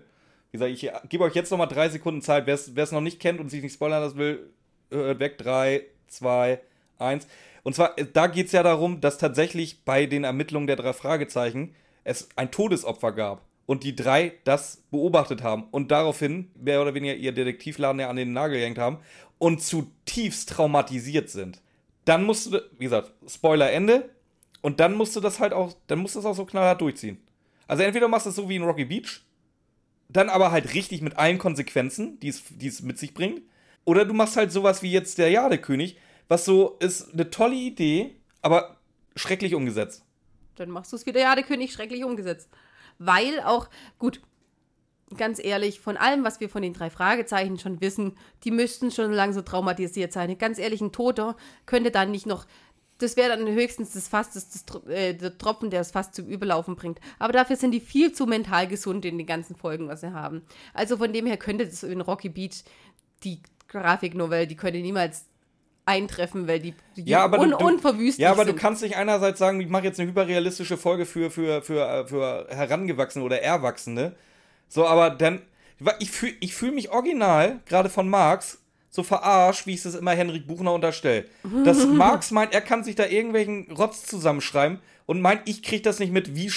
[0.61, 2.47] Wie gesagt, ich gebe euch jetzt noch mal drei Sekunden Zeit.
[2.47, 4.51] Wer es noch nicht kennt und sich nicht spoilern lassen will,
[4.91, 5.39] hört weg.
[5.39, 6.61] Drei, zwei,
[6.99, 7.27] eins.
[7.63, 11.75] Und zwar, da geht es ja darum, dass tatsächlich bei den Ermittlungen der drei Fragezeichen
[12.05, 13.43] es ein Todesopfer gab.
[13.67, 18.15] Und die drei das beobachtet haben und daraufhin mehr oder weniger ihr Detektivladen ja an
[18.15, 18.99] den Nagel gehängt haben
[19.39, 21.61] und zutiefst traumatisiert sind.
[22.05, 24.09] Dann musst du, wie gesagt, Spoiler Ende.
[24.63, 27.19] Und dann musst du das halt auch, dann musst du das auch so knallhart durchziehen.
[27.69, 29.21] Also entweder machst du es so wie in Rocky Beach,
[30.09, 33.43] dann aber halt richtig mit allen Konsequenzen, die es, die es mit sich bringt.
[33.85, 38.17] Oder du machst halt sowas wie jetzt der Jadekönig, was so ist eine tolle Idee,
[38.43, 38.77] aber
[39.15, 40.05] schrecklich umgesetzt.
[40.57, 42.49] Dann machst du es ja, der König schrecklich umgesetzt.
[42.99, 43.69] Weil auch,
[43.99, 44.23] gut,
[45.17, 49.13] ganz ehrlich, von allem, was wir von den drei Fragezeichen schon wissen, die müssten schon
[49.13, 50.37] lange so traumatisiert sein.
[50.39, 52.47] Ganz ehrlich, ein Toter könnte dann nicht noch.
[52.99, 56.27] Das wäre dann höchstens das Fass, das, das, äh, der Tropfen, der das Fass zum
[56.27, 56.99] Überlaufen bringt.
[57.19, 60.43] Aber dafür sind die viel zu mental gesund in den ganzen Folgen, was sie haben.
[60.73, 62.65] Also von dem her könnte das in Rocky Beach,
[63.23, 65.27] die Grafiknovelle, die könnte niemals
[65.85, 68.57] eintreffen, weil die, die Ja, aber un du, du, unverwüstlich Ja, aber sind.
[68.57, 72.07] du kannst nicht einerseits sagen, ich mache jetzt eine hyperrealistische Folge für, für, für, äh,
[72.07, 74.17] für Herangewachsene oder Erwachsene.
[74.69, 75.43] So, aber dann.
[75.99, 78.63] Ich fühle ich fühl mich original, gerade von Marx,
[78.97, 81.27] so verarscht, wie ich es immer Henrik Buchner unterstelle.
[81.65, 86.01] Dass Marx meint, er kann sich da irgendwelchen Rotz zusammenschreiben und meint, ich krieg das
[86.01, 86.51] nicht mit, wie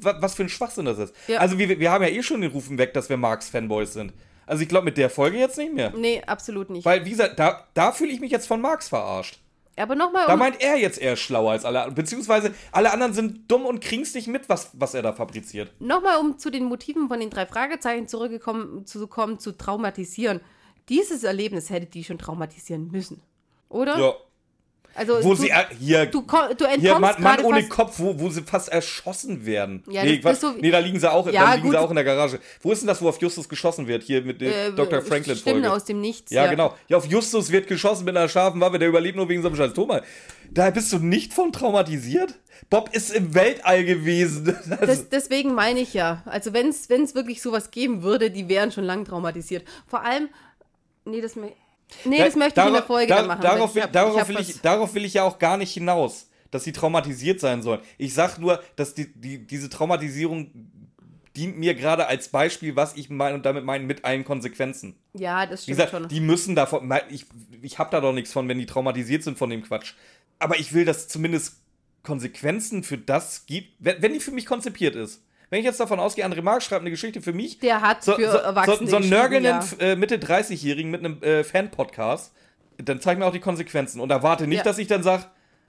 [0.00, 1.14] was für ein Schwachsinn das ist.
[1.28, 1.38] Ja.
[1.38, 4.12] Also wir, wir haben ja eh schon den Rufen weg, dass wir Marx-Fanboys sind.
[4.46, 5.92] Also ich glaube mit der Folge jetzt nicht mehr.
[5.96, 6.84] Nee, absolut nicht.
[6.84, 9.38] Weil, wie gesagt, da, da fühle ich mich jetzt von Marx verarscht.
[9.76, 11.94] aber nochmal, Da um, meint er jetzt, er ist schlauer als alle anderen.
[11.94, 15.70] Beziehungsweise alle anderen sind dumm und kriegen's nicht mit, was, was er da fabriziert.
[15.78, 20.40] Nochmal, um zu den Motiven von den drei Fragezeichen zurückgekommen zu kommen, zu traumatisieren.
[20.88, 23.20] Dieses Erlebnis hätte die schon traumatisieren müssen.
[23.68, 23.98] Oder?
[23.98, 24.14] Ja.
[24.94, 28.18] Also Wo du, sie, äh, hier, du, du hier Mann, Mann ohne fast, Kopf, wo,
[28.20, 29.82] wo sie fast erschossen werden.
[29.88, 31.72] Ja, nee, was, so nee, da liegen sie auch, Ja, da liegen gut.
[31.72, 32.40] sie auch in der Garage.
[32.60, 34.02] Wo ist denn das, wo auf Justus geschossen wird?
[34.02, 35.00] Hier mit der äh, Dr.
[35.00, 35.40] Franklin-Folge.
[35.40, 36.30] Stimmen aus dem Nichts.
[36.30, 36.74] Ja, genau.
[36.88, 39.72] Ja, auf Justus wird geschossen mit einer scharfen Waffe, der überlebt nur wegen seinem scheiß
[39.72, 40.02] Thomas.
[40.50, 42.34] Da bist du nicht von traumatisiert?
[42.68, 44.56] Bob ist im Weltall gewesen.
[44.80, 46.22] Das, deswegen meine ich ja.
[46.26, 49.64] Also wenn es wirklich sowas geben würde, die wären schon lang traumatisiert.
[49.86, 50.28] Vor allem,
[51.04, 53.42] nee, das, nee, das möchte ich in der Folge da, dann machen.
[53.42, 55.72] Darauf, ich will, hab- darauf, hab will ich, darauf will ich ja auch gar nicht
[55.72, 57.80] hinaus, dass sie traumatisiert sein sollen.
[57.98, 60.50] Ich sag nur, dass die, die, diese Traumatisierung
[61.36, 64.96] dient mir gerade als Beispiel, was ich meine und damit meine mit allen Konsequenzen.
[65.14, 66.08] Ja, das Wie stimmt gesagt, schon.
[66.08, 66.92] die müssen davon.
[67.08, 67.26] Ich,
[67.62, 69.94] ich habe da doch nichts von, wenn die traumatisiert sind von dem Quatsch.
[70.38, 71.56] Aber ich will, dass es zumindest
[72.02, 75.22] Konsequenzen für das gibt, wenn die für mich konzipiert ist.
[75.52, 78.14] Wenn ich jetzt davon ausgehe, André Marx schreibt eine Geschichte für mich, Der hat so,
[78.14, 79.86] für so, Erwachsene so, so einen nörgelnden ja.
[79.86, 82.32] äh, Mitte 30-Jährigen mit einem äh, Fan-Podcast,
[82.78, 84.64] dann zeig mir auch die Konsequenzen und erwarte nicht, Ja.
[84.64, 85.26] dass ich dann sage,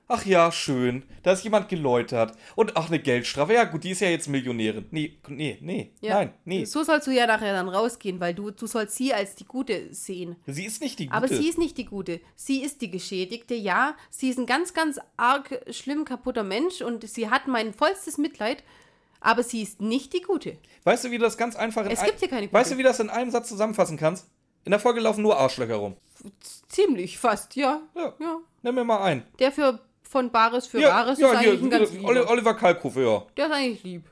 [0.07, 3.99] ach ja, schön, da ist jemand geläutert und ach, eine Geldstrafe, ja gut, die ist
[3.99, 4.85] ja jetzt Millionärin.
[4.91, 6.13] Nee, nee, nee, Ja.
[6.13, 6.63] nein, nee.
[6.63, 9.93] So sollst du ja nachher dann rausgehen, weil du, du sollst sie als die Gute
[9.93, 10.37] sehen.
[10.47, 11.17] Sie ist nicht die Gute.
[11.17, 12.21] Aber sie ist nicht die Gute.
[12.37, 13.95] Sie ist die Geschädigte, ja.
[14.09, 18.63] Sie ist ein ganz, ganz arg schlimm kaputter Mensch und sie hat mein vollstes Mitleid.
[19.25, 20.57] Aber sie ist nicht die Gute.
[20.83, 22.53] Weißt du, wie du das ganz einfach in Es gibt hier keine Gute.
[22.53, 24.27] Weißt du, wie du das in einem Satz zusammenfassen kannst?
[24.65, 25.95] In der Folge laufen nur Arschlöcher rum.
[26.67, 27.81] Ziemlich, fast, ja.
[27.95, 28.13] Ja.
[28.19, 28.37] ja.
[28.61, 29.25] Nimm mir mal ein.
[29.39, 32.09] Der für von Bares für Ja, Rares ja ist hier, eigentlich ein ganz lieber.
[32.09, 33.23] Oli- Oliver Kalkofe, ja.
[33.37, 34.03] Der ist eigentlich lieb.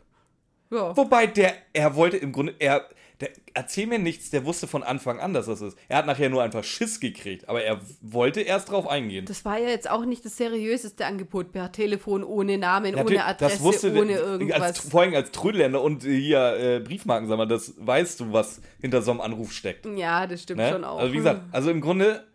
[0.71, 0.95] Ja.
[0.95, 2.87] Wobei der, er wollte im Grunde, er,
[3.21, 5.77] der, erzähl mir nichts, der wusste von Anfang an, dass das ist.
[5.87, 9.25] Er hat nachher nur einfach Schiss gekriegt, aber er wollte erst drauf eingehen.
[9.25, 13.25] Das war ja jetzt auch nicht das seriöseste Angebot per Telefon, ohne Namen, Natürlich, ohne
[13.25, 14.61] Adresse, ohne irgendwas.
[14.61, 19.11] Als, vor allem als Trödelländer und hier äh, Briefmarkensammler, das weißt du, was hinter so
[19.11, 19.85] einem Anruf steckt.
[19.85, 20.69] ja, das stimmt Ne?
[20.71, 20.99] schon auch.
[20.99, 22.25] Also wie gesagt, also im Grunde,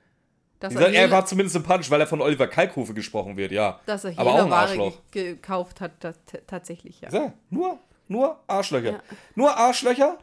[0.60, 3.80] dass er, er war zumindest sympathisch, weil er von Oliver Kalkofe gesprochen wird, ja.
[3.86, 4.98] dass er aber auch ein Arschloch.
[5.10, 7.10] ge gekauft hat, ta- ta- tatsächlich, ja.
[7.12, 8.92] Ja, nur, nur Arschlöcher.
[8.92, 9.00] Ja.
[9.34, 10.18] Nur Arschlöcher.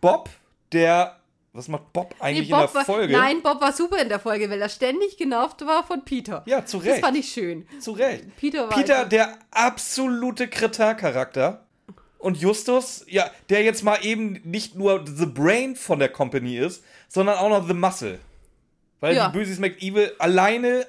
[0.00, 0.28] Bob,
[0.72, 1.14] der.
[1.54, 3.12] Was macht Bob Nee, eigentlich Bob in der war, Folge?
[3.14, 6.42] nein, Bob war super in der Folge, weil er ständig genervt war von Peter.
[6.46, 7.00] Ja, zu Das Recht.
[7.00, 7.66] fand ich schön.
[7.80, 8.36] Zu Recht.
[8.36, 11.64] Peter war Peter, der absolute Kretin-Charakter.
[12.18, 16.84] Und Justus, ja, der jetzt mal eben nicht nur the brain von der Company ist,
[17.08, 18.18] sondern auch noch the muscle.
[19.00, 19.28] Weil Ja.
[19.28, 20.86] die Böses McEvil alleine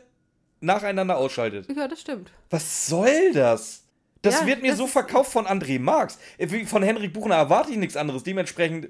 [0.59, 1.67] nacheinander ausschaltet.
[1.73, 2.31] Ja, das stimmt.
[2.49, 3.83] Was soll das?
[4.21, 6.19] Das Ja, wird mir das so verkauft von André Marx.
[6.37, 8.23] Äh, Von Henrik Buchner erwarte ich nichts anderes.
[8.23, 8.89] Dementsprechend,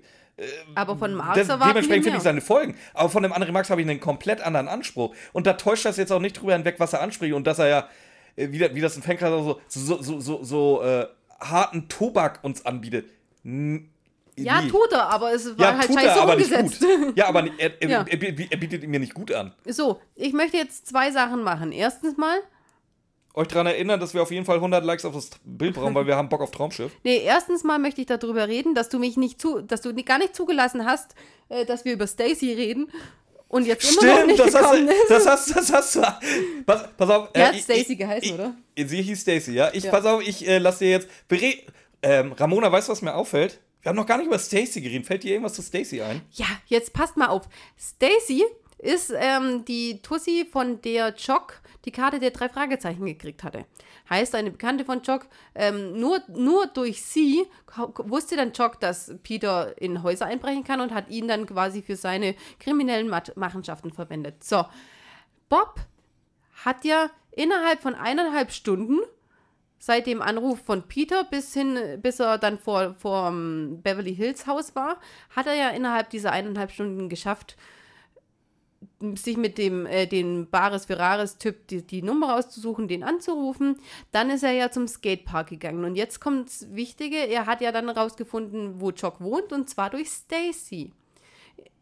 [0.75, 2.75] Aber von Marx das, erwarten wir dementsprechend finde ich seine Folgen.
[2.93, 5.13] Aber von dem André Marx habe ich einen komplett anderen Anspruch.
[5.33, 7.33] Und da täuscht das jetzt auch nicht drüber hinweg, was er anspricht.
[7.33, 7.89] Und dass er ja,
[8.37, 11.07] äh, wie, wie das ein Fankreis so, so, so, so, so äh,
[11.39, 13.05] harten Tobak uns anbietet.
[13.45, 13.89] N
[14.35, 14.69] Ja, nie.
[14.69, 16.81] tut er, aber es war Ja, halt scheiße er, aber nicht umgesetzt.
[16.81, 17.17] gut.
[17.17, 18.05] Ja, aber er, er, Ja.
[18.09, 19.53] er bietet ihn mir nicht gut an.
[19.67, 21.71] So, ich möchte jetzt zwei Sachen machen.
[21.71, 22.39] Erstens mal,
[23.35, 26.07] Euch daran erinnern, dass wir auf jeden Fall 100 Likes auf das Bild brauchen, weil
[26.07, 26.91] wir haben Bock auf Traumschiff.
[27.03, 30.17] nee, erstens mal möchte ich darüber reden, dass du mich nicht zu, dass du gar
[30.17, 31.13] nicht zugelassen hast,
[31.49, 32.91] äh, dass wir über Stacy reden
[33.47, 35.09] und jetzt immer noch nicht das hast, gekommen du, ist.
[35.09, 36.01] das hast das hast du.
[36.65, 37.31] Pass, pass auf.
[37.33, 38.55] Die hat ich- Stacy geheißen, ich, oder?
[38.75, 39.69] Sie hieß Stacy, ja.
[39.73, 39.91] Ich Ja.
[39.91, 41.07] pass auf, ich äh, lass dir jetzt.
[42.01, 43.59] Ähm, Ramona, weißt du, was mir auffällt?
[43.81, 45.05] Wir haben noch gar nicht über Stacy geredet.
[45.07, 46.21] Fällt dir irgendwas zu Stacy ein?
[46.33, 47.43] Ja, jetzt passt mal auf.
[47.79, 48.43] Stacy
[48.77, 53.65] ist ähm, die Tussi, von der Jock die Karte der drei Fragezeichen gekriegt hatte.
[54.09, 57.45] Heißt, eine Bekannte von Jock, ähm, nur, nur durch sie
[57.97, 61.95] wusste dann Jock, dass Peter in Häuser einbrechen kann und hat ihn dann quasi für
[61.95, 64.43] seine kriminellen Machenschaften verwendet.
[64.43, 64.65] So,
[65.47, 65.79] Bob
[66.65, 68.99] hat ja innerhalb von eineinhalb Stunden
[69.79, 74.45] seit dem Anruf von Peter bis hin, bis er dann vor, vor ähm, Beverly Hills
[74.45, 74.99] Haus war,
[75.35, 77.55] hat er ja innerhalb dieser eineinhalb Stunden geschafft,
[79.15, 83.77] sich mit dem äh, den Bares Ferraris Typ die, die Nummer rauszusuchen, den anzurufen.
[84.11, 87.89] Dann ist er ja zum Skatepark gegangen und jetzt kommt's Wichtige, er hat ja dann
[87.89, 90.91] rausgefunden, wo Jock wohnt und zwar durch Stacy.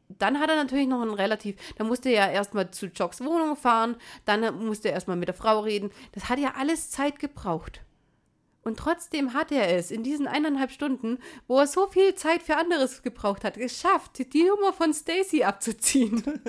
[0.10, 3.98] Dann hat er natürlich noch ein relativ, da musste er erstmal zu Jocks Wohnung fahren,
[4.26, 5.92] dann musste er erstmal mit der Frau reden.
[6.14, 7.82] Das hat ja alles Zeit gebraucht.
[8.68, 12.58] Und trotzdem hat er es in diesen eineinhalb Stunden, wo er so viel Zeit für
[12.58, 16.16] anderes gebraucht hat, geschafft, die Nummer von Stacy abzuziehen.
[16.26, 16.42] und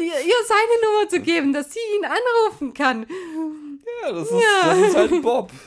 [0.00, 3.04] ihr, ihr seine Nummer zu geben, dass sie ihn anrufen kann.
[4.02, 5.50] Ja, das ist, Das ist halt Bob.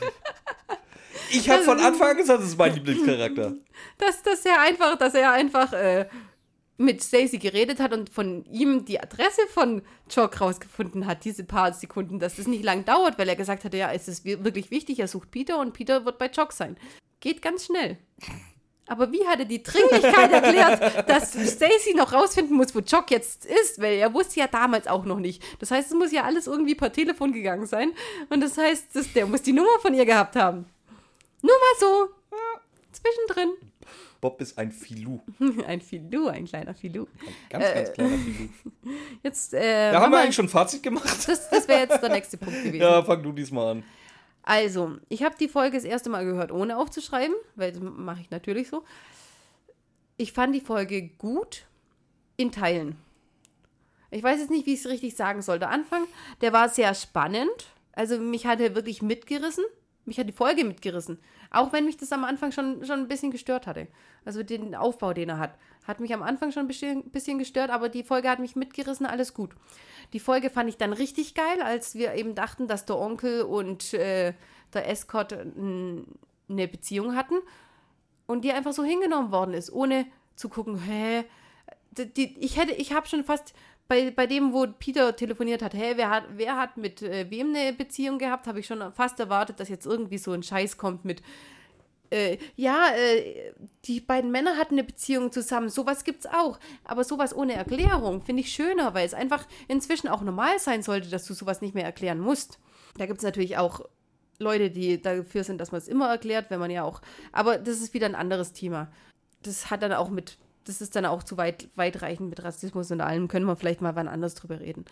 [1.30, 3.54] Ich habe von Anfang an gesagt, das ist mein Lieblingscharakter.
[3.98, 6.06] Dass, dass er einfach, dass er einfach äh,
[6.78, 11.72] mit Stacy geredet hat und von ihm die Adresse von Jock rausgefunden hat, diese paar
[11.72, 14.70] Sekunden, dass es nicht lang dauert, weil er gesagt hatte, ja, es ist wi- wirklich
[14.70, 16.76] wichtig, er sucht Peter und Peter wird bei Jock sein.
[17.20, 17.96] Geht ganz schnell.
[18.88, 23.44] Aber wie hat er die Dringlichkeit erklärt, dass Stacy noch rausfinden muss, wo Jock jetzt
[23.46, 23.80] ist?
[23.80, 25.42] Weil er wusste ja damals auch noch nicht.
[25.58, 27.92] Das heißt, es muss ja alles irgendwie per Telefon gegangen sein.
[28.28, 30.66] Und das heißt, das, der muss die Nummer von ihr gehabt haben.
[31.42, 32.08] Nur mal so.
[32.92, 33.54] Zwischendrin.
[34.26, 35.20] Bob ist ein Filou.
[35.68, 37.06] Ein Filou, ein kleiner Filou.
[37.48, 38.48] Ganz, ganz kleiner Filou.
[39.22, 41.04] Jetzt, äh, Da haben wir wir- eigentlich schon ein Fazit gemacht.
[41.28, 42.80] das, das wäre jetzt der nächste Punkt gewesen.
[42.82, 43.84] Ja, fang du diesmal an.
[44.42, 48.30] Also, ich habe die Folge das erste Mal gehört, ohne aufzuschreiben, weil das mache ich
[48.30, 48.82] natürlich so.
[50.16, 51.66] Ich fand die Folge gut
[52.36, 52.96] in Teilen.
[54.10, 55.60] Ich weiß jetzt nicht, wie ich es richtig sagen soll.
[55.60, 56.04] Der Anfang,
[56.40, 57.70] der war sehr spannend.
[57.92, 59.64] Also mich hat er wirklich mitgerissen.
[60.04, 61.18] Mich hat die Folge mitgerissen.
[61.50, 63.88] Auch wenn mich das am Anfang schon, schon ein bisschen gestört hatte.
[64.24, 65.54] Also den Aufbau, den er hat.
[65.86, 66.68] Hat mich am Anfang schon ein
[67.12, 69.50] bisschen, gestört, aber die Folge hat mich mitgerissen, alles gut.
[70.12, 73.94] Die Folge fand ich dann richtig geil, als wir eben dachten, dass der Onkel und
[73.94, 74.34] äh,
[74.74, 76.06] der Escort n-
[76.48, 77.36] eine Beziehung hatten
[78.26, 81.24] und die einfach so hingenommen worden ist, ohne zu gucken, hä?
[81.92, 83.54] Die, die, ich hätte, ich habe schon fast
[83.88, 87.54] bei, bei dem, wo Peter telefoniert hat, hä, wer hat, wer hat mit äh, wem
[87.54, 91.04] eine Beziehung gehabt, habe ich schon fast erwartet, dass jetzt irgendwie so ein Scheiß kommt
[91.04, 91.22] mit,
[92.10, 93.52] äh, ja, äh,
[93.84, 95.68] die beiden Männer hatten eine Beziehung zusammen.
[95.68, 96.58] Sowas gibt's auch.
[96.84, 101.08] Aber sowas ohne Erklärung finde ich schöner, weil es einfach inzwischen auch normal sein sollte,
[101.08, 102.58] dass du sowas nicht mehr erklären musst.
[102.98, 103.80] Da gibt es natürlich auch
[104.38, 107.00] Leute, die dafür sind, dass man es immer erklärt, wenn man ja auch.
[107.32, 108.88] Aber das ist wieder ein anderes Thema.
[109.42, 113.00] Das hat dann auch mit, das ist dann auch zu weit, weitreichend mit Rassismus und
[113.00, 114.84] allem, können wir vielleicht mal wann anders drüber reden.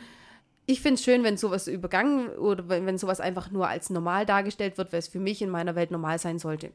[0.67, 4.79] Ich finde es schön, wenn sowas übergangen oder wenn, sowas einfach nur als normal dargestellt
[4.79, 6.71] wird, weil es für mich in meiner Welt normal sein sollte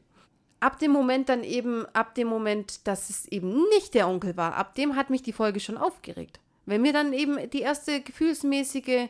[0.60, 4.54] ab dem Moment dann eben, ab dem Moment, dass es eben nicht der Onkel war,
[4.54, 6.38] ab dem hat mich die Folge schon aufgeregt.
[6.66, 9.08] Wenn mir dann eben die erste gefühlsmäßige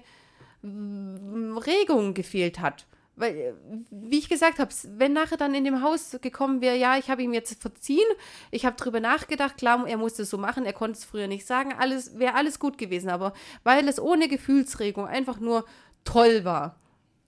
[0.62, 2.86] Regung gefehlt hat.
[3.20, 3.52] Weil, äh,
[3.90, 7.22] wie ich gesagt habe, wenn nachher dann in dem Haus gekommen wäre, ja, ich habe
[7.22, 8.08] ihm jetzt verziehen,
[8.50, 11.46] ich habe drüber nachgedacht, klar, er musste es so machen, er konnte es früher nicht
[11.46, 15.64] sagen, alles wäre alles gut gewesen, aber weil es ohne Gefühlsregung einfach nur
[16.04, 16.76] toll war,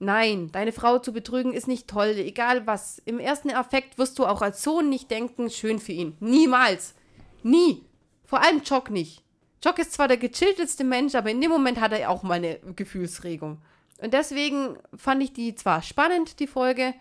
[0.04, 3.00] Nein, deine Frau zu betrügen ist nicht toll, egal was.
[3.04, 6.16] Im ersten Affekt wirst du auch als Sohn nicht denken, schön für ihn.
[6.18, 6.96] Niemals.
[7.44, 7.84] Nie.
[8.24, 9.22] Vor allem Jock nicht.
[9.64, 12.58] Jock ist zwar der gechillteste Mensch, aber in dem Moment hat er auch mal eine
[12.74, 13.62] Gefühlsregung.
[14.02, 16.92] Und deswegen fand ich die zwar spannend, die Folge,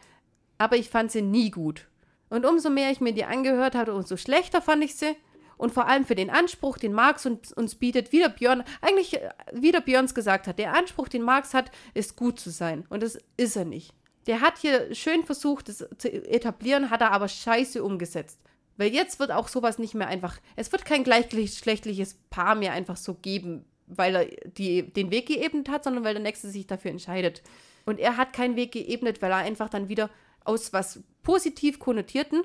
[0.60, 1.88] aber ich fand sie nie gut.
[2.30, 5.16] Und umso mehr ich mir die angehört habe, umso schlechter fand ich sie.
[5.58, 9.16] Und vor allem für den Anspruch, den Marx uns, uns bietet, wie der Björn, eigentlich,
[9.16, 12.86] äh, wie der Björns gesagt hat, der Anspruch, den Marx hat, ist gut zu sein.
[12.90, 13.94] Und das ist er nicht.
[14.28, 18.40] Der hat hier schön versucht, das zu etablieren, hat er aber scheiße umgesetzt.
[18.78, 22.98] Weil jetzt wird auch sowas nicht mehr einfach, es wird kein gleichgeschlechtliches Paar mehr einfach
[22.98, 23.66] so geben,
[23.96, 24.26] weil er
[24.58, 27.42] die, den Weg geebnet hat, sondern weil der Nächste sich dafür entscheidet.
[27.86, 30.10] Und er hat keinen Weg geebnet, weil er einfach dann wieder
[30.44, 32.44] aus was positiv konnotierten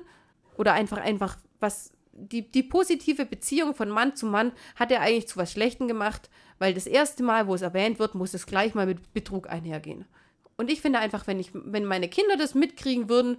[0.57, 5.27] oder einfach einfach was die, die positive Beziehung von Mann zu Mann hat er eigentlich
[5.27, 8.73] zu was Schlechtem gemacht, weil das erste Mal, wo es erwähnt wird, muss es gleich
[8.73, 10.05] mal mit Betrug einhergehen.
[10.57, 13.37] Und ich finde einfach, wenn ich, wenn meine Kinder das mitkriegen würden,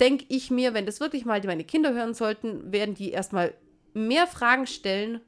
[0.00, 3.52] denke ich mir, wenn das wirklich mal meine Kinder hören sollten, werden die erstmal
[3.92, 5.20] mehr Fragen stellen,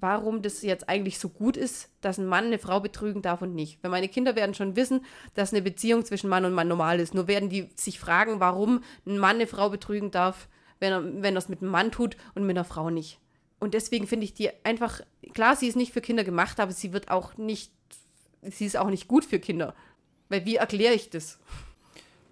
[0.00, 3.54] warum das jetzt eigentlich so gut ist, dass ein Mann eine Frau betrügen darf und
[3.54, 3.82] nicht.
[3.82, 5.04] Weil meine Kinder werden schon wissen,
[5.34, 7.14] dass eine Beziehung zwischen Mann und Mann normal ist.
[7.14, 10.48] Nur werden die sich fragen, warum ein Mann eine Frau betrügen darf,
[10.80, 13.18] wenn er wenn es mit einem Mann tut und mit einer Frau nicht.
[13.58, 15.00] Und deswegen finde ich die einfach,
[15.34, 17.72] klar, sie ist nicht für Kinder gemacht, aber sie wird auch nicht,
[18.42, 19.74] sie ist auch nicht gut für Kinder.
[20.28, 21.38] Weil wie erkläre ich das?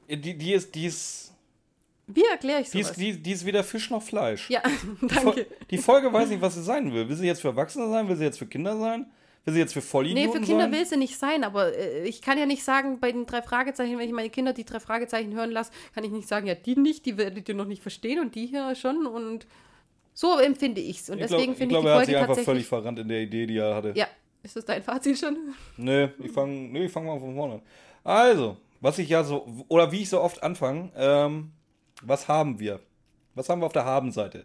[0.09, 1.33] Die, die ist, die ist.
[2.09, 2.99] Wie erkläre ich die ist, sowas?
[2.99, 4.49] die, die ist weder Fisch noch Fleisch.
[4.49, 4.63] ja,
[5.03, 5.47] danke.
[5.71, 7.09] Die Folge weiß nicht, was sie sein will.
[7.09, 8.09] Will sie jetzt für Erwachsene sein?
[8.09, 9.07] Will sie jetzt für Kinder sein?
[9.45, 10.73] Will sie jetzt für Nee, Vollidioten für Kinder sein?
[10.73, 13.99] will sie nicht sein, aber äh, ich kann ja nicht sagen, bei den drei Fragezeichen,
[13.99, 16.77] wenn ich meine Kinder die drei Fragezeichen hören lasse, kann ich nicht sagen, ja, die
[16.77, 19.47] nicht, die werdet ihr noch nicht verstehen und die hier schon und
[20.15, 21.11] so empfinde ich's.
[21.11, 22.99] Und ich deswegen glaube, finde glaub, ich er die hat sich Folge einfach völlig verrannt
[22.99, 23.93] in der Idee, die er hatte.
[23.95, 24.07] Ja,
[24.43, 25.37] ist das dein Fazit schon?
[25.77, 27.63] Nee, ich fange nee, ich fang mal von vorne an.
[28.03, 31.53] Also, was ich ja so, oder wie ich so oft anfange, ähm,
[32.03, 32.81] was haben wir?
[33.35, 34.45] Was haben wir auf der Haben-Seite?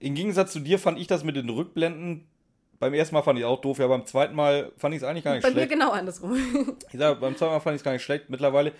[0.00, 2.26] Im Gegensatz zu dir fand ich das mit den Rückblenden,
[2.78, 5.24] beim ersten Mal fand ich auch doof, ja, beim zweiten Mal fand ich es eigentlich
[5.24, 5.72] gar nicht Bei mir schlecht.
[5.72, 6.36] genau andersrum.
[6.92, 8.30] Ich sag, beim zweiten Mal fand ich es gar nicht schlecht.
[8.30, 8.72] Mittlerweile,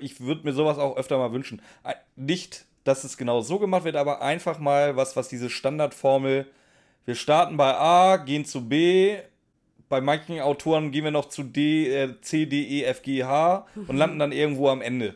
[0.00, 1.62] ich würde mir sowas auch öfter mal wünschen.
[2.16, 6.46] Nicht, dass es genau so gemacht wird, aber einfach mal was, was diese Standardformel,
[7.04, 9.18] wir starten bei A, gehen zu B,
[9.88, 13.66] bei manchen Autoren gehen wir noch zu D, äh, C, D, E, F, G, H
[13.86, 15.14] und landen dann irgendwo am Ende.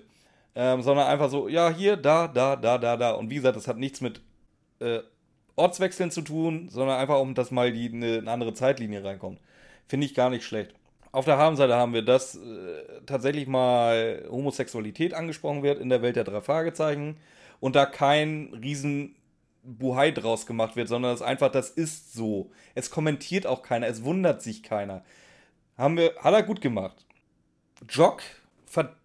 [0.61, 3.13] Ähm, sondern einfach so, ja, hier, da, da, da, da, da.
[3.13, 4.21] Und wie gesagt, das hat nichts mit
[4.81, 4.99] äh,
[5.55, 9.39] Ortswechseln zu tun, sondern einfach, um dass mal die, eine, eine andere Zeitlinie reinkommt.
[9.87, 10.75] Finde ich gar nicht schlecht.
[11.13, 12.41] Auf der Habenseite haben wir, dass äh,
[13.07, 17.19] tatsächlich mal Homosexualität angesprochen wird in der Welt der drei Fragezeichen
[17.61, 19.15] und da kein riesen
[19.63, 22.51] Buhai draus gemacht wird, sondern es einfach, das ist so.
[22.75, 25.05] Es kommentiert auch keiner, es wundert sich keiner.
[25.77, 27.07] Haben wir, hat er gut gemacht.
[27.89, 28.23] Jock,
[28.67, 28.97] ver-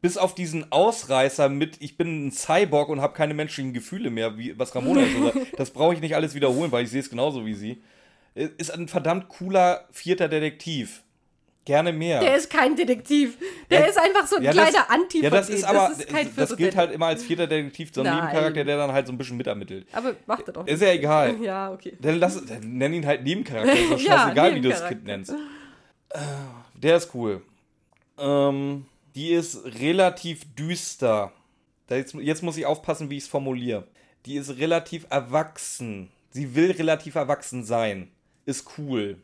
[0.00, 4.36] bis auf diesen Ausreißer mit, ich bin ein Cyborg und habe keine menschlichen Gefühle mehr,
[4.38, 7.10] wie was Ramona so sagt, das brauche ich nicht alles wiederholen, weil ich sehe es
[7.10, 7.82] genauso wie sie.
[8.34, 11.02] Ist ein verdammt cooler vierter Detektiv.
[11.64, 12.20] Gerne mehr.
[12.20, 13.36] Der ist kein Detektiv.
[13.68, 16.38] Der Ja, ist einfach so ein ja, kleiner anti ja, das ist aber, das, ist
[16.38, 18.16] das gilt halt immer als vierter Detektiv, so ein Nein.
[18.24, 19.86] Nebencharakter, der dann halt so ein bisschen mitermittelt.
[19.92, 20.66] Aber macht er doch.
[20.66, 21.36] Ist ja egal.
[21.42, 21.94] Ja, okay.
[22.00, 23.72] Dann, lass, dann nenn ihn halt Nebencharakter.
[23.74, 24.88] Ist doch Ja, scheißegal, wie du das.
[24.88, 25.32] Kind nennst.
[26.10, 26.18] Äh,
[26.76, 27.42] Der ist cool.
[28.18, 28.86] Ähm,
[29.18, 31.32] die ist relativ düster.
[31.90, 33.82] Jetzt, jetzt muss ich aufpassen, wie ich es formuliere.
[34.26, 36.08] Die ist relativ erwachsen.
[36.30, 38.12] Sie will relativ erwachsen sein.
[38.46, 39.18] Ist cool.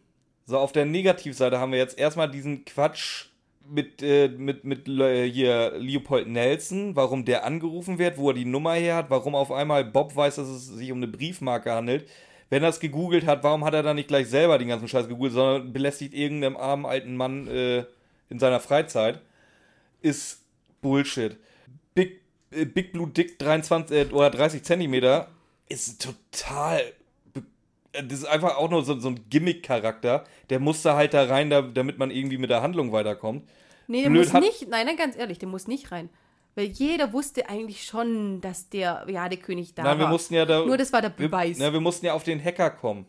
[0.47, 3.27] So, auf der Negativseite haben wir jetzt erstmal diesen Quatsch
[3.71, 8.45] mit, äh, mit, mit äh, hier Leopold Nelson, warum der angerufen wird, wo er die
[8.45, 12.09] Nummer her hat, warum auf einmal Bob weiß, dass es sich um eine Briefmarke handelt.
[12.51, 15.07] Wenn er es gegoogelt hat, warum hat er dann nicht gleich selber den ganzen Scheiß
[15.07, 17.85] gegoogelt, sondern belästigt irgendeinem armen alten Mann äh,
[18.29, 19.21] in seiner Freizeit?
[20.05, 20.43] Ist
[20.83, 21.39] Bullshit.
[21.95, 25.29] Big, äh, Big Blue Dick 23 äh, oder 30 Zentimeter
[25.69, 26.81] ist total
[27.93, 30.25] äh, das ist einfach auch nur so, so ein Gimmick-Charakter.
[30.51, 33.49] Der musste halt da rein, da, damit man irgendwie mit der Handlung weiterkommt.
[33.87, 36.09] Nee, der Blöd muss nicht, nein, nein, ganz ehrlich, der muss nicht rein.
[36.55, 40.13] Weil jeder wusste eigentlich schon, dass der Jadekönig da Nein, wir war.
[40.13, 40.65] mussten ja da.
[40.65, 41.57] Nur das war der wir, Beweis.
[41.59, 43.07] na, wir mussten ja auf den Hacker kommen.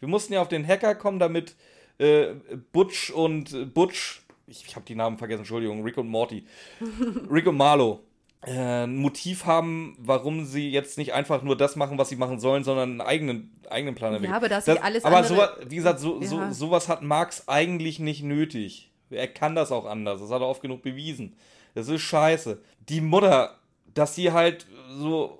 [0.00, 1.54] Wir mussten ja auf den Hacker kommen, damit
[1.98, 2.34] äh,
[2.72, 6.44] Butch und äh, Butch, ich, ich habe die Namen vergessen, Entschuldigung, Rick und Morty,
[7.30, 8.00] Rick und Marlo,
[8.44, 12.38] äh, ein Motiv haben, warum sie jetzt nicht einfach nur das machen, was sie machen
[12.38, 14.34] sollen, sondern einen eigenen, eigenen Plan entwickeln.
[14.36, 16.52] aber dass sie alles Aber andere- so, wie gesagt, so, so, Ja.
[16.52, 18.90] sowas hat Marx eigentlich nicht nötig.
[19.10, 20.20] Er kann das auch anders.
[20.20, 21.36] Das hat er oft genug bewiesen.
[21.74, 22.60] Das ist scheiße.
[22.88, 23.56] Die Mutter,
[23.94, 24.66] dass sie halt
[24.98, 25.38] so,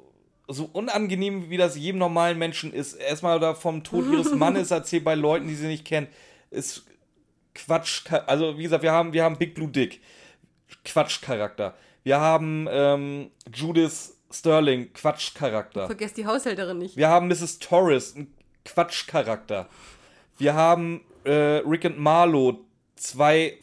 [0.48, 5.04] so unangenehm, wie das jedem normalen Menschen ist, erstmal da vom Tod ihres Mannes erzählt
[5.04, 6.06] bei Leuten, die sie nicht kennen,
[6.50, 6.86] ist
[7.56, 8.04] Quatsch.
[8.26, 10.00] Also, wie gesagt, wir haben, wir haben Big Blue Dick.
[10.84, 11.74] Quatschcharakter.
[12.04, 15.86] Wir haben ähm, Judith Sterling, Quatschcharakter.
[15.86, 16.96] Vergesst die Haushälterin nicht.
[16.96, 17.58] Wir haben Mrs.
[17.58, 18.32] Torres, ein
[18.64, 19.68] Quatschcharakter.
[20.38, 22.58] Wir haben äh, Rick und Marlowe,
[22.96, 23.58] zwei,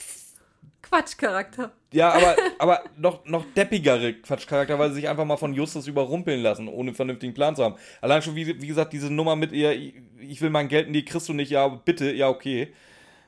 [0.82, 1.72] Quatschcharakter.
[1.92, 6.42] ja, aber, aber noch, noch deppigere Quatschcharakter, weil sie sich einfach mal von Justus überrumpeln
[6.42, 7.76] lassen, ohne einen vernünftigen Plan zu haben.
[8.02, 11.06] Allein schon, wie, wie gesagt, diese Nummer mit ihr, ich will mein Geld und die
[11.06, 12.74] kriegst du nicht, ja, bitte, ja, okay.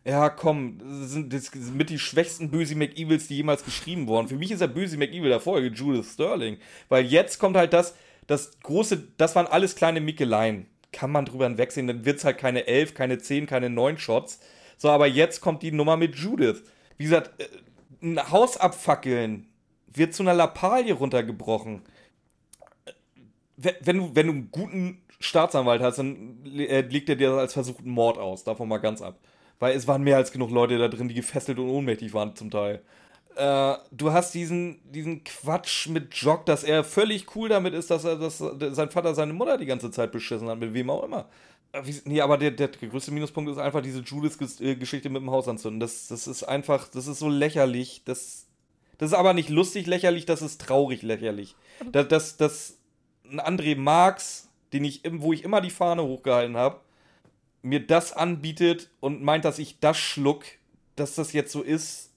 [0.07, 4.27] Ja, komm, das sind, das sind mit die schwächsten Böse McEvils, die jemals geschrieben wurden.
[4.27, 6.57] Für mich ist der Böse McEvil der Folge Judith Sterling.
[6.89, 7.95] Weil jetzt kommt halt das,
[8.27, 10.67] das große, das waren alles kleine Mickeleien.
[10.91, 14.39] Kann man drüber hinwegsehen, dann wird es halt keine 11, keine 10, keine 9 Shots.
[14.77, 16.63] So, aber jetzt kommt die Nummer mit Judith.
[16.97, 17.47] Wie gesagt, äh,
[18.03, 19.47] ein Haus abfackeln
[19.87, 21.81] wird zu einer Lappalie runtergebrochen.
[23.57, 27.53] Wenn du, wenn du einen guten Staatsanwalt hast, dann äh, legt er dir das als
[27.53, 28.43] versuchten Mord aus.
[28.43, 29.17] Davon mal ganz ab.
[29.59, 32.51] Weil es waren mehr als genug Leute da drin, die gefesselt und ohnmächtig waren zum
[32.51, 32.81] Teil.
[33.35, 38.05] Äh, du hast diesen, diesen Quatsch mit Jock, dass er völlig cool damit ist, dass
[38.05, 41.27] er dass sein Vater seine Mutter die ganze Zeit beschissen hat, mit wem auch immer.
[41.73, 45.79] Äh, nee, aber der, der größte Minuspunkt ist einfach diese Judith-Geschichte mit dem Haus anzünden.
[45.79, 48.03] Das, das ist einfach, das ist so lächerlich.
[48.05, 48.47] Das,
[48.97, 51.55] das ist aber nicht lustig lächerlich, das ist traurig lächerlich.
[51.91, 52.77] Dass, dass, dass
[53.29, 56.79] ein André Marx, den ich, wo ich immer die Fahne hochgehalten habe,
[57.65, 60.45] mir das anbietet und meint, dass ich das schluck,
[60.95, 62.11] dass das jetzt so ist.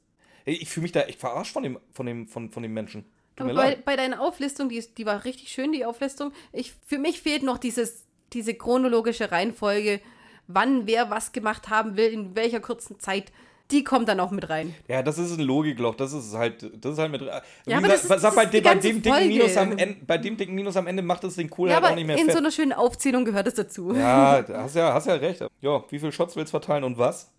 [0.45, 3.07] Ich fühle mich da echt verarscht von dem, von dem, von, von dem Menschen.
[3.39, 6.33] Aber bei, bei deiner Auflistung, die, die war richtig schön, die Auflistung.
[6.53, 10.01] Ich, für mich fehlt noch dieses, diese chronologische Reihenfolge,
[10.49, 13.33] wann wer was gemacht haben will, in welcher kurzen Zeit
[13.71, 14.75] die kommt dann auch mit rein.
[14.89, 17.23] Ja, das ist ein Logikloch, das ist halt, das ist halt mit.
[17.67, 20.55] Ja, aber das, das, bei, dem, bei, dem dicken Minus am Ende, bei dem dicken
[20.55, 22.33] Minus am Ende macht es den cool ja, halt auch nicht mehr in fett.
[22.33, 23.95] so einer schönen Aufzählung gehört es dazu.
[23.95, 25.45] Ja, hast ja, hast ja recht.
[25.61, 27.31] Ja, wie viele Shots willst du verteilen und was?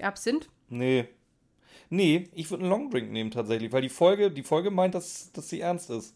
[0.00, 0.48] Absinth?
[0.68, 1.06] Nee.
[1.90, 5.48] Nee, ich würde einen Longdrink nehmen tatsächlich, weil die Folge, die Folge meint, dass, dass
[5.48, 6.14] sie ernst ist.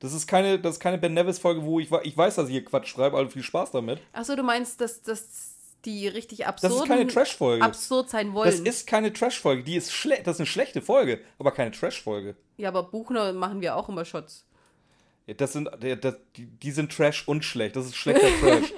[0.00, 2.64] Das ist keine, das ist keine Ben Nevis-Folge, wo ich, ich weiß, dass ich hier
[2.64, 4.00] Quatsch schreibe, also viel Spaß damit.
[4.12, 5.51] Achso, du meinst, dass, dass
[5.84, 7.64] die richtig absurd, das ist keine Trash-Folge.
[7.64, 8.50] absurd sein wollen.
[8.50, 9.62] Das ist keine Trash-Folge.
[9.64, 10.26] Die ist schlecht.
[10.26, 12.36] Das ist eine schlechte Folge, aber keine Trash-Folge.
[12.56, 14.46] Ja, aber Buchner machen wir auch immer Shots.
[15.26, 17.76] Ja, das sind, das, die, sind Trash und schlecht.
[17.76, 18.72] Das ist schlechter Trash.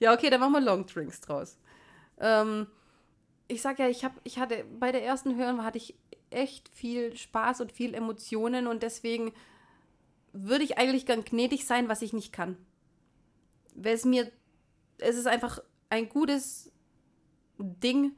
[0.00, 1.58] ja, okay, dann machen wir Long Drinks draus.
[2.18, 2.66] Ähm,
[3.48, 5.94] ich sag ja, ich, hab, ich hatte bei der ersten Hören hatte ich
[6.30, 9.32] echt viel Spaß und viel Emotionen und deswegen
[10.32, 12.56] würde ich eigentlich gern gnädig sein, was ich nicht kann.
[13.74, 14.30] Weil es mir,
[14.98, 16.72] es ist einfach ein gutes
[17.58, 18.12] Ding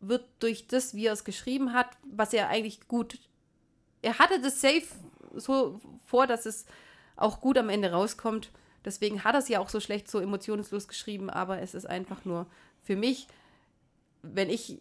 [0.00, 3.18] wird durch das, wie er es geschrieben hat, was er eigentlich gut.
[4.02, 4.86] Er hatte das safe
[5.34, 6.66] so vor, dass es
[7.16, 8.50] auch gut am Ende rauskommt.
[8.84, 12.24] Deswegen hat er es ja auch so schlecht, so emotionslos geschrieben, aber es ist einfach
[12.24, 12.46] nur
[12.82, 13.26] für mich,
[14.22, 14.78] wenn ich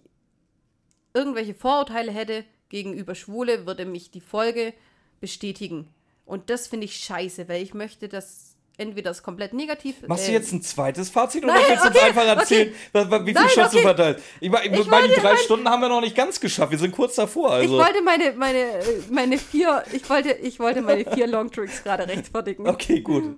[1.14, 4.74] irgendwelche Vorurteile hätte gegenüber Schwule, würde mich die Folge
[5.20, 5.88] bestätigen.
[6.26, 9.96] Und das finde ich scheiße, weil ich möchte, dass entweder das komplett negativ.
[10.08, 13.26] Machst du jetzt ein zweites Fazit oder willst du okay, uns einfach erzählen, okay.
[13.26, 13.78] wie viel Shots okay.
[13.78, 14.22] du verteilt?
[14.40, 16.72] Ich, ich, ich meine, die drei mein, Stunden haben wir noch nicht ganz geschafft.
[16.72, 17.52] Wir sind kurz davor.
[17.52, 17.66] Also.
[17.66, 18.80] Ich wollte meine, meine,
[19.10, 22.68] meine vier, ich wollte, ich wollte meine vier Longdrinks gerade rechtfertigen.
[22.68, 23.38] Okay, gut.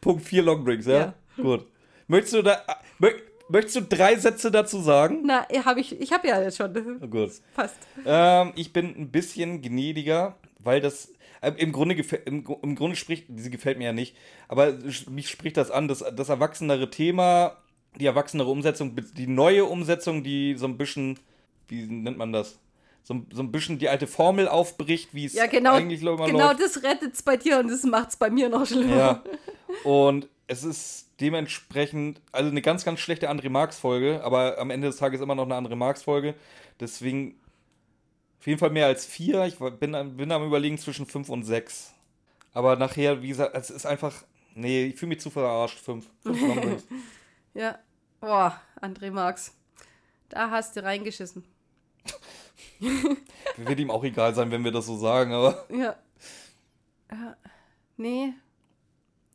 [0.00, 0.94] Punkt vier Longdrinks, ja?
[0.94, 1.14] ja?
[1.42, 1.66] Gut.
[2.06, 2.62] Möchtest du da.
[3.48, 5.22] Möchtest du drei Sätze dazu sagen?
[5.24, 6.72] Na, habe ich, ich habe ja jetzt schon.
[7.10, 7.32] Gut.
[7.54, 7.76] Passt.
[8.06, 11.13] Ähm, ich bin ein bisschen gnädiger, weil das äh,
[11.56, 14.16] Im Grunde, im, im, Grunde spricht, diese gefällt mir ja nicht,
[14.48, 14.74] aber
[15.10, 17.56] mich spricht das an, das, das erwachsenere Thema,
[17.98, 21.18] die erwachsenere Umsetzung, die neue Umsetzung, die so ein bisschen,
[21.68, 22.58] wie nennt man das?
[23.02, 26.48] So, so ein bisschen die alte Formel aufbricht, wie es ja, genau, eigentlich immer genau
[26.48, 26.60] läuft.
[26.60, 28.96] das rettet es bei dir und das macht es bei mir noch schlimmer.
[28.96, 29.24] Ja.
[29.84, 34.96] Und es ist dementsprechend, also eine ganz, ganz schlechte André Marx-Folge, aber am Ende des
[34.96, 36.34] Tages immer noch eine André Marx-Folge.
[36.80, 37.36] Deswegen
[38.44, 39.46] auf jeden Fall mehr als vier.
[39.46, 41.94] Ich bin, bin am Überlegen zwischen fünf und sechs.
[42.52, 44.22] Aber nachher, wie gesagt, es ist einfach.
[44.54, 45.78] Nee, ich fühle mich zu verarscht.
[45.78, 46.04] Fünf.
[46.22, 46.84] fünf
[47.54, 47.78] ja.
[48.20, 49.54] Boah, André Marx.
[50.28, 51.42] Da hast du reingeschissen.
[53.56, 55.64] Wird ihm auch egal sein, wenn wir das so sagen, aber.
[55.70, 55.96] Ja.
[57.10, 57.36] ja.
[57.96, 58.34] Nee.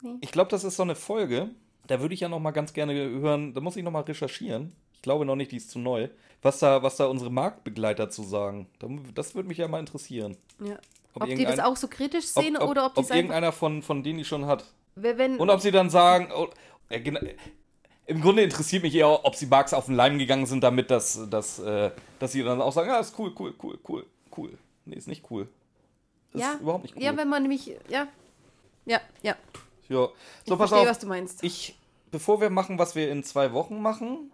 [0.02, 0.18] nee.
[0.20, 1.50] Ich glaube, das ist so eine Folge.
[1.88, 3.54] Da würde ich ja noch mal ganz gerne hören.
[3.54, 4.72] Da muss ich noch mal recherchieren.
[5.00, 6.10] Ich glaube noch nicht, die ist zu neu.
[6.42, 8.66] Was da, was da unsere Marktbegleiter zu sagen.
[9.14, 10.36] Das würde mich ja mal interessieren.
[10.62, 10.76] Ja.
[11.14, 13.50] Ob, ob die das auch so kritisch sehen ob, ob, oder ob die Ob irgendeiner
[13.50, 14.66] von, von denen die schon hat.
[14.94, 16.28] Wenn, Und ob sie dann sagen.
[16.36, 16.48] Oh,
[16.90, 17.00] äh,
[18.04, 21.30] Im Grunde interessiert mich eher, ob sie Marx auf den Leim gegangen sind, damit dass,
[21.30, 24.06] dass, äh, dass sie dann auch sagen, ja, ist cool, cool, cool, cool,
[24.36, 24.58] cool.
[24.84, 25.48] Nee, ist nicht cool.
[26.34, 27.02] Ist ja, überhaupt nicht cool.
[27.02, 28.06] Ja, wenn man nämlich, ja,
[28.84, 29.34] ja, ja.
[29.88, 30.12] Ja, so
[30.44, 30.88] ich pass verstehe, auf.
[30.88, 31.42] was du meinst.
[31.42, 31.78] Ich,
[32.10, 34.30] bevor wir machen, was wir in zwei Wochen machen,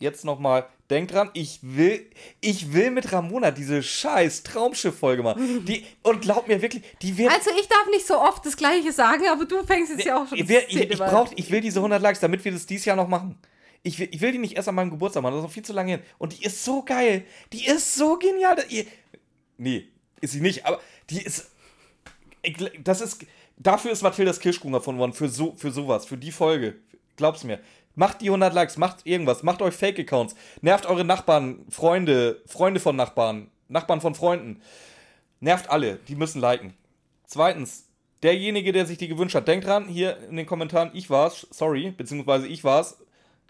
[0.00, 2.04] jetzt nochmal, denk dran, ich will,
[2.40, 5.64] ich will mit Ramona diese scheiß Traumschiff-Folge machen.
[5.64, 7.30] Die, und glaub mir wirklich, die wird.
[7.30, 10.28] Also ich darf nicht so oft das Gleiche sagen, aber du fängst jetzt ja auch
[10.28, 12.96] schon ich, ich, ich, brauch, ich will diese 100 Likes, damit wir das dieses Jahr
[12.96, 13.38] noch machen.
[13.82, 15.64] Ich will, ich will die nicht erst an meinem Geburtstag machen, das ist noch viel
[15.64, 16.00] zu lange hin.
[16.18, 17.24] Und die ist so geil.
[17.52, 18.56] Die ist so genial.
[19.58, 19.88] nee,
[20.20, 21.50] ist sie nicht, aber die ist.
[22.82, 23.24] Das ist.
[23.62, 26.76] Dafür ist Mathildas Kirschkuchen erfunden worden, für, so, für sowas, für die Folge.
[27.16, 27.60] Glaub's mir.
[27.94, 32.96] Macht die 100 Likes, macht irgendwas, macht euch Fake-Accounts, nervt eure Nachbarn, Freunde, Freunde von
[32.96, 34.62] Nachbarn, Nachbarn von Freunden.
[35.40, 36.74] Nervt alle, die müssen liken.
[37.26, 37.86] Zweitens,
[38.22, 41.90] derjenige, der sich die gewünscht hat, denkt dran, hier in den Kommentaren, ich war's, sorry,
[41.90, 42.98] beziehungsweise ich war's.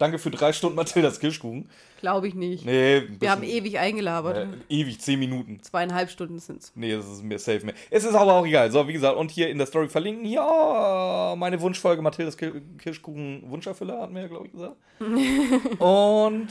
[0.01, 1.69] Danke für drei Stunden Mathildas Kirschkuchen.
[1.99, 2.65] Glaube ich nicht.
[2.65, 4.35] Nee, Wir haben ewig eingelabert.
[4.35, 5.61] äh, ewig, zehn Minuten.
[5.61, 6.71] Zweieinhalb Stunden sind's.
[6.73, 7.75] Nee, das ist mir safe mehr.
[7.91, 8.71] Es ist aber auch egal.
[8.71, 13.43] So, wie gesagt, und hier in der Story verlinken, oh, meine Wunschfolge Mathildas Kir Kirschkuchen
[13.45, 14.75] Wunscherfüller, hatten wir ja, glaube ich, gesagt.
[15.79, 16.47] und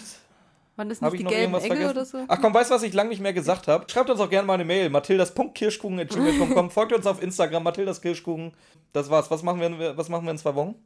[0.77, 1.91] Waren das habe nicht ich die noch gelben Engel vergessen?
[1.91, 2.19] oder so?
[2.29, 3.85] Ach komm, weißt du, was ich lange nicht mehr gesagt habe?
[3.91, 4.91] Schreibt uns auch gerne mal eine Mail.
[4.91, 8.53] mathildas.kirschkuchen.gmail.com Folgt uns auf Instagram, Mathildas Kirschkuchen.
[8.93, 9.29] Das war's.
[9.29, 10.77] Was machen wir, was machen wir in zwei Wochen?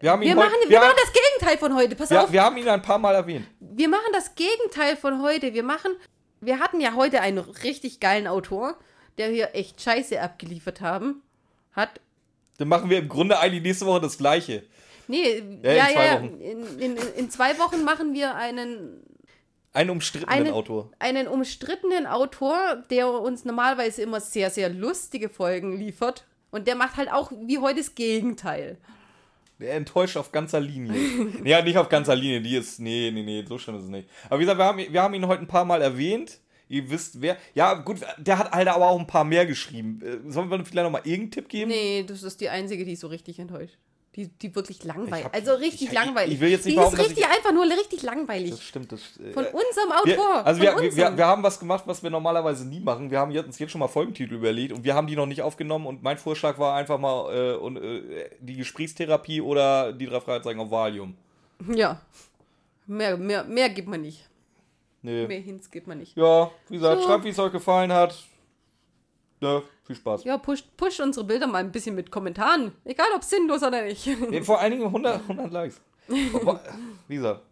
[0.00, 1.96] Wir haben Wir, machen, wir, wir, machen das Gegenteil von heute.
[1.96, 2.32] Pass ja, auf.
[2.32, 3.46] wir haben ihn ein paar Mal erwähnt.
[3.60, 5.54] Wir machen das Gegenteil von heute.
[5.54, 5.92] Wir machen.
[6.40, 8.76] Wir hatten ja heute einen richtig geilen Autor,
[9.18, 11.22] der hier echt Scheiße abgeliefert haben.
[11.72, 12.00] Hat.
[12.58, 14.64] Dann machen wir im Grunde eigentlich nächste Woche das Gleiche.
[15.06, 16.14] Nee, Ja, ja, in zwei ja.
[16.14, 16.40] Wochen.
[16.40, 19.02] In, in, in zwei Wochen machen wir einen,
[19.72, 20.90] Einen umstrittenen Eine- Autor.
[20.98, 26.26] einen umstrittenen Autor, der uns normalerweise immer sehr, sehr lustige Folgen liefert.
[26.50, 28.78] Und der macht halt auch wie heute das Gegenteil.
[29.58, 30.94] Der enttäuscht auf ganzer Linie.
[31.44, 32.78] ja, nicht auf ganzer Linie, die ist.
[32.78, 34.08] Nee, nee, nee, so schlimm ist es nicht.
[34.26, 36.40] Aber wie gesagt, wir haben, wir haben ihn heute ein paar Mal erwähnt.
[36.68, 37.36] Ihr wisst, wer.
[37.54, 40.00] Ja, gut, der hat halt aber auch ein paar mehr geschrieben.
[40.02, 41.70] Äh, Sollen wir vielleicht nochmal irgendeinen Tipp geben?
[41.70, 43.78] Nee, das ist die einzige, die so richtig enttäuscht.
[44.16, 45.26] Die, die wirklich langweilig.
[45.26, 46.34] Hab- Also richtig ich- langweilig.
[46.34, 48.50] ich will jetzt nicht die ist richtig einfach nur richtig langweilig.
[48.50, 48.90] Das stimmt.
[48.90, 50.46] Das, äh, Von unserem wir, Autor.
[50.46, 51.16] also wir, wir, wir, unserem.
[51.18, 53.10] wir haben was gemacht, was wir normalerweise nie machen.
[53.10, 55.42] Wir haben jetzt, uns jetzt schon mal Folgentitel überlegt und wir haben die noch nicht
[55.42, 60.20] aufgenommen und mein Vorschlag war einfach mal äh, und, äh, die Gesprächstherapie oder die drei
[60.20, 61.14] Fragezeichen auf Valium.
[61.72, 62.00] Ja.
[62.86, 64.26] Mehr, mehr, mehr gibt man nicht.
[65.02, 65.26] Nee.
[65.28, 66.16] Mehr Hints gibt man nicht.
[66.16, 67.06] Ja, wie gesagt, So.
[67.06, 68.16] schreibt, wie es euch gefallen hat.
[69.40, 70.24] Ja, viel Spaß.
[70.24, 72.72] Ja, push, push unsere Bilder mal ein bisschen mit Kommentaren.
[72.84, 74.08] Egal ob sinnlos oder nicht.
[74.42, 75.80] Vor allen Dingen 100, 100 Likes.
[77.06, 77.42] Wie gesagt.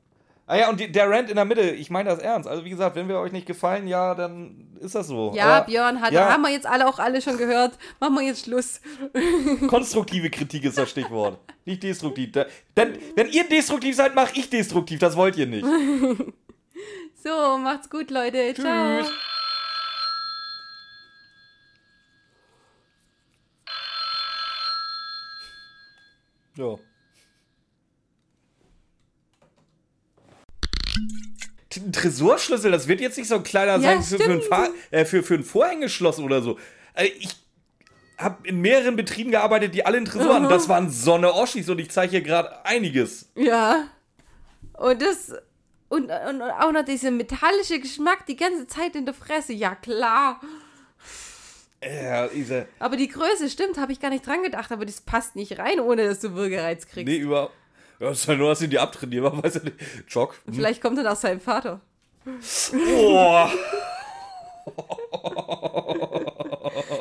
[0.49, 2.49] Ah ja, und die, der Rant in der Mitte, ich meine das ernst.
[2.49, 5.33] Also wie gesagt, wenn wir euch nicht gefallen, ja, dann ist das so.
[5.35, 6.31] Ja, Aber Björn, hat, ja.
[6.31, 7.77] haben wir jetzt alle auch alle schon gehört.
[7.99, 8.81] Machen wir jetzt Schluss.
[9.69, 11.39] konstruktive Kritik ist das Stichwort.
[11.65, 12.31] Nicht destruktiv.
[12.77, 15.01] Denn wenn ihr destruktiv seid, mache ich destruktiv.
[15.01, 15.67] Das wollt ihr nicht.
[17.27, 18.55] So, macht's gut, Leute.
[18.55, 19.05] Ciao.
[26.57, 26.77] Ja.
[31.77, 34.43] Ein Tresorschlüssel, das wird jetzt nicht so ein kleiner Ja, sein für, für, ein.
[34.43, 36.59] Fahr äh, für, für ein Vorhängeschloss oder so.
[36.95, 37.29] Also ich
[38.17, 40.49] habe in mehreren Betrieben gearbeitet, die alle einen Tresor hatten.
[40.49, 43.31] Das waren Sonne Oschis und ich zeige hier gerade einiges.
[43.35, 43.89] Ja.
[44.73, 45.35] Und das.
[45.89, 49.53] Und, und, und auch noch dieser metallische Geschmack die ganze Zeit in der Fresse.
[49.53, 50.41] Ja, klar.
[51.83, 52.67] Ja, diese.
[52.79, 54.73] Aber die Größe stimmt, habe ich gar nicht dran gedacht.
[54.73, 57.07] Aber das passt nicht rein, ohne dass du Würgereiz kriegst.
[57.07, 57.51] Nee, über.
[57.99, 59.77] Ja, das ist ja nur, dass sie die abtrainieren, man weiß ja nicht.
[60.09, 60.41] Jock.
[60.47, 60.55] Hm.
[60.55, 61.81] Vielleicht kommt er aus seinem Vater.
[62.25, 63.51] Boah.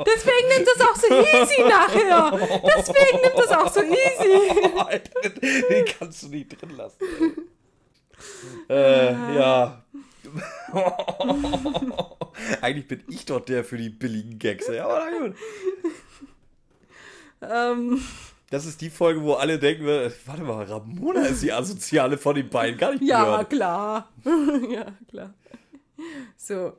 [0.06, 2.62] Deswegen nimmt es auch so easy nachher.
[2.78, 4.72] Deswegen nimmt es auch so easy.
[4.78, 6.98] Alter, den kannst du nicht drin lassen.
[8.70, 9.85] Äh, ja.
[12.62, 14.68] Eigentlich bin ich doch der für die billigen Gags.
[14.68, 15.36] Ja, aber na gut.
[17.42, 18.02] Ähm,
[18.50, 22.36] Das ist die Folge, wo alle denken, äh, warte mal, Ramona ist die asoziale von
[22.36, 22.78] den beiden.
[22.78, 24.10] Gar nicht ja, klar.
[24.70, 25.34] ja, klar.
[26.38, 26.74] So.